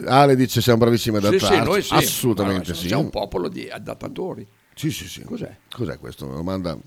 Ale 0.06 0.36
dice 0.36 0.60
siamo 0.60 0.80
bravissimi 0.80 1.16
ad 1.16 1.24
Sì, 1.24 1.30
sì, 1.40 1.46
adattarci. 1.46 1.66
noi 1.70 1.82
sì. 1.82 1.94
Assolutamente 1.94 2.74
sì. 2.74 2.88
C'è 2.90 2.96
un 2.96 3.10
popolo 3.10 3.48
di 3.48 3.70
adattatori. 3.70 4.46
Sì, 4.76 4.92
sì, 4.92 5.08
sì. 5.08 5.22
Cos'è? 5.22 5.56
Cos'è 5.72 5.98
questo? 5.98 6.28
Me 6.28 6.34
lo 6.34 6.44
manda 6.44 6.78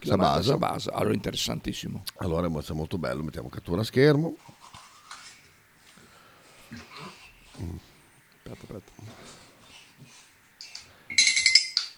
Sabasa. 0.00 0.42
Sabasa. 0.50 0.92
Allora, 0.92 1.14
interessantissimo. 1.14 2.04
Allora 2.18 2.46
è 2.46 2.48
molto- 2.48 2.96
bello, 2.96 3.24
mettiamo 3.24 3.48
cattura 3.48 3.80
a 3.80 3.84
schermo. 3.84 4.36
Aspetta, 8.44 8.52
aspetta. 8.62 8.92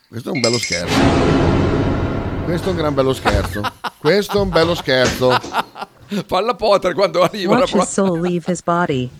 Questo 0.09 0.29
è 0.31 0.33
un 0.33 0.41
bello 0.41 0.59
scherzo. 0.59 2.16
Questo 2.47 2.69
è 2.69 2.71
un 2.71 2.77
gran 2.77 2.95
bello 2.95 3.13
scherzo. 3.13 3.61
Questo 3.99 4.39
è 4.39 4.41
un 4.41 4.51
bello 4.51 4.77
scherzo. 4.77 5.37
Falla 6.27 6.55
Potter 6.55 6.95
quando 6.95 7.23
arriva 7.23 7.55
la 7.55 7.59
Watch 7.59 7.75
his 7.75 7.89
soul 7.89 8.21
leave 8.21 8.45
his 8.47 8.63
body. 8.63 9.11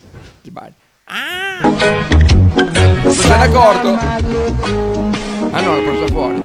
Non 3.03 3.13
se 3.13 3.29
n'è 3.29 3.49
accorto? 3.49 3.95
Ah 5.51 5.61
no, 5.61 5.75
l'ha 5.75 5.83
presa 5.83 6.07
fuori. 6.07 6.45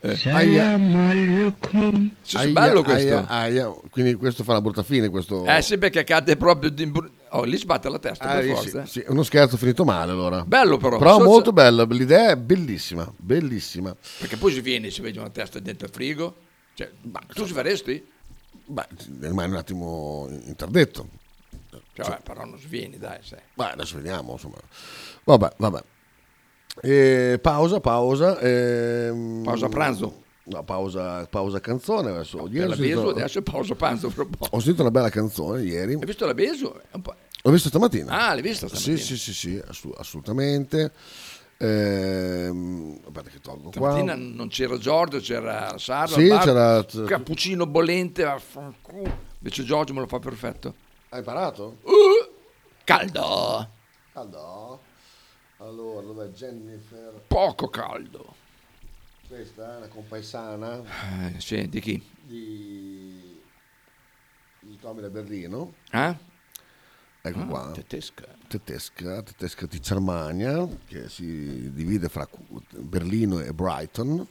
Eh, 0.00 0.16
Salam 0.16 0.96
alaikum. 0.96 2.10
Sì, 2.20 2.38
sì, 2.38 2.50
bello 2.50 2.82
questo. 2.82 3.14
aia, 3.14 3.28
aia. 3.28 3.72
Quindi 3.92 4.14
questo 4.14 4.42
fa 4.42 4.50
una 4.50 4.60
brutta 4.60 4.82
fine. 4.82 5.08
Questo... 5.08 5.44
Eh 5.46 5.62
sì, 5.62 5.78
perché 5.78 6.02
cade 6.02 6.36
proprio 6.36 6.68
di... 6.68 6.90
Oh, 7.34 7.44
lì 7.44 7.56
sbatte 7.56 7.88
la 7.88 7.98
testa 7.98 8.24
Ah, 8.24 8.34
per 8.34 8.42
sì, 8.44 8.50
forza. 8.54 8.82
eh. 8.82 8.86
sì, 8.86 9.04
uno 9.08 9.22
scherzo 9.22 9.56
finito 9.56 9.84
male 9.84 10.12
allora. 10.12 10.44
Bello 10.44 10.76
però. 10.76 10.98
Però 10.98 11.16
So- 11.18 11.24
molto 11.24 11.52
bello, 11.52 11.84
l'idea 11.84 12.30
è 12.30 12.36
bellissima, 12.36 13.10
bellissima. 13.16 13.96
Perché 14.18 14.36
poi 14.36 14.52
si 14.52 14.60
viene, 14.60 14.90
si 14.90 15.00
vede 15.00 15.18
una 15.18 15.30
testa 15.30 15.58
dentro 15.58 15.86
il 15.86 15.92
frigo. 15.92 16.36
Cioè, 16.74 16.90
ma 17.10 17.20
tu 17.26 17.46
si 17.46 17.52
faresti? 17.54 18.06
Beh, 18.66 18.86
rimane 19.20 19.48
un 19.52 19.56
attimo 19.56 20.28
interdetto. 20.44 21.08
Cioè, 21.94 22.06
vabbè, 22.06 22.20
però 22.22 22.44
non 22.44 22.58
svieni, 22.58 22.98
dai, 22.98 23.18
sai. 23.22 23.40
Beh, 23.54 23.70
adesso 23.72 23.96
vediamo, 23.96 24.32
insomma. 24.32 24.56
Vabbè, 25.24 25.52
vabbè. 25.56 25.82
E 26.82 27.38
pausa, 27.40 27.80
pausa. 27.80 28.38
ehm, 28.40 29.42
Pausa 29.44 29.68
pranzo. 29.68 30.21
No, 30.44 30.64
pausa, 30.64 31.24
pausa 31.26 31.60
canzone. 31.60 32.10
Adesso, 32.10 32.38
Per 32.42 32.52
ieri 32.52 32.66
la 32.66 32.72
ho 32.72 32.76
sentito- 32.76 33.00
Besu 33.02 33.08
adesso 33.10 33.38
è 33.38 33.42
pausa 33.42 33.74
pranzo 33.76 34.10
fra 34.10 34.22
un 34.24 34.30
po'. 34.30 34.46
ho 34.50 34.58
sentito 34.58 34.82
una 34.82 34.90
bella 34.90 35.08
canzone 35.08 35.62
ieri. 35.62 35.94
Hai 35.94 36.04
visto 36.04 36.26
la 36.26 36.34
Besu? 36.34 36.72
L'ho 37.44 37.50
vista 37.50 37.68
stamattina. 37.68 38.10
Ah, 38.28 38.32
l'hai 38.32 38.42
vista 38.42 38.66
stamattina? 38.66 38.96
Sì, 38.96 39.16
sì, 39.16 39.16
sì, 39.16 39.32
sì, 39.34 39.62
assu- 39.66 39.94
assolutamente. 39.96 40.92
Ehm, 41.58 42.98
aspetta 43.06 43.30
che 43.30 43.40
tolgo 43.40 43.70
qua. 43.70 43.92
Stamattina 43.92 44.14
non 44.16 44.48
c'era 44.48 44.76
Giorgio, 44.78 45.18
c'era 45.20 45.76
Sardo. 45.78 46.14
Sì, 46.14 46.26
bar, 46.28 46.42
c'era- 46.44 47.04
Cappuccino 47.06 47.66
bollente. 47.66 48.26
Invece 49.38 49.64
Giorgio 49.64 49.92
me 49.94 50.00
lo 50.00 50.06
fa 50.08 50.18
perfetto. 50.18 50.74
Hai 51.10 51.18
imparato? 51.20 51.76
Uh, 51.82 51.92
caldo. 52.84 53.68
Caldo. 54.12 54.80
Allora, 55.58 56.04
dov'è 56.06 56.26
Jennifer? 56.30 57.22
Poco 57.28 57.68
caldo. 57.68 58.34
Questa 59.32 59.74
è 59.74 59.76
una 59.78 59.88
compaesana 59.88 60.82
Eh, 61.32 61.40
sì, 61.40 61.66
di 61.66 61.80
chi? 61.80 62.06
di, 62.20 63.40
di 64.60 64.76
Tommy 64.78 65.00
da 65.00 65.08
Berlino. 65.08 65.72
Eh? 65.90 66.14
Ecco 67.22 67.38
Ah, 67.38 67.46
qua. 67.46 67.70
tedesca. 67.72 68.26
Tedesca, 68.46 69.22
tedesca 69.22 69.64
di 69.64 69.80
Germania, 69.80 70.68
che 70.86 71.08
si 71.08 71.72
divide 71.72 72.10
fra 72.10 72.28
Berlino 72.76 73.40
e 73.40 73.54
Brighton. 73.54 74.26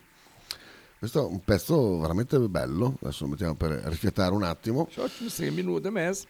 Questo 0.99 1.25
è 1.25 1.27
un 1.31 1.43
pezzo 1.43 1.97
veramente 1.99 2.37
bello. 2.37 2.95
Adesso 3.01 3.23
lo 3.23 3.31
mettiamo 3.31 3.55
per 3.55 3.71
rifiatare 3.71 4.35
un 4.35 4.43
attimo. 4.43 4.87
Short, 4.91 5.25
sei 5.25 5.49
minuti 5.49 5.87
e 5.87 5.89
mezzo. 5.89 6.27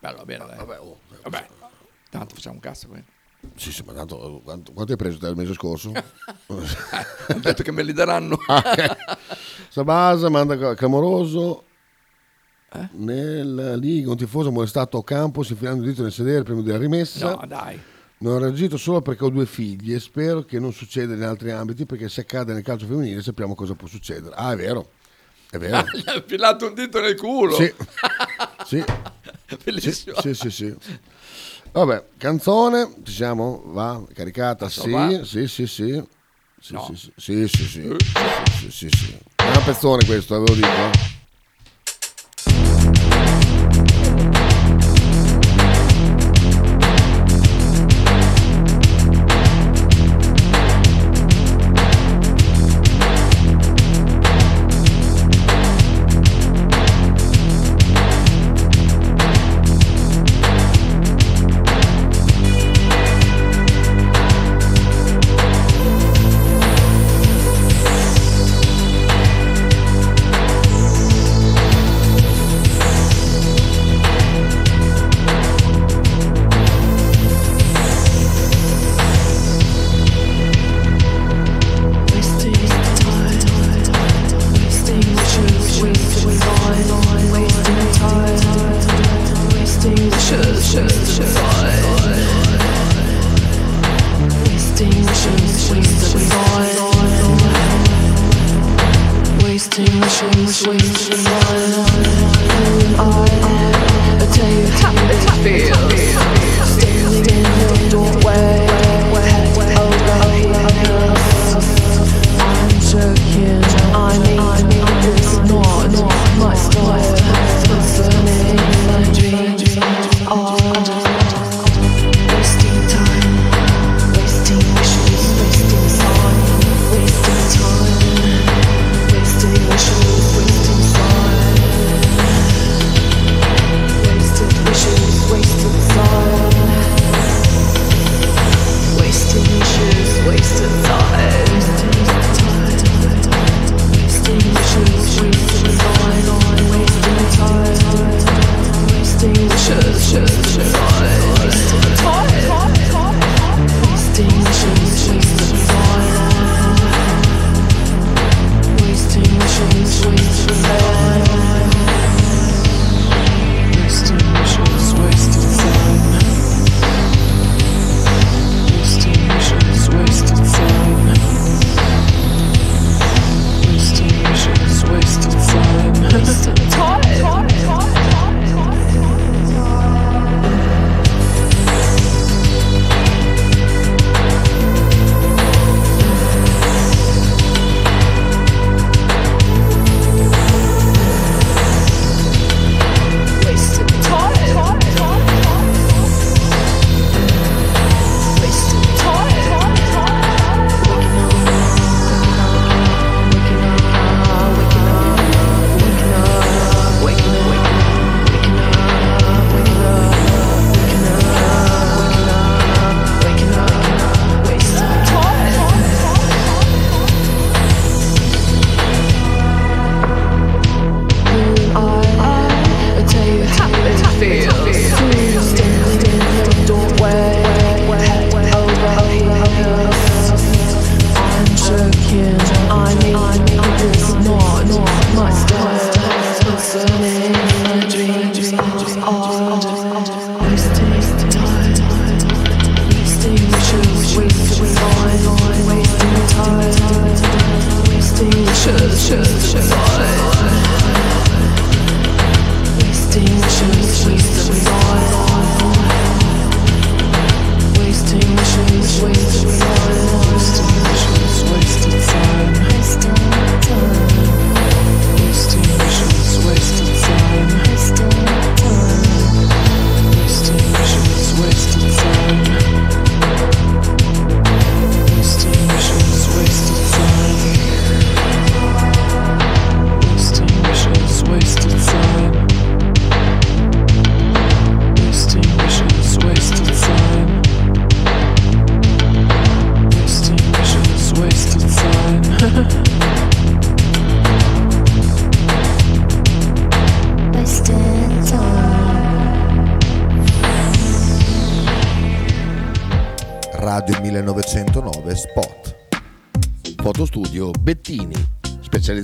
Bello, 0.00 0.22
bene, 0.26 0.44
dai. 0.44 0.56
Vabbè, 0.58 0.80
oh, 0.80 0.98
Vabbè, 1.22 1.48
tanto 2.10 2.34
facciamo 2.34 2.56
un 2.56 2.60
cazzo 2.60 2.88
qui. 2.88 3.02
Sì, 3.54 3.72
sì, 3.72 3.82
ma 3.84 3.92
tanto 3.92 4.40
quanto, 4.44 4.72
quanto 4.72 4.92
hai 4.92 4.98
preso 4.98 5.18
te 5.18 5.28
il 5.28 5.36
mese 5.36 5.52
scorso? 5.54 5.92
Ho 6.46 7.38
detto 7.40 7.62
che 7.62 7.72
me 7.72 7.82
li 7.82 7.92
daranno. 7.92 8.38
Ah. 8.48 9.18
Sabasa 9.68 10.28
manda 10.30 10.74
clamoroso. 10.74 11.64
Nella 12.92 13.74
Liga 13.76 14.10
un 14.10 14.16
tifoso 14.16 14.50
molestato 14.50 14.98
a 14.98 15.04
campo 15.04 15.42
si 15.42 15.52
infilando 15.52 15.82
il 15.82 15.90
dito 15.90 16.02
nel 16.02 16.12
sedere 16.12 16.42
prima 16.42 16.62
della 16.62 16.78
rimessa. 16.78 17.30
No, 17.30 17.44
dai. 17.46 17.80
Non 18.18 18.34
ho 18.34 18.38
reagito 18.38 18.76
solo 18.78 19.02
perché 19.02 19.24
ho 19.24 19.28
due 19.28 19.44
figli 19.44 19.92
e 19.92 20.00
spero 20.00 20.42
che 20.42 20.58
non 20.58 20.72
succeda 20.72 21.14
in 21.14 21.22
altri 21.22 21.50
ambiti 21.50 21.84
perché 21.84 22.08
se 22.08 22.22
accade 22.22 22.54
nel 22.54 22.62
calcio 22.62 22.86
femminile 22.86 23.22
sappiamo 23.22 23.54
cosa 23.54 23.74
può 23.74 23.86
succedere. 23.86 24.34
Ah, 24.34 24.52
è 24.52 24.56
vero. 24.56 24.92
È 25.50 25.58
vero. 25.58 25.84
Gli 25.92 26.08
ha 26.08 26.14
infilato 26.14 26.66
un 26.66 26.74
dito 26.74 27.00
nel 27.00 27.16
culo. 27.16 27.54
Sì. 27.54 27.72
Sì. 28.64 28.84
Bellissimo. 29.64 30.20
Sì, 30.20 30.34
sì, 30.34 30.50
sì. 30.50 30.74
Vabbè, 31.76 32.04
canzone, 32.16 32.88
ci 33.04 33.12
siamo? 33.12 33.62
Va, 33.66 34.02
caricata? 34.14 34.66
Sì, 34.70 34.90
va. 34.90 35.22
sì, 35.24 35.46
sì, 35.46 35.66
sì. 35.66 36.02
Sì, 36.58 36.72
No. 36.72 36.90
sì, 36.94 37.12
sì, 37.14 37.46
sì, 37.46 37.48
sì, 37.48 37.64
sì, 37.66 37.66
sì, 37.68 38.70
sì, 38.70 38.70
sì, 38.70 38.88
sì. 38.88 39.18
Lo 39.36 40.54
dico. 40.54 40.66
eh. 40.68 40.90
Wasting 40.90 41.15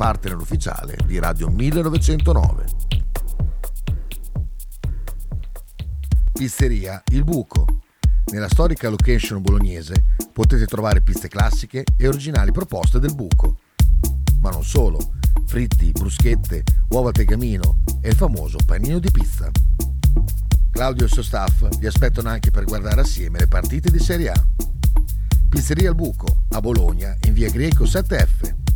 partner 0.00 0.38
ufficiale 0.38 0.96
di 1.04 1.18
Radio 1.18 1.50
1909. 1.50 2.64
Pizzeria 6.32 7.02
Il 7.08 7.22
Buco. 7.22 7.66
Nella 8.32 8.48
storica 8.48 8.88
location 8.88 9.42
bolognese 9.42 10.06
potete 10.32 10.64
trovare 10.64 11.02
piste 11.02 11.28
classiche 11.28 11.84
e 11.98 12.08
originali 12.08 12.50
proposte 12.50 12.98
del 12.98 13.14
buco. 13.14 13.58
Ma 14.40 14.48
non 14.48 14.64
solo, 14.64 15.16
fritti, 15.44 15.90
bruschette, 15.90 16.62
uova 16.88 17.08
al 17.08 17.14
tegamino 17.14 17.82
e 18.00 18.08
il 18.08 18.16
famoso 18.16 18.56
panino 18.64 19.00
di 19.00 19.10
pizza. 19.10 19.50
Claudio 20.70 21.02
e 21.02 21.08
il 21.08 21.12
suo 21.12 21.22
staff 21.22 21.68
vi 21.76 21.86
aspettano 21.86 22.30
anche 22.30 22.50
per 22.50 22.64
guardare 22.64 23.02
assieme 23.02 23.38
le 23.38 23.48
partite 23.48 23.90
di 23.90 23.98
Serie 23.98 24.30
A. 24.30 24.46
Pizzeria 25.50 25.90
Il 25.90 25.94
Buco, 25.94 26.44
a 26.52 26.60
Bologna, 26.62 27.14
in 27.26 27.34
via 27.34 27.50
Greco 27.50 27.84
7F. 27.84 28.69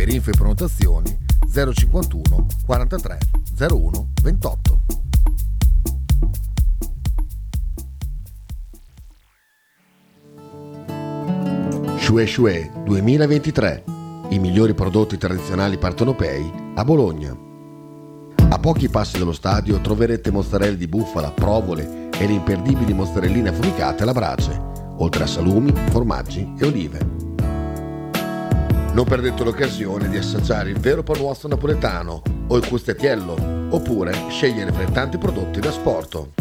Per 0.00 0.08
info 0.08 0.30
e 0.30 0.32
prenotazioni 0.32 1.14
051 1.52 2.46
43 2.64 3.18
01 3.68 4.08
28. 4.22 4.80
Shue 11.98 12.26
Shue 12.26 12.70
2023. 12.82 13.84
I 14.30 14.38
migliori 14.38 14.72
prodotti 14.72 15.18
tradizionali 15.18 15.76
partenopei 15.76 16.50
a 16.76 16.82
Bologna. 16.82 17.36
A 18.48 18.58
pochi 18.58 18.88
passi 18.88 19.18
dallo 19.18 19.34
stadio 19.34 19.82
troverete 19.82 20.30
mozzarella 20.30 20.76
di 20.76 20.88
bufala, 20.88 21.30
provole 21.30 22.08
e 22.18 22.26
le 22.26 22.32
imperdibili 22.32 22.94
mozzarelline 22.94 23.50
affumicate 23.50 24.04
alla 24.04 24.14
brace, 24.14 24.58
oltre 24.96 25.24
a 25.24 25.26
salumi, 25.26 25.74
formaggi 25.90 26.54
e 26.58 26.64
olive. 26.64 27.29
Non 28.92 29.04
perdete 29.04 29.44
l'occasione 29.44 30.08
di 30.08 30.16
assaggiare 30.16 30.70
il 30.70 30.78
vero 30.78 31.02
panuozzo 31.02 31.46
napoletano 31.46 32.22
o 32.48 32.56
il 32.56 32.66
custettiello, 32.66 33.36
oppure 33.70 34.12
scegliere 34.28 34.72
fra 34.72 34.82
i 34.82 34.92
tanti 34.92 35.16
prodotti 35.16 35.60
da 35.60 35.70
sporto. 35.70 36.32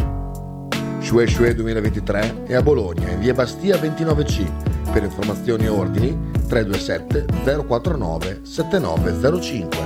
Shue 1.00 1.28
Shue 1.28 1.54
2023 1.54 2.45
è 2.45 2.56
a 2.56 2.62
Bologna, 2.62 3.10
in 3.12 3.20
via 3.20 3.34
Bastia 3.34 3.78
29C. 3.78 4.91
Per 4.91 5.04
informazioni 5.04 5.66
e 5.66 5.70
ordini 5.70 6.32
327 6.47 7.26
049 7.66 8.39
7905. 8.43 9.78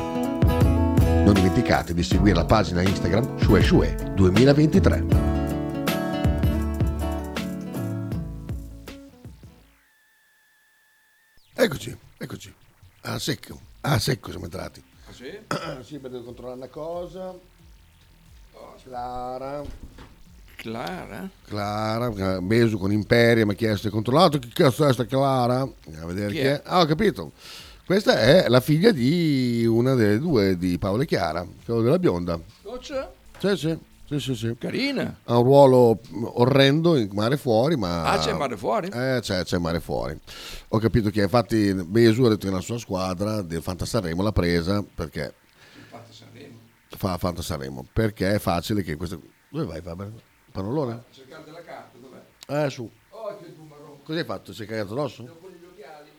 Non 1.23 1.33
dimenticate 1.33 1.93
di 1.93 2.01
seguire 2.01 2.35
la 2.35 2.45
pagina 2.45 2.81
Instagram 2.81 3.37
Shue 3.39 3.61
Shue 3.61 3.95
2023. 4.15 5.05
Eccoci, 11.55 11.97
eccoci. 12.23 12.53
A 13.01 13.19
secco, 13.19 13.59
a 13.81 13.99
secco 13.99 14.29
siamo 14.29 14.45
entrati. 14.45 14.81
Ah, 15.07 15.11
sì? 15.13 15.29
sì, 15.83 15.99
devo 15.99 16.23
controllare 16.23 16.57
una 16.57 16.67
cosa. 16.67 17.33
Clara. 18.83 19.63
Clara? 20.55 21.29
Clara, 21.45 22.39
Besu 22.41 22.77
con 22.77 22.91
Imperia 22.91 23.45
mi 23.45 23.51
ha 23.51 23.55
chiesto 23.55 23.87
e 23.87 23.91
controllato 23.91 24.39
chi 24.39 24.49
cazzo 24.49 24.87
è 24.87 24.93
sta 24.93 25.05
Clara? 25.05 25.59
Andiamo 25.85 26.05
a 26.05 26.13
vedere 26.13 26.27
Chi 26.31 26.35
chi, 26.39 26.41
è? 26.45 26.53
è. 26.53 26.61
Ah, 26.65 26.79
ho 26.79 26.85
capito. 26.85 27.31
Questa 27.85 28.17
è 28.17 28.47
la 28.47 28.61
figlia 28.61 28.91
di 28.91 29.65
una 29.65 29.93
delle 29.93 30.17
due 30.19 30.57
di 30.57 30.77
Paolo 30.77 31.01
e 31.01 31.05
Chiara, 31.05 31.45
quello 31.65 31.81
della 31.81 31.99
bionda. 31.99 32.39
Doccia? 32.61 33.11
Sì, 33.37 33.57
sì, 33.57 33.77
sì, 34.05 34.19
sì, 34.19 34.35
sì. 34.35 34.55
Carina. 34.59 35.19
Ha 35.23 35.37
un 35.37 35.43
ruolo 35.43 35.99
orrendo 36.35 36.95
in 36.97 37.09
mare 37.13 37.37
fuori, 37.37 37.75
ma... 37.75 38.03
Ah, 38.03 38.17
c'è 38.19 38.33
mare 38.33 38.57
fuori? 38.57 38.87
Eh, 38.87 39.19
c'è, 39.21 39.43
c'è 39.43 39.57
mare 39.57 39.79
fuori. 39.79 40.19
Ho 40.69 40.77
capito 40.79 41.09
che 41.09 41.21
infatti 41.21 41.73
Besu 41.73 42.23
ha 42.23 42.29
detto 42.29 42.47
che 42.47 42.53
la 42.53 42.59
sua 42.61 42.77
squadra 42.77 43.41
del 43.41 43.61
Fanta 43.61 43.85
Sanremo 43.85 44.21
l'ha 44.21 44.31
presa 44.31 44.83
perché 44.83 45.33
Fatta 45.89 46.11
Sanremo. 46.11 46.59
fa 46.89 47.17
Fanta 47.17 47.41
Sanremo, 47.41 47.85
perché 47.91 48.33
è 48.35 48.39
facile 48.39 48.83
che 48.83 48.95
questo... 48.95 49.21
Dove 49.49 49.65
vai 49.65 49.81
Faber? 49.81 50.11
Panolone? 50.51 51.03
Cercare 51.11 51.43
della 51.43 51.63
carta, 51.63 51.97
dov'è? 51.97 52.65
Eh, 52.65 52.69
su. 52.69 52.89
Oh, 53.09 53.37
che. 53.37 53.55
Cosa 54.03 54.19
hai 54.19 54.25
fatto? 54.25 54.53
Sei 54.53 54.67
cagato 54.67 54.93
addosso? 54.93 55.23
Gli 55.23 55.65
occhiali. 55.65 56.09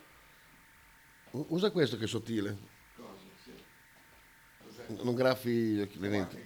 Usa 1.48 1.70
questo 1.70 1.96
che 1.96 2.04
è 2.04 2.08
sottile. 2.08 2.56
Non 5.02 5.14
graffi 5.14 5.50
gli 5.50 5.80
occhi- 5.80 5.98
le 5.98 6.08
lenti. 6.08 6.36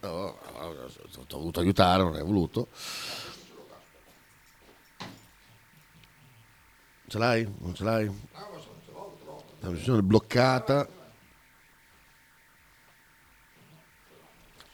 No, 0.00 0.38
no, 0.52 0.86
ti 1.26 1.34
ho 1.34 1.38
voluto 1.38 1.60
aiutare, 1.60 2.02
non 2.02 2.14
hai 2.14 2.22
voluto. 2.22 2.68
Ce 7.08 7.18
l'hai? 7.18 7.50
Non 7.58 7.74
ce 7.74 7.84
l'hai? 7.84 8.28
La 9.60 9.70
visione 9.70 10.02
bloccata. 10.02 10.86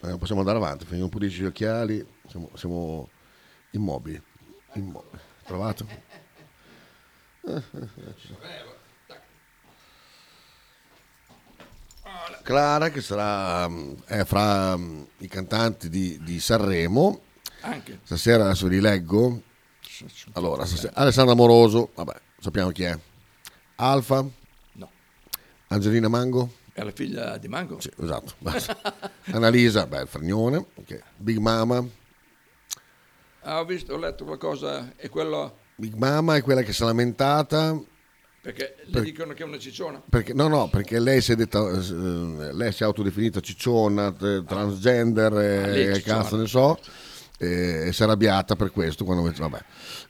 Eh, 0.01 0.17
possiamo 0.17 0.41
andare 0.41 0.57
avanti, 0.57 0.85
non 0.97 1.09
pulisci 1.09 1.41
gli 1.41 1.45
occhiali, 1.45 2.05
siamo, 2.27 2.51
siamo 2.53 3.09
immobili. 3.71 4.21
immobili. 4.73 5.19
Trovato? 5.43 5.87
Clara 12.41 12.89
che 12.89 13.01
sarà 13.01 13.67
mm, 13.67 13.93
è 14.05 14.23
fra 14.23 14.77
mm, 14.77 15.01
i 15.19 15.27
cantanti 15.27 15.89
di, 15.89 16.19
di 16.21 16.39
Sanremo. 16.39 17.21
Anche. 17.61 17.99
Stasera 18.03 18.45
adesso 18.45 18.67
vi 18.67 18.79
leggo. 18.79 19.41
Allora, 20.33 20.65
stasera- 20.65 20.93
Alessandra 20.95 21.33
Moroso, 21.33 21.91
vabbè, 21.95 22.13
sappiamo 22.39 22.69
chi 22.69 22.83
è. 22.83 22.97
Alfa? 23.75 24.25
No. 24.73 24.89
Angelina 25.67 26.07
Mango? 26.07 26.53
È 26.73 26.83
la 26.83 26.91
figlia 26.91 27.37
di 27.37 27.47
Mango? 27.47 27.79
Sì, 27.79 27.89
esatto. 28.01 28.33
Annalisa, 29.31 29.87
beh, 29.87 30.01
il 30.01 30.07
Fragnone, 30.07 30.57
ok. 30.75 31.01
Big 31.17 31.37
Mama. 31.37 31.83
Ah, 33.41 33.59
ho 33.59 33.65
visto, 33.65 33.93
ho 33.93 33.97
letto 33.97 34.25
qualcosa 34.25 34.93
e 34.95 35.07
quello 35.07 35.59
Big 35.75 35.93
Mama 35.93 36.35
è 36.35 36.41
quella 36.41 36.61
che 36.61 36.73
si 36.73 36.81
è 36.83 36.85
lamentata 36.85 37.79
perché 38.45 38.75
le 38.85 38.91
Per- 38.91 39.01
dicono 39.01 39.33
che 39.33 39.41
è 39.41 39.45
una 39.47 39.57
cicciona. 39.57 39.99
perché, 40.07 40.31
no, 40.35 40.47
no, 40.47 40.67
perché 40.69 40.99
lei 40.99 41.19
si 41.19 41.31
è 41.31 41.35
detta, 41.35 41.67
eh, 41.67 42.53
lei 42.53 42.71
si 42.71 42.83
è 42.83 42.85
autodefinita 42.85 43.39
cicciona, 43.39 44.11
t- 44.11 44.43
transgender, 44.45 45.33
Ah, 45.33 45.41
è 45.41 45.89
e 45.89 45.95
cicciona. 45.95 46.21
cazzo 46.21 46.35
ne 46.37 46.45
so, 46.45 46.77
e 47.39 47.89
si 47.91 48.01
è 48.01 48.05
arrabbiata 48.05 48.55
per 48.55 48.69
questo 48.69 49.03
quando 49.03 49.27
vabbè. 49.35 49.59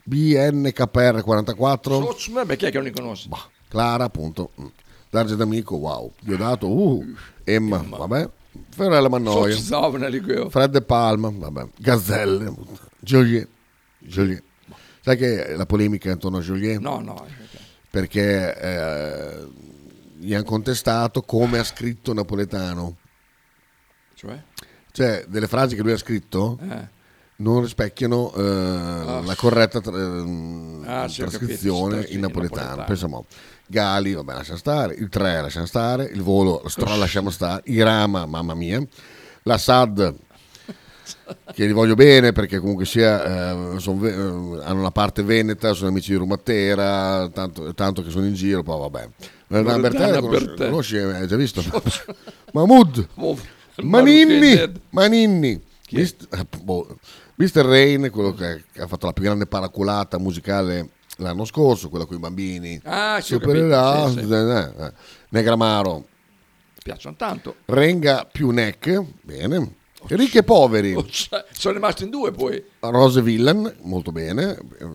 BNKPR44, 0.04 1.80
Soc- 1.82 2.30
Vabbè, 2.30 2.56
chi 2.56 2.66
è 2.66 2.70
che 2.70 2.76
non 2.76 2.84
li 2.86 2.92
conosce? 2.92 3.30
Clara 3.68 4.04
appunto, 4.04 4.50
mm. 4.60 4.66
Darge 5.08 5.34
d'Amico, 5.34 5.76
wow, 5.76 6.12
Diodato, 6.20 6.68
uh, 6.68 7.14
Emma, 7.42 7.78
vabbè, 7.88 8.28
Fiorella 8.68 9.08
Mannoia, 9.08 9.56
dico 10.10 10.30
io. 10.30 10.50
Fred 10.50 10.72
De 10.72 10.82
Palma, 10.82 11.32
vabbè, 11.34 11.68
Gazzelle, 11.78 12.52
Joliet. 13.00 13.48
Sai 15.00 15.16
che 15.16 15.54
la 15.56 15.64
polemica 15.66 16.10
intorno 16.10 16.36
a 16.38 16.40
Joliet? 16.40 16.80
No, 16.80 17.00
no. 17.00 17.24
Perché 17.96 18.54
eh, 18.60 19.48
gli 20.18 20.34
hanno 20.34 20.44
contestato 20.44 21.22
come 21.22 21.58
ha 21.58 21.64
scritto 21.64 22.12
Napoletano. 22.12 22.96
Cioè? 24.14 24.38
Cioè, 24.92 25.24
delle 25.26 25.46
frasi 25.46 25.76
che 25.76 25.80
lui 25.80 25.92
ha 25.92 25.96
scritto 25.96 26.58
Eh. 26.60 26.88
non 27.36 27.62
rispecchiano 27.62 28.34
eh, 28.34 28.42
la 29.24 29.34
corretta 29.34 29.80
tra- 29.80 29.96
ehm, 29.96 30.84
Ah, 30.86 31.06
trascrizione 31.08 31.94
capito, 31.94 32.10
in 32.10 32.16
in 32.16 32.20
napoletano. 32.20 32.60
napoletano. 32.60 32.86
Pensiamo, 32.86 33.24
Gali, 33.66 34.12
vabbè, 34.12 34.34
lasciamo 34.34 34.58
stare, 34.58 34.94
il 34.94 35.08
3 35.08 35.40
lasciamo 35.40 35.66
stare, 35.66 36.04
il 36.04 36.20
volo, 36.22 36.60
lo 36.62 36.68
stra 36.68 36.94
lasciamo 36.96 37.30
stare, 37.30 37.62
Irama, 37.64 38.26
mamma 38.26 38.52
mia, 38.52 38.86
la 39.44 39.56
SAD, 39.56 40.14
che 41.52 41.66
li 41.66 41.72
voglio 41.72 41.94
bene 41.94 42.32
perché 42.32 42.58
comunque 42.58 42.84
sia, 42.84 43.52
eh, 43.74 43.78
son 43.80 44.04
eh, 44.04 44.64
hanno 44.64 44.82
la 44.82 44.90
parte 44.90 45.22
veneta, 45.22 45.72
sono 45.72 45.88
amici 45.88 46.12
di 46.12 46.18
Rumatera, 46.18 47.28
tanto, 47.28 47.74
tanto 47.74 48.02
che 48.02 48.10
sono 48.10 48.26
in 48.26 48.34
giro, 48.34 48.62
poi 48.62 48.78
vabbè. 48.78 49.08
Loredana 49.48 49.88
Bertè, 49.88 50.20
conosci, 50.20 50.54
conosci, 50.56 50.96
hai 50.96 51.26
già 51.26 51.36
visto? 51.36 51.62
Mahmood, 52.52 53.08
Oh, 53.16 53.38
Maninni, 53.82 54.72
Maninni, 54.90 55.60
Mist- 55.90 56.26
eh, 56.32 56.46
boh, 56.62 56.96
Mr. 57.36 57.64
Rain, 57.64 58.10
quello 58.10 58.34
che, 58.34 58.64
ha 58.78 58.86
fatto 58.86 59.06
la 59.06 59.12
più 59.12 59.24
grande 59.24 59.46
paraculata 59.46 60.18
musicale 60.18 60.90
l'anno 61.18 61.44
scorso, 61.44 61.88
quella 61.88 62.06
con 62.06 62.16
i 62.16 62.20
bambini. 62.20 62.80
Ah, 62.84 63.20
Supererà, 63.20 64.08
sì, 64.08 64.24
sì. 64.24 64.32
eh, 64.32 64.84
eh. 64.86 64.92
Negramaro, 65.30 66.06
Piacciono 66.82 67.16
tanto. 67.16 67.56
Renga 67.64 68.28
più 68.30 68.50
Neck, 68.50 69.02
bene. 69.22 69.74
Ricchi 70.08 70.38
e 70.38 70.42
poveri, 70.42 70.94
cioè, 71.10 71.44
Sono 71.52 71.74
rimasto 71.74 72.04
in 72.04 72.10
due 72.10 72.30
poi. 72.32 72.62
Rose 72.80 73.22
Villan, 73.22 73.74
molto 73.82 74.12
bene, 74.12 74.56
eh, 74.78 74.88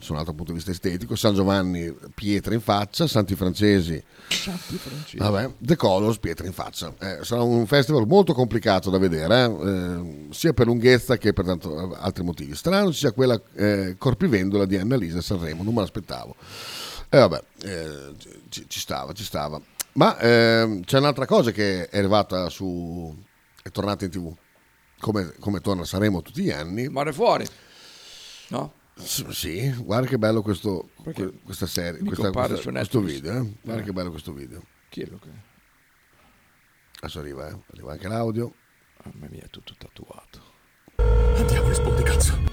su 0.00 0.12
un 0.12 0.18
altro 0.18 0.32
punto 0.32 0.52
di 0.52 0.54
vista 0.54 0.70
estetico, 0.70 1.14
San 1.14 1.34
Giovanni, 1.34 1.94
pietra 2.14 2.54
in 2.54 2.60
faccia, 2.60 3.06
Santi 3.06 3.34
Francesi, 3.34 4.02
Santi 4.28 4.76
francesi. 4.76 5.16
Vabbè, 5.18 5.50
The 5.58 5.76
Colors, 5.76 6.18
pietra 6.18 6.46
in 6.46 6.52
faccia. 6.52 6.92
Eh, 6.98 7.18
sarà 7.22 7.42
un 7.42 7.66
festival 7.66 8.06
molto 8.06 8.32
complicato 8.32 8.90
da 8.90 8.98
vedere, 8.98 9.44
eh, 9.44 9.68
eh, 9.68 10.26
sia 10.30 10.52
per 10.52 10.66
lunghezza 10.66 11.16
che 11.16 11.32
per 11.32 11.44
tanto, 11.44 11.96
altri 11.98 12.24
motivi. 12.24 12.54
Strano 12.54 12.92
ci 12.92 12.98
sia 12.98 13.12
quella 13.12 13.40
eh, 13.54 13.96
corpivendola 13.98 14.64
di 14.64 14.76
Annalisa 14.76 15.18
a 15.18 15.22
Sanremo, 15.22 15.62
non 15.62 15.74
me 15.74 15.80
l'aspettavo. 15.80 16.34
E 17.08 17.18
vabbè, 17.18 17.42
eh, 17.64 18.14
ci, 18.48 18.64
ci 18.68 18.78
stava, 18.78 19.12
ci 19.12 19.24
stava. 19.24 19.60
Ma 19.92 20.18
ehm, 20.18 20.84
c'è 20.84 20.98
un'altra 20.98 21.26
cosa 21.26 21.50
che 21.50 21.88
è 21.88 21.98
arrivata 21.98 22.48
su... 22.48 23.28
è 23.62 23.70
tornata 23.70 24.04
in 24.04 24.10
tv, 24.10 24.34
come, 24.98 25.34
come 25.38 25.60
torna 25.60 25.82
a 25.82 25.86
Sanremo 25.86 26.22
tutti 26.22 26.42
gli 26.42 26.50
anni. 26.50 26.88
Mare 26.88 27.12
fuori. 27.12 27.46
No? 28.48 28.74
S- 28.96 29.26
Sì, 29.28 29.70
guarda 29.82 30.06
che 30.06 30.18
bello 30.18 30.42
questo, 30.42 30.90
que- 31.02 31.40
questa 31.42 31.66
serie, 31.66 32.00
questa- 32.00 32.30
questa- 32.30 32.46
questo 32.48 32.70
Netflix. 32.70 33.04
video. 33.04 33.32
eh. 33.42 33.52
Guarda 33.62 33.82
Eh. 33.82 33.84
che 33.84 33.92
bello 33.92 34.10
questo 34.10 34.32
video. 34.32 34.62
Chi 34.88 35.02
è 35.02 35.06
lo 35.06 35.18
che? 35.18 35.28
Adesso 37.00 37.18
arriva, 37.20 37.48
eh. 37.48 37.58
arriva 37.72 37.92
anche 37.92 38.08
l'audio. 38.08 38.54
Mamma 39.04 39.26
mia, 39.30 39.42
è 39.44 39.48
tutto 39.50 39.74
tatuato. 39.78 40.40
Andiamo, 41.36 41.68
rispondi 41.68 42.02
cazzo. 42.02 42.49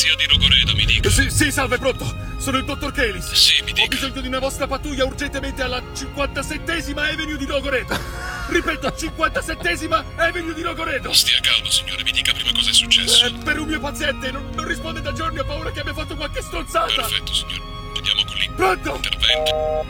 Polizia 0.00 0.16
di 0.16 0.32
Rogoredo, 0.32 0.74
mi 0.74 0.84
dica. 0.86 1.10
Sì, 1.10 1.28
sì, 1.28 1.52
salve, 1.52 1.76
pronto. 1.76 2.10
Sono 2.38 2.56
il 2.56 2.64
dottor 2.64 2.90
Kelis. 2.90 3.32
Sì, 3.34 3.62
mi 3.64 3.72
dica. 3.74 3.84
Ho 3.84 3.88
bisogno 3.88 4.20
di 4.22 4.28
una 4.28 4.38
vostra 4.38 4.66
pattuglia 4.66 5.04
urgentemente 5.04 5.60
alla 5.60 5.78
57esima 5.78 7.12
Avenue 7.12 7.36
di 7.36 7.44
Rogoredo. 7.44 8.00
Ripeto, 8.48 8.88
57esima 8.88 10.02
Avenue 10.16 10.54
di 10.54 10.62
Rogoredo. 10.62 11.12
Stia 11.12 11.38
calmo, 11.42 11.68
signore, 11.68 12.02
mi 12.02 12.12
dica 12.12 12.32
prima 12.32 12.50
cosa 12.50 12.70
è 12.70 12.72
successo. 12.72 13.30
per 13.44 13.58
un 13.58 13.68
mio 13.68 13.78
paziente, 13.78 14.30
non, 14.30 14.48
non 14.54 14.66
risponde 14.66 15.02
da 15.02 15.12
giorni, 15.12 15.38
ho 15.38 15.44
paura 15.44 15.70
che 15.70 15.80
abbia 15.80 15.92
fatto 15.92 16.16
qualche 16.16 16.40
stronzata. 16.40 16.94
Perfetto, 16.94 17.34
signore. 17.34 17.62
Vediamo 17.94 18.24
con 18.24 18.36
lì. 18.36 18.50
Pronto? 18.56 18.94
Intervento. 18.94 19.86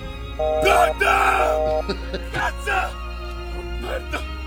Pronto! 0.61 2.19
Cazzo! 2.33 2.99
Oh, 3.55 3.63
merda! 3.79 4.40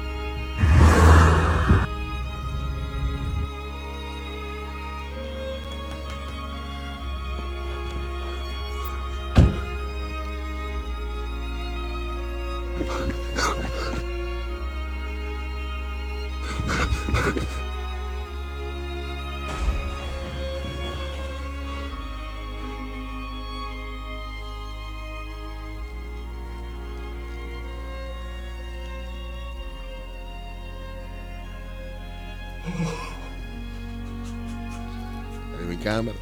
Era 35.53 35.65
mi 35.65 35.77
camera. 35.77 36.17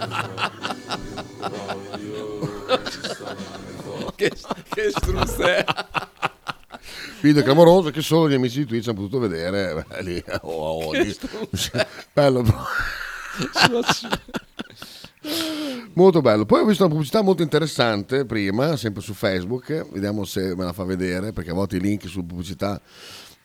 che, 4.21 4.31
che 4.69 4.91
struzzè. 4.91 5.63
Video 7.21 7.43
clamoroso 7.43 7.89
che 7.89 8.01
solo 8.01 8.29
gli 8.29 8.33
amici 8.33 8.59
di 8.59 8.65
Twitch 8.65 8.87
hanno 8.87 8.97
potuto 8.97 9.19
vedere. 9.19 9.85
Beh, 9.87 10.03
lì, 10.03 10.23
oh, 10.41 10.85
oh, 10.85 10.91
lì. 10.93 11.11
struzze. 11.11 11.87
bello. 12.13 12.43
molto 15.93 16.21
bello. 16.21 16.45
Poi 16.45 16.61
ho 16.61 16.65
visto 16.65 16.83
una 16.83 16.91
pubblicità 16.91 17.21
molto 17.21 17.41
interessante 17.41 18.25
prima, 18.25 18.75
sempre 18.75 19.01
su 19.01 19.13
Facebook. 19.13 19.89
Vediamo 19.91 20.23
se 20.25 20.55
me 20.55 20.63
la 20.65 20.73
fa 20.73 20.83
vedere, 20.83 21.31
perché 21.31 21.51
a 21.51 21.55
volte 21.55 21.77
i 21.77 21.81
link 21.81 22.07
sulle 22.07 22.25
pubblicità 22.25 22.79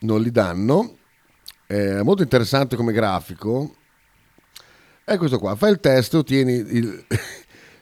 non 0.00 0.20
li 0.20 0.30
danno. 0.30 0.98
È 1.66 2.02
molto 2.02 2.22
interessante 2.22 2.76
come 2.76 2.92
grafico. 2.92 3.74
È 5.04 5.16
questo 5.16 5.38
qua. 5.38 5.54
Fai 5.54 5.70
il 5.70 5.80
test 5.80 6.14
e 6.14 6.16
ottieni 6.16 6.52
il... 6.52 7.06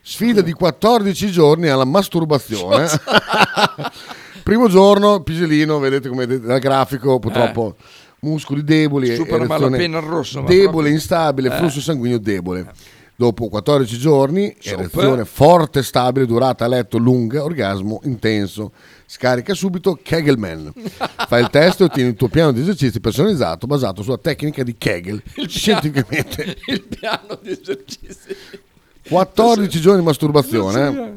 sfida 0.07 0.43
di 0.43 0.53
14 0.53 1.31
giorni 1.31 1.69
alla 1.69 1.87
masturbazione. 1.87 2.87
Primo 4.45 4.69
giorno, 4.69 5.23
piselino, 5.23 5.79
vedete 5.79 6.11
come 6.11 6.27
dal 6.27 6.61
grafico, 6.61 7.19
purtroppo 7.19 7.77
muscoli 8.21 8.63
deboli, 8.63 9.15
Super 9.15 9.47
malapena 9.47 9.99
il 9.99 10.05
rosso, 10.05 10.43
debole, 10.43 10.91
instabile, 10.91 11.49
Eh. 11.49 11.57
flusso 11.57 11.81
sanguigno 11.81 12.19
debole. 12.19 12.71
Dopo 13.17 13.49
14 13.49 13.97
giorni, 13.97 14.55
Super. 14.59 14.81
erezione 14.81 15.25
forte, 15.25 15.85
stabile, 15.85 16.27
durata 16.27 16.65
a 16.65 16.69
letto 16.69 16.99
lunga, 16.99 17.45
orgasmo 17.45 18.01
intenso. 18.05 18.73
Scarica 19.07 19.55
subito 19.55 19.99
Kegelman. 20.03 20.73
Fai 21.29 21.43
il 21.43 21.49
test 21.49 21.81
e 21.81 21.85
ottieni 21.85 22.09
il 22.11 22.17
tuo 22.17 22.29
piano 22.29 22.51
di 22.51 22.61
esercizi 22.61 22.99
personalizzato 23.01 23.67
basato 23.69 24.03
sulla 24.03 24.19
tecnica 24.19 24.65
di 24.65 24.75
Kegel. 24.77 25.23
Scientificamente. 25.47 26.57
Il 26.67 26.83
piano 26.83 27.39
di 27.41 27.51
esercizi. 27.51 28.37
14 29.09 29.81
giorni 29.81 30.01
di 30.01 30.05
masturbazione. 30.07 30.89
eh. 30.89 31.13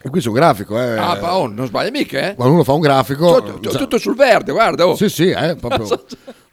E 0.00 0.10
qui 0.10 0.20
c'è 0.20 0.28
un 0.28 0.34
grafico, 0.34 0.78
eh. 0.80 0.96
Ah, 0.96 1.18
ma 1.20 1.36
oh, 1.36 1.48
non 1.48 1.66
sbaglia 1.66 1.90
mica, 1.90 2.28
eh? 2.30 2.34
Quando 2.36 2.54
uno 2.54 2.62
fa 2.64 2.72
un 2.72 2.80
grafico... 2.80 3.40
Tutto, 3.42 3.58
tutto- 3.58 3.78
tutto 3.78 3.98
sul 3.98 4.14
verde, 4.14 4.52
guarda. 4.52 4.86
Oh. 4.86 4.94
Sì, 4.94 5.08
sì, 5.08 5.28
eh, 5.30 5.56
proprio. 5.56 5.86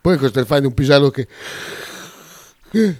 Poi 0.01 0.18
questo 0.18 0.43
fai 0.45 0.62
di 0.62 0.66
un 0.66 0.74
pisello 0.74 1.10
che... 1.12 1.28
che, 2.72 2.95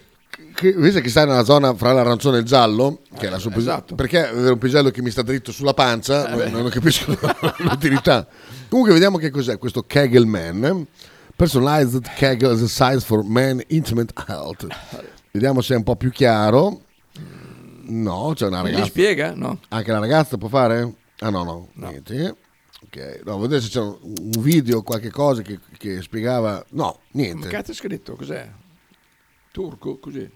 che 0.54 0.70
invece 0.70 1.02
che 1.02 1.10
stai 1.10 1.26
nella 1.26 1.44
zona 1.44 1.74
fra 1.74 1.92
l'arancione 1.94 2.38
e 2.38 2.40
il 2.42 2.46
giallo, 2.46 3.00
che 3.18 3.28
è 3.28 3.30
la 3.30 3.40
sua 3.40 3.50
pis- 3.50 3.62
esatto. 3.62 3.96
perché 3.96 4.28
avere 4.28 4.52
un 4.52 4.58
pisello 4.60 4.90
che 4.92 5.02
mi 5.02 5.10
sta 5.10 5.22
dritto 5.24 5.52
sulla 5.52 5.74
pancia, 5.74 6.30
Eh, 6.32 6.50
non, 6.50 6.62
non 6.62 6.70
capisco 6.72 7.18
l'utilità. 7.60 8.26
Comunque 8.70 8.94
vediamo 8.94 9.18
che 9.18 9.30
cos'è 9.32 9.58
questo 9.58 9.84
Kegel 9.88 10.26
Man. 10.28 10.64
eh. 10.64 10.86
Personalized 11.36 12.08
Kegel 12.16 12.52
as 12.52 12.62
a 12.62 12.68
size 12.68 13.00
for 13.06 13.24
man 13.24 13.62
intimate 13.68 14.14
health. 14.28 14.68
Vediamo 15.32 15.62
se 15.62 15.74
è 15.74 15.78
un 15.78 15.84
po' 15.84 15.96
più 15.96 16.10
chiaro. 16.12 16.82
No, 17.88 18.32
c'è 18.36 18.48
una 18.48 18.62
Mi 18.64 18.72
ragazza. 18.72 18.86
spiega? 18.90 19.34
No. 19.36 19.60
Anche 19.70 19.92
la 19.92 20.00
ragazza 20.00 20.38
può 20.38 20.48
fare? 20.48 20.94
Ah 21.20 21.30
no, 21.30 21.44
no, 21.44 21.70
niente. 21.74 22.36
Ok, 22.84 23.22
no, 23.26 23.40
vedete 23.40 23.62
se 23.62 23.70
c'è 23.70 23.80
un 23.80 24.32
video, 24.40 24.84
qualche 24.84 25.10
cosa 25.10 25.42
che, 25.42 25.60
che 25.78 26.02
spiegava... 26.02 26.64
No, 26.72 26.84
Ma 26.84 26.94
niente. 27.12 27.48
cazzo 27.48 27.72
è 27.72 27.74
scritto? 27.74 28.16
Cos'è? 28.16 28.48
Turco? 29.52 29.98
Così? 29.98 30.30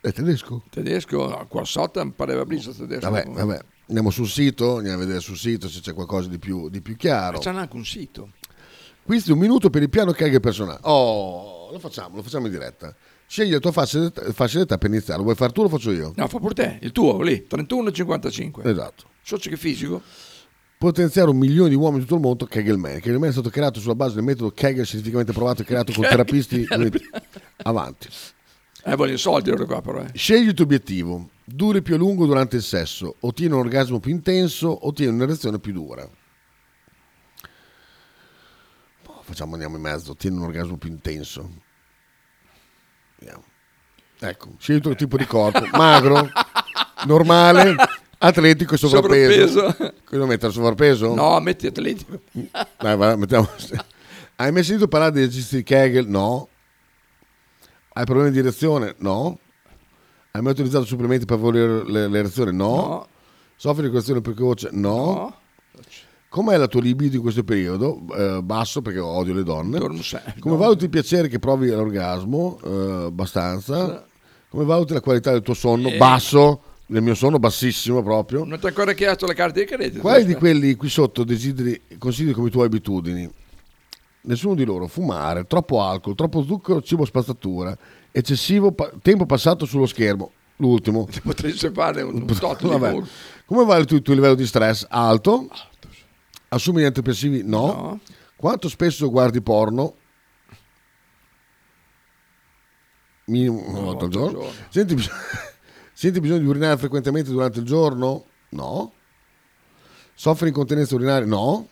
È 0.00 0.12
tedesco? 0.12 0.62
Tedesco? 0.70 1.28
No, 1.28 1.46
qua 1.48 1.64
sotto 1.64 2.04
mi 2.04 2.12
pareva 2.12 2.44
brisa 2.44 2.72
tedesco. 2.72 3.08
Vabbè, 3.10 3.28
vabbè. 3.30 3.60
Andiamo 3.88 4.10
sul 4.10 4.28
sito, 4.28 4.76
andiamo 4.76 4.98
a 4.98 5.00
vedere 5.00 5.20
sul 5.20 5.36
sito 5.36 5.68
se 5.68 5.80
c'è 5.80 5.92
qualcosa 5.92 6.28
di 6.28 6.38
più, 6.38 6.68
di 6.70 6.80
più 6.80 6.96
chiaro. 6.96 7.38
C'è 7.38 7.50
anche 7.50 7.76
un 7.76 7.84
sito. 7.84 8.30
Questo 9.02 9.30
è 9.30 9.32
un 9.34 9.40
minuto 9.40 9.68
per 9.68 9.82
il 9.82 9.90
piano 9.90 10.12
caghe 10.12 10.40
personale. 10.40 10.78
Oh, 10.82 11.70
lo 11.70 11.78
facciamo, 11.78 12.16
lo 12.16 12.22
facciamo 12.22 12.46
in 12.46 12.52
diretta. 12.52 12.94
Scegli 13.34 13.50
la 13.50 13.58
tua 13.58 13.72
fascia 13.72 13.98
d'età, 13.98 14.32
fascia 14.32 14.58
d'età 14.58 14.78
per 14.78 14.90
iniziare. 14.90 15.20
Vuoi 15.20 15.34
fare 15.34 15.50
tu 15.50 15.58
o 15.58 15.62
lo 15.64 15.68
faccio 15.68 15.90
io? 15.90 16.12
No, 16.14 16.28
fa 16.28 16.38
pure 16.38 16.54
te, 16.54 16.78
il 16.82 16.92
tuo 16.92 17.20
lì, 17.20 17.44
31,55. 17.50 18.64
Esatto. 18.64 19.06
Socio 19.24 19.50
che 19.50 19.56
fisico? 19.56 20.00
Potenziare 20.78 21.30
un 21.30 21.38
milione 21.38 21.70
di 21.70 21.74
uomini 21.74 21.96
in 21.96 22.02
tutto 22.02 22.14
il 22.14 22.20
mondo, 22.20 22.46
Kegelman. 22.46 23.00
Kegelman 23.00 23.30
è 23.30 23.32
stato 23.32 23.50
creato 23.50 23.80
sulla 23.80 23.96
base 23.96 24.14
del 24.14 24.22
metodo 24.22 24.52
Kegel, 24.52 24.86
scientificamente 24.86 25.32
provato 25.32 25.62
e 25.62 25.64
creato 25.64 25.92
con 25.92 26.02
terapisti. 26.04 26.64
Avanti. 27.64 28.08
Eh, 28.84 28.94
vogliono 28.94 29.16
soldi 29.16 29.50
loro 29.50 29.66
qua 29.66 29.82
però. 29.82 30.02
Eh. 30.02 30.10
Scegli 30.14 30.46
il 30.46 30.54
tuo 30.54 30.66
obiettivo. 30.66 31.30
Duri 31.44 31.82
più 31.82 31.94
a 31.94 31.98
lungo 31.98 32.26
durante 32.26 32.54
il 32.54 32.62
sesso. 32.62 33.16
Ottieni 33.18 33.52
un 33.52 33.58
orgasmo 33.58 33.98
più 33.98 34.12
intenso. 34.12 34.86
Ottieni 34.86 35.12
un'erezione 35.12 35.58
più 35.58 35.72
dura. 35.72 36.08
Boh, 39.04 39.22
facciamo 39.22 39.54
andiamo 39.54 39.74
in 39.74 39.82
mezzo. 39.82 40.12
Ottieni 40.12 40.36
un 40.36 40.42
orgasmo 40.44 40.76
più 40.76 40.88
intenso. 40.88 41.62
Vediamo. 43.18 43.42
Ecco, 44.18 44.54
scegli 44.58 44.76
il 44.76 44.82
tuo 44.82 44.94
tipo 44.94 45.16
di 45.16 45.26
corpo. 45.26 45.64
Magro, 45.72 46.28
normale, 47.06 47.74
atletico 48.18 48.74
e 48.74 48.78
sovrappeso. 48.78 49.46
Sovrappeso. 49.60 49.94
Cosa 50.04 50.26
mettere 50.26 50.52
sovrappeso? 50.52 51.14
No, 51.14 51.38
metti 51.40 51.66
atletico. 51.66 52.20
Dai, 52.78 52.96
va, 52.96 53.16
mettiamo... 53.16 53.48
Hai 54.36 54.50
mai 54.50 54.64
sentito 54.64 54.88
parlare 54.88 55.12
di 55.12 55.20
esercizi 55.20 55.56
di 55.56 55.62
Kegel? 55.62 56.08
No. 56.08 56.48
Hai 57.92 58.04
problemi 58.04 58.32
di 58.32 58.38
erezione? 58.40 58.94
No. 58.98 59.38
Hai 60.32 60.42
mai 60.42 60.52
utilizzato 60.52 60.84
supplementi 60.84 61.24
per 61.24 61.36
favorire 61.36 61.84
le- 61.88 62.08
l'erezione? 62.08 62.50
No. 62.50 62.66
No. 62.74 63.06
Soffri 63.54 63.84
di 63.84 63.90
questione 63.90 64.20
precoce? 64.20 64.70
No. 64.72 65.36
Com'è 66.34 66.56
la 66.56 66.66
tua 66.66 66.80
libido 66.80 67.14
in 67.14 67.22
questo 67.22 67.44
periodo? 67.44 68.00
Eh, 68.12 68.42
basso 68.42 68.82
perché 68.82 68.98
odio 68.98 69.34
le 69.34 69.44
donne. 69.44 69.78
Come 70.40 70.56
valuti 70.56 70.82
il 70.82 70.90
piacere 70.90 71.28
che 71.28 71.38
provi 71.38 71.70
all'orgasmo? 71.70 72.58
Eh, 72.64 73.04
abbastanza. 73.04 74.04
Come 74.48 74.64
valuti 74.64 74.94
la 74.94 75.00
qualità 75.00 75.30
del 75.30 75.42
tuo 75.42 75.54
sonno? 75.54 75.90
Eh. 75.90 75.96
Basso. 75.96 76.60
Nel 76.86 77.02
mio 77.02 77.14
sonno 77.14 77.38
bassissimo 77.38 78.02
proprio. 78.02 78.40
Non 78.44 78.58
ti 78.58 78.64
hai 78.64 78.72
ancora 78.72 78.94
chiesto 78.94 79.26
le 79.26 79.34
carte 79.34 79.60
di 79.60 79.66
credito? 79.66 80.00
Quali 80.00 80.24
di 80.24 80.34
quelli 80.34 80.74
qui 80.74 80.88
sotto 80.88 81.22
desideri, 81.22 81.80
consideri 81.98 82.34
come 82.34 82.50
tue 82.50 82.64
abitudini? 82.64 83.30
Nessuno 84.22 84.56
di 84.56 84.64
loro. 84.64 84.88
Fumare, 84.88 85.46
troppo 85.46 85.82
alcol, 85.82 86.16
troppo 86.16 86.42
zucchero, 86.42 86.82
cibo 86.82 87.04
spazzatura, 87.04 87.78
eccessivo 88.10 88.72
pa- 88.72 88.90
tempo 89.00 89.24
passato 89.24 89.66
sullo 89.66 89.86
schermo. 89.86 90.32
L'ultimo. 90.56 91.08
Potresti 91.22 91.70
fare 91.70 92.02
un, 92.02 92.14
un 92.14 92.26
tot. 92.38 92.60
Come 93.46 93.64
valuti 93.64 93.94
il 93.94 94.02
tuo 94.02 94.14
livello 94.14 94.34
di 94.34 94.46
stress? 94.46 94.84
Alto. 94.88 95.48
Assumi 96.54 96.82
gli 96.82 96.84
antidepressivi? 96.84 97.42
No. 97.44 97.98
Quanto 98.36 98.68
spesso 98.68 99.10
guardi 99.10 99.40
porno? 99.40 99.94
Minimo 103.26 103.68
una 103.68 103.80
volta 103.80 104.04
al 104.04 104.10
giorno. 104.10 104.50
Senti, 104.68 104.94
bis- 104.94 105.10
senti 105.92 106.20
bisogno 106.20 106.40
di 106.40 106.46
urinare 106.46 106.76
frequentemente 106.78 107.30
durante 107.30 107.58
il 107.58 107.64
giorno? 107.64 108.24
No. 108.50 108.92
Soffri 110.14 110.48
incontinenza 110.48 110.94
urinaria? 110.94 111.26
No. 111.26 111.68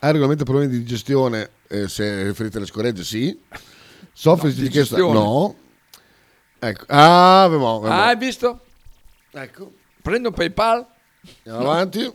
Hai 0.00 0.08
regolarmente 0.10 0.44
problemi 0.44 0.70
di 0.70 0.78
digestione? 0.78 1.50
eh, 1.68 1.88
se 1.88 2.24
riferite 2.24 2.58
alle 2.58 2.66
scoregge? 2.66 3.04
Sì. 3.04 3.38
Soffri 4.12 4.48
No, 4.48 4.54
di 4.54 4.60
richiesta? 4.62 4.96
No. 4.98 5.56
Ecco. 6.58 6.84
Ah, 6.88 7.44
avevo, 7.44 7.76
avevo. 7.76 7.94
Ah, 7.94 8.08
hai 8.08 8.16
visto? 8.16 8.60
Ecco. 9.30 9.72
Prendo 10.02 10.30
PayPal. 10.32 10.86
Andiamo 11.44 11.70
avanti. 11.70 12.12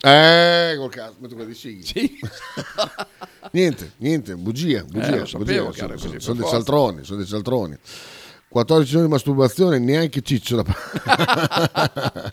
Eh, 0.00 0.74
col 0.76 0.90
cazzo, 0.90 1.16
metto 1.18 1.34
quella 1.34 1.48
di 1.48 1.54
Sighi. 1.56 1.82
Sì. 1.82 2.18
niente, 3.52 3.92
niente, 3.98 4.36
bugia, 4.36 4.84
bugia. 4.84 5.22
Eh, 5.22 5.26
sapevo 5.26 5.66
bugia. 5.66 5.86
che 5.86 5.92
era 5.92 5.96
Sono, 5.96 6.20
sono 6.20 6.40
dei 6.40 6.48
cialtroni, 6.48 7.04
sono 7.04 7.18
dei 7.18 7.26
cialtroni. 7.26 7.76
14 8.48 8.90
giorni 8.90 9.06
di 9.06 9.12
masturbazione, 9.12 9.78
neanche 9.78 10.20
ciccio 10.22 10.62
da 10.62 10.64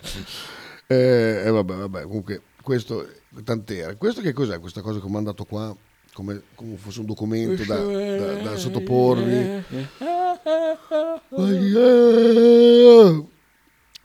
eh, 0.86 1.42
eh, 1.44 1.50
vabbè, 1.50 1.74
vabbè, 1.74 2.02
comunque 2.02 2.42
questo 2.62 3.06
tant'era. 3.44 3.94
Questo 3.96 4.20
che 4.20 4.32
cos'è? 4.32 4.58
Questa 4.58 4.80
cosa 4.80 5.00
che 5.00 5.06
ho 5.06 5.10
mandato 5.10 5.44
qua 5.44 5.74
come, 6.12 6.42
come 6.54 6.76
fosse 6.76 7.00
un 7.00 7.06
documento 7.06 7.64
da, 7.64 7.76
da- 7.76 8.34
da 8.42 8.56
sottoporvi. 8.56 9.64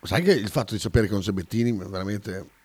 Sai 0.01 0.23
che 0.23 0.31
il 0.31 0.49
fatto 0.49 0.73
di 0.73 0.79
sapere 0.79 1.07
che 1.07 1.13
non 1.13 1.21
c'è 1.21 1.31
Bettini 1.31 1.71
veramente... 1.71 2.57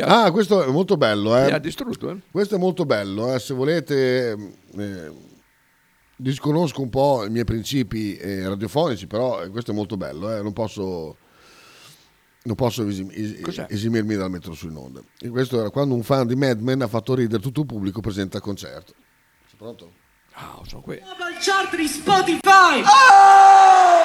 Ha- 0.00 0.24
Ah, 0.24 0.30
questo 0.30 0.62
è 0.64 0.66
molto 0.70 0.96
bello, 0.96 1.36
eh. 1.36 1.46
Ti 1.46 1.52
ha 1.52 1.58
distrutto, 1.58 2.10
eh? 2.10 2.16
Questo 2.30 2.54
è 2.54 2.58
molto 2.58 2.84
bello, 2.86 3.32
eh. 3.34 3.38
se 3.38 3.54
volete... 3.54 4.36
eh, 4.78 5.12
disconosco 6.16 6.80
un 6.82 6.90
po' 6.90 7.24
i 7.24 7.30
miei 7.30 7.44
principi 7.44 8.16
eh, 8.16 8.46
radiofonici, 8.48 9.06
però 9.06 9.42
eh, 9.42 9.48
questo 9.50 9.72
è 9.72 9.74
molto 9.74 9.96
bello, 9.96 10.34
eh. 10.36 10.42
non 10.42 10.52
posso... 10.52 11.16
Non 12.44 12.56
posso 12.56 12.84
esim- 12.88 13.12
es- 13.12 13.66
esimirmi 13.68 14.16
dal 14.16 14.28
metterlo 14.28 14.54
su 14.54 14.66
in 14.66 14.74
onda. 14.74 15.00
E 15.20 15.28
questo 15.28 15.60
era 15.60 15.70
quando 15.70 15.94
un 15.94 16.02
fan 16.02 16.26
di 16.26 16.34
Mad 16.34 16.58
Men 16.60 16.82
ha 16.82 16.88
fatto 16.88 17.14
ridere 17.14 17.40
tutto 17.40 17.60
il 17.60 17.66
pubblico 17.66 18.00
presente 18.00 18.36
al 18.38 18.42
concerto. 18.42 18.94
Sei 19.46 19.56
pronto? 19.56 19.92
Ah, 20.32 20.58
sono 20.66 20.82
qui. 20.82 20.94
al 21.00 21.36
chart 21.40 21.76
di 21.76 21.86
Spotify! 21.86 22.80
Oh! 22.82 24.00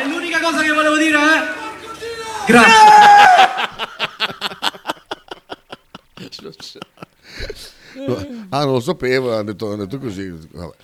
È 0.00 0.06
l'unica 0.06 0.38
cosa 0.40 0.62
che 0.62 0.70
volevo 0.72 0.96
dire, 0.96 1.16
eh? 1.18 2.52
No, 2.52 2.60
Ah, 8.50 8.64
non 8.64 8.74
lo 8.74 8.80
sapevo, 8.80 9.32
hanno 9.32 9.44
detto, 9.44 9.66
hanno 9.72 9.86
detto 9.86 9.98
così. 9.98 10.28
Vabbè. 10.28 10.74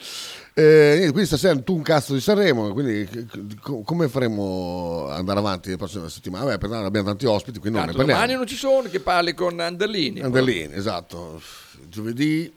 Eh, 0.54 0.92
niente, 0.96 1.10
quindi 1.12 1.26
stasera 1.26 1.58
tu 1.60 1.74
un 1.76 1.82
cazzo 1.82 2.12
di 2.12 2.20
Sanremo, 2.20 2.72
quindi 2.72 3.06
c- 3.06 3.82
come 3.84 4.08
faremo 4.08 5.06
andare 5.08 5.38
avanti 5.38 5.70
la 5.70 5.76
prossima 5.76 6.08
settimana? 6.08 6.44
Vabbè, 6.44 6.58
per- 6.58 6.72
abbiamo 6.72 7.06
tanti 7.08 7.26
ospiti, 7.26 7.58
quindi 7.58 7.78
non 7.78 7.86
Tanto 7.86 8.00
ne 8.02 8.06
parliamo. 8.12 8.20
domani 8.20 8.34
non 8.34 8.46
ci 8.46 8.56
sono, 8.60 8.88
che 8.88 9.00
parli 9.00 9.32
con 9.34 9.58
Anderlini. 9.60 10.20
Anderlini, 10.20 10.74
esatto. 10.74 11.40
Giovedì, 11.88 12.52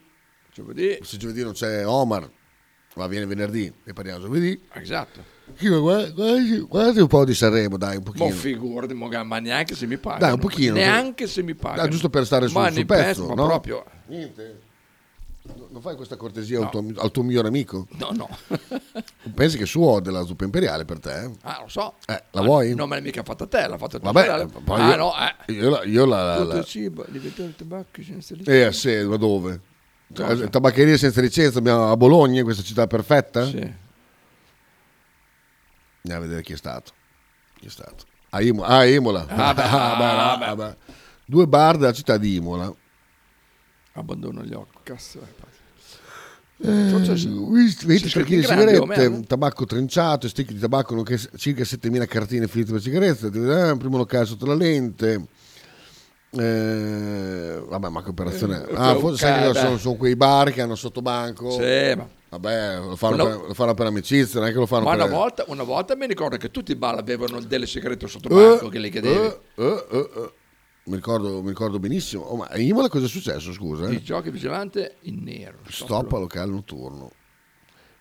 Giovedì. 0.53 0.97
se 1.01 1.17
giovedì 1.17 1.43
non 1.43 1.53
c'è 1.53 1.85
Omar, 1.87 2.29
ma 2.95 3.07
viene 3.07 3.25
venerdì 3.25 3.71
e 3.85 3.93
parliamo 3.93 4.21
giovedì. 4.21 4.59
Esatto. 4.73 5.23
Io, 5.59 5.81
guarda, 5.81 6.09
guarda- 6.11 6.59
guardati 6.67 6.99
un 6.99 7.07
po' 7.07 7.25
di 7.25 7.33
Sanremo, 7.33 7.77
dai, 7.77 7.97
un 7.97 8.03
pochino. 8.03 8.25
Ma 8.25 8.31
figurati, 8.31 8.93
mo- 8.93 9.09
ma 9.23 9.39
neanche 9.39 9.75
se 9.75 9.85
mi 9.85 9.97
pagano. 9.97 10.19
Dai, 10.25 10.33
un 10.33 10.39
pochino. 10.39 10.73
Neanche 10.73 11.27
se 11.27 11.43
mi 11.43 11.53
pagano. 11.55 11.81
Dai, 11.81 11.89
giusto 11.91 12.09
per 12.09 12.25
stare 12.25 12.47
sul, 12.47 12.71
sul 12.71 12.85
pezzo, 12.85 13.27
ma 13.27 13.33
no? 13.35 13.45
proprio. 13.47 13.83
Niente. 14.07 14.59
Non 15.71 15.81
fai 15.81 15.95
questa 15.97 16.15
cortesia 16.15 16.57
al, 16.59 16.63
No. 16.63 16.69
tuo, 16.69 17.01
al 17.03 17.11
tuo 17.11 17.21
migliore 17.23 17.49
amico? 17.49 17.85
No, 17.97 18.11
no. 18.15 18.29
Pensi 19.35 19.57
che 19.57 19.65
suo 19.65 19.99
della 19.99 20.23
zuppa 20.23 20.45
imperiale 20.45 20.85
per 20.85 20.99
te? 20.99 21.31
Ah, 21.41 21.59
lo 21.61 21.67
so. 21.67 21.95
Eh, 22.07 22.23
la 22.31 22.39
Ma 22.39 22.45
vuoi? 22.47 22.73
Non 22.75 22.87
me 22.87 22.95
l'hai 22.95 23.03
mica 23.03 23.23
fatta 23.23 23.45
te, 23.45 23.67
l'ha 23.67 23.77
fatta 23.77 23.99
tua 23.99 24.11
Vabbè, 24.13 24.25
sorella. 24.25 24.49
poi 24.63 24.79
ah, 24.79 24.89
io- 24.89 24.95
no, 24.95 25.11
eh. 25.17 25.51
io 25.53 25.69
la- 25.69 25.83
io 25.83 26.05
la- 26.05 26.35
Tutto 26.37 26.47
la- 26.53 26.59
il 26.59 26.65
cibo, 26.65 27.05
diventa 27.09 27.43
il 27.43 27.55
tabacco 27.57 28.01
senza 28.01 28.35
Eh, 28.45 28.71
sì, 28.71 28.95
ma 29.03 29.17
dove? 29.17 29.59
Cosa? 30.15 30.37
Cioè, 30.37 30.49
tabaccheria 30.49 30.95
senza 30.97 31.19
licenza 31.19 31.59
a 31.59 31.97
Bologna, 31.97 32.37
in 32.39 32.45
questa 32.45 32.63
città 32.63 32.87
perfetta? 32.87 33.45
Sì. 33.45 33.81
Andiamo 36.03 36.25
a 36.25 36.27
vedere 36.27 36.41
chi 36.43 36.53
è 36.53 36.57
stato. 36.57 36.91
Chi 37.57 37.67
è 37.67 37.69
stato? 37.69 38.03
A 38.31 38.41
Imola. 38.41 38.67
Ah, 38.67 38.85
Imola. 38.85 39.25
Ah, 39.29 39.53
beh, 39.53 39.61
ah, 39.63 40.37
beh. 40.37 40.45
ah, 40.45 40.55
beh. 40.55 40.75
Due 41.25 41.47
bar 41.47 41.77
della 41.77 41.93
città 41.93 42.17
di 42.17 42.35
Imola. 42.35 42.73
Abbandono 43.93 44.43
gli 44.43 44.53
occhi, 44.53 44.77
cazzo. 44.83 45.19
Eh, 46.57 46.67
20 46.67 47.85
20 47.85 48.09
Sei 48.09 48.23
chili 48.23 48.41
di 48.41 48.45
sigarette, 48.45 48.85
meno? 49.09 49.21
tabacco 49.25 49.65
trinciato, 49.65 50.27
sticchi 50.27 50.53
di 50.53 50.59
tabacco, 50.59 50.95
nonché 50.95 51.17
circa 51.37 51.63
7.000 51.63 52.05
cartine 52.05 52.47
finite 52.47 52.71
per 52.71 52.81
sigarette, 52.81 53.27
eh, 53.27 53.77
primo 53.77 53.97
locale 53.97 54.25
sotto 54.25 54.45
la 54.45 54.55
lente. 54.55 55.25
Eh, 56.31 57.63
vabbè, 57.67 57.89
ma 57.89 58.01
che 58.03 58.09
operazione. 58.09 58.65
Eh, 58.67 58.75
Ah, 58.75 58.95
forse 58.95 59.17
sai 59.25 59.39
che 59.41 59.47
occada. 59.47 59.65
sono, 59.67 59.77
sono 59.77 59.95
quei 59.95 60.15
bar 60.15 60.51
che 60.51 60.61
hanno 60.61 60.75
sotto 60.75 61.01
banco. 61.01 61.51
Sì, 61.51 61.93
ma- 61.95 62.07
Vabbè, 62.33 62.77
lo 62.79 62.95
fanno, 62.95 63.13
Una- 63.13 63.37
per, 63.37 63.47
lo 63.49 63.53
fanno 63.53 63.73
per 63.75 63.85
amicizia, 63.85 64.39
non 64.39 64.49
è 64.49 64.51
che 64.51 64.57
lo 64.57 64.65
fanno 64.65 64.85
Ma 64.85 64.95
per... 64.95 65.05
una 65.05 65.15
volta, 65.15 65.43
una 65.47 65.61
volta 65.63 65.95
mi 65.95 66.07
ricordo 66.07 66.37
che 66.37 66.49
tutti 66.49 66.71
i 66.71 66.75
bar 66.75 66.97
avevano 66.97 67.39
delle 67.39 67.67
sigarette 67.67 68.07
sotto 68.07 68.27
banco 68.29 68.69
che 68.69 68.79
le 68.79 68.89
chiedevi. 68.89 69.15
eh, 69.25 69.39
eh, 69.55 69.85
eh, 69.91 70.09
eh. 70.15 70.31
Mi, 70.85 70.95
ricordo, 70.95 71.41
mi 71.43 71.49
ricordo 71.49 71.77
benissimo. 71.79 72.23
Oh, 72.23 72.35
ma 72.37 72.47
a 72.49 72.57
Imola 72.57 72.89
cosa 72.89 73.05
è 73.05 73.07
successo, 73.07 73.53
scusa? 73.53 73.85
eh? 73.85 73.89
Di 73.89 74.01
giochi 74.01 74.31
vigilante 74.31 74.95
in 75.01 75.21
nero. 75.23 75.59
Stop 75.69 76.11
al 76.13 76.21
locale 76.21 76.51
notturno. 76.51 77.11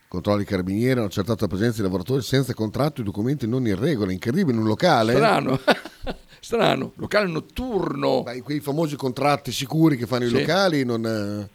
Controlli 0.09 0.45
carabinieri 0.45 0.99
hanno 0.99 1.07
accertato 1.09 1.43
la 1.43 1.49
presenza 1.49 1.77
di 1.77 1.83
lavoratori 1.83 2.23
senza 2.23 2.55
contratto 2.55 3.01
e 3.03 3.05
documenti 3.05 3.47
non 3.47 3.67
in 3.67 3.79
regola. 3.79 4.13
Incredibile, 4.13 4.53
in 4.57 4.63
un 4.63 4.67
locale. 4.69 5.13
Strano. 5.15 5.61
Strano. 6.41 6.93
Locale 6.97 7.29
notturno. 7.29 8.23
Beh, 8.23 8.41
quei 8.43 8.61
famosi 8.61 8.97
contratti 8.97 9.53
sicuri 9.53 9.97
che 9.97 10.07
fanno 10.07 10.25
i 10.25 10.29
Sì. 10.29 10.39
locali 10.41 10.85
non... 10.85 11.49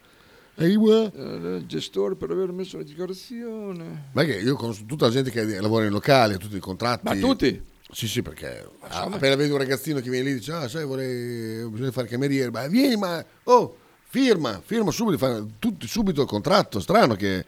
eh, 0.58 1.56
il 1.58 1.64
gestore 1.66 2.16
per 2.16 2.30
aver 2.30 2.52
messo 2.52 2.76
la 2.76 2.82
dichiarazione. 2.82 4.08
Ma 4.12 4.24
che 4.24 4.36
io 4.36 4.56
conosco 4.56 4.84
tutta 4.86 5.06
la 5.06 5.12
gente 5.12 5.30
che 5.30 5.60
lavora 5.60 5.84
in 5.84 5.92
locali, 5.92 6.36
tutti 6.36 6.56
i 6.56 6.60
contratti. 6.60 7.04
Ma 7.04 7.14
tutti? 7.16 7.64
Sì, 7.90 8.06
sì, 8.06 8.22
perché 8.22 8.68
insomma- 8.84 9.16
appena 9.16 9.34
vedi 9.36 9.50
un 9.50 9.58
ragazzino 9.58 10.00
che 10.00 10.10
viene 10.10 10.26
lì 10.26 10.30
e 10.32 10.38
dice, 10.38 10.52
ah, 10.52 10.68
sai, 10.68 10.84
vorrei, 10.84 11.66
bisogna 11.68 11.90
fare 11.90 12.06
cameriere, 12.06 12.50
ma 12.50 12.66
vieni, 12.66 12.96
ma, 12.96 13.24
oh, 13.44 13.76
firma, 14.08 14.60
firma 14.62 14.90
subito, 14.90 15.16
fa 15.16 15.42
tutti 15.58 15.86
subito 15.86 16.20
il 16.20 16.28
contratto, 16.28 16.80
strano 16.80 17.14
che, 17.14 17.46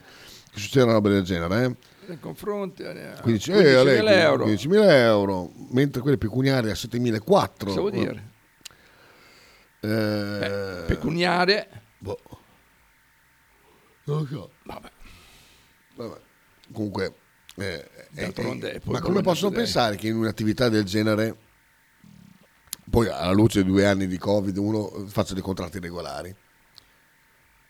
che 0.51 0.59
succeda 0.59 0.85
una 0.85 0.95
roba 0.95 1.11
del 1.11 1.25
genere, 1.25 1.65
eh. 1.65 1.77
Nei 2.07 2.19
confronti 2.19 2.83
eh, 2.83 3.13
15, 3.21 3.53
15.000 3.53 3.57
eh, 3.57 4.03
lei, 4.03 4.21
euro. 4.21 4.47
15.000 4.47 4.91
euro, 4.91 5.53
mentre 5.71 6.01
quelli 6.01 6.17
pecuniari 6.17 6.71
a 6.71 6.75
7.400. 6.75 7.51
Cosa 7.59 7.81
vuol 7.81 7.93
dire? 7.93 8.29
Eh, 9.81 10.85
Pecuniare. 10.87 11.69
boh. 11.71 11.80
Non 14.11 14.19
lo 14.21 14.27
so. 14.27 14.51
Vabbè. 14.65 14.91
Vabbè. 15.97 16.17
Comunque, 16.73 17.15
eh, 17.57 17.89
eh, 18.15 18.33
eh, 18.37 18.81
ma 18.85 19.01
come 19.01 19.23
possono 19.23 19.51
pensare 19.55 19.97
che 19.97 20.09
in 20.09 20.17
un'attività 20.17 20.69
del 20.69 20.85
genere, 20.85 21.37
poi 22.89 23.09
alla 23.09 23.33
luce 23.33 23.63
di 23.63 23.71
due 23.71 23.87
anni 23.87 24.07
di 24.07 24.19
Covid, 24.19 24.57
uno 24.57 24.89
faccia 25.07 25.35
dei 25.35 25.43
contratti 25.43 25.79
regolari? 25.79 26.35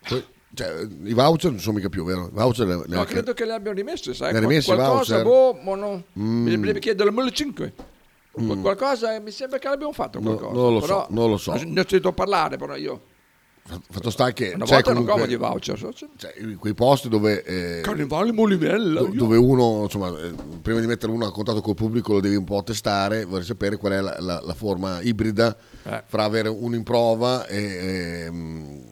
Poi, 0.08 0.24
cioè, 0.54 0.80
I 1.04 1.12
voucher 1.12 1.50
non 1.50 1.60
sono 1.60 1.76
mica 1.76 1.88
più, 1.88 2.04
vero? 2.04 2.26
I 2.26 2.30
voucher 2.32 2.66
le- 2.66 2.74
No, 2.74 2.84
neanche- 2.86 3.12
credo 3.12 3.32
che 3.34 3.44
le 3.44 3.52
abbiano 3.52 3.76
rimesse, 3.76 4.14
sai? 4.14 4.32
Le 4.32 4.38
ha 4.38 4.40
rimesse 4.40 4.72
i 4.72 4.74
qualcosa, 4.76 5.22
boh, 5.22 5.54
ma 5.62 5.74
no. 5.76 6.04
Mm. 6.18 6.46
Mi 6.46 6.78
chiedere 6.78 7.08
il 7.08 7.14
1500. 7.14 7.88
Mm. 8.40 8.60
Qualcosa, 8.62 9.14
eh, 9.14 9.20
mi 9.20 9.30
sembra 9.30 9.58
che 9.58 9.68
l'abbiamo 9.68 9.92
fatto 9.92 10.20
No, 10.20 10.36
qualcosa. 10.36 10.52
non 10.60 10.72
lo 10.72 10.80
so, 10.80 10.86
però- 10.86 11.06
non 11.10 11.30
lo 11.30 11.36
so. 11.36 11.52
Ne 11.52 11.58
ho 11.80 11.86
sentito 11.88 12.12
parlare, 12.12 12.56
però 12.56 12.76
io. 12.76 13.08
Fatto 13.88 14.10
sta 14.10 14.32
che 14.32 14.52
Una 14.54 14.64
c'è 14.64 14.72
volta 14.74 14.90
comunque- 14.90 15.12
comodi 15.12 15.32
i 15.32 15.36
voucher. 15.36 15.78
cioè, 16.16 16.56
quei 16.58 16.74
posti 16.74 17.08
dove 17.08 17.44
eh, 17.44 17.80
Carnevale 17.82 18.32
Molivella. 18.32 19.00
do- 19.02 19.10
dove 19.12 19.36
uno 19.36 19.82
insomma 19.84 20.08
eh, 20.18 20.32
prima 20.60 20.80
di 20.80 20.86
mettere 20.86 21.12
uno 21.12 21.26
a 21.26 21.30
contatto 21.30 21.60
col 21.60 21.74
pubblico 21.76 22.14
lo 22.14 22.20
devi 22.20 22.34
un 22.34 22.44
po' 22.44 22.62
testare 22.64 23.24
vorrei 23.24 23.44
sapere 23.44 23.76
qual 23.76 23.92
è 23.92 24.00
la, 24.00 24.16
la- 24.18 24.40
la 24.44 24.54
forma 24.54 25.00
ibrida 25.02 25.56
Eh. 25.84 26.02
fra 26.06 26.24
avere 26.24 26.48
uno 26.48 26.74
in 26.74 26.82
prova 26.82 27.46
e, 27.46 28.24
ehm, 28.24 28.82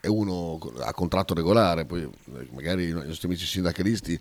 e 0.00 0.08
uno 0.08 0.58
a 0.80 0.92
contratto 0.92 1.32
regolare 1.34 1.84
poi 1.84 2.02
eh, 2.02 2.48
magari 2.52 2.88
i 2.88 2.92
nostri 2.92 3.28
amici 3.28 3.46
sindacalisti 3.46 4.18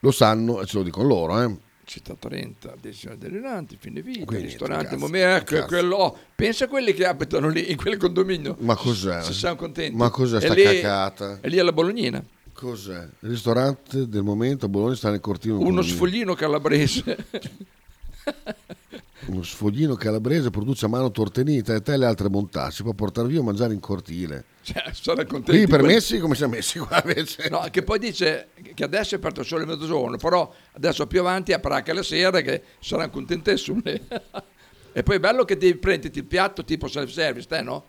lo 0.00 0.10
sanno 0.10 0.60
e 0.60 0.66
ce 0.66 0.76
lo 0.76 0.82
dicono 0.82 1.08
loro 1.08 1.40
eh. 1.40 1.56
Città 1.84 2.14
30, 2.18 2.74
decima 2.80 3.14
deliranti, 3.14 3.76
fine 3.78 4.00
vita, 4.02 4.24
Quindi, 4.24 4.46
ristorante, 4.46 4.96
momento, 4.96 5.54
ecco, 5.56 5.66
quello, 5.66 6.16
pensa 6.34 6.64
a 6.64 6.68
quelli 6.68 6.92
che 6.94 7.04
abitano 7.06 7.48
lì 7.48 7.70
in 7.70 7.76
quel 7.76 7.96
condominio. 7.96 8.56
ma 8.60 8.74
cos'è? 8.74 9.22
Se 9.22 9.32
siamo 9.32 9.56
contenti. 9.56 9.94
ma 9.96 10.08
cos'è 10.10 10.40
sta 10.40 10.54
lì- 10.54 10.62
cacata? 10.62 11.38
E 11.40 11.48
lì 11.48 11.58
alla 11.58 11.72
Bolognina. 11.72 12.24
cos'è? 12.52 13.08
il 13.20 13.28
ristorante 13.28 14.08
del 14.08 14.22
momento 14.22 14.66
a 14.66 14.68
Bologna 14.68 14.94
sta 14.96 15.10
nel 15.10 15.20
cortile 15.20 15.54
Uno 15.54 15.82
sfoglino 15.82 16.34
calabrese. 16.34 17.16
Uno 19.26 19.42
sfoglino 19.42 19.94
calabrese 19.94 20.50
produce 20.50 20.84
a 20.84 20.88
mano 20.88 21.10
tortenita 21.10 21.74
e 21.74 21.80
te 21.80 21.96
le 21.96 22.04
altre 22.04 22.28
bontà. 22.28 22.70
Si 22.70 22.82
può 22.82 22.92
portare 22.92 23.28
via 23.28 23.40
o 23.40 23.42
mangiare 23.42 23.72
in 23.72 23.80
cortile. 23.80 24.44
cioè, 24.62 24.84
sono 24.92 25.24
contenti. 25.24 25.50
Qui 25.50 25.62
i 25.62 25.66
permessi 25.66 26.18
come 26.18 26.34
siamo 26.34 26.54
messi 26.54 26.78
qua 26.78 27.00
invece? 27.02 27.48
No, 27.48 27.66
che 27.70 27.82
poi 27.82 27.98
dice 27.98 28.48
che 28.74 28.84
adesso 28.84 29.14
è 29.14 29.18
aperto 29.18 29.42
solo 29.42 29.62
il 29.62 29.68
mezzogiorno, 29.68 30.16
però 30.18 30.52
adesso 30.72 31.06
più 31.06 31.20
avanti 31.20 31.52
aprirà 31.52 31.76
anche 31.76 31.92
la 31.92 32.02
sera 32.02 32.40
che 32.42 32.62
saranno 32.80 33.10
contentissimi. 33.10 33.82
e 34.92 35.02
poi 35.02 35.16
è 35.16 35.20
bello 35.20 35.44
che 35.44 35.56
ti 35.56 35.74
prendi 35.76 36.10
il 36.12 36.24
piatto 36.24 36.62
tipo 36.64 36.86
self-service, 36.86 37.46
te 37.46 37.62
no? 37.62 37.84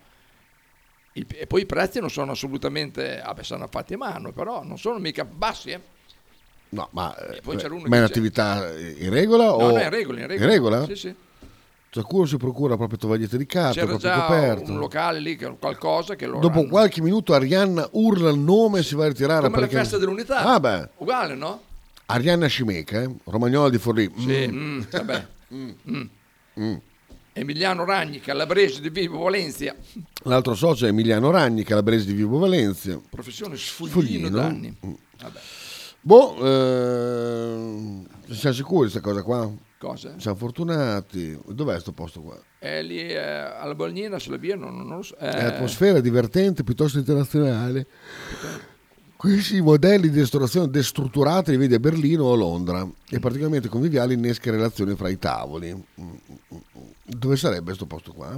Il- 1.12 1.26
e 1.28 1.46
poi 1.46 1.62
i 1.62 1.66
prezzi 1.66 2.00
non 2.00 2.10
sono 2.10 2.32
assolutamente, 2.32 3.20
vabbè, 3.22 3.42
sono 3.42 3.68
fatti 3.70 3.94
a 3.94 3.98
mano, 3.98 4.32
però 4.32 4.64
non 4.64 4.78
sono 4.78 4.98
mica 4.98 5.24
bassi, 5.24 5.70
eh. 5.70 5.94
No, 6.68 6.88
ma, 6.92 7.16
eh, 7.16 7.40
ma 7.44 7.54
è 7.54 7.98
un'attività 7.98 8.76
in 8.76 9.10
regola? 9.10 9.44
No, 9.44 9.52
o... 9.52 9.70
no, 9.70 9.80
in 9.80 9.88
regola, 9.88 10.20
in 10.20 10.26
regola. 10.26 10.44
In 10.44 10.50
regola? 10.50 10.84
Sì, 10.86 10.96
sì. 10.96 11.14
Ciascuno 11.96 12.26
si 12.26 12.36
procura 12.36 12.76
proprio 12.76 12.98
tovagliette 12.98 13.38
di 13.38 13.46
carta, 13.46 13.72
C'era 13.72 13.86
proprio 13.86 14.10
già 14.10 14.20
coperto. 14.26 14.70
un 14.70 14.78
locale 14.78 15.18
lì, 15.18 15.34
che- 15.34 15.56
qualcosa 15.58 16.14
che 16.14 16.26
lo 16.26 16.40
Dopo 16.40 16.66
qualche 16.66 17.00
minuto 17.00 17.32
Arianna 17.32 17.88
urla 17.92 18.28
il 18.28 18.38
nome 18.38 18.80
e 18.80 18.82
si 18.82 18.94
va 18.94 19.06
a 19.06 19.08
ritirare 19.08 19.44
Come 19.46 19.52
la 19.54 19.60
perché... 19.62 19.76
festa 19.76 19.96
dell'unità. 19.96 20.40
Ah 20.44 20.60
beh, 20.60 20.88
Uguale, 20.98 21.34
no? 21.34 21.62
Arianna 22.04 22.48
Scimeca, 22.48 23.00
eh? 23.00 23.10
Romagnola 23.24 23.70
di 23.70 23.78
Forlì. 23.78 24.12
Sì, 24.14 24.46
Mm. 24.46 24.56
mm, 24.76 24.80
vabbè. 24.90 25.26
Mm. 25.54 25.70
Mm. 26.60 26.74
Emiliano 27.32 27.84
Ragni, 27.86 28.20
calabrese 28.20 28.82
di 28.82 28.90
Vivo 28.90 29.20
Valencia. 29.20 29.74
L'altro 30.24 30.54
socio 30.54 30.84
è 30.84 30.88
Emiliano 30.88 31.30
Ragni, 31.30 31.62
calabrese 31.62 32.04
di 32.04 32.12
Vibo 32.12 32.36
Valencia. 32.38 33.00
Professione 33.08 33.56
sfoglino, 33.56 33.94
Sfoglino. 34.26 34.28
d'anni. 34.28 34.76
Mm. 34.86 34.92
Vabbè. 35.22 35.38
Boh, 36.02 36.36
ehm, 36.44 38.06
siamo 38.30 38.54
sicuri 38.54 38.86
di 38.86 38.90
questa 38.92 39.00
cosa 39.00 39.22
qua? 39.22 39.50
Cosa? 39.86 40.14
Siamo 40.18 40.36
fortunati. 40.36 41.38
Dov'è 41.46 41.78
sto 41.78 41.92
posto 41.92 42.20
qua? 42.20 42.36
È 42.58 42.82
lì 42.82 42.98
eh, 43.08 43.18
alla 43.18 43.74
Bolgnina, 43.76 44.18
sulla 44.18 44.36
via, 44.36 44.56
non, 44.56 44.76
non 44.76 44.96
lo 44.96 45.02
so. 45.02 45.16
Eh, 45.16 45.28
È 45.30 45.44
atmosfera 45.44 46.00
divertente 46.00 46.64
piuttosto 46.64 46.98
internazionale. 46.98 47.86
Questi 49.16 49.60
modelli 49.62 50.10
di 50.10 50.18
ristorazione 50.18 50.68
destrutturati 50.70 51.52
li 51.52 51.56
vedi 51.56 51.74
a 51.74 51.78
Berlino 51.78 52.24
o 52.24 52.32
a 52.32 52.36
Londra 52.36 52.86
e 53.08 53.18
particolarmente 53.20 53.68
conviviali 53.68 54.14
innesca 54.14 54.50
relazioni 54.50 54.94
fra 54.96 55.08
i 55.08 55.18
tavoli. 55.18 55.84
Dove 57.04 57.36
sarebbe 57.36 57.64
questo 57.66 57.86
posto 57.86 58.12
qua? 58.12 58.36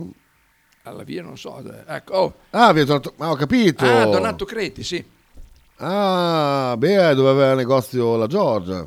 alla 0.82 1.02
via, 1.02 1.22
non 1.22 1.36
so. 1.36 1.58
eh, 1.58 1.82
Ecco, 1.86 2.14
oh. 2.14 2.34
Ah, 2.50 2.72
via 2.72 2.84
Donato- 2.84 3.12
ah, 3.18 3.30
ho 3.30 3.34
capito. 3.36 3.84
Ah, 3.84 4.04
Donato 4.06 4.44
Creti, 4.46 4.82
sì. 4.82 5.04
Ah, 5.76 6.74
beh, 6.78 7.14
dove 7.14 7.28
aveva 7.30 7.54
negozio 7.54 8.16
la 8.16 8.26
Giorgia. 8.26 8.86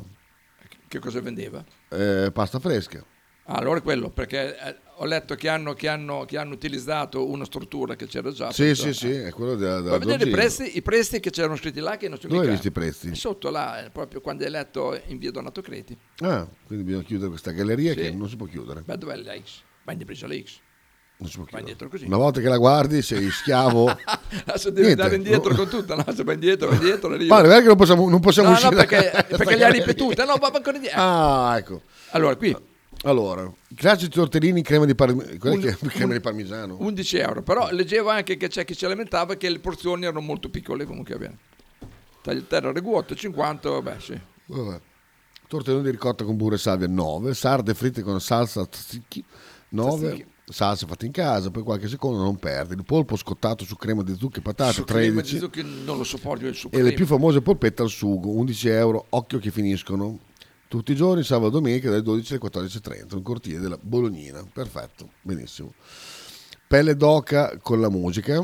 Che 0.88 0.98
cosa 0.98 1.20
vendeva? 1.20 1.64
Eh, 1.92 2.30
pasta 2.32 2.58
fresca. 2.58 3.04
Ah, 3.44 3.54
allora 3.54 3.80
quello, 3.80 4.10
perché 4.10 4.56
eh, 4.56 4.76
ho 4.96 5.04
letto 5.04 5.34
che 5.34 5.48
hanno, 5.48 5.74
che, 5.74 5.88
hanno, 5.88 6.24
che 6.24 6.38
hanno 6.38 6.54
utilizzato 6.54 7.28
una 7.28 7.44
struttura 7.44 7.96
che 7.96 8.06
c'era 8.06 8.30
già. 8.30 8.52
Sì, 8.52 8.74
sì, 8.76 8.92
sì, 8.94 9.10
è 9.10 9.32
quello 9.32 9.56
della, 9.56 9.80
della 9.80 9.98
Puoi 9.98 10.12
vedere 10.12 10.30
i 10.30 10.32
prezzi, 10.32 10.76
i 10.76 10.82
prezzi 10.82 11.18
che 11.18 11.30
c'erano 11.30 11.56
scritti 11.56 11.80
là 11.80 11.96
che 11.96 12.08
non 12.08 12.20
sono 12.20 12.34
Dove 12.34 12.46
hai 12.46 12.52
visto 12.52 12.68
i 12.68 12.70
prezzi? 12.70 13.14
Sotto 13.16 13.50
là, 13.50 13.88
proprio 13.92 14.20
quando 14.20 14.44
hai 14.44 14.50
letto 14.50 14.98
in 15.06 15.18
via 15.18 15.32
Donato 15.32 15.60
Creti. 15.60 15.98
Ah, 16.20 16.48
quindi 16.66 16.84
bisogna 16.84 17.02
chiudere 17.04 17.30
questa 17.30 17.50
galleria 17.50 17.92
Sì. 17.94 17.98
che 17.98 18.10
non 18.12 18.28
si 18.28 18.36
può 18.36 18.46
chiudere. 18.46 18.82
Beh, 18.82 18.96
dov'è 18.96 19.16
l'X? 19.16 19.62
Vai 19.84 19.96
in 19.96 20.04
presa 20.04 20.26
l'X. 20.28 20.60
Una 22.04 22.16
volta 22.16 22.40
che 22.40 22.48
la 22.48 22.56
guardi 22.58 23.02
sei 23.02 23.30
schiavo. 23.30 23.88
Adesso 24.46 24.70
devi 24.70 24.86
Niente. 24.86 25.02
andare 25.02 25.16
indietro 25.16 25.54
con 25.54 25.68
tutto, 25.68 25.94
no? 25.94 26.04
Se 26.14 26.24
vai 26.24 26.34
indietro, 26.34 26.68
vai 26.68 26.76
indietro. 26.78 27.08
Ma 27.08 27.40
non 27.42 27.50
è 27.52 27.60
che 27.60 27.66
non 27.66 27.76
possiamo, 27.76 28.08
non 28.08 28.20
possiamo 28.20 28.48
no, 28.48 28.54
uscire 28.54 28.74
no, 28.74 28.76
perché, 28.84 29.24
perché 29.36 29.56
le 29.56 29.64
ha 29.64 29.68
ripetute. 29.68 30.24
No, 30.24 30.36
va 30.36 30.48
va 30.48 30.56
ancora 30.56 30.76
indietro. 30.76 31.00
Ah, 31.00 31.54
ecco. 31.56 31.82
Allora, 32.10 32.36
qui. 32.36 32.56
Allora, 33.04 33.50
classici 33.74 34.10
tortellini 34.10 34.58
in 34.58 34.64
crema 34.64 34.84
di, 34.84 34.94
quella 34.94 35.12
Un- 35.56 35.60
che- 35.60 35.76
crema 35.88 36.12
di 36.12 36.20
parmigiano. 36.20 36.76
11 36.78 37.16
euro. 37.18 37.42
Però 37.42 37.68
leggevo 37.70 38.10
anche 38.10 38.36
che 38.36 38.48
c'è 38.48 38.64
chi 38.64 38.74
si 38.74 38.86
lamentava 38.86 39.34
che 39.34 39.48
le 39.48 39.58
porzioni 39.58 40.04
erano 40.04 40.20
molto 40.20 40.48
piccole, 40.50 40.84
comunque 40.84 41.14
va 41.14 41.20
bene. 41.20 41.38
Tagliatelle 42.22 42.72
reguote, 42.72 43.16
50, 43.16 43.68
vabbè, 43.68 43.96
sì. 43.98 44.20
Vabbè. 44.46 44.80
Tortellini 45.48 45.82
di 45.82 45.90
ricotta 45.90 46.24
con 46.24 46.36
burro 46.36 46.54
e 46.54 46.58
salvia 46.58 46.86
9, 46.86 47.34
sarde 47.34 47.74
fritte 47.74 48.02
con 48.02 48.20
salsa 48.20 48.64
tzatziki 48.64 49.24
9, 49.70 50.06
Tzatziki. 50.06 50.26
Salsa 50.44 50.86
fatta 50.86 51.06
in 51.06 51.12
casa, 51.12 51.50
poi 51.50 51.62
qualche 51.62 51.88
secondo 51.88 52.22
non 52.22 52.36
perdi. 52.36 52.74
Il 52.74 52.84
polpo 52.84 53.16
scottato 53.16 53.64
su 53.64 53.76
crema 53.76 54.02
di 54.02 54.14
zucche 54.18 54.40
e 54.40 54.42
patate 54.42 54.72
Su 54.72 54.84
crema 54.84 55.20
di 55.20 55.28
13 55.28 55.38
zucchero 55.38 55.68
non 55.84 55.96
lo 55.96 56.04
sopporto 56.04 56.46
il 56.46 56.54
suo 56.54 56.70
e 56.70 56.82
le 56.82 56.92
più 56.92 57.06
famose 57.06 57.40
polpette 57.40 57.82
al 57.82 57.88
sugo 57.88 58.30
11 58.30 58.68
euro, 58.68 59.06
occhio 59.10 59.38
che 59.38 59.50
finiscono. 59.50 60.18
Tutti 60.68 60.92
i 60.92 60.94
giorni, 60.94 61.22
sabato 61.22 61.48
e 61.48 61.50
domenica 61.50 61.90
dalle 61.90 62.00
12 62.02 62.32
alle 62.32 62.50
14.30, 62.50 63.16
un 63.16 63.22
cortile 63.22 63.58
della 63.58 63.78
Bolognina. 63.78 64.42
Perfetto, 64.50 65.10
benissimo. 65.20 65.74
Pelle 66.66 66.96
d'oca 66.96 67.58
con 67.60 67.78
la 67.78 67.90
musica. 67.90 68.42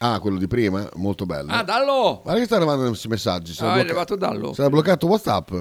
Ah, 0.00 0.20
quello 0.20 0.36
di 0.36 0.46
prima, 0.46 0.86
molto 0.96 1.24
bello. 1.24 1.50
Ah, 1.50 1.62
dallo! 1.62 2.20
Guarda 2.22 2.40
che 2.40 2.44
sta 2.44 2.56
arrivando 2.56 2.86
questi 2.88 3.08
messaggi. 3.08 3.52
Ah, 3.52 3.54
è 3.54 3.56
blocca- 3.56 3.80
arrivato 3.80 4.16
dallo. 4.16 4.52
si 4.52 4.60
era 4.60 4.68
bloccato 4.68 5.06
WhatsApp. 5.06 5.54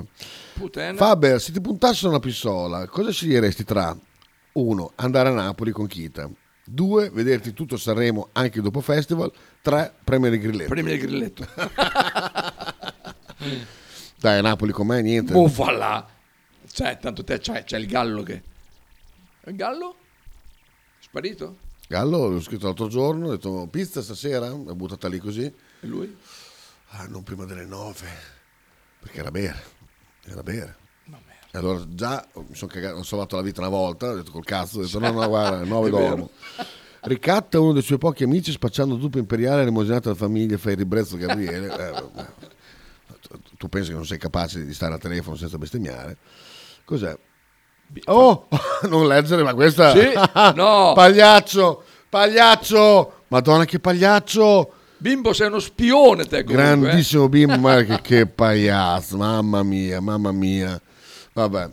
Puttana. 0.55 0.97
Faber, 0.97 1.39
se 1.39 1.53
ti 1.53 1.61
puntassero 1.61 2.09
una 2.09 2.19
pistola, 2.19 2.85
cosa 2.87 3.11
sceglieresti 3.11 3.63
tra 3.63 3.97
1. 4.55 4.91
Andare 4.95 5.29
a 5.29 5.33
Napoli 5.33 5.71
con 5.71 5.87
Kita 5.87 6.29
2. 6.65 7.09
Vederti 7.09 7.53
tutto 7.53 7.77
Sanremo 7.77 8.29
anche 8.33 8.61
dopo 8.61 8.81
festival 8.81 9.31
3. 9.61 9.93
Premere 10.03 10.35
il 10.35 10.41
grilletto 10.41 10.69
Premi 10.69 10.91
il 10.91 10.99
grilletto. 10.99 11.47
Dai, 14.17 14.37
a 14.37 14.41
Napoli 14.41 14.71
con 14.71 14.87
me 14.87 15.01
niente 15.01 15.33
Oh, 15.33 15.47
voilà. 15.47 16.07
Cioè, 16.71 16.97
tanto 16.97 17.23
te 17.23 17.39
c'hai, 17.39 17.63
c'hai 17.65 17.81
il 17.81 17.87
gallo 17.87 18.23
che... 18.23 18.41
Il 19.45 19.55
gallo? 19.55 19.95
Sparito? 20.99 21.57
Gallo, 21.87 22.27
l'ho 22.27 22.41
scritto 22.41 22.65
l'altro 22.65 22.87
giorno, 22.87 23.27
ho 23.27 23.31
detto 23.31 23.67
pizza 23.69 24.01
stasera, 24.01 24.49
l'ho 24.49 24.73
buttata 24.73 25.07
lì 25.07 25.19
così. 25.19 25.43
E 25.43 25.53
lui? 25.85 26.17
Ah, 26.89 27.05
non 27.07 27.23
prima 27.23 27.45
delle 27.45 27.65
9. 27.65 28.07
perché 28.99 29.19
era 29.19 29.29
bere, 29.29 29.63
era 30.25 30.41
bere. 30.41 30.77
E 31.55 31.57
allora 31.57 31.81
già 31.87 32.21
mi 32.35 32.53
sono 32.53 32.69
cagato, 32.69 32.97
ho 32.97 33.03
salvato 33.03 33.37
la 33.37 33.41
vita 33.41 33.61
una 33.61 33.69
volta, 33.69 34.09
ho 34.09 34.15
detto 34.15 34.31
col 34.31 34.43
cazzo, 34.43 34.79
ho 34.79 34.81
detto 34.81 34.99
no, 34.99 35.09
no, 35.11 35.25
guarda, 35.25 35.63
nuove 35.63 35.87
È 35.87 35.91
vero. 35.91 36.07
dormo. 36.09 36.29
Ricatta 37.03 37.61
uno 37.61 37.71
dei 37.71 37.81
suoi 37.81 37.97
pochi 37.97 38.25
amici 38.25 38.51
spacciando 38.51 38.99
zuppa 38.99 39.19
imperiale 39.19 39.61
elemosinata 39.61 40.09
alla 40.09 40.17
famiglia, 40.17 40.57
fa 40.57 40.71
il 40.71 40.77
ribrezzo 40.77 41.15
Gabriele. 41.17 42.23
Eh, 43.27 43.39
tu 43.57 43.69
pensi 43.69 43.89
che 43.89 43.95
non 43.95 44.05
sei 44.05 44.17
capace 44.19 44.63
di 44.65 44.73
stare 44.73 44.93
al 44.93 44.99
telefono 44.99 45.35
senza 45.35 45.57
bestemmiare? 45.57 46.17
Cos'è? 46.83 47.17
Oh, 48.05 48.47
non 48.89 49.07
leggere, 49.07 49.41
ma 49.43 49.53
questa... 49.53 49.91
Sì, 49.91 50.09
no. 50.55 50.91
Pagliaccio, 50.93 51.83
pagliaccio, 52.09 53.23
madonna 53.29 53.65
che 53.65 53.79
pagliaccio. 53.79 54.71
Bimbo, 54.97 55.33
sei 55.33 55.47
uno 55.47 55.59
spione 55.59 56.25
te 56.25 56.43
comunque. 56.43 56.53
eh. 56.53 56.79
Grandissimo 56.81 57.29
bimbo, 57.29 57.57
ma 57.57 57.81
che, 57.83 58.01
che 58.01 58.25
pagliazzo, 58.27 59.17
mamma 59.17 59.63
mia, 59.63 59.99
mamma 60.01 60.31
mia. 60.31 60.79
Vabbè. 61.35 61.69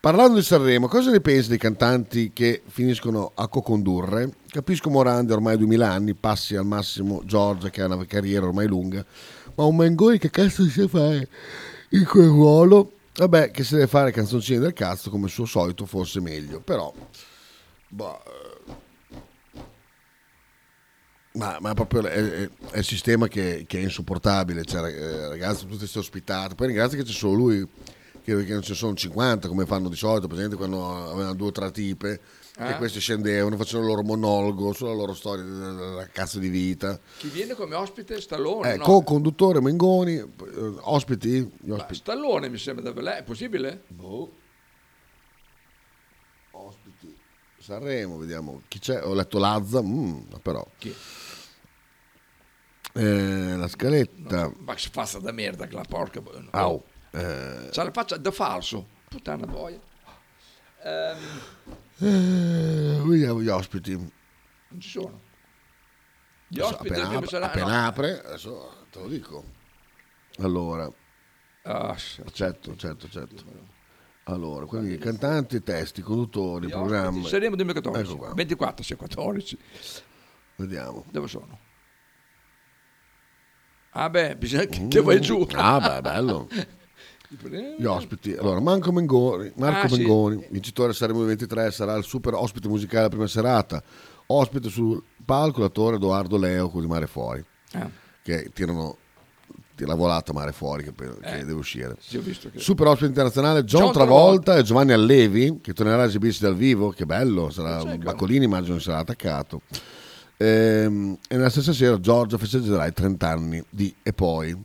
Parlando 0.00 0.38
di 0.38 0.42
Sanremo, 0.42 0.88
cosa 0.88 1.12
ne 1.12 1.20
pensi 1.20 1.50
dei 1.50 1.58
cantanti 1.58 2.32
che 2.32 2.62
finiscono 2.66 3.30
a 3.32 3.46
co-condurre? 3.46 4.28
Capisco 4.48 4.90
Morandi, 4.90 5.30
ormai 5.30 5.56
2000 5.56 5.88
anni, 5.88 6.14
passi 6.14 6.56
al 6.56 6.66
massimo 6.66 7.22
Giorgia 7.24 7.70
che 7.70 7.80
ha 7.80 7.86
una 7.86 8.04
carriera 8.06 8.46
ormai 8.46 8.66
lunga, 8.66 9.04
ma 9.54 9.64
un 9.64 9.76
Mengoni 9.76 10.18
che 10.18 10.30
cazzo 10.30 10.64
si 10.64 10.70
sa 10.70 10.88
fare 10.88 11.28
in 11.90 12.04
quel 12.06 12.26
ruolo? 12.26 12.90
Vabbè, 13.14 13.52
che 13.52 13.62
se 13.62 13.76
deve 13.76 13.86
fare 13.86 14.10
canzoncine 14.10 14.58
del 14.58 14.72
cazzo 14.72 15.10
come 15.10 15.26
al 15.26 15.30
suo 15.30 15.44
solito 15.44 15.86
forse 15.86 16.20
meglio, 16.20 16.58
però... 16.58 16.92
boh, 17.88 18.22
ma, 21.34 21.56
ma 21.60 21.72
proprio 21.74 22.04
è, 22.04 22.14
è- 22.14 22.50
il 22.78 22.84
sistema 22.84 23.28
che, 23.28 23.64
che 23.68 23.78
è 23.78 23.82
insopportabile, 23.82 24.64
cioè, 24.64 24.90
eh, 24.90 25.28
ragazzi, 25.28 25.66
tutte 25.66 25.78
queste 25.78 26.00
ospitate. 26.00 26.56
Poi 26.56 26.66
ringrazio 26.66 26.98
che 26.98 27.04
c'è 27.04 27.12
solo 27.12 27.34
lui, 27.34 27.68
che, 28.36 28.44
che 28.44 28.52
non 28.52 28.62
ci 28.62 28.74
sono 28.74 28.94
50 28.94 29.48
come 29.48 29.64
fanno 29.64 29.88
di 29.88 29.96
solito, 29.96 30.26
presente 30.26 30.56
quando 30.56 31.10
avevano 31.10 31.34
due 31.34 31.48
o 31.48 31.52
tre 31.52 31.70
tipe, 31.70 32.20
Ah. 32.58 32.70
e 32.70 32.76
questi 32.76 32.98
scendevano, 32.98 33.56
facevano 33.56 33.86
il 33.88 33.94
loro 33.94 34.04
monologo 34.04 34.72
sulla 34.72 34.92
loro 34.92 35.14
storia 35.14 35.44
della, 35.44 36.08
cazzo 36.08 36.40
di 36.40 36.48
vita. 36.48 36.98
Chi 37.18 37.28
viene 37.28 37.54
come 37.54 37.76
ospite? 37.76 38.20
Stallone, 38.20 38.72
Eh, 38.72 38.76
no? 38.78 38.82
co-conduttore 38.82 39.60
Mengoni, 39.60 40.16
eh, 40.16 40.28
ospiti, 40.80 41.48
ospiti. 41.68 41.94
Stallone 41.94 42.48
mi 42.48 42.58
sembra 42.58 42.82
da 42.82 42.92
Belè, 42.92 43.18
è 43.18 43.22
possibile? 43.22 43.84
Boh. 43.86 44.32
Ospiti. 46.50 47.16
Sanremo, 47.60 48.18
vediamo 48.18 48.62
chi 48.66 48.80
c'è. 48.80 49.04
Ho 49.04 49.14
letto 49.14 49.38
Lazza, 49.38 49.80
mm, 49.80 50.18
però. 50.42 50.66
Chi? 50.78 50.92
Eh, 52.94 53.56
la 53.56 53.68
scaletta. 53.68 54.50
Ma 54.58 54.74
che 54.74 54.88
faccia 54.90 55.20
da 55.20 55.30
merda 55.30 55.68
che 55.68 55.74
la 55.76 55.84
porca. 55.88 56.20
no. 56.20 56.48
Au. 56.50 56.82
Eh, 57.18 57.68
C'ha 57.70 57.82
la 57.82 57.90
faccia 57.90 58.16
da 58.16 58.30
falso. 58.30 58.86
Puttana 59.08 59.46
boia. 59.46 59.80
Ehm, 60.82 61.40
eh, 61.98 63.00
vediamo 63.04 63.42
gli 63.42 63.48
ospiti. 63.48 63.92
non 63.96 64.80
ci 64.80 64.88
sono. 64.90 65.20
Gli 66.46 66.60
ospiti 66.60 66.94
appena, 66.94 67.08
apre, 67.16 67.26
sarà- 67.26 67.46
appena 67.46 67.80
no. 67.82 67.86
apre, 67.88 68.22
adesso 68.24 68.86
te 68.90 68.98
lo 69.00 69.08
dico. 69.08 69.44
Allora, 70.38 70.90
Ah, 71.62 71.94
certo, 71.96 72.76
certo, 72.76 73.08
certo. 73.10 73.44
Allora, 74.24 74.64
quindi 74.64 74.96
cantanti, 74.96 75.62
testi, 75.62 76.00
conduttori, 76.00 76.66
Gli 76.66 76.70
programmi. 76.70 77.24
Sanremo 77.26 77.56
2014. 77.56 78.10
Ecco 78.12 78.16
qua. 78.24 78.34
24, 78.34 78.84
se 78.84 78.96
14. 78.96 79.58
Vediamo. 80.56 81.04
Dove 81.10 81.28
sono? 81.28 81.58
Ah 83.90 84.08
beh, 84.08 84.36
bisogna 84.36 84.64
che 84.64 84.86
te 84.88 85.00
vai 85.00 85.20
giù. 85.20 85.46
Ah, 85.54 85.80
beh, 85.80 86.00
bello. 86.00 86.48
Gli 87.76 87.84
ospiti, 87.84 88.32
allora 88.32 88.58
Marco 88.58 88.90
Mengoni, 88.90 89.52
Marco 89.56 89.86
Ah, 89.86 89.88
sì. 89.88 89.98
Mengoni 89.98 90.46
vincitore 90.50 90.94
Sanremo 90.94 91.24
23, 91.24 91.70
sarà 91.70 91.94
il 91.96 92.04
super 92.04 92.32
ospite 92.34 92.68
musicale 92.68 93.00
della 93.02 93.08
prima 93.10 93.26
serata. 93.26 93.82
Ospite 94.28 94.70
sul 94.70 95.02
palco 95.24 95.60
l'attore 95.60 95.96
Edoardo 95.96 96.38
Leo 96.38 96.70
con 96.70 96.80
di 96.80 96.86
Mare 96.86 97.06
Fuori, 97.06 97.44
Ah. 97.72 97.88
che 98.22 98.50
tirano 98.54 98.96
la 99.76 99.94
volata 99.94 100.32
Mare 100.32 100.52
Fuori 100.52 100.84
che, 100.84 100.92
che 100.94 101.04
Eh, 101.20 101.44
deve 101.44 101.52
uscire. 101.52 101.96
sì, 102.00 102.18
che- 102.20 102.58
Super 102.58 102.86
ospite 102.88 103.06
internazionale 103.08 103.62
John, 103.64 103.82
John 103.84 103.92
Travolta 103.92 104.56
e 104.56 104.62
Giovanni 104.62 104.92
Allevi 104.92 105.60
che 105.60 105.72
tornerà 105.74 106.02
a 106.02 106.06
esibirsi 106.06 106.40
dal 106.42 106.56
vivo, 106.56 106.90
che 106.90 107.04
bello, 107.06 107.48
Eh, 107.48 107.52
sarà 107.52 107.80
certo. 107.82 107.98
Baccolini 107.98 108.46
immagino 108.46 108.76
che 108.76 108.82
sarà 108.82 108.98
attaccato. 108.98 109.60
Ehm, 110.38 111.18
e 111.28 111.36
nella 111.36 111.50
stessa 111.50 111.72
sera 111.72 112.00
Giorgia 112.00 112.38
festeggerà 112.38 112.86
i 112.86 112.92
30 112.92 113.28
anni 113.28 113.62
di 113.68 113.94
E 114.02 114.12
poi. 114.12 114.56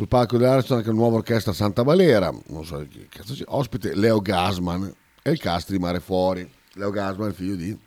Sul 0.00 0.08
palco 0.08 0.38
dell'Ariston 0.38 0.78
anche 0.78 0.88
una 0.88 0.98
nuova 0.98 1.16
orchestra 1.16 1.52
Santa 1.52 1.82
Valera, 1.82 2.32
non 2.46 2.64
so 2.64 2.82
chi 2.88 3.06
cazzo 3.06 3.34
sia, 3.34 3.44
ospite 3.48 3.94
Leo 3.94 4.18
Gasman 4.22 4.90
e 5.20 5.30
il 5.30 5.38
cast 5.38 5.70
di 5.70 5.78
Mare 5.78 6.00
Fuori. 6.00 6.50
Leo 6.76 6.88
Gasman, 6.88 7.28
il 7.28 7.34
figlio 7.34 7.54
di 7.54 7.78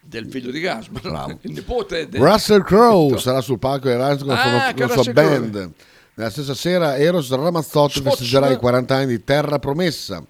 Del 0.00 0.30
figlio 0.30 0.50
di 0.50 0.60
Gasman. 0.60 1.02
Bravo. 1.02 1.38
Il 1.42 1.52
nipote 1.52 2.08
del... 2.08 2.22
Russell 2.22 2.62
Crowe 2.62 3.18
sarà 3.18 3.42
sul 3.42 3.58
palco 3.58 3.88
dell'Ariston 3.88 4.28
con, 4.28 4.34
la 4.34 4.66
Ah, 4.68 4.72
che 4.72 4.86
con 4.86 4.96
la 4.96 5.02
sua 5.02 5.12
Crowe. 5.12 5.40
band. 5.40 5.72
Nella 6.14 6.30
stessa 6.30 6.54
sera 6.54 6.96
Eros 6.96 7.28
Ramazzotti 7.30 7.98
Scotch. 8.00 8.08
festeggerà 8.08 8.48
i 8.48 8.56
40 8.56 8.94
anni 8.94 9.06
di 9.08 9.22
Terra 9.22 9.58
Promessa 9.58 10.24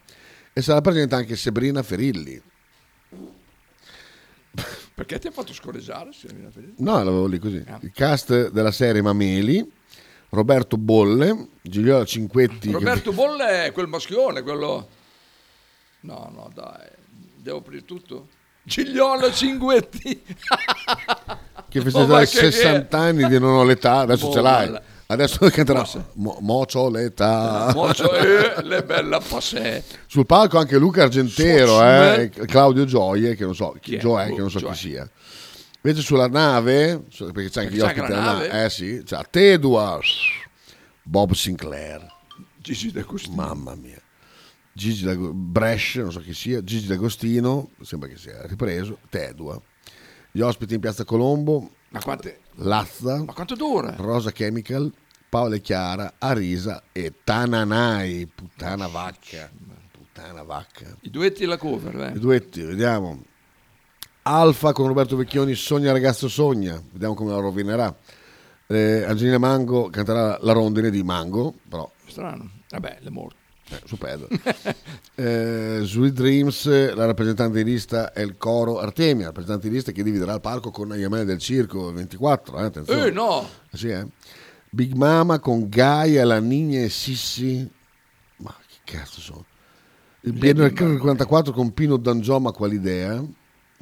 e 0.53 0.61
sarà 0.61 0.81
presente 0.81 1.15
anche 1.15 1.37
Sabrina 1.37 1.85
Ferilli. 1.85 2.43
Perché 4.95 5.21
ti 5.21 5.29
ha 5.29 5.31
fatto 5.31 5.53
scorreggiare? 5.53 6.13
Signorina 6.13 6.51
Felice? 6.51 6.75
No, 6.79 6.97
l'avevo 6.97 7.27
lì 7.27 7.39
così. 7.39 7.63
Ah. 7.67 7.79
Il 7.81 7.93
cast 7.93 8.51
della 8.51 8.73
serie 8.73 9.01
Mameli, 9.03 9.81
Roberto 10.37 10.79
Bolle, 10.79 11.49
Gigliola 11.61 12.07
Cinquetti. 12.07 12.69
che- 12.69 12.73
Roberto 12.73 13.13
Bolle 13.13 13.67
è 13.67 13.73
quel 13.73 13.87
maschione, 13.87 14.41
quello... 14.41 14.89
No, 16.01 16.31
no, 16.35 16.51
dai. 16.55 16.89
Devo 17.37 17.59
aprire 17.59 17.85
tutto? 17.85 18.29
Gigliola 18.63 19.31
Cinguetti. 19.31 20.23
che 21.69 21.81
festeggerà 21.83 22.07
va 22.07 22.23
i 22.23 22.27
che- 22.27 22.39
che- 22.39 22.51
60 22.51 22.99
anni 22.99 23.27
di 23.29 23.39
Non 23.39 23.57
ho 23.57 23.65
l'età, 23.65 23.99
adesso 23.99 24.29
Boh, 24.29 24.33
ce 24.33 24.41
l'hai. 24.41 24.65
bella. 24.67 24.83
Adesso 25.07 25.51
canterà 25.51 25.87
Mo, 26.15 26.39
Mocio 26.41 26.89
l'età. 26.89 27.71
Mocio, 27.77 28.15
eh, 28.15 28.63
le 28.63 28.83
bella 28.85 29.21
passè. 29.21 29.83
Sul 30.07 30.25
palco 30.25 30.57
anche 30.59 30.79
Luca 30.79 31.03
Argentero, 31.03 31.83
eh, 31.85 32.31
e 32.35 32.47
Claudio 32.47 32.87
Gioie, 32.87 33.35
che 33.37 33.45
non 33.45 33.55
so 33.55 33.77
chi? 33.79 33.99
Gioè, 33.99 34.31
Oh, 34.31 34.35
che 34.35 34.41
non 34.41 34.51
so 34.51 34.61
chi 34.61 34.75
sia. 34.75 35.07
Invece 35.85 36.03
sulla 36.05 36.29
nave, 36.29 37.05
perché 37.33 37.49
c'è 37.51 37.63
anche 37.63 37.75
gli 37.75 37.81
ospiti 37.81 38.07
della 38.07 38.19
la 38.19 38.25
nave, 38.33 38.47
nave? 38.49 38.65
eh 38.65 38.71
sì, 38.71 39.03
c'è 39.05 39.21
Tedua, 39.29 39.99
Bob 41.03 41.33
Sinclair, 41.33 42.07
Gigi 42.59 42.93
D'Agostino. 42.93 43.35
mamma 43.35 43.75
mia, 43.75 44.01
Gigi 44.73 45.05
D'Ago- 45.05 45.33
Brescia, 45.33 46.03
non 46.03 46.13
so 46.13 46.21
chi 46.21 46.35
sia, 46.35 46.63
Gigi 46.63 46.87
D'Agostino, 46.87 47.71
sembra 47.83 48.09
che 48.09 48.17
sia 48.17 48.47
ripreso, 48.47 48.99
Tedua. 49.09 49.61
Gli 50.31 50.41
ospiti 50.41 50.75
in 50.75 50.81
Piazza 50.81 51.05
Colombo, 51.05 51.71
Ma 51.89 52.01
quante... 52.01 52.39
Lazza, 52.57 53.23
Ma 53.25 53.33
quanto 53.33 53.55
dura? 53.57 53.95
Rosa 53.97 54.31
Chemical, 54.31 54.91
Paola 55.29 55.57
e 55.57 55.61
Chiara, 55.61 56.15
Arisa 56.19 56.85
e 56.93 57.13
Tananai, 57.25 58.27
puttana 58.33 58.87
vacca, 58.87 59.51
puttana 59.91 60.43
vacca. 60.43 60.97
I 61.01 61.11
duetti 61.11 61.43
e 61.43 61.47
la 61.47 61.57
cover, 61.57 61.97
eh. 62.01 62.13
I 62.17 62.19
duetti, 62.21 62.63
vediamo. 62.63 63.23
Alfa 64.23 64.73
con 64.73 64.87
Roberto 64.87 65.17
Vecchioni, 65.17 65.55
Sogna 65.55 65.91
ragazzo 65.91 66.29
sogna, 66.29 66.81
vediamo 66.93 67.15
come 67.15 67.33
la 67.33 67.41
rovinerà. 67.41 67.95
Eh, 68.69 69.03
Angelina 69.03 69.39
Mango 69.39 69.91
canterà 69.91 70.39
la 70.41 70.53
rondine 70.53 70.91
di 70.91 71.03
Mango, 71.03 71.55
però 71.69 71.91
Strano. 72.07 72.49
Vabbè, 72.71 72.99
le 73.01 73.11
morte. 73.11 73.37
eh, 73.69 73.81
stupendo. 73.85 74.29
eh, 75.17 75.81
Sweet 75.83 76.13
Dreams, 76.15 76.67
eh, 76.67 76.95
la 76.95 77.05
rappresentante 77.07 77.63
di 77.63 77.71
lista 77.71 78.13
è 78.13 78.21
il 78.21 78.37
coro 78.37 78.79
Artemia, 78.79 79.27
rappresentante 79.27 79.69
di 79.69 79.75
lista 79.75 79.91
che 79.91 80.05
dividerà 80.05 80.35
il 80.35 80.41
palco 80.41 80.71
con 80.71 80.91
Yamel 80.95 81.27
del 81.27 81.39
Circo 81.39 81.93
24, 81.93 82.59
eh, 82.59 82.63
attenzione. 82.63 83.07
Eh, 83.07 83.11
no! 83.11 83.49
Sì, 83.73 83.89
eh. 83.89 84.07
Big 84.71 84.95
Mama 84.95 85.41
con 85.41 85.69
Gaia, 85.69 86.25
la 86.25 86.39
Nina 86.39 86.79
e 86.81 86.89
Sissi. 86.89 87.69
Ma 88.37 88.55
che 88.67 88.97
cazzo 88.97 89.21
sono? 89.21 89.45
Il 90.21 90.33
BNR 90.35 90.73
44 90.73 91.53
con 91.53 91.75
Pino 91.75 91.97
Dangioma, 91.97 92.53
quale 92.53 92.75
idea? 92.75 93.23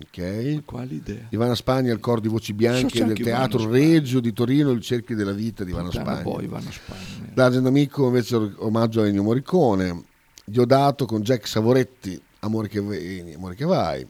Ok. 0.03 0.65
Quale 0.65 0.95
idea? 0.95 1.27
Ivana 1.31 1.55
Spagna, 1.55 1.93
il 1.93 2.01
coro 2.01 2.21
di 2.21 2.29
voci 2.29 2.53
So 2.53 2.55
bianche 2.55 2.99
c'è 2.99 3.05
del 3.05 3.19
Ivana 3.19 3.37
Teatro 3.37 3.59
Spagna. 3.61 3.77
Reggio 3.77 4.21
di 4.21 4.33
Torino, 4.33 4.71
il 4.71 4.81
cerchio 4.81 5.15
della 5.15 5.33
vita 5.33 5.63
di 5.63 5.71
Ivana 5.71 5.91
Spagna. 5.91 6.23
poi, 6.23 6.45
Ivana 6.45 6.71
Spagna. 6.71 7.31
D'Argento 7.35 7.69
Amico 7.69 8.07
invece 8.07 8.37
omaggio 8.37 9.03
a 9.03 9.07
Ennio 9.07 9.23
Morricone. 9.23 10.05
Diodato 10.45 11.05
con 11.05 11.21
Jack 11.21 11.47
Savoretti, 11.47 12.21
Amore 12.41 12.69
che, 12.69 12.81
vieni, 12.81 13.35
Amore 13.35 13.55
che 13.55 13.65
vai. 13.65 14.07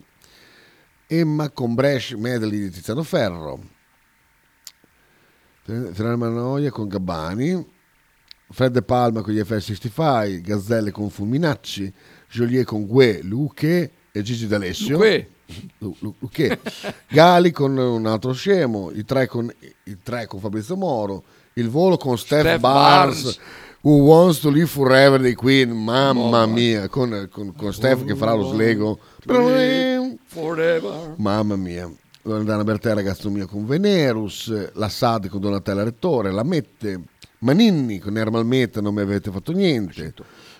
Emma 1.07 1.51
con 1.51 1.75
Brescia, 1.75 2.17
medley 2.17 2.61
di 2.61 2.71
Tiziano 2.71 3.03
Ferro. 3.03 3.61
Fernando 5.65 6.17
Manoia 6.17 6.71
con 6.71 6.89
Gabbani. 6.89 7.79
Fred 8.53 8.73
De 8.73 8.83
Palma 8.83 9.23
con 9.23 9.33
gli 9.33 9.41
FL65. 9.41 10.41
Gazzelle 10.41 10.91
con 10.93 11.11
Fulminacci. 11.11 11.93
Joliet 12.31 12.65
con 12.65 12.87
Gue, 12.87 13.23
Luque 13.23 13.93
e 14.13 14.23
Gigi 14.23 14.47
D'Alessio. 14.47 14.95
Luque. 14.95 15.29
Lu- 15.79 15.97
Lu- 16.01 16.15
Luque. 16.19 16.59
Gali 17.09 17.51
con 17.51 17.77
un 17.77 18.07
altro 18.07 18.33
scemo. 18.33 18.91
I 18.93 19.05
tre 19.05 19.27
con, 19.27 19.53
i 19.85 19.99
tre 20.03 20.27
con 20.27 20.41
Fabrizio 20.41 20.77
Moro. 20.77 21.25
Il 21.55 21.69
volo 21.69 21.97
con 21.97 22.17
Steph, 22.17 22.41
Steph 22.41 22.61
Bars. 22.61 23.23
Barnes. 23.23 23.39
Who 23.83 23.97
Wants 24.03 24.41
to 24.41 24.51
Live 24.51 24.67
Forever 24.67 25.21
dei 25.21 25.35
Queen, 25.35 25.71
mamma 25.71 26.45
mia, 26.45 26.87
con, 26.89 27.29
con, 27.33 27.55
con 27.57 27.73
Steph 27.73 28.05
che 28.05 28.15
farà 28.15 28.35
lo 28.35 28.51
slego. 28.51 28.99
Forever. 30.27 31.15
Mamma 31.17 31.57
mia. 31.57 31.91
Loredana 32.23 32.63
Bertè, 32.63 32.93
ragazzo 32.93 33.31
mio, 33.31 33.47
con 33.47 33.67
Venerus, 33.67 34.75
la 34.75 34.91
Sad 34.91 35.29
con 35.29 35.41
Donatella 35.41 35.83
Rettore, 35.83 36.31
la 36.31 36.43
Mette, 36.43 37.01
Maninni 37.39 37.99
con 37.99 38.19
Ermal 38.19 38.45
Meta, 38.45 38.83
non 38.83 38.93
mi 38.93 39.01
avete 39.01 39.31
fatto 39.31 39.53
niente. 39.53 40.13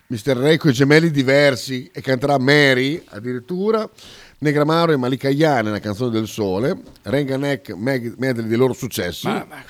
Mister 0.07 0.39
Ray 0.39 0.57
con 0.57 0.71
i 0.71 0.73
gemelli 0.73 1.11
diversi 1.11 1.91
e 1.93 2.01
canterà 2.01 2.39
Mary 2.39 3.05
addirittura. 3.11 3.87
Negramaro 4.43 4.93
e 4.93 4.97
Malika 4.97 5.29
Iane, 5.29 5.69
una 5.69 5.81
canzone 5.81 6.11
del 6.11 6.27
sole. 6.27 6.81
Renganek, 7.03 7.75
Meg- 7.75 8.15
medley 8.17 8.47
dei 8.47 8.57
loro 8.57 8.73
successi. 8.73 9.27
Ma- 9.27 9.45
ma- 9.47 9.63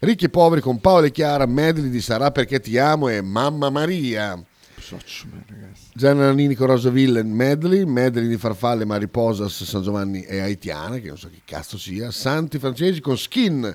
Ricchi 0.00 0.26
e 0.26 0.28
poveri 0.28 0.60
con 0.60 0.78
Paolo 0.78 1.06
e 1.06 1.10
Chiara, 1.10 1.46
medley 1.46 1.88
di 1.88 2.02
Sarà 2.02 2.30
perché 2.30 2.60
ti 2.60 2.76
amo 2.76 3.08
e 3.08 3.22
Mamma 3.22 3.70
Maria. 3.70 4.38
Gianna 5.94 6.26
Nannini 6.26 6.54
con 6.54 6.66
Rosa 6.66 6.90
Villain, 6.90 7.30
medley, 7.30 7.84
medley 7.84 8.26
di 8.28 8.36
Farfalle, 8.36 8.84
Mariposas, 8.84 9.64
San 9.64 9.80
Giovanni 9.82 10.22
e 10.24 10.40
Haitiana, 10.40 10.98
che 10.98 11.08
non 11.08 11.16
so 11.16 11.30
che 11.30 11.40
cazzo 11.46 11.78
sia. 11.78 12.10
Santi 12.10 12.58
francesi 12.58 13.00
con 13.00 13.16
Skin 13.16 13.74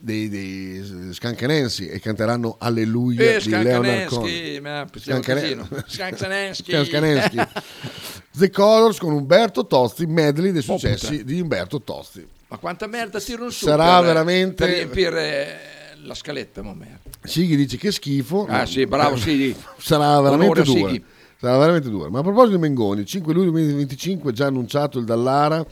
dei, 0.00 0.28
dei 0.28 1.10
Scancanensi 1.12 1.88
e 1.88 1.98
canteranno 2.00 2.56
Alleluia 2.58 3.36
Eh, 3.36 3.40
di 3.40 3.50
Leonard 3.50 4.04
Cohen. 4.06 4.62
ma 4.62 4.86
pensiamo 4.90 5.22
Scancane- 5.22 5.40
casino. 5.40 5.68
Scancanensky. 5.86 6.70
Scancanensky. 6.72 7.36
The 8.38 8.50
Colors 8.50 8.98
con 8.98 9.12
Umberto 9.12 9.66
Tosti, 9.66 10.06
medley 10.06 10.52
dei 10.52 10.60
Oh, 10.60 10.76
successi 10.78 11.06
puttana. 11.06 11.22
di 11.24 11.40
Umberto 11.40 11.82
Tosti. 11.82 12.26
Ma 12.48 12.56
quanta 12.58 12.86
merda 12.86 13.20
tirano 13.20 13.50
su 13.50 13.64
Sarà 13.66 13.96
per, 13.96 14.06
veramente- 14.06 14.64
per 14.64 14.74
riempire 14.74 15.58
la 16.04 16.14
scaletta, 16.14 16.62
merda. 16.62 17.00
Sighi 17.24 17.56
dice 17.56 17.76
che 17.76 17.90
schifo. 17.90 18.46
Ah, 18.48 18.64
sì, 18.64 18.86
bravo, 18.86 19.16
Sighi. 19.16 19.54
Sarà 19.78 20.20
veramente 20.20 20.60
Onore 20.60 20.62
dura. 20.62 20.88
Sighi. 20.92 21.04
Sarà 21.40 21.58
veramente 21.58 21.88
dura. 21.90 22.08
Ma 22.08 22.20
a 22.20 22.22
proposito 22.22 22.56
di 22.56 22.62
Mengoni, 22.62 23.04
5 23.04 23.32
luglio 23.34 23.50
2025 23.50 24.32
già 24.32 24.46
annunciato 24.46 24.98
il 24.98 25.04
Dallara, 25.04 25.64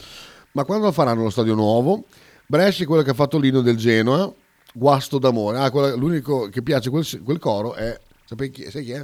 ma 0.52 0.64
quando 0.64 0.86
lo 0.86 0.92
faranno 0.92 1.22
lo 1.22 1.30
stadio 1.30 1.54
nuovo? 1.54 2.04
Brescia 2.46 2.84
è 2.84 2.86
quello 2.86 3.02
che 3.02 3.10
ha 3.10 3.14
fatto 3.14 3.38
l'ino 3.38 3.60
del 3.60 3.76
Genoa, 3.76 4.32
Guasto 4.72 5.18
d'amore. 5.18 5.58
Ah, 5.58 5.70
quella- 5.70 5.94
l'unico 5.94 6.48
che 6.48 6.62
piace 6.62 6.90
quel, 6.90 7.06
quel 7.24 7.38
coro 7.38 7.74
è... 7.74 7.98
Sapete 8.24 8.50
chi, 8.50 8.70
sai 8.70 8.84
chi 8.84 8.92
è? 8.92 9.02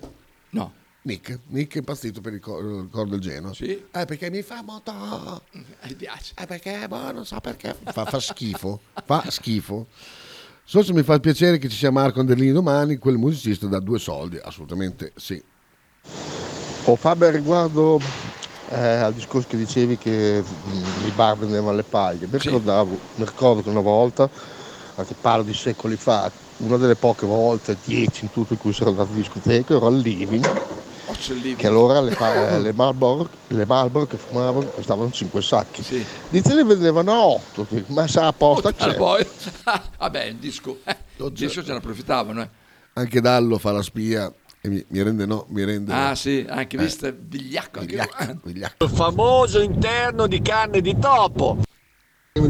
No. 0.50 0.72
Nick. 1.02 1.40
Nick 1.48 1.74
è 1.74 1.78
impazzito 1.78 2.20
per 2.20 2.34
il 2.34 2.40
coro, 2.40 2.80
il 2.80 2.88
coro 2.90 3.08
del 3.08 3.20
Genoa. 3.20 3.54
Sì. 3.54 3.70
Eh, 3.90 4.04
perché 4.04 4.30
mi 4.30 4.42
fa 4.42 4.62
molto... 4.62 4.92
Mi 5.52 5.94
piace. 5.94 6.34
Eh, 6.38 6.46
perché, 6.46 6.86
boh, 6.88 7.12
non 7.12 7.24
so 7.24 7.40
perché. 7.40 7.74
Fa, 7.84 8.04
fa 8.04 8.20
schifo. 8.20 8.80
Fa 9.04 9.24
schifo. 9.30 9.86
Solo 10.64 10.92
mi 10.94 11.02
fa 11.02 11.18
piacere 11.18 11.58
che 11.58 11.68
ci 11.68 11.76
sia 11.76 11.90
Marco 11.90 12.20
Anderlini 12.20 12.52
domani, 12.52 12.96
quel 12.96 13.16
musicista 13.16 13.66
da 13.66 13.80
due 13.80 13.98
soldi, 13.98 14.38
assolutamente 14.38 15.12
sì. 15.16 15.42
Oh 16.84 16.96
Fabio, 16.96 17.30
riguardo 17.30 18.00
eh, 18.72 18.96
al 18.96 19.12
discorso 19.12 19.48
che 19.48 19.56
dicevi 19.56 19.98
che 19.98 20.42
mm, 20.42 21.06
i 21.06 21.10
bar 21.14 21.36
vendevano 21.36 21.76
le 21.76 21.82
paglie, 21.84 22.26
mi, 22.30 22.38
ricordavo, 22.38 22.98
mi 23.16 23.24
ricordo 23.24 23.62
che 23.62 23.68
una 23.68 23.80
volta, 23.80 24.28
anche 24.94 25.14
parlo 25.20 25.42
di 25.44 25.54
secoli 25.54 25.96
fa, 25.96 26.30
una 26.58 26.76
delle 26.76 26.94
poche 26.96 27.26
volte, 27.26 27.76
dieci 27.84 28.24
in 28.24 28.30
tutto 28.32 28.52
in 28.54 28.58
cui 28.58 28.72
sono 28.72 28.90
andato 28.90 29.10
in 29.10 29.16
discoteca, 29.16 29.74
ero 29.74 29.86
al 29.86 29.96
Living, 29.98 30.50
Oh, 31.06 31.14
libro. 31.34 31.56
che 31.56 31.66
allora 31.66 32.00
le, 32.00 32.14
pa- 32.14 32.56
le 32.58 32.72
Marlboro, 32.72 33.28
le 33.48 33.66
Marlboro 33.66 34.06
che 34.06 34.16
fumavano 34.16 34.66
costavano 34.66 35.10
5 35.10 35.42
sacchi. 35.42 35.84
Dice 36.28 36.54
le 36.54 36.62
vendevano 36.64 37.12
a 37.12 37.26
8, 37.26 37.66
ma 37.88 38.06
sa 38.06 38.28
apposta 38.28 38.68
Ah, 38.68 38.72
c'è. 38.72 38.94
poi, 38.94 39.26
vabbè, 39.98 40.24
il 40.24 40.36
disco, 40.36 40.78
eh, 40.84 40.96
il 41.16 41.32
disco 41.32 41.62
ce 41.64 41.72
ne 41.72 41.78
approfittavano. 41.78 42.42
Eh. 42.42 42.48
Anche 42.94 43.20
Dallo 43.20 43.58
fa 43.58 43.72
la 43.72 43.82
spia 43.82 44.32
e 44.64 44.68
mi, 44.68 44.84
mi 44.88 45.02
rende 45.02 45.26
no, 45.26 45.44
mi 45.48 45.64
rende... 45.64 45.92
Ah 45.92 46.14
sì, 46.14 46.46
anche 46.48 46.76
Eh. 46.76 46.80
visto 46.80 47.12
vigliacco. 47.18 47.80
Anche 47.80 47.90
Vigliacco, 47.96 48.40
vigliacco. 48.44 48.84
Il 48.84 48.90
famoso 48.90 49.60
interno 49.60 50.26
di 50.28 50.40
carne 50.40 50.80
di 50.80 50.96
topo. 50.98 51.58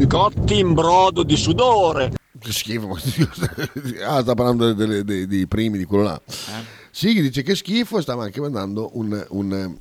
Cotti 0.07 0.59
in 0.59 0.73
brodo 0.73 1.23
di 1.23 1.35
sudore. 1.35 2.11
Che 2.39 2.51
schifo. 2.51 2.95
ah, 4.05 4.21
sta 4.21 4.33
parlando 4.35 4.73
delle- 4.73 5.03
dei, 5.03 5.25
dei 5.27 5.47
primi, 5.47 5.77
di 5.77 5.85
quello 5.85 6.03
là. 6.03 6.21
Eh? 6.25 6.63
Sighi 6.91 7.21
dice 7.21 7.41
che 7.41 7.55
schifo 7.55 7.97
e 7.97 8.01
stava 8.01 8.23
anche 8.23 8.39
mandando 8.39 8.91
un, 8.93 9.25
un, 9.29 9.75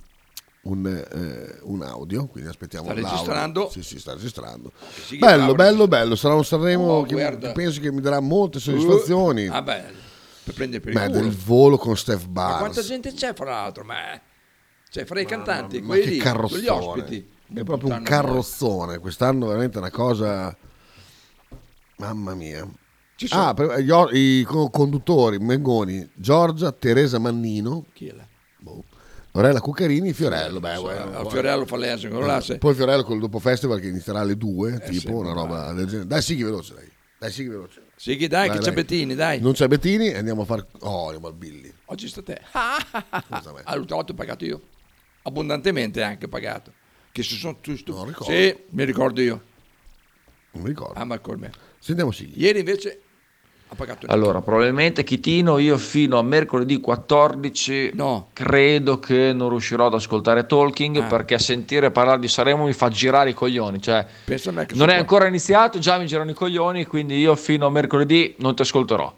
un, 0.63 0.87
eh, 0.87 1.59
un 1.65 1.83
audio, 1.83 2.27
quindi 2.27 2.49
aspettiamo 2.49 2.87
Sta 2.87 2.95
l'audio. 2.95 3.11
registrando? 3.11 3.71
Sì, 3.71 3.83
sì, 3.83 3.99
sta 3.99 4.15
registrando. 4.15 4.73
Sighi 5.05 5.19
Bello, 5.19 5.55
bello, 5.55 5.87
bello. 5.87 6.17
Sarà 6.17 6.35
un 6.35 6.45
Sanremo 6.45 6.85
Oh, 6.85 7.03
che, 7.03 7.13
guarda. 7.15 7.53
penso 7.53 7.81
che 7.81 7.93
mi 7.93 8.01
darà 8.01 8.21
molte 8.21 8.59
soddisfazioni. 8.59 9.47
Uh, 9.47 9.51
vabbè, 9.51 9.85
per 10.45 10.55
prendere 10.55 10.81
per 10.83 10.93
il 10.93 10.99
Beh, 10.99 11.07
culo. 11.07 11.21
del 11.21 11.31
volo 11.31 11.79
con 11.79 11.97
Steph 11.97 12.25
Ma 12.27 12.31
Barnes. 12.33 12.59
quanta 12.61 12.83
gente 12.83 13.13
c'è 13.13 13.35
fra 13.35 13.45
l'altro? 13.51 13.85
Ma 13.85 14.21
cioè, 14.91 15.05
fra 15.05 15.21
i 15.21 15.25
cantanti, 15.27 15.81
Ma 15.81 15.87
quelli 15.89 16.19
che 16.19 16.33
quegli 16.33 16.67
ospiti. 16.69 17.31
È 17.55 17.63
proprio 17.65 17.95
un 17.95 18.03
carrozzone. 18.03 18.99
Quest'anno 18.99 19.47
veramente 19.47 19.79
una 19.79 19.91
cosa. 19.91 20.57
Mamma 21.97 22.35
mia. 22.35 22.67
Ci 23.17 23.27
sono- 23.29 23.49
Ah, 23.49 23.55
per- 23.55 23.79
gli 23.81 23.93
i 24.13 24.43
co- 24.43 24.71
conduttori 24.71 25.39
Mengoni, 25.39 26.09
Giorgia, 26.15 26.73
Teresa 26.73 27.19
Mannino, 27.19 27.85
Chi 27.93 28.09
è 28.09 28.13
là? 28.15 28.27
Lorella 29.35 29.61
Cuccarini, 29.61 30.13
Fiorello. 30.13 30.61
Beh, 30.61 30.75
Sì, 30.75 30.81
guarda, 30.81 31.19
a 31.21 31.25
Fiorello 31.29 31.65
fa 31.65 31.77
là, 32.27 32.41
se- 32.41 32.59
Poi 32.59 32.75
Fiorello 32.75 33.03
col 33.05 33.19
dopo 33.19 33.39
festival 33.39 33.81
che 33.81 33.89
inizierà 33.89 34.21
alle 34.21 34.37
due, 34.37 34.75
Eh, 34.75 34.91
tipo 34.91 35.01
sì, 35.01 35.09
una 35.09 35.33
ma 35.33 35.41
roba 35.41 35.73
del 35.73 35.87
genere. 35.87 36.07
Dai, 36.07 36.21
sighi 36.23 36.43
veloce, 36.43 36.75
dai. 36.75 36.91
Dai, 37.19 37.31
sighi 37.31 37.49
veloce. 37.49 37.83
Sighi, 38.03 38.27
dai, 38.27 38.51
che 38.51 38.59
c'è 38.59 38.73
Bettini, 38.73 39.15
dai. 39.15 39.39
Non 39.39 39.53
c'è 39.53 39.69
Bettini, 39.69 40.09
andiamo 40.09 40.43
a 40.43 40.45
fare. 40.45 40.67
Oh, 40.81 41.05
andiamo 41.05 41.29
al 41.29 41.35
Billy. 41.35 41.73
Oggi 41.85 42.09
sta 42.09 42.21
te. 42.21 42.41
All'ultima 42.51 43.63
volta 43.95 44.11
ho 44.11 44.15
pagato 44.17 44.45
io. 44.45 44.61
Abbondantemente 45.23 46.03
anche 46.03 46.27
pagato. 46.27 46.73
Che 47.13 47.23
si 47.23 47.37
sono 47.37 47.59
tu, 47.61 47.81
tu. 47.81 47.93
ricordo. 48.05 48.33
Sì, 48.33 48.57
mi 48.71 48.85
ricordo 48.85 49.21
io. 49.21 49.43
Non 50.51 50.65
mi 50.65 50.71
ricordo. 50.71 50.99
Ah, 50.99 51.05
ma 51.05 51.21
con 51.21 51.39
me. 51.39 51.53
Sentiamo 51.79 52.11
Sighi. 52.11 52.41
Ieri 52.41 52.59
invece 52.59 53.03
Allora, 54.13 54.41
probabilmente 54.41 55.05
Chitino, 55.05 55.59
io 55.59 55.79
fino 55.79 56.19
a 56.19 56.23
mercoledì 56.23 56.81
14 56.81 57.93
credo 58.33 58.99
che 58.99 59.33
non 59.33 59.49
riuscirò 59.49 59.87
ad 59.87 59.95
ascoltare 59.95 60.47
Talking 60.47 60.99
Ah. 60.99 61.07
perché 61.07 61.39
sentire 61.39 61.91
parlare 61.91 62.21
di 62.21 62.29
Sanremo 62.29 62.65
mi 62.65 62.73
fa 62.73 62.89
girare 62.89 63.31
i 63.31 63.35
coglioni. 63.35 63.81
Cioè, 63.81 64.07
non 64.75 64.89
è 64.91 64.97
ancora 64.99 65.27
iniziato, 65.27 65.79
già 65.79 65.99
mi 65.99 66.07
girano 66.07 66.31
i 66.31 66.35
coglioni, 66.35 66.85
quindi 66.87 67.19
io 67.19 67.35
fino 67.37 67.67
a 67.67 67.71
mercoledì 67.71 68.35
non 68.39 68.55
ti 68.55 68.63
ascolterò. 68.63 69.13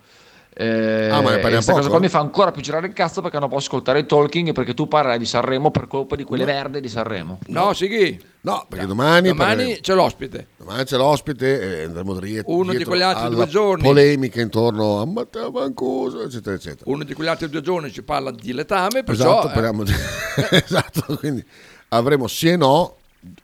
Eh, 0.56 1.08
Ah, 1.10 1.20
ma 1.20 1.30
ne 1.30 1.38
parliamo 1.40 1.50
questa 1.50 1.72
cosa 1.72 1.80
poco? 1.82 1.90
qua 1.90 1.98
mi 2.00 2.08
fa 2.08 2.20
ancora 2.20 2.52
più 2.52 2.62
girare 2.62 2.86
il 2.86 2.92
cazzo 2.92 3.20
perché 3.20 3.40
non 3.40 3.48
posso 3.48 3.66
ascoltare 3.66 3.98
il 3.98 4.06
talking 4.06 4.52
perché 4.52 4.72
tu 4.72 4.86
parlerai 4.86 5.18
di 5.18 5.26
Sanremo 5.26 5.72
per 5.72 5.88
colpa 5.88 6.14
di 6.14 6.22
quelle 6.22 6.44
verde 6.44 6.80
di 6.80 6.88
Sanremo. 6.88 7.40
No, 7.48 7.72
Sighi. 7.72 8.22
No, 8.42 8.64
perché 8.68 8.86
domani, 8.86 9.28
Domani 9.28 9.56
parleremo- 9.56 9.80
c'è 9.80 9.94
l'ospite. 9.94 10.46
domani 10.58 10.84
c'è 10.84 10.96
l'ospite 10.96 11.80
e 11.80 11.82
andremo 11.84 12.18
dietro. 12.20 12.52
Uno 12.54 12.72
di 12.72 12.84
quegli 12.84 13.00
altri 13.02 13.30
due 13.34 13.46
giorni. 13.48 13.82
Polemica 13.82 14.40
intorno 14.40 15.00
a 15.00 15.06
Matteo 15.06 15.50
Mancuso, 15.50 16.22
eccetera, 16.22 16.54
eccetera. 16.54 16.88
Uno 16.88 17.02
di 17.02 17.14
quegli 17.14 17.28
altri 17.28 17.48
due 17.48 17.60
giorni 17.60 17.90
ci 17.90 18.02
parla 18.04 18.30
di 18.30 18.52
letame, 18.52 19.02
perciò... 19.02 19.30
Esatto, 19.40 19.48
eh, 19.48 19.52
parliamo 19.52 19.82
di- 19.82 19.92
esatto, 20.50 21.16
quindi 21.16 21.44
avremo 21.88 22.28
sì 22.28 22.50
e 22.50 22.56
no 22.56 22.96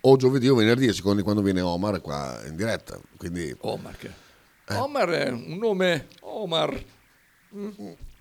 o 0.02 0.16
giovedì 0.16 0.48
o 0.48 0.54
venerdì, 0.54 0.86
a 0.88 0.92
seconda 0.92 1.16
di 1.18 1.22
quando 1.24 1.42
viene 1.42 1.60
Omar 1.60 2.00
qua 2.02 2.38
in 2.46 2.54
diretta. 2.54 2.96
Quindi, 3.16 3.52
Omar, 3.62 3.96
che... 3.96 4.10
Omar 4.76 5.08
è 5.08 5.30
un 5.30 5.56
nome... 5.58 6.06
Omar. 6.20 6.80
Mm. 7.56 7.68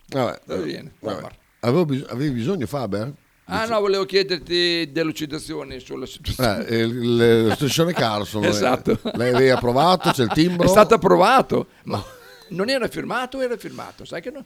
vabbè, 0.08 0.42
Dove 0.46 0.64
viene? 0.64 0.92
vabbè. 1.00 1.28
Avevo 1.62 1.86
bis- 1.86 2.06
avevi 2.10 2.32
bisogno 2.32 2.66
Faber? 2.66 3.12
Ah 3.52 3.66
no, 3.66 3.80
volevo 3.80 4.06
chiederti 4.06 4.92
delucidazioni 4.92 5.80
sulla 5.80 6.06
situazione. 6.06 6.66
Eh, 6.68 6.78
il- 6.80 6.96
il- 6.96 7.48
lo 7.48 7.56
striscione 7.56 7.94
Carlson. 7.94 8.44
eh, 8.46 8.48
Esatto. 8.48 9.00
Lei 9.16 9.34
aveva 9.34 9.56
approvato, 9.56 10.12
c'è 10.12 10.24
il 10.24 10.30
timbro. 10.32 10.66
È 10.66 10.70
stato 10.70 10.94
approvato, 10.96 11.68
ma 11.84 12.04
non 12.50 12.70
era 12.70 12.88
firmato 12.88 13.42
era 13.42 13.58
firmato? 13.58 14.06
Sai 14.06 14.22
che 14.22 14.30
no? 14.32 14.46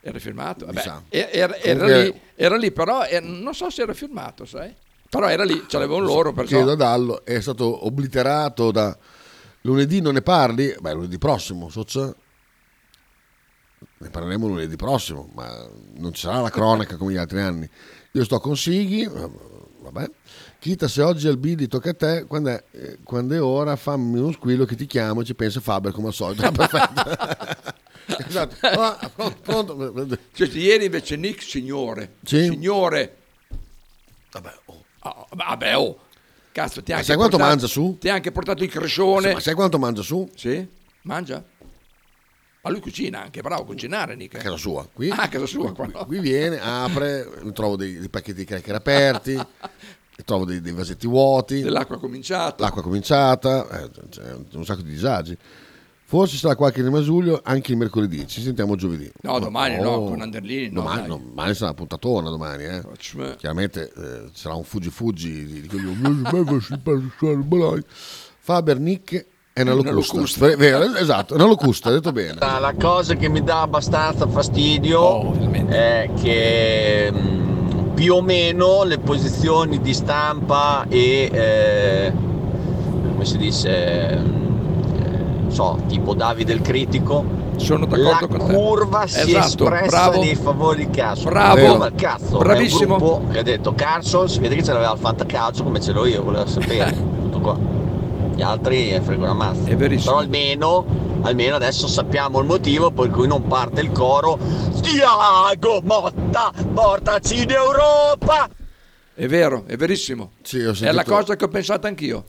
Era 0.00 0.18
firmato? 0.18 0.64
Vabbè, 0.66 0.80
sa. 0.80 1.02
era, 1.08 1.28
era- 1.30 1.56
era 1.58 1.78
Comunque- 1.78 2.02
lì, 2.04 2.20
era 2.34 2.56
lì, 2.56 2.72
però 2.72 3.04
eh, 3.04 3.20
non 3.20 3.54
so 3.54 3.68
se 3.68 3.82
era 3.82 3.92
firmato, 3.92 4.46
sai? 4.46 4.74
Però 5.10 5.28
era 5.28 5.44
lì, 5.44 5.64
ce 5.68 5.76
l'avevano 5.78 6.04
loro, 6.06 6.32
perciò... 6.32 6.56
Chiedo 6.56 6.72
a 6.72 6.76
Dallo, 6.76 7.24
è 7.24 7.40
stato 7.40 7.84
obliterato 7.84 8.70
da 8.70 8.96
lunedì 9.62 10.00
non 10.00 10.14
ne 10.14 10.22
parli? 10.22 10.74
Beh, 10.80 10.92
lunedì 10.94 11.18
prossimo, 11.18 11.68
Socia. 11.68 12.14
Ne 13.98 14.10
parleremo 14.10 14.46
lunedì 14.46 14.76
prossimo, 14.76 15.30
ma 15.34 15.68
non 15.94 16.12
ci 16.12 16.22
sarà 16.22 16.40
la 16.40 16.50
cronaca 16.50 16.96
come 16.96 17.12
gli 17.12 17.16
altri 17.16 17.40
anni. 17.40 17.68
Io 18.12 18.24
sto 18.24 18.38
con 18.38 18.56
Sighi, 18.56 19.06
vabbè. 19.06 20.10
Chita 20.58 20.88
se 20.88 21.00
oggi 21.02 21.28
al 21.28 21.38
Billy 21.38 21.66
tocca 21.66 21.90
a 21.90 21.94
te, 21.94 22.24
quando 22.26 22.50
è, 22.50 22.64
eh, 22.72 22.98
quando 23.02 23.34
è 23.34 23.42
ora 23.42 23.76
fammi 23.76 24.18
uno 24.18 24.32
squillo 24.32 24.66
che 24.66 24.76
ti 24.76 24.86
chiamo 24.86 25.22
e 25.22 25.24
ci 25.24 25.34
pensa 25.34 25.60
Faber 25.60 25.92
come 25.92 26.08
al 26.08 26.12
solito. 26.12 26.44
Ah, 26.44 26.52
perfetto. 26.52 27.74
esatto. 28.28 28.66
Ah, 28.66 29.10
pronto, 29.42 29.74
pronto. 29.74 30.18
Cioè, 30.32 30.48
ieri 30.48 30.84
invece 30.84 31.16
Nick 31.16 31.42
Signore. 31.42 32.16
Sì. 32.24 32.44
Signore. 32.44 33.16
Vabbè, 34.32 34.52
oh. 34.66 34.84
vabbè, 35.30 35.76
oh. 35.76 35.98
Cazzo, 36.52 36.82
ti 36.82 36.92
ha 36.92 36.96
anche 36.96 37.06
sai 37.06 37.16
quanto 37.16 37.36
portato- 37.36 37.56
mangia 37.56 37.72
su? 37.72 37.96
Ti 37.98 38.08
ha 38.08 38.14
anche 38.14 38.32
portato 38.32 38.64
il 38.64 38.70
crescione. 38.70 39.28
Sì, 39.28 39.34
ma 39.34 39.40
sai 39.40 39.54
quanto 39.54 39.78
mangia 39.78 40.02
su? 40.02 40.28
Sì? 40.34 40.66
Mangia? 41.02 41.42
Ma 42.62 42.70
lui 42.70 42.80
cucina 42.80 43.22
anche, 43.22 43.40
bravo 43.40 43.62
a 43.62 43.64
cucinare, 43.66 44.14
Nick. 44.16 44.34
a 44.34 44.38
casa 44.42 44.56
sua. 44.56 44.86
Qui, 44.92 45.08
Ah, 45.10 45.22
a 45.22 45.28
casa 45.28 45.46
sua, 45.46 45.72
no. 45.74 46.04
qui 46.06 46.18
viene, 46.20 46.60
apre, 46.60 47.26
trovo 47.54 47.76
dei, 47.76 47.98
dei 47.98 48.08
pacchetti 48.10 48.40
di 48.40 48.44
cracker 48.44 48.74
aperti, 48.74 49.34
trovo 50.26 50.44
dei, 50.44 50.60
dei 50.60 50.72
vasetti 50.72 51.06
vuoti, 51.06 51.62
Dell'acqua 51.62 51.98
cominciata. 51.98 52.62
l'acqua 52.62 52.82
cominciata, 52.82 53.66
eh, 53.84 53.90
c'è 54.10 54.34
un 54.52 54.64
sacco 54.66 54.82
di 54.82 54.90
disagi. 54.90 55.36
Forse 56.04 56.36
sarà 56.38 56.56
qualche 56.56 56.82
rimasuglio 56.82 57.40
anche 57.42 57.70
il 57.70 57.78
mercoledì. 57.78 58.26
Ci 58.26 58.42
sentiamo 58.42 58.74
giovedì. 58.74 59.08
No, 59.22 59.38
domani 59.38 59.80
no, 59.80 59.90
Oh. 59.90 60.08
con 60.08 60.20
Anderlini 60.20 60.66
no, 60.68 60.82
domani, 60.82 61.06
no, 61.06 61.22
domani 61.24 61.54
sarà 61.54 61.66
una 61.66 61.74
puntatona 61.74 62.28
domani, 62.30 62.64
eh. 62.64 62.82
Chiaramente 63.38 63.92
eh, 63.96 64.28
sarà 64.32 64.54
un 64.56 64.64
fuggi 64.64 64.90
fuggi 64.90 65.44
di 65.62 65.68
quelli 65.68 65.86
Faber 68.38 68.78
Nick 68.80 69.24
è 69.52 69.62
una 69.62 69.72
Una 69.74 69.90
locusta. 69.90 70.14
locusta. 70.16 70.46
Ve- 70.46 70.56
vero, 70.56 70.94
esatto, 70.96 71.34
una 71.34 71.44
locusta, 71.46 71.90
detto 71.90 72.12
bene. 72.12 72.36
La 72.38 72.74
cosa 72.80 73.14
che 73.14 73.28
mi 73.28 73.42
dà 73.42 73.62
abbastanza 73.62 74.26
fastidio 74.26 75.32
è 75.66 76.08
che 76.20 77.10
mh, 77.12 77.92
più 77.94 78.14
o 78.14 78.22
meno 78.22 78.84
le 78.84 78.98
posizioni 78.98 79.80
di 79.80 79.92
stampa 79.92 80.86
e 80.88 81.28
eh, 81.32 82.12
come 83.02 83.24
si 83.24 83.36
dice, 83.36 84.10
eh, 84.12 84.18
so, 85.48 85.78
tipo 85.88 86.14
Davide 86.14 86.52
il 86.52 86.62
critico. 86.62 87.38
Sono 87.56 87.86
la 87.90 87.96
d'accordo 87.98 88.38
con 88.38 88.46
te. 88.46 88.54
curva 88.54 89.06
si 89.06 89.18
è 89.18 89.22
Esatto, 89.36 89.64
espressa 89.64 90.08
bravo. 90.08 90.20
nei 90.22 90.34
favori 90.34 90.86
di 90.86 90.90
Carson. 90.90 91.30
Bravo. 91.30 91.76
Ma 91.76 91.90
cazzo, 91.94 92.38
Bravissimo. 92.38 93.26
Che 93.30 93.38
ha 93.38 93.42
detto 93.42 93.74
Carson, 93.74 94.30
si 94.30 94.38
vede 94.38 94.54
che 94.54 94.62
ce 94.64 94.72
l'aveva 94.72 94.96
fatta 94.96 95.24
a 95.24 95.26
calcio 95.26 95.62
come 95.64 95.78
ce 95.78 95.92
l'ho 95.92 96.06
io, 96.06 96.22
voleva 96.22 96.46
sapere. 96.46 96.94
Tutto 97.20 97.38
qua. 97.40 97.58
Gli 98.34 98.42
altri 98.42 98.90
eh, 98.92 99.00
frego 99.00 99.24
una 99.24 99.34
mazza. 99.34 99.74
Però 99.74 100.18
almeno, 100.18 101.20
almeno 101.22 101.56
adesso 101.56 101.86
sappiamo 101.86 102.40
il 102.40 102.46
motivo 102.46 102.90
per 102.90 103.10
cui 103.10 103.26
non 103.26 103.46
parte 103.46 103.80
il 103.80 103.92
coro 103.92 104.38
Tiago 104.80 105.80
Motta, 105.82 106.52
portaci 106.72 107.42
in 107.42 107.50
Europa! 107.50 108.48
È 109.14 109.26
vero, 109.26 109.64
è 109.66 109.76
verissimo. 109.76 110.32
Sì, 110.42 110.60
ho 110.64 110.72
È 110.72 110.92
la 110.92 111.04
cosa 111.04 111.36
che 111.36 111.44
ho 111.44 111.48
pensato 111.48 111.86
anch'io. 111.86 112.24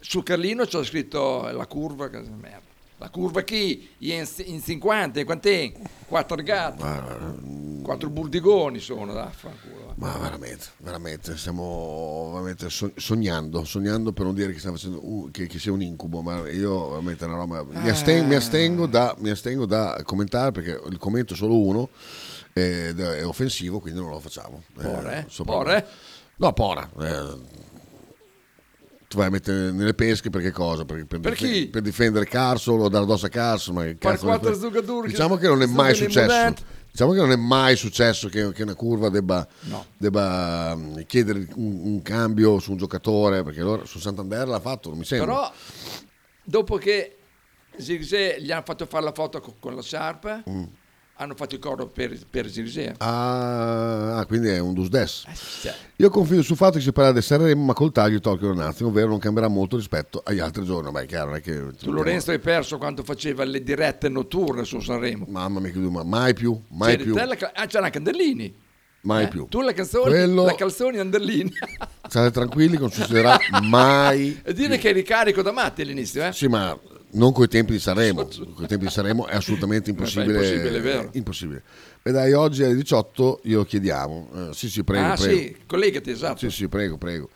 Su 0.00 0.22
Carlino 0.22 0.64
c'è 0.64 0.82
scritto 0.82 1.50
la 1.50 1.66
curva, 1.66 2.08
che- 2.08 2.20
merda. 2.20 2.64
La 2.98 3.10
curva 3.10 3.42
chi? 3.42 3.90
In, 3.98 4.26
in 4.46 4.62
50, 4.62 5.20
in 5.20 5.26
quant'è? 5.26 5.72
Quattro 6.06 6.36
gatti. 6.36 7.82
Quattro 7.82 8.08
burdigoni 8.08 8.78
sono, 8.78 9.12
vaffanculo. 9.12 9.85
Ma 9.98 10.14
veramente, 10.18 10.66
veramente, 10.78 11.36
stiamo 11.38 12.28
veramente 12.32 12.68
so- 12.68 12.92
sognando, 12.96 13.64
sognando 13.64 14.12
per 14.12 14.26
non 14.26 14.34
dire 14.34 14.52
che 14.52 14.58
stiamo 14.58 14.76
facendo 14.76 15.00
un- 15.02 15.30
che, 15.30 15.46
che 15.46 15.58
sia 15.58 15.72
un 15.72 15.80
incubo, 15.80 16.20
ma 16.20 16.46
io 16.50 16.90
veramente 16.90 17.24
una 17.24 17.36
roba. 17.36 17.64
Mi, 17.64 17.88
asten- 17.88 18.26
mi 18.26 18.34
astengo 18.34 18.86
da, 18.86 19.14
mi 19.18 19.30
astengo 19.30 19.64
da 19.64 19.98
commentare 20.04 20.52
perché 20.52 20.78
il 20.90 20.98
commento 20.98 21.32
è 21.32 21.36
solo 21.36 21.58
uno 21.58 21.88
ed 22.52 23.00
è 23.00 23.24
offensivo, 23.24 23.80
quindi 23.80 23.98
non 24.00 24.10
lo 24.10 24.20
facciamo. 24.20 24.62
Pora, 24.74 25.16
eh? 25.16 25.26
Pora? 25.44 25.86
No, 26.36 26.52
pora. 26.52 26.90
eh. 27.00 27.64
tu 29.08 29.16
vai 29.16 29.28
a 29.28 29.30
mettere 29.30 29.70
nelle 29.70 29.94
pesche 29.94 30.28
per 30.28 30.42
che 30.42 30.50
cosa? 30.50 30.84
Per, 30.84 31.06
per, 31.06 31.20
Per 31.20 31.32
dif- 31.34 31.50
chi? 31.52 31.66
per 31.68 31.80
difendere 31.80 32.26
Carson 32.26 32.80
o 32.80 32.88
dare 32.90 33.04
addosso 33.04 33.24
a 33.26 33.28
Carson? 33.30 33.74
Ma 33.74 33.82
zuccature 34.54 35.02
che- 35.06 35.08
Diciamo 35.08 35.36
che 35.36 35.46
non 35.46 35.62
è 35.62 35.66
mai 35.66 35.94
successo. 35.94 36.74
Diciamo 36.96 37.12
che 37.12 37.20
non 37.20 37.30
è 37.30 37.36
mai 37.36 37.76
successo 37.76 38.30
che, 38.30 38.52
che 38.54 38.62
una 38.62 38.74
curva 38.74 39.10
debba, 39.10 39.46
No. 39.64 39.84
debba 39.98 40.74
mm, 40.74 41.00
chiedere 41.06 41.46
un, 41.56 41.80
un 41.84 42.00
cambio 42.00 42.58
su 42.58 42.70
un 42.70 42.78
giocatore, 42.78 43.42
perché 43.42 43.60
loro 43.60 43.84
su 43.84 43.98
Santander 43.98 44.48
l'ha 44.48 44.60
fatto, 44.60 44.88
non 44.88 44.96
mi 45.00 45.04
sembra. 45.04 45.26
Però, 45.26 45.52
dopo 46.42 46.76
che 46.78 47.18
Zirze 47.76 48.40
gli 48.40 48.50
hanno 48.50 48.62
fatto 48.64 48.86
fare 48.86 49.04
la 49.04 49.12
foto 49.12 49.40
co- 49.42 49.56
con 49.60 49.74
la 49.74 49.82
Sharp, 49.82 50.44
Mm. 50.48 50.62
Hanno 51.18 51.34
fatto 51.34 51.54
il 51.54 51.60
coro 51.60 51.86
per, 51.86 52.16
per 52.28 52.50
Zirze. 52.50 52.94
Ah, 52.98 54.18
ah, 54.18 54.26
quindi 54.26 54.48
è 54.48 54.58
un 54.58 54.74
dus 54.74 54.88
des. 54.88 55.24
Cioè, 55.62 55.74
Io 55.96 56.10
confido 56.10 56.42
sul 56.42 56.56
fatto 56.56 56.76
che 56.76 56.80
si 56.82 56.92
parlerà 56.92 57.16
di 57.18 57.22
Sanremo, 57.24 57.64
ma 57.64 57.72
col 57.72 57.90
taglio 57.92 58.20
tolgo 58.20 58.50
un 58.50 58.60
attimo, 58.60 58.90
ovvero 58.90 59.08
non 59.08 59.18
cambierà 59.18 59.48
molto 59.48 59.76
rispetto 59.76 60.20
agli 60.24 60.40
altri 60.40 60.64
giorni. 60.64 60.90
Beh, 60.90 61.02
è 61.02 61.06
chiaro, 61.06 61.28
non 61.30 61.36
è 61.36 61.40
che. 61.40 61.70
tu 61.78 61.90
Lorenzo 61.90 62.30
hai 62.32 62.38
perso 62.38 62.76
quando 62.76 63.02
faceva 63.02 63.44
le 63.44 63.62
dirette 63.62 64.08
notturne 64.08 64.64
su 64.64 64.78
Sanremo. 64.80 65.24
Mamma 65.28 65.58
mia, 65.60 65.70
che 65.70 65.78
ma 65.78 66.02
mai 66.04 66.34
più, 66.34 66.60
mai 66.68 66.90
C'eri 66.92 67.02
più, 67.04 67.14
te 67.14 67.24
la 67.24 67.36
ah, 67.54 67.66
c'era 67.66 67.84
anche 67.86 67.98
Anderlini. 67.98 68.54
mai 69.02 69.24
Eh? 69.24 69.28
più. 69.28 69.46
Tu 69.48 69.60
la 69.62 69.72
canzone, 69.72 70.10
Quello- 70.10 70.44
la 70.44 70.54
calzone 70.54 70.98
Anderlini. 70.98 71.50
State 72.06 72.30
tranquilli, 72.30 72.76
non 72.78 72.90
succederà 72.90 73.38
mai. 73.62 74.38
e 74.44 74.52
dire 74.52 74.76
che 74.78 74.90
eri 74.90 75.02
carico 75.02 75.40
da 75.42 75.50
matti 75.52 75.80
all'inizio, 75.82 76.24
eh? 76.26 76.32
Sì, 76.32 76.46
ma 76.46 76.78
non 77.16 77.32
coi 77.32 77.48
tempi 77.48 77.72
di 77.72 77.78
Sanremo. 77.78 78.28
Coi 78.54 78.66
tempi 78.66 78.86
di 78.86 78.90
Sanremo 78.90 79.26
è 79.26 79.34
assolutamente 79.34 79.90
impossibile. 79.96 80.38
Beh, 80.38 80.46
impossibile, 80.46 80.78
è 80.78 80.80
vero. 80.80 81.08
Impossibile. 81.12 81.62
E 82.02 82.12
dai, 82.12 82.32
oggi 82.32 82.62
alle 82.62 82.76
18 82.76 83.40
glielo 83.42 83.64
chiediamo. 83.64 84.28
Eh, 84.34 84.48
sì, 84.52 84.70
sì, 84.70 84.84
prego, 84.84 85.06
ah 85.06 85.16
prego. 85.16 85.36
sì, 85.36 85.56
collegati, 85.66 86.10
esatto. 86.10 86.38
Sì, 86.38 86.50
sì, 86.50 86.68
prego, 86.68 86.96
prego. 86.96 87.28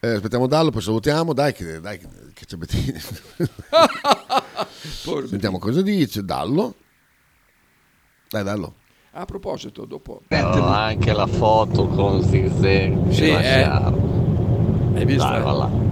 Eh, 0.00 0.14
aspettiamo 0.14 0.46
Dallo, 0.46 0.70
poi 0.70 0.82
salutiamo. 0.82 1.32
Dai, 1.32 1.52
che, 1.52 1.80
dai, 1.80 1.98
che, 1.98 2.08
che 2.34 2.46
c'è 2.46 2.56
Bettini. 2.56 2.98
Sentiamo 5.28 5.58
cosa 5.58 5.82
dice 5.82 6.24
Dallo. 6.24 6.74
Dai, 8.28 8.42
Dallo. 8.42 8.74
A 9.12 9.24
proposito, 9.24 9.84
dopo... 9.84 10.22
Ho 10.28 10.66
anche 10.66 11.12
la 11.12 11.26
foto 11.26 11.88
con 11.88 12.22
Zirze. 12.22 12.96
Sì, 13.10 13.28
eh. 13.28 13.64
Hai 13.64 15.04
visto? 15.04 15.24
Dai, 15.24 15.42
va 15.42 15.52
là. 15.52 15.89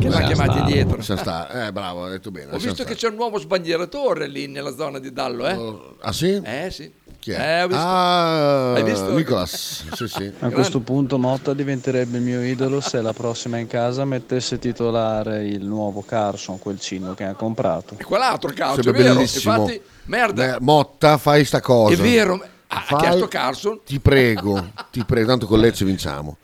Che 0.00 0.08
l'ha 0.08 0.20
chiamati 0.22 0.52
stare, 0.58 0.72
dietro. 0.72 1.02
stare. 1.02 1.66
Eh, 1.66 1.72
bravo, 1.72 2.04
hai 2.04 2.10
detto 2.12 2.30
bene. 2.30 2.52
Ho 2.52 2.56
visto 2.56 2.68
che 2.70 2.74
stare. 2.82 2.94
c'è 2.96 3.08
un 3.08 3.14
nuovo 3.14 3.38
sbandieratore 3.38 4.26
lì 4.26 4.46
nella 4.48 4.74
zona 4.74 4.98
di 4.98 5.12
Dallo, 5.12 5.46
eh? 5.46 5.96
Ah, 6.00 6.12
sì? 6.12 6.40
Eh 6.42 6.70
sì. 6.70 6.92
Chi 7.18 7.32
è? 7.32 7.38
Eh, 7.38 7.62
ho 7.64 7.66
visto. 7.68 7.82
Ah, 7.82 8.72
Hai 8.74 8.82
visto? 8.82 9.14
Nicolas. 9.14 9.84
Sì, 9.94 10.08
sì. 10.08 10.32
A 10.38 10.48
questo 10.50 10.80
punto 10.80 11.18
Motta 11.18 11.52
diventerebbe 11.52 12.16
il 12.16 12.22
mio 12.22 12.42
idolo 12.42 12.80
se 12.80 13.02
la 13.02 13.12
prossima 13.12 13.58
in 13.58 13.66
casa 13.66 14.06
mettesse 14.06 14.58
titolare 14.58 15.46
il 15.46 15.64
nuovo 15.66 16.02
Carson, 16.02 16.58
quel 16.58 16.80
cino 16.80 17.12
che 17.12 17.24
ha 17.24 17.34
comprato. 17.34 17.94
E 17.98 18.04
quell'altro 18.04 18.50
calcio, 18.54 18.80
è 18.80 18.82
Sarebbe 18.84 19.02
vero? 19.02 19.14
bellissimo. 19.16 19.54
Infatti, 19.54 19.82
merda. 20.04 20.52
Beh, 20.52 20.56
Motta, 20.60 21.18
fai 21.18 21.44
sta 21.44 21.60
cosa. 21.60 21.92
È 21.92 21.96
vero. 21.96 22.42
Ha 22.68 22.80
Fai- 22.80 23.00
chiesto 23.00 23.28
Carson. 23.28 23.80
Ti 23.84 24.00
prego, 24.00 24.70
ti 24.90 25.04
prego, 25.04 25.26
tanto 25.26 25.46
con 25.46 25.58
Lecce 25.60 25.84
vinciamo. 25.84 26.36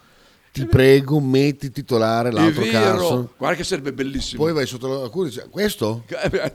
Ti 0.57 0.67
prego, 0.67 1.21
metti 1.21 1.71
titolare 1.71 2.31
l'altro. 2.31 2.65
Carson. 2.65 3.29
Guarda 3.37 3.57
che 3.59 3.65
sarebbe 3.65 3.93
bellissimo. 3.93 4.43
Poi 4.43 4.53
vai 4.55 4.67
sotto 4.67 5.03
la 5.03 5.09
curva 5.11 5.29
e 5.29 5.33
dici, 5.33 5.47
questo? 5.51 6.05
Eh, 6.09 6.53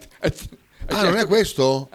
Ah, 0.87 1.03
non 1.03 1.15
è 1.17 1.27
questo? 1.27 1.89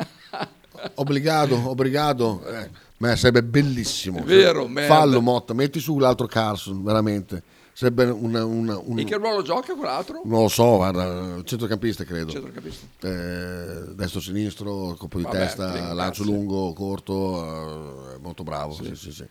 Obbligato, 0.94 1.68
obbligato. 1.68 2.44
Eh, 2.46 2.70
ma 2.98 3.16
sarebbe 3.16 3.42
bellissimo. 3.42 4.20
È 4.20 4.22
vero, 4.22 4.68
merda. 4.68 4.94
Fallo 4.94 5.20
Motta, 5.20 5.52
metti 5.54 5.80
su 5.80 5.98
l'altro 5.98 6.26
Carson, 6.26 6.82
veramente. 6.84 7.42
Sarebbe 7.72 8.04
una, 8.04 8.42
una- 8.44 8.78
un... 8.78 8.98
In 8.98 9.04
che 9.04 9.16
ruolo 9.16 9.42
gioca 9.42 9.74
quell'altro? 9.74 10.22
Non 10.24 10.42
lo 10.42 10.48
so, 10.48 10.76
guarda, 10.76 11.42
centrocampista 11.44 12.04
credo. 12.04 12.30
Centrocampista. 12.30 12.86
Eh, 13.06 13.94
destro 13.94 14.20
sinistro, 14.20 14.94
colpo 14.96 15.18
di 15.18 15.24
Vabbè, 15.24 15.36
testa, 15.36 15.92
lancio 15.92 16.22
lungo, 16.24 16.72
corto, 16.72 18.14
eh, 18.14 18.18
molto 18.22 18.44
bravo. 18.44 18.72
Sì. 18.72 18.94
Sì, 18.94 19.12
sì, 19.12 19.24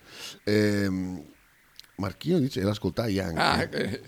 Ehm, 0.43 1.23
Marchino 1.97 2.39
dice 2.39 2.61
l'ascoltai 2.61 3.19
anche. 3.19 3.39
Ah, 3.39 3.61
eh, 3.61 4.01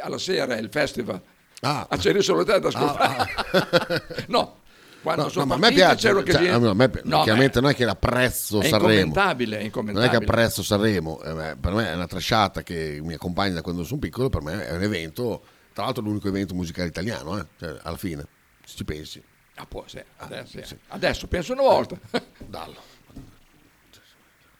alla 0.00 0.18
sera 0.18 0.56
è 0.56 0.60
il 0.60 0.68
festival. 0.70 1.20
Ah. 1.60 1.86
Ah, 1.90 1.96
c'eri 1.98 2.22
solo 2.22 2.44
te 2.44 2.52
ad 2.52 2.64
ascoltare. 2.64 4.24
no, 4.28 4.60
quando 5.02 5.24
No, 5.24 5.28
sono 5.28 5.44
no, 5.44 5.56
ma 5.56 5.66
a 5.66 5.70
me 5.70 5.74
piace, 5.74 6.08
cioè, 6.08 6.30
sì. 6.30 6.46
a 6.48 6.58
me- 6.58 6.68
a 6.68 6.74
me- 6.74 6.90
No, 7.04 7.22
chiaramente 7.22 7.60
ma 7.60 7.66
non 7.66 7.74
è 7.74 7.76
che 7.76 7.84
l'apprezzo 7.84 8.60
è 8.60 8.68
Sanremo. 8.68 9.12
Non 9.14 10.02
è 10.02 10.08
che 10.08 10.16
apprezzo 10.16 10.62
Sanremo, 10.62 11.20
eh, 11.22 11.56
per 11.56 11.72
me 11.72 11.90
è 11.90 11.94
una 11.94 12.06
trasciata 12.06 12.62
che 12.62 12.98
mi 13.02 13.14
accompagna 13.14 13.54
da 13.54 13.62
quando 13.62 13.84
sono 13.84 13.98
piccolo, 14.00 14.28
per 14.30 14.42
me 14.42 14.66
è 14.66 14.74
un 14.74 14.82
evento, 14.82 15.42
tra 15.74 15.84
l'altro 15.84 16.02
l'unico 16.02 16.28
evento 16.28 16.54
musicale 16.54 16.88
italiano, 16.88 17.38
eh, 17.38 17.46
cioè, 17.58 17.76
alla 17.82 17.96
fine, 17.96 18.26
se 18.64 18.76
ci 18.76 18.84
pensi. 18.84 19.22
Ah, 19.56 19.66
può, 19.66 19.84
sì, 19.86 20.02
adesso, 20.18 20.58
sì. 20.64 20.76
adesso 20.88 21.26
penso 21.26 21.52
una 21.52 21.62
volta. 21.62 21.98
Dallo. 22.38 22.89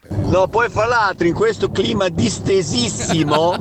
No, 0.09 0.47
poi 0.47 0.69
fra 0.69 0.87
l'altro 0.87 1.27
in 1.27 1.33
questo 1.33 1.69
clima 1.71 2.09
distesissimo, 2.09 3.55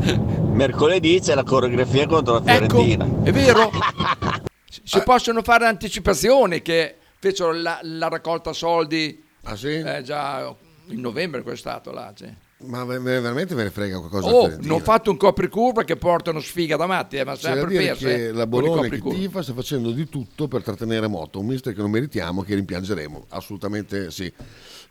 mercoledì 0.52 1.20
c'è 1.20 1.34
la 1.34 1.42
coreografia 1.44 2.06
contro 2.06 2.40
la 2.42 2.54
Ecco, 2.54 2.80
Fiorentina. 2.82 3.22
è 3.22 3.32
vero. 3.32 3.70
Si 4.86 5.00
possono 5.02 5.42
fare 5.42 5.66
anticipazioni 5.66 6.60
che 6.60 6.96
fecero 7.18 7.52
la, 7.52 7.78
la 7.82 8.08
raccolta 8.08 8.52
soldi 8.52 9.22
Ah, 9.44 9.56
sì? 9.56 9.68
eh, 9.78 10.02
già 10.02 10.54
in 10.88 11.00
novembre 11.00 11.42
quest'estate 11.42 11.90
là. 11.90 12.12
sì. 12.14 12.26
Ma 12.66 12.84
ve- 12.84 12.98
ve- 12.98 13.20
veramente 13.20 13.54
ve 13.54 13.64
ne 13.64 13.70
frega 13.70 13.98
qualcosa? 13.98 14.28
Oh, 14.28 14.52
non 14.60 14.80
fatto 14.80 15.10
un 15.10 15.16
copricurva 15.16 15.84
che 15.84 15.96
portano 15.96 16.40
sfiga 16.40 16.76
da 16.76 16.86
matti, 16.86 17.16
eh, 17.16 17.24
ma 17.24 17.34
C'è 17.34 17.40
sempre 17.52 17.68
dire 17.70 17.84
perse. 17.86 18.06
che 18.16 18.32
la 18.32 18.46
Bologna 18.46 18.88
che 18.88 19.00
tifa 19.00 19.42
sta 19.42 19.54
facendo 19.54 19.90
di 19.90 20.08
tutto 20.08 20.48
per 20.48 20.62
trattenere 20.62 21.06
Motta, 21.06 21.38
un 21.38 21.46
mister 21.46 21.72
che 21.72 21.80
non 21.80 21.90
meritiamo, 21.90 22.42
che 22.42 22.54
rimpiangeremo, 22.54 23.26
assolutamente 23.30 24.10
sì. 24.10 24.30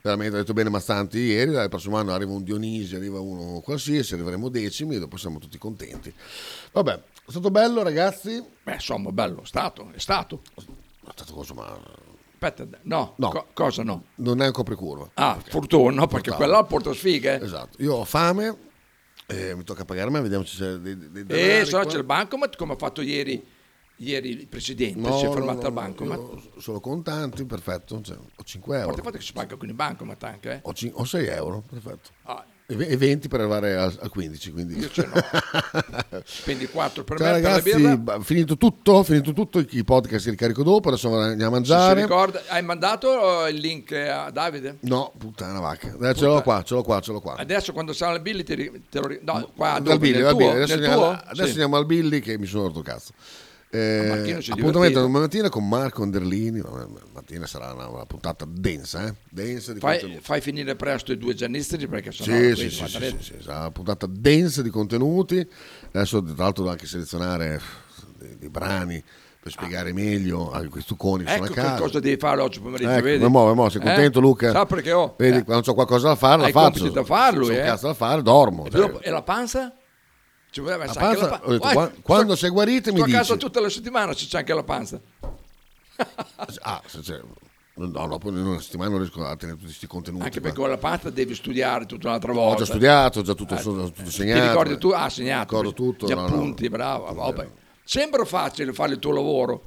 Veramente 0.05 0.35
ha 0.35 0.39
detto 0.39 0.51
bene 0.51 0.69
Mazzanti 0.69 1.17
ieri, 1.17 1.51
dal 1.51 1.69
prossimo 1.69 1.95
anno 1.95 2.11
arriva 2.11 2.33
un 2.33 2.43
Dionisi, 2.43 2.93
arriva 2.93 3.21
uno 3.21 3.61
qualsiasi, 3.61 4.15
arriveremo 4.15 4.49
decimi 4.49 4.95
e 4.95 4.99
dopo 4.99 5.15
siamo 5.15 5.39
tutti 5.39 5.57
contenti. 5.57 6.13
Vabbè, 6.73 6.93
è 6.93 7.01
stato 7.31 7.49
bello 7.49 7.83
ragazzi. 7.83 8.43
Beh, 8.63 8.73
insomma, 8.73 9.11
bello, 9.13 9.43
è 9.43 9.45
stato, 9.45 9.91
è 9.93 9.99
stato. 9.99 10.41
stato 11.15 11.33
cosa, 11.33 11.53
ma... 11.53 11.79
Aspetta, 12.33 12.67
no, 12.81 13.13
No. 13.15 13.29
co- 13.29 13.47
cosa 13.53 13.83
no? 13.83 14.03
Non 14.15 14.41
è 14.41 14.47
un 14.47 14.51
copricurva. 14.51 15.09
Ah, 15.13 15.39
fortuna, 15.41 15.93
no, 16.01 16.07
perché 16.07 16.31
quella 16.31 16.61
porta 16.65 16.91
sfighe. 16.93 17.39
Esatto. 17.39 17.81
Io 17.81 17.93
ho 17.93 18.03
fame, 18.03 18.57
eh, 19.27 19.55
mi 19.55 19.63
tocca 19.63 19.85
pagare 19.85 20.09
a 20.09 20.11
me, 20.11 20.19
vediamo 20.19 20.43
se 20.43 20.57
c'è 20.57 20.73
dei, 20.73 20.97
dei 20.97 21.21
E 21.21 21.25
denari 21.25 21.65
se 21.65 21.77
no 21.77 21.85
c'è 21.85 21.95
il 21.95 22.03
bancomat 22.03 22.57
come 22.57 22.73
ha 22.73 22.75
fatto 22.75 23.01
ieri, 23.01 23.41
ieri 24.03 24.29
il 24.29 24.47
presidente, 24.47 24.99
No, 24.99 25.17
si 25.17 25.25
è 25.25 25.29
fermato 25.31 25.61
no, 25.61 25.67
al 25.67 25.73
bancomat. 25.73 26.17
io 26.19 26.41
sono 26.61 26.79
contanti, 26.79 27.45
perfetto. 27.45 28.01
cioè, 28.01 28.15
ho 28.17 28.43
5 28.43 28.75
A 28.75 28.79
euro. 28.81 28.95
il 28.95 29.01
fatto 29.03 29.17
che 29.17 29.23
si 29.23 29.33
paga 29.33 29.55
con 29.55 29.67
il 29.67 29.73
bancomat 29.73 30.23
anche, 30.23 30.51
eh? 30.51 30.59
Ho, 30.63 30.73
cin- 30.73 30.91
ho 30.93 31.03
6 31.05 31.25
euro, 31.27 31.63
perfetto. 31.67 32.09
Ah. 32.23 32.45
E 32.65 32.75
ve- 32.75 32.87
e 32.87 32.95
20 32.95 33.27
per 33.27 33.41
arrivare 33.41 33.75
al, 33.75 33.95
al 34.01 34.09
15. 34.09 34.51
Quindi... 34.53 34.77
Io 34.79 34.89
ce 34.89 35.05
Spendi 36.23 36.65
4 36.71 37.03
per 37.03 37.17
Ciao 37.17 37.25
me, 37.27 37.31
ragazzi, 37.33 37.69
per 37.71 37.81
la 37.81 37.97
birra. 37.97 38.21
finito 38.21 38.55
tutto, 38.57 39.03
finito 39.03 39.33
tutto, 39.33 39.59
i 39.59 39.83
podcast 39.83 40.25
li 40.25 40.31
ricarico 40.31 40.63
dopo, 40.63 40.87
adesso 40.87 41.13
andiamo 41.13 41.51
a 41.51 41.53
mangiare. 41.59 42.01
ricorda, 42.01 42.41
hai 42.47 42.63
mandato 42.63 43.45
il 43.47 43.57
link 43.57 43.91
a 43.91 44.29
Davide? 44.31 44.77
No, 44.81 45.11
puttana 45.17 45.59
vacca. 45.59 45.89
Dai, 45.97 46.15
ce 46.15 46.23
l'ho 46.25 46.41
qua, 46.41 46.63
ce 46.63 46.73
l'ho 46.75 46.83
qua, 46.83 47.01
ce 47.01 47.11
l'ho 47.11 47.19
qua. 47.19 47.35
Adesso 47.35 47.73
quando 47.73 47.91
sarà 47.91 48.13
il 48.15 48.21
Billy 48.21 48.43
ti, 48.43 48.55
te 48.89 48.99
lo 48.99 49.17
No, 49.21 49.51
qua 49.55 49.79
dove? 49.79 49.97
Billy, 49.99 50.19
Nel 50.21 50.29
tuo? 50.29 50.37
Billy. 50.37 50.51
Adesso, 50.51 50.73
andiamo, 50.75 50.95
tuo? 50.95 51.09
adesso 51.09 51.43
Sì. 51.43 51.49
andiamo 51.49 51.75
al 51.75 51.85
Billy 51.85 52.19
che 52.21 52.37
mi 52.37 52.45
sono 52.45 52.63
rotto 52.67 52.81
cazzo. 52.81 53.11
Eh, 53.75 54.37
appuntamento 54.51 54.99
domani 54.99 55.21
mattina 55.25 55.49
con 55.49 55.67
Marco 55.67 56.03
Anderlini. 56.03 56.59
Ma- 56.61 56.69
ma- 56.69 57.01
Mattina 57.13 57.47
sarà 57.47 57.73
una, 57.73 57.87
una 57.87 58.05
puntata 58.05 58.45
densa, 58.47 59.07
eh? 59.07 59.13
densa 59.29 59.73
Fai, 59.79 60.19
fai 60.21 60.41
finire 60.41 60.75
presto 60.75 61.11
i 61.11 61.17
due 61.17 61.33
giannisti 61.33 61.87
perché 61.87 62.11
sennò 62.11 62.55
Sì, 62.55 62.69
sì, 62.69 62.69
sì, 62.69 62.87
sì, 62.87 63.15
sì, 63.19 63.33
sarà 63.41 63.59
una 63.61 63.71
puntata 63.71 64.05
densa 64.07 64.61
di 64.61 64.69
contenuti. 64.69 65.47
Adesso, 65.91 66.21
tra 66.21 66.33
l'altro, 66.43 66.63
devo 66.63 66.69
anche 66.75 66.85
selezionare 66.85 67.59
dei, 68.19 68.37
dei 68.37 68.49
brani 68.49 69.03
per 69.39 69.51
spiegare 69.51 69.91
meglio 69.91 70.51
anche 70.51 70.69
questi 70.69 70.95
sono 71.25 71.43
Ecco 71.43 71.51
a 71.51 71.55
che 71.55 71.61
casa. 71.61 71.81
cosa 71.81 71.99
devi 71.99 72.17
fare 72.17 72.41
oggi 72.41 72.59
pomeriggio, 72.61 72.91
Ecco, 72.91 73.01
vedi? 73.03 73.25
mo, 73.25 73.53
mo, 73.53 73.69
sei 73.69 73.81
Eh? 73.81 73.83
contento 73.85 74.19
Luca? 74.21 74.51
Sa 74.51 74.65
perché 74.65 74.91
ho. 74.91 75.15
Vedi, 75.17 75.37
eh. 75.39 75.43
quando 75.43 75.69
ho 75.69 75.73
qualcosa 75.73 76.07
da 76.09 76.15
fare, 76.15 76.37
la 76.41 76.45
Hai 76.45 76.51
faccio. 76.51 76.89
da 76.89 77.03
farlo, 77.03 77.49
eh. 77.49 77.59
cazzo 77.61 77.87
da 77.87 77.93
fare, 77.93 78.21
dormo. 78.21 78.65
E, 78.65 78.69
cioè. 78.69 78.79
dopo- 78.81 79.01
e 79.01 79.09
la 79.09 79.21
panza? 79.21 79.73
Ci 80.53 80.59
voleva 80.61 80.85
La 80.85 80.93
panza, 80.93 81.27
la 81.29 81.41
ho 81.43 81.51
detto, 81.51 81.67
qua- 81.71 81.91
quando 82.03 82.35
sto- 82.35 82.45
sei 82.45 82.49
guarito 82.51 82.91
mi 82.91 82.99
sto 82.99 83.05
a 83.07 83.09
casa 83.09 83.33
dici. 83.33 83.45
tutta 83.47 83.59
la 83.59 83.69
settimana 83.69 84.13
se 84.13 84.27
c'è 84.27 84.37
anche 84.37 84.53
la 84.53 84.63
panza. 84.63 84.99
Ah, 86.61 86.81
c'è- 87.01 87.19
no, 87.75 87.87
dopo 88.07 88.29
in 88.29 88.37
una 88.37 88.59
settimana 88.59 88.91
non 88.91 88.99
riesco 88.99 89.23
a 89.25 89.35
tenere 89.35 89.57
tutti 89.57 89.69
questi 89.69 89.87
contenuti. 89.87 90.23
Anche 90.25 90.41
perché 90.41 90.57
con 90.57 90.69
la 90.69 90.77
panza 90.77 91.09
devi 91.09 91.33
studiare 91.33 91.85
tutta 91.87 92.07
un'altra 92.07 92.31
Ho 92.31 92.35
volta. 92.35 92.57
già 92.59 92.65
studiato, 92.65 93.19
ho 93.19 93.21
già 93.23 93.33
tutto, 93.33 93.55
Eh, 93.55 93.59
so- 93.59 93.73
tutto 93.91 94.03
Ti 94.03 94.11
segnato. 94.11 94.47
ricordi 94.47 94.77
tu? 94.77 94.89
Ah, 94.89 95.09
segnato. 95.09 95.55
Ricordo 95.57 95.73
tutto. 95.73 96.05
Gli 96.05 96.13
no, 96.13 96.21
no. 96.21 96.27
appunti, 96.27 96.69
bravo. 96.69 97.11
vabbè. 97.13 97.47
Sembra 97.83 98.23
facile 98.25 98.73
fare 98.73 98.93
il 98.93 98.99
tuo 98.99 99.11
lavoro. 99.11 99.63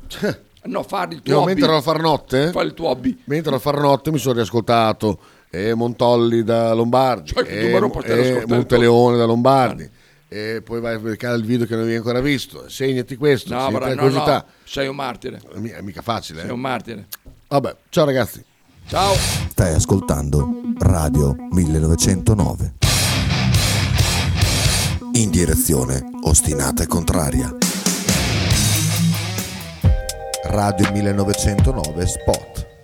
No, 0.65 0.83
fare 0.85 1.15
il 1.15 1.23
tuo 1.23 1.33
Io 1.33 1.39
hobby. 1.41 1.47
mentre 1.49 1.67
ero 1.67 1.77
a 1.77 1.81
far 1.83 2.01
notte, 2.01 2.51
Fare 2.53 2.67
il 2.67 2.75
tuo 2.75 2.89
hobby. 2.89 3.19
mentre 3.25 3.49
ero 3.49 3.57
a 3.57 3.61
far 3.61 3.79
notte 3.81 4.11
mi 4.13 4.19
sono 4.19 4.35
riascoltato 4.35 5.19
e 5.51 5.75
Montolli 5.75 6.43
da 6.43 6.73
Lombardi, 6.75 7.33
Cioè, 7.33 7.45
che 7.45 7.59
e, 7.61 7.63
numero 7.67 7.89
potrei 7.91 8.19
e 8.19 8.29
ascoltare 8.31 8.47
Monteleone 8.55 9.17
da 9.17 9.25
Lombardi. 9.27 9.89
E 10.29 10.61
poi 10.65 10.81
vai 10.81 10.95
a 10.95 10.99
vedere 10.99 11.37
il 11.37 11.45
video 11.45 11.67
che 11.67 11.73
non 11.75 11.83
avevi 11.83 11.97
ancora 11.97 12.21
visto. 12.21 12.69
Segnati 12.69 13.15
questo, 13.17 13.55
No, 13.55 13.71
bra- 13.71 13.89
la 13.89 13.95
no, 13.95 14.01
curiosità. 14.03 14.35
no, 14.39 14.45
sei 14.65 14.89
un 14.89 14.97
martire. 14.97 15.41
Mi- 15.55 15.69
È 15.71 15.81
mica 15.83 16.03
facile. 16.03 16.41
Sei 16.41 16.49
eh. 16.51 16.53
un 16.53 16.61
martire. 16.61 17.07
Vabbè, 17.49 17.77
ciao 17.91 18.05
ragazzi. 18.05 18.45
Ciao. 18.89 19.15
Stai 19.51 19.75
ascoltando 19.75 20.49
Radio 20.79 21.35
1909. 21.51 22.75
In 25.13 25.31
direzione 25.31 26.05
ostinata 26.25 26.83
e 26.83 26.87
contraria. 26.87 27.55
Radio 30.45 30.91
1909 30.93 32.07
Spot. 32.07 32.76